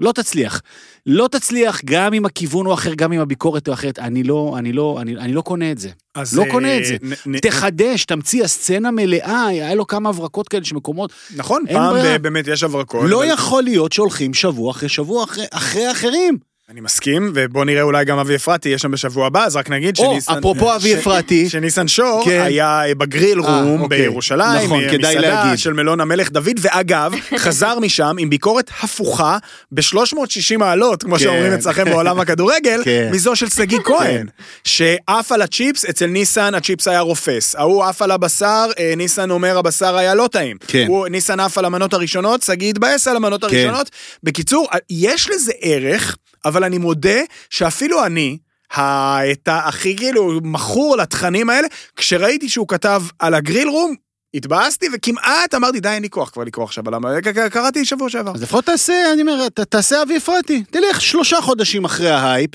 לא 0.00 0.12
תצליח. 0.12 0.60
לא 1.06 1.28
תצליח 1.30 1.80
גם 1.84 2.14
אם 2.14 2.26
הכיוון 2.26 2.66
הוא 2.66 2.74
אחר, 2.74 2.94
גם 2.94 3.12
אם 3.12 3.20
הביקורת 3.20 3.66
הוא 3.66 3.74
אחרת. 3.74 3.98
אני 3.98 4.22
לא, 4.22 4.54
אני 4.58 4.72
לא, 4.72 4.98
אני, 5.00 5.16
אני 5.16 5.32
לא 5.32 5.40
קונה 5.40 5.72
את 5.72 5.78
זה. 5.78 5.88
לא 6.32 6.44
קונה 6.50 6.78
את 6.78 6.84
זה. 6.84 6.96
נ, 7.26 7.38
תחדש, 7.38 8.04
תמציא, 8.04 8.44
הסצנה 8.44 8.90
מלאה, 8.90 9.46
היה 9.46 9.74
לו 9.74 9.86
כמה 9.86 10.08
הברקות 10.08 10.48
כאלה 10.48 10.64
שמקומות... 10.64 11.12
נכון, 11.36 11.64
פעם 11.72 12.22
באמת 12.22 12.46
יש 12.46 12.62
הברקות. 12.62 13.10
לא 13.10 13.24
אבל... 13.24 13.32
יכול 13.32 13.62
להיות 13.62 13.92
שהולכים 13.92 14.34
שבוע 14.34 14.70
אחרי 14.70 14.88
שבוע 14.88 15.24
אחרי, 15.24 15.44
אחרי 15.50 15.92
אחרים. 15.92 16.51
אני 16.70 16.80
מסכים, 16.80 17.32
ובוא 17.34 17.64
נראה 17.64 17.82
אולי 17.82 18.04
גם 18.04 18.18
אבי 18.18 18.36
אפרתי 18.36 18.68
יש 18.68 18.82
שם 18.82 18.90
בשבוע 18.90 19.26
הבא, 19.26 19.44
אז 19.44 19.56
רק 19.56 19.70
נגיד 19.70 19.96
שניסן... 19.96 20.32
או, 20.32 20.38
אפרופו 20.38 20.74
אבי 20.76 20.94
אפרתי. 20.94 21.48
שניסן 21.48 21.88
שור 21.88 22.22
כן. 22.24 22.42
היה 22.44 22.82
בגריל 22.98 23.40
אה, 23.42 23.62
רום 23.62 23.82
אוקיי. 23.82 23.98
בירושלים, 23.98 24.64
נכון, 24.64 24.90
כדאי 24.90 25.18
להגיד. 25.18 25.58
של 25.58 25.72
מלון 25.72 26.00
המלך 26.00 26.30
דוד, 26.30 26.60
ואגב, 26.60 27.14
חזר 27.44 27.78
משם 27.78 28.16
עם 28.18 28.30
ביקורת 28.30 28.70
הפוכה 28.82 29.38
ב-360 29.72 30.58
מעלות, 30.58 31.02
כמו 31.02 31.14
כן. 31.14 31.22
שאומרים 31.22 31.52
אצלכם 31.52 31.84
בעולם 31.84 32.20
הכדורגל, 32.20 32.80
כן. 32.84 33.08
מזו 33.12 33.36
של 33.36 33.48
שגיא. 33.48 33.78
כהן, 33.84 34.26
שעף 34.64 35.32
על 35.32 35.42
הצ'יפס, 35.42 35.84
אצל 35.84 36.06
ניסן 36.06 36.54
הצ'יפס 36.54 36.88
היה 36.88 37.00
רופס. 37.00 37.56
ההוא 37.56 37.84
עף 37.84 38.02
על 38.02 38.10
הבשר, 38.10 38.66
אה, 38.78 38.94
ניסן 38.96 39.30
אומר 39.30 39.58
הבשר 39.58 39.96
היה 39.96 40.14
לא 40.14 40.28
טעים. 40.32 40.56
כן. 40.66 40.86
הוא, 40.88 41.08
ניסן 41.08 41.40
עף 41.40 41.58
על 41.58 41.64
המנות 41.64 41.94
הראשונות, 41.94 42.42
שגיא 42.42 42.70
התבאס 42.70 43.08
על 43.08 43.16
המנות. 43.16 43.44
הראשונות. 43.44 43.90
בקיצור, 44.22 44.68
יש 44.90 45.30
לזה 45.30 45.52
ערך. 45.60 46.16
אבל 46.44 46.64
אני 46.64 46.78
מודה 46.78 47.20
שאפילו 47.50 48.06
אני, 48.06 48.38
את 48.72 49.48
הכי 49.52 49.96
כאילו 49.96 50.40
מכור 50.42 50.96
לתכנים 50.96 51.50
האלה, 51.50 51.68
כשראיתי 51.96 52.48
שהוא 52.48 52.68
כתב 52.68 53.02
על 53.18 53.34
הגריל 53.34 53.68
רום, 53.68 53.94
התבאסתי 54.34 54.86
וכמעט 54.94 55.54
אמרתי 55.54 55.80
די 55.80 55.88
אין 55.88 56.02
לי 56.02 56.10
כוח 56.10 56.30
כבר 56.30 56.44
לקרוא 56.44 56.64
עכשיו 56.64 56.84
למה 56.90 57.08
קראתי 57.50 57.84
שבוע 57.84 58.08
שעבר. 58.08 58.32
אז 58.34 58.42
לפחות 58.42 58.64
תעשה 58.64 59.12
אני 59.12 59.22
אומר 59.22 59.48
תעשה 59.48 60.02
אבי 60.02 60.16
אפרתי 60.16 60.62
תלך 60.70 61.00
שלושה 61.00 61.40
חודשים 61.40 61.84
אחרי 61.84 62.10
ההייפ 62.10 62.50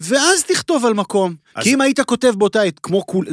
ואז 0.00 0.44
תכתוב 0.44 0.86
על 0.86 0.94
מקום 0.94 1.34
כי 1.60 1.74
אם 1.74 1.80
היית 1.80 2.00
כותב 2.00 2.34
באותה 2.36 2.62
עת 2.62 2.78
כמו 2.82 3.06
כולם 3.06 3.26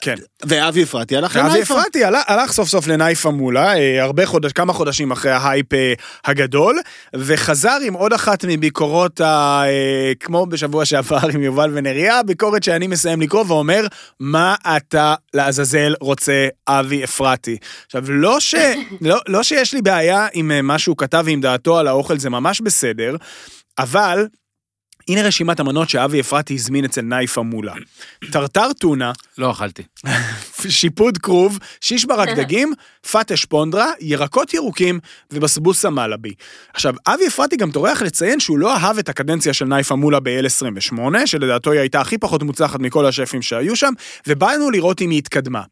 כן. 0.00 0.14
ואבי 0.46 0.82
אפרתי 0.82 1.16
הלך 1.16 1.36
לנייפה. 1.36 1.54
אבי 1.54 1.62
אפרתי 1.62 2.04
הלך, 2.04 2.22
הלך 2.26 2.52
סוף 2.52 2.68
סוף 2.68 2.86
לנייפה 2.86 3.30
מולה, 3.30 3.76
אה, 3.76 4.02
הרבה 4.02 4.26
חודש, 4.26 4.52
כמה 4.52 4.72
חודשים 4.72 5.10
אחרי 5.10 5.30
ההייפ 5.30 5.74
אה, 5.74 5.92
הגדול, 6.24 6.80
וחזר 7.14 7.78
עם 7.82 7.94
עוד 7.94 8.12
אחת 8.12 8.44
מביקורות, 8.44 9.20
ה, 9.20 9.62
אה, 9.66 10.12
כמו 10.20 10.46
בשבוע 10.46 10.84
שעבר 10.84 11.28
עם 11.34 11.42
יובל 11.42 11.70
ונריה, 11.74 12.22
ביקורת 12.22 12.62
שאני 12.62 12.86
מסיים 12.86 13.20
לקרוא 13.20 13.44
ואומר, 13.48 13.86
מה 14.20 14.54
אתה 14.76 15.14
לעזאזל 15.34 15.94
רוצה 16.00 16.48
אבי 16.68 17.04
אפרתי. 17.04 17.56
עכשיו, 17.86 18.04
לא, 18.08 18.40
ש, 18.40 18.54
לא, 19.00 19.18
לא 19.28 19.42
שיש 19.42 19.74
לי 19.74 19.82
בעיה 19.82 20.26
עם 20.32 20.66
מה 20.66 20.78
שהוא 20.78 20.96
כתב 20.96 21.22
ועם 21.26 21.40
דעתו 21.40 21.78
על 21.78 21.88
האוכל, 21.88 22.18
זה 22.18 22.30
ממש 22.30 22.60
בסדר, 22.60 23.16
אבל 23.78 24.26
הנה 25.08 25.22
רשימת 25.22 25.60
המנות 25.60 25.88
שאבי 25.88 26.20
אפרתי 26.20 26.54
הזמין 26.54 26.84
אצל 26.84 27.00
נייפה 27.00 27.42
מולה. 27.42 27.74
טרטר 28.32 28.72
טונה. 28.72 29.12
לא 29.38 29.50
אכלתי. 29.50 29.82
שיפוד 30.68 31.18
כרוב, 31.18 31.58
שיש 31.80 32.04
ברק 32.04 32.28
דגים, 32.38 32.72
פטש 33.10 33.44
פונדרה, 33.44 33.86
ירקות 34.00 34.54
ירוקים 34.54 35.00
ובסבוסה 35.30 35.90
מלאבי. 35.90 36.34
עכשיו, 36.74 36.94
אבי 37.06 37.26
אפרתי 37.26 37.56
גם 37.56 37.70
טורח 37.70 38.02
לציין 38.02 38.40
שהוא 38.40 38.58
לא 38.58 38.76
אהב 38.76 38.98
את 38.98 39.08
הקדנציה 39.08 39.52
של 39.52 39.64
נייפה 39.64 39.96
מולה 39.96 40.20
ב-L28, 40.20 41.26
שלדעתו 41.26 41.70
היא 41.72 41.80
הייתה 41.80 42.00
הכי 42.00 42.18
פחות 42.18 42.42
מוצלחת 42.42 42.80
מכל 42.80 43.06
השפים 43.06 43.42
שהיו 43.42 43.76
שם, 43.76 43.92
ובאנו 44.26 44.70
לראות 44.70 45.00
אם 45.00 45.10
היא 45.10 45.18
התקדמה. 45.18 45.62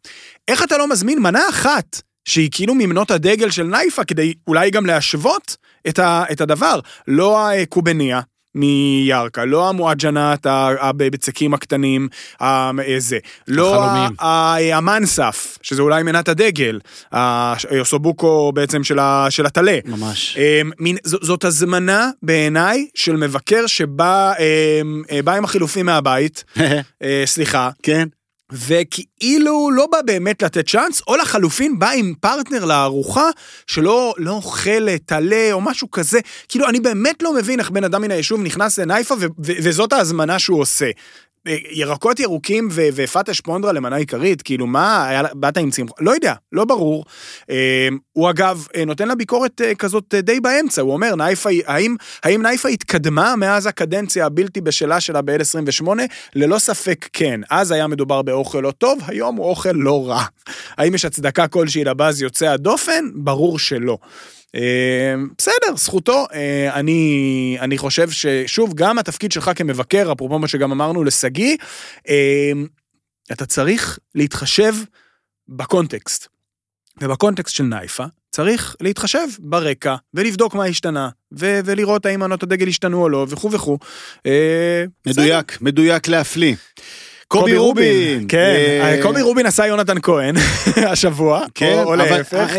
איך 0.48 0.62
אתה 0.62 0.78
לא 0.78 0.88
מזמין 0.88 1.18
מנה 1.22 1.48
אחת 1.50 2.00
שהיא 2.24 2.48
כאילו 2.52 2.74
ממנות 2.74 3.10
הדגל 3.10 3.50
של 3.50 3.62
נייפה, 3.62 4.04
כדי 4.04 4.34
אולי 4.46 4.70
גם 4.70 4.86
להשוות 4.86 5.56
את, 5.88 5.98
ה, 5.98 6.24
את 6.32 6.40
הדבר. 6.40 6.80
לא 7.08 7.50
הקובניה, 7.50 8.20
מירכא, 8.56 9.40
לא 9.40 9.68
המואג'נת 9.68 10.46
הבצקים 10.48 11.54
הקטנים, 11.54 12.08
זה, 12.98 13.18
לא 13.48 13.84
המאנסף, 14.72 15.58
שזה 15.62 15.82
אולי 15.82 16.02
מנת 16.02 16.28
הדגל, 16.28 16.80
היוסובוקו 17.70 18.52
בעצם 18.54 18.84
של 19.30 19.46
הטלה. 19.46 19.78
ממש. 19.84 20.38
אמ, 20.38 20.96
זאת 21.04 21.44
הזמנה 21.44 22.10
בעיניי 22.22 22.86
של 22.94 23.16
מבקר 23.16 23.66
שבא 23.66 24.32
אמ, 24.38 25.02
אה, 25.10 25.36
עם 25.36 25.44
החילופים 25.44 25.86
מהבית, 25.86 26.44
אה, 27.02 27.22
סליחה. 27.26 27.70
כן. 27.82 28.08
וכאילו 28.52 29.70
לא 29.70 29.86
בא 29.86 30.02
באמת 30.02 30.42
לתת 30.42 30.68
צ'אנס, 30.68 31.02
או 31.06 31.16
לחלופין 31.16 31.78
בא 31.78 31.90
עם 31.90 32.14
פרטנר 32.20 32.64
לארוחה 32.64 33.30
שלא 33.66 34.14
לא 34.18 34.30
אוכל 34.30 34.96
טלה 35.06 35.52
או 35.52 35.60
משהו 35.60 35.90
כזה. 35.90 36.20
כאילו, 36.48 36.68
אני 36.68 36.80
באמת 36.80 37.22
לא 37.22 37.34
מבין 37.34 37.60
איך 37.60 37.70
בן 37.70 37.84
אדם 37.84 38.02
מן 38.02 38.10
היישוב 38.10 38.40
נכנס 38.42 38.78
לנייפה 38.78 39.14
וזאת 39.38 39.92
ההזמנה 39.92 40.38
שהוא 40.38 40.60
עושה. 40.60 40.90
ירקות 41.70 42.20
ירוקים 42.20 42.68
ופטה 42.72 43.34
שפונדרה 43.34 43.72
למנה 43.72 43.96
עיקרית, 43.96 44.42
כאילו 44.42 44.66
מה, 44.66 45.08
היה, 45.08 45.22
באת 45.34 45.56
עם 45.56 45.70
צמחון, 45.70 45.96
לא 46.00 46.10
יודע, 46.10 46.34
לא 46.52 46.64
ברור. 46.64 47.04
הוא 48.12 48.30
אגב 48.30 48.66
נותן 48.86 49.08
לה 49.08 49.14
ביקורת 49.14 49.60
כזאת 49.78 50.14
די 50.14 50.40
באמצע, 50.40 50.82
הוא 50.82 50.92
אומר, 50.92 51.14
נייפה, 51.14 51.50
האם, 51.66 51.96
האם 52.24 52.42
נייפה 52.42 52.68
התקדמה 52.68 53.36
מאז 53.36 53.66
הקדנציה 53.66 54.26
הבלתי 54.26 54.60
בשלה 54.60 55.00
שלה 55.00 55.22
ב-L28? 55.22 55.88
ללא 56.34 56.58
ספק 56.58 57.08
כן. 57.12 57.40
אז 57.50 57.70
היה 57.70 57.86
מדובר 57.86 58.22
באוכל 58.22 58.60
לא 58.60 58.70
טוב, 58.70 58.98
היום 59.06 59.36
הוא 59.36 59.46
אוכל 59.46 59.72
לא 59.74 60.08
רע. 60.08 60.24
האם 60.78 60.94
יש 60.94 61.04
הצדקה 61.04 61.48
כלשהי 61.48 61.84
לבאז 61.84 62.22
יוצא 62.22 62.46
הדופן? 62.46 63.04
ברור 63.14 63.58
שלא. 63.58 63.98
אה, 64.56 65.14
בסדר, 65.38 65.76
זכותו. 65.76 66.26
אה, 66.34 66.74
אני, 66.74 67.56
אני 67.60 67.78
חושב 67.78 68.10
ששוב, 68.10 68.74
גם 68.74 68.98
התפקיד 68.98 69.32
שלך 69.32 69.50
כמבקר, 69.54 70.12
אפרופו 70.12 70.38
מה 70.38 70.48
שגם 70.48 70.72
אמרנו 70.72 71.04
לשגיא, 71.04 71.56
אה, 72.08 72.52
אתה 73.32 73.46
צריך 73.46 73.98
להתחשב 74.14 74.74
בקונטקסט. 75.48 76.26
ובקונטקסט 77.00 77.54
של 77.54 77.64
נייפה, 77.64 78.04
צריך 78.30 78.76
להתחשב 78.80 79.26
ברקע 79.38 79.94
ולבדוק 80.14 80.54
מה 80.54 80.64
השתנה 80.64 81.08
ו- 81.38 81.60
ולראות 81.64 82.06
האם 82.06 82.22
ענות 82.22 82.42
הדגל 82.42 82.68
השתנו 82.68 83.02
או 83.02 83.08
לא 83.08 83.26
וכו' 83.28 83.52
וכו'. 83.52 83.78
מדויק, 85.06 85.58
מדויק 85.60 86.08
להפליא. 86.08 86.54
קובי 87.28 87.56
רובין. 87.56 88.24
כן, 88.28 88.98
קובי 89.02 89.22
רובין 89.22 89.46
עשה 89.46 89.66
יונתן 89.66 90.00
כהן 90.02 90.34
השבוע, 90.92 91.44
כן, 91.54 91.82
או 91.84 91.94
להפך. 91.94 92.52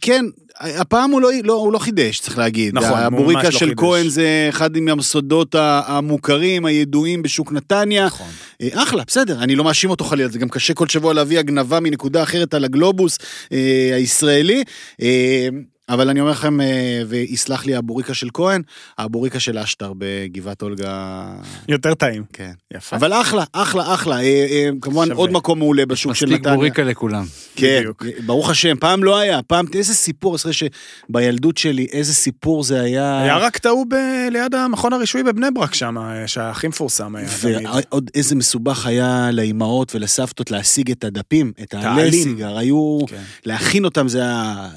כן, 0.00 0.24
הפעם 0.60 1.10
הוא 1.10 1.20
לא, 1.20 1.30
לא, 1.44 1.52
הוא 1.52 1.72
לא 1.72 1.78
חידש, 1.78 2.20
צריך 2.20 2.38
להגיד. 2.38 2.74
נכון, 2.74 2.88
הוא 2.88 2.96
ממש 2.96 3.04
לא 3.04 3.10
חידש. 3.10 3.20
הבוריקה 3.20 3.52
של 3.52 3.72
כהן 3.76 4.08
זה 4.08 4.46
אחד 4.48 4.78
מהמוסדות 4.78 5.54
המוכרים, 5.58 6.66
הידועים 6.66 7.22
בשוק 7.22 7.52
נתניה. 7.52 8.06
נכון. 8.06 8.26
אה, 8.62 8.82
אחלה, 8.82 9.02
בסדר, 9.06 9.42
אני 9.42 9.56
לא 9.56 9.64
מאשים 9.64 9.90
אותו 9.90 10.04
חלילה, 10.04 10.28
זה 10.28 10.38
גם 10.38 10.48
קשה 10.48 10.74
כל 10.74 10.88
שבוע 10.88 11.14
להביא 11.14 11.38
הגנבה 11.38 11.80
מנקודה 11.80 12.22
אחרת 12.22 12.54
על 12.54 12.64
הגלובוס 12.64 13.18
אה, 13.52 13.90
הישראלי. 13.94 14.64
אה, 15.02 15.48
אבל 15.90 16.08
אני 16.08 16.20
אומר 16.20 16.30
לכם, 16.30 16.60
אה, 16.60 17.02
ויסלח 17.08 17.66
לי 17.66 17.74
הבוריקה 17.74 18.14
של 18.14 18.28
כהן, 18.34 18.62
הבוריקה 18.98 19.40
של 19.40 19.58
אשטר 19.58 19.92
בגבעת 19.98 20.62
אולגה... 20.62 21.26
יותר 21.68 21.94
טעים. 21.94 22.24
כן. 22.32 22.50
יפה. 22.74 22.96
אבל 22.96 23.12
אחלה, 23.12 23.44
אחלה, 23.52 23.94
אחלה. 23.94 24.16
אה, 24.16 24.22
אה, 24.22 24.68
כמובן 24.80 25.06
שווה. 25.06 25.18
עוד 25.18 25.32
מקום 25.32 25.58
מעולה 25.58 25.86
בשוק 25.86 26.14
של 26.14 26.26
נתניה. 26.26 26.38
מספיק 26.38 26.54
בוריקה 26.54 26.82
לכולם. 26.82 27.24
כן, 27.56 27.78
בדיוק. 27.78 28.04
ברוך 28.26 28.50
השם, 28.50 28.76
פעם 28.80 29.04
לא 29.04 29.18
היה, 29.18 29.42
פעם, 29.42 29.66
איזה 29.74 29.94
סיפור, 29.94 30.36
אחרי 30.36 30.52
שבילדות 30.52 31.56
שלי, 31.56 31.86
איזה 31.92 32.14
סיפור 32.14 32.62
זה 32.62 32.80
היה... 32.80 33.22
היה 33.22 33.36
רק 33.36 33.58
טעו 33.58 33.84
ב... 33.88 33.94
ליד 34.30 34.54
המכון 34.54 34.92
הרישוי 34.92 35.22
בבני 35.22 35.46
ברק 35.54 35.74
שם, 35.74 35.96
שהכי 36.26 36.68
מפורסם 36.68 37.16
היה. 37.16 37.28
ועוד 37.42 38.10
איזה 38.14 38.34
מסובך 38.34 38.86
היה 38.86 39.30
לאימהות 39.32 39.94
ולסבתות 39.94 40.50
להשיג 40.50 40.90
את 40.90 41.04
הדפים, 41.04 41.52
את 41.62 41.74
העלי 41.74 42.22
סיגר, 42.22 42.58
היו... 42.58 42.98
כן. 43.08 43.22
להכין 43.44 43.84
אותם 43.84 44.08
זה 44.08 44.20
היה... 44.20 44.68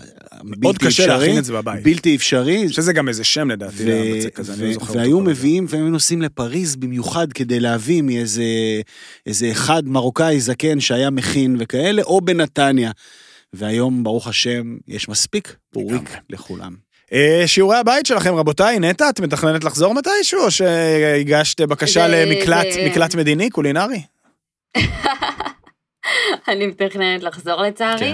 מאוד 0.43 0.77
קשה 0.77 1.02
להכין 1.07 1.37
את 1.37 1.45
זה 1.45 1.53
בבית. 1.53 1.83
בלתי 1.83 2.15
אפשרי. 2.15 2.69
שזה 2.69 2.93
גם 2.93 3.07
איזה 3.07 3.23
שם 3.23 3.51
לדעתי, 3.51 3.85
לבצק 3.85 4.35
כזה, 4.35 4.53
אני 4.53 4.67
לא 4.67 4.73
זוכר. 4.73 4.97
והיו 4.97 5.19
מביאים, 5.19 5.65
והיו 5.69 5.89
נוסעים 5.89 6.21
לפריז 6.21 6.75
במיוחד 6.75 7.33
כדי 7.33 7.59
להביא 7.59 8.01
מאיזה 8.01 8.43
איזה 9.25 9.51
אחד 9.51 9.87
מרוקאי 9.87 10.39
זקן 10.39 10.79
שהיה 10.79 11.09
מכין 11.09 11.55
וכאלה, 11.59 12.01
או 12.01 12.21
בנתניה. 12.21 12.91
והיום, 13.53 14.03
ברוך 14.03 14.27
השם, 14.27 14.77
יש 14.87 15.09
מספיק 15.09 15.55
פוריק 15.71 16.09
לכולם. 16.29 16.75
אה, 17.13 17.43
שיעורי 17.45 17.77
הבית 17.77 18.05
שלכם, 18.05 18.35
רבותיי, 18.35 18.79
נטע, 18.79 19.09
את 19.09 19.19
מתכננת 19.19 19.63
לחזור 19.63 19.93
מתישהו, 19.93 20.41
או 20.41 20.51
שהגשת 20.51 21.61
בקשה 21.61 22.07
למקלט 22.07 23.15
מדיני, 23.15 23.49
קולינרי? 23.49 24.01
אני 26.47 26.67
מתכננת 26.67 27.23
לחזור 27.23 27.61
לצערי. 27.61 28.13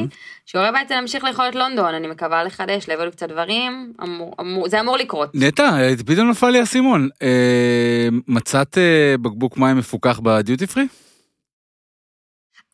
שיעורי 0.51 0.71
בית 0.71 0.87
זה 0.87 0.95
להמשיך 0.95 1.23
לאכול 1.23 1.45
את 1.49 1.55
לונדון, 1.55 1.93
אני 1.93 2.07
מקווה 2.07 2.43
לחדש, 2.43 2.87
להביא 2.89 3.09
קצת 3.09 3.29
דברים, 3.29 3.93
אמור, 4.03 4.35
אמור, 4.39 4.69
זה 4.69 4.79
אמור 4.79 4.97
לקרות. 4.97 5.31
נטע, 5.33 5.63
פתאום 6.05 6.29
נפל 6.29 6.49
לי 6.49 6.59
האסימון. 6.59 7.09
אה, 7.21 8.07
מצאת 8.27 8.77
אה, 8.77 9.15
בקבוק 9.21 9.57
מים 9.57 9.77
מפוקח 9.77 10.19
בדיוטי 10.19 10.67
פרי? 10.67 10.87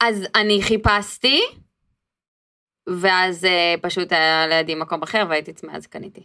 אז 0.04 0.28
אני 0.36 0.62
חיפשתי, 0.62 1.42
ואז 2.88 3.46
אה, 3.46 3.76
פשוט 3.82 4.12
היה 4.12 4.48
לידי 4.48 4.76
מקום 4.76 5.04
אחר 5.04 5.26
והייתי 5.30 5.54
צמאה 5.54 5.76
אז 5.76 5.88
קניתי. 5.88 6.24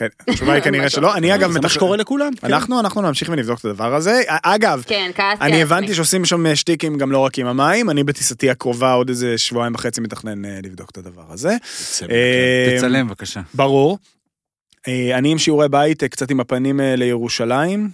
כן, 0.00 0.06
התשובה 0.28 0.52
היא 0.52 0.62
כנראה 0.66 0.90
שלא. 0.90 1.14
אני 1.16 1.34
אגב... 1.34 1.52
זה 1.52 1.60
מה 1.60 1.68
שקורה 1.68 1.96
לכולם. 1.96 2.32
כן. 2.40 2.46
אנחנו, 2.46 2.80
אנחנו 2.80 3.02
נמשיך 3.02 3.28
ונבדוק 3.32 3.60
את 3.60 3.64
הדבר 3.64 3.94
הזה. 3.94 4.22
אגב, 4.26 4.82
כן, 4.86 5.10
אני 5.40 5.62
הבנתי 5.62 5.94
שעושים 5.94 6.24
שם 6.24 6.54
שטיקים 6.54 6.98
גם 6.98 7.12
לא 7.12 7.18
רק 7.18 7.38
עם 7.38 7.46
המים, 7.46 7.90
אני 7.90 8.04
בטיסתי 8.04 8.50
הקרובה 8.50 8.92
עוד 8.92 9.08
איזה 9.08 9.38
שבועיים 9.38 9.74
וחצי 9.74 10.00
מתכנן 10.00 10.44
אה, 10.44 10.58
לבדוק 10.62 10.90
את 10.90 10.98
הדבר 10.98 11.24
הזה. 11.28 11.56
תצלם 12.76 13.08
בבקשה. 13.08 13.40
ברור. 13.54 13.98
אה, 14.88 15.18
אני 15.18 15.32
עם 15.32 15.38
שיעורי 15.38 15.68
בית, 15.68 16.02
אה, 16.02 16.08
קצת 16.08 16.30
עם 16.30 16.40
הפנים 16.40 16.80
אה, 16.80 16.96
לירושלים. 16.96 17.90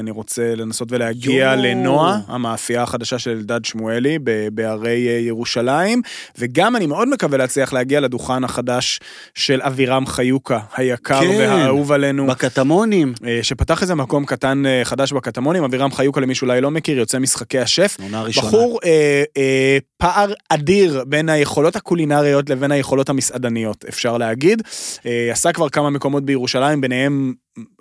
אני 0.00 0.10
רוצה 0.10 0.54
לנסות 0.54 0.92
ולהגיע 0.92 1.54
יו. 1.56 1.62
לנועה, 1.62 2.20
המאפייה 2.26 2.82
החדשה 2.82 3.18
של 3.18 3.30
אלדד 3.30 3.64
שמואלי 3.64 4.18
בהרי 4.52 4.98
ירושלים, 5.20 6.02
וגם 6.38 6.76
אני 6.76 6.86
מאוד 6.86 7.08
מקווה 7.08 7.38
להצליח 7.38 7.72
להגיע 7.72 8.00
לדוכן 8.00 8.44
החדש 8.44 9.00
של 9.34 9.60
אבירם 9.62 10.06
חיוקה, 10.06 10.58
היקר 10.76 11.20
כן, 11.20 11.36
והאהוב 11.38 11.92
עלינו. 11.92 12.26
בקטמונים. 12.26 13.14
שפתח 13.42 13.82
איזה 13.82 13.94
מקום 13.94 14.24
קטן 14.24 14.62
חדש 14.84 15.12
בקטמונים, 15.12 15.64
אבירם 15.64 15.92
חיוקה 15.92 16.20
למי 16.20 16.34
שאולי 16.34 16.60
לא 16.60 16.70
מכיר, 16.70 16.98
יוצא 16.98 17.18
משחקי 17.18 17.58
השף. 17.58 17.96
בחור 18.36 18.78
אה, 18.84 19.24
אה, 19.36 19.78
פער 19.96 20.32
אדיר 20.48 21.04
בין 21.06 21.28
היכולות 21.28 21.76
הקולינריות 21.76 22.50
לבין 22.50 22.72
היכולות 22.72 23.08
המסעדניות, 23.08 23.84
אפשר 23.88 24.18
להגיד. 24.18 24.62
אה, 25.06 25.28
עשה 25.32 25.52
כבר 25.52 25.68
כמה 25.68 25.90
מקומות. 25.90 26.05
מקומות 26.06 26.24
בירושלים, 26.24 26.80
ביניהם 26.80 27.34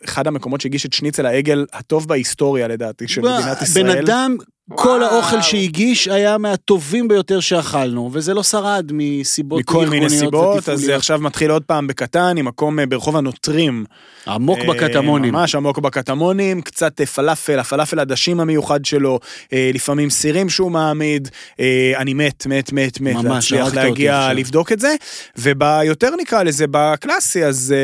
אחד 0.05 0.27
המקומות 0.27 0.61
שהגיש 0.61 0.85
את 0.85 0.93
שניצל 0.93 1.25
העגל 1.25 1.65
הטוב 1.73 2.07
בהיסטוריה 2.07 2.67
לדעתי 2.67 3.07
של 3.07 3.21
מדינת 3.21 3.61
ישראל. 3.61 3.83
בן 3.83 3.97
אדם 3.97 4.37
כל 4.73 5.03
האוכל 5.03 5.41
שהגיש 5.41 6.07
היה 6.07 6.37
מהטובים 6.37 7.07
ביותר 7.07 7.39
שאכלנו, 7.39 8.09
וזה 8.13 8.33
לא 8.33 8.43
שרד 8.43 8.91
מסיבות 8.93 9.59
מכל 9.59 9.87
מיני 9.87 10.09
סיבות, 10.09 10.69
אז 10.69 10.79
זה 10.79 10.95
עכשיו 10.95 11.19
מתחיל 11.19 11.51
עוד 11.51 11.63
פעם 11.63 11.87
בקטן, 11.87 12.37
עם 12.37 12.45
מקום 12.45 12.79
אה, 12.79 12.85
ברחוב 12.85 13.15
הנוטרים. 13.15 13.85
עמוק 14.27 14.59
אה, 14.59 14.67
בקטמונים. 14.67 15.33
ממש 15.33 15.55
עמוק 15.55 15.79
בקטמונים, 15.79 16.61
קצת 16.61 17.01
אה, 17.01 17.05
פלאפל, 17.05 17.59
הפלאפל 17.59 17.99
הדשים 17.99 18.39
המיוחד 18.39 18.85
שלו, 18.85 19.19
לפעמים 19.51 20.09
סירים 20.09 20.49
שהוא 20.49 20.71
מעמיד, 20.71 21.29
אני 21.95 22.13
מת, 22.13 22.45
מת, 22.45 22.73
מת, 22.73 23.01
מת, 23.01 23.23
להצליח 23.23 23.73
להגיע 23.73 24.33
לבדוק 24.33 24.71
את 24.71 24.79
זה, 24.79 24.95
וביותר 25.37 26.09
נקרא 26.21 26.43
לזה, 26.43 26.65
בקלאסי, 26.71 27.45
אז 27.45 27.75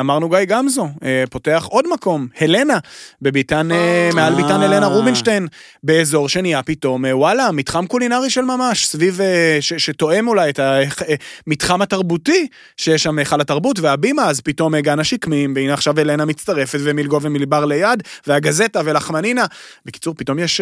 אמרנו 0.00 0.28
גיא 0.28 0.44
גמזו, 0.44 0.88
פותח 1.30 1.66
עוד 1.70 1.84
מקום, 1.92 2.26
הלנה, 2.40 2.78
בביתן, 3.22 3.68
מעל 4.14 4.34
ביתן 4.34 4.60
הלנה 4.60 4.86
רובינשטיין, 4.86 5.46
באזור. 5.82 6.17
אזור 6.18 6.28
שנהיה 6.28 6.62
פתאום, 6.62 7.04
אה, 7.04 7.16
וואלה, 7.16 7.52
מתחם 7.52 7.86
קולינרי 7.86 8.30
של 8.30 8.40
ממש, 8.40 8.86
סביב, 8.86 9.20
אה, 9.20 9.58
ש, 9.60 9.72
שתואם 9.72 10.28
אולי 10.28 10.50
את 10.50 10.60
המתחם 11.46 11.80
אה, 11.80 11.82
התרבותי, 11.82 12.46
שיש 12.76 13.02
שם 13.02 13.18
היכל 13.18 13.40
התרבות 13.40 13.78
והבימה, 13.80 14.24
אז 14.24 14.40
פתאום 14.40 14.76
גן 14.76 14.98
השקמים, 14.98 15.52
והנה 15.56 15.74
עכשיו 15.74 15.98
אלנה 15.98 16.24
מצטרפת, 16.24 16.78
ומילגו 16.82 17.22
ומילבר 17.22 17.64
ליד, 17.64 18.02
והגזטה 18.26 18.80
ולחמנינה. 18.84 19.46
בקיצור, 19.86 20.14
פתאום 20.14 20.38
יש, 20.38 20.60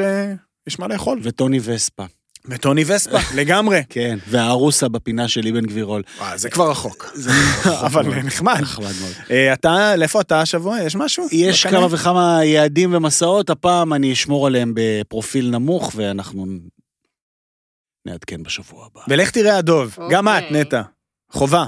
יש 0.67 0.79
מה 0.79 0.89
לאכול. 0.89 1.19
וטוני 1.23 1.61
וספה. 1.63 2.05
וטוני 2.49 2.85
וספה, 2.87 3.19
לגמרי. 3.41 3.83
כן, 3.89 4.19
והארוסה 4.29 4.89
בפינה 4.89 5.29
של 5.29 5.49
אבן 5.49 5.67
גבירול. 5.67 6.03
זה 6.35 6.51
כבר 6.51 6.71
רחוק. 6.71 7.13
אבל 7.87 8.23
נחמד. 8.23 8.61
נחמד 8.61 8.93
מאוד. 9.01 9.39
אתה, 9.53 9.97
לאיפה 9.97 10.21
אתה 10.21 10.41
השבוע? 10.41 10.83
יש 10.83 10.97
משהו? 10.97 11.27
יש 11.33 11.67
כמה 11.67 11.87
וכמה 11.91 12.45
יעדים 12.45 12.95
ומסעות, 12.95 13.51
הפעם 13.51 13.93
אני 13.93 14.13
אשמור 14.13 14.47
עליהם 14.47 14.73
בפרופיל 14.77 15.51
נמוך, 15.51 15.93
ואנחנו 15.97 16.47
נעדכן 18.07 18.43
בשבוע 18.43 18.87
הבא. 18.87 19.01
ולך 19.09 19.31
תראה 19.31 19.57
הדוב, 19.57 19.97
גם 20.11 20.29
את, 20.29 20.43
אוקיי. 20.43 20.61
נטע. 20.61 20.83
חובה. 21.31 21.65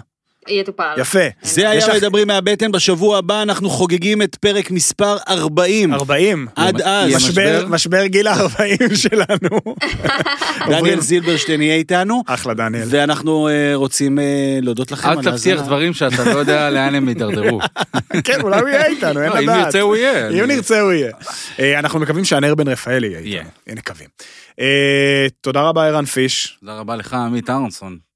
יטופל. 0.48 0.94
יפה. 0.98 1.18
זה 1.42 1.70
היה 1.70 1.86
מדברים 1.96 2.26
מהבטן, 2.26 2.72
בשבוע 2.72 3.18
הבא 3.18 3.42
אנחנו 3.42 3.70
חוגגים 3.70 4.22
את 4.22 4.36
פרק 4.36 4.70
מספר 4.70 5.16
40. 5.28 5.94
40. 5.94 6.46
עד 6.56 6.82
אז. 6.82 7.28
משבר 7.68 8.06
גיל 8.06 8.26
ה-40 8.26 8.94
שלנו. 9.08 9.60
דניאל 10.68 11.00
זילברשטיין 11.00 11.62
יהיה 11.62 11.74
איתנו. 11.74 12.22
אחלה 12.26 12.54
דניאל. 12.54 12.84
ואנחנו 12.90 13.48
אה, 13.48 13.70
רוצים 13.74 14.18
אה, 14.18 14.24
להודות 14.62 14.92
לכם 14.92 15.08
אל 15.08 15.22
תבטיח 15.22 15.60
דברים 15.60 15.94
שאתה 15.94 16.24
לא 16.24 16.38
יודע 16.38 16.70
לאן 16.74 16.94
הם 16.94 17.08
יידרדרו. 17.08 17.60
כן, 18.24 18.40
אולי 18.40 18.60
הוא 18.60 18.68
יהיה 18.68 18.86
איתנו, 18.86 19.20
אין 19.22 19.32
לדעת. 19.32 19.42
אם 19.42 19.50
נרצה 19.50 19.80
הוא 19.80 19.96
יהיה. 19.96 20.28
אם 20.28 20.44
נרצה 20.44 20.80
הוא 20.80 20.92
יהיה. 20.92 21.12
אה, 21.60 21.78
אנחנו 21.78 22.00
מקווים 22.00 22.24
שהנר 22.24 22.54
בן 22.54 22.68
רפאל 22.68 23.04
יהיה 23.04 23.18
איתנו. 23.18 23.50
מקווים. 23.76 24.08
תודה 25.40 25.60
רבה 25.60 25.86
ערן 25.86 26.04
פיש. 26.04 26.58
תודה 26.60 26.78
רבה 26.78 26.96
לך 26.96 27.14
עמית 27.14 27.50
אהרונסון. 27.50 28.07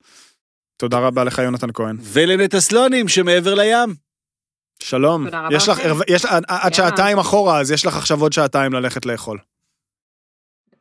תודה 0.83 0.99
רבה 0.99 1.25
לך, 1.25 1.39
יונתן 1.39 1.67
כהן. 1.75 1.97
ולנטע 2.01 2.61
סלונים 2.61 3.09
שמעבר 3.09 3.55
לים. 3.55 3.95
שלום. 4.79 5.25
תודה 5.25 5.41
רבה. 5.41 5.57
יש 5.57 5.69
לך, 5.69 5.79
יש, 6.09 6.27
עד 6.49 6.75
שעתיים 6.75 7.19
אחורה, 7.19 7.61
אז 7.61 7.71
יש 7.71 7.87
לך 7.87 7.97
עכשיו 7.97 8.21
עוד 8.23 8.33
שעתיים 8.33 8.73
ללכת 8.73 9.07
לאכול. 9.07 9.39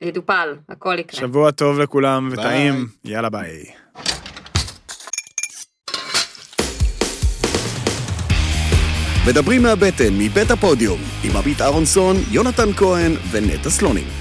יטופל, 0.01 0.55
הכל 0.69 0.95
יקרה. 0.99 1.19
שבוע 1.19 1.51
טוב 1.51 1.79
לכולם 1.79 2.29
וטעים, 2.31 2.87
יאללה 3.05 3.29
ביי. 3.29 3.63
מדברים 9.27 9.63
מהבטן, 9.63 10.13
מבית 10.17 10.51
הפודיום, 10.51 10.99
עם 11.23 11.37
עמית 11.37 11.61
אהרונסון, 11.61 12.15
יונתן 12.31 12.73
כהן 12.73 13.11
ונטע 13.31 13.69
סלונים. 13.69 14.20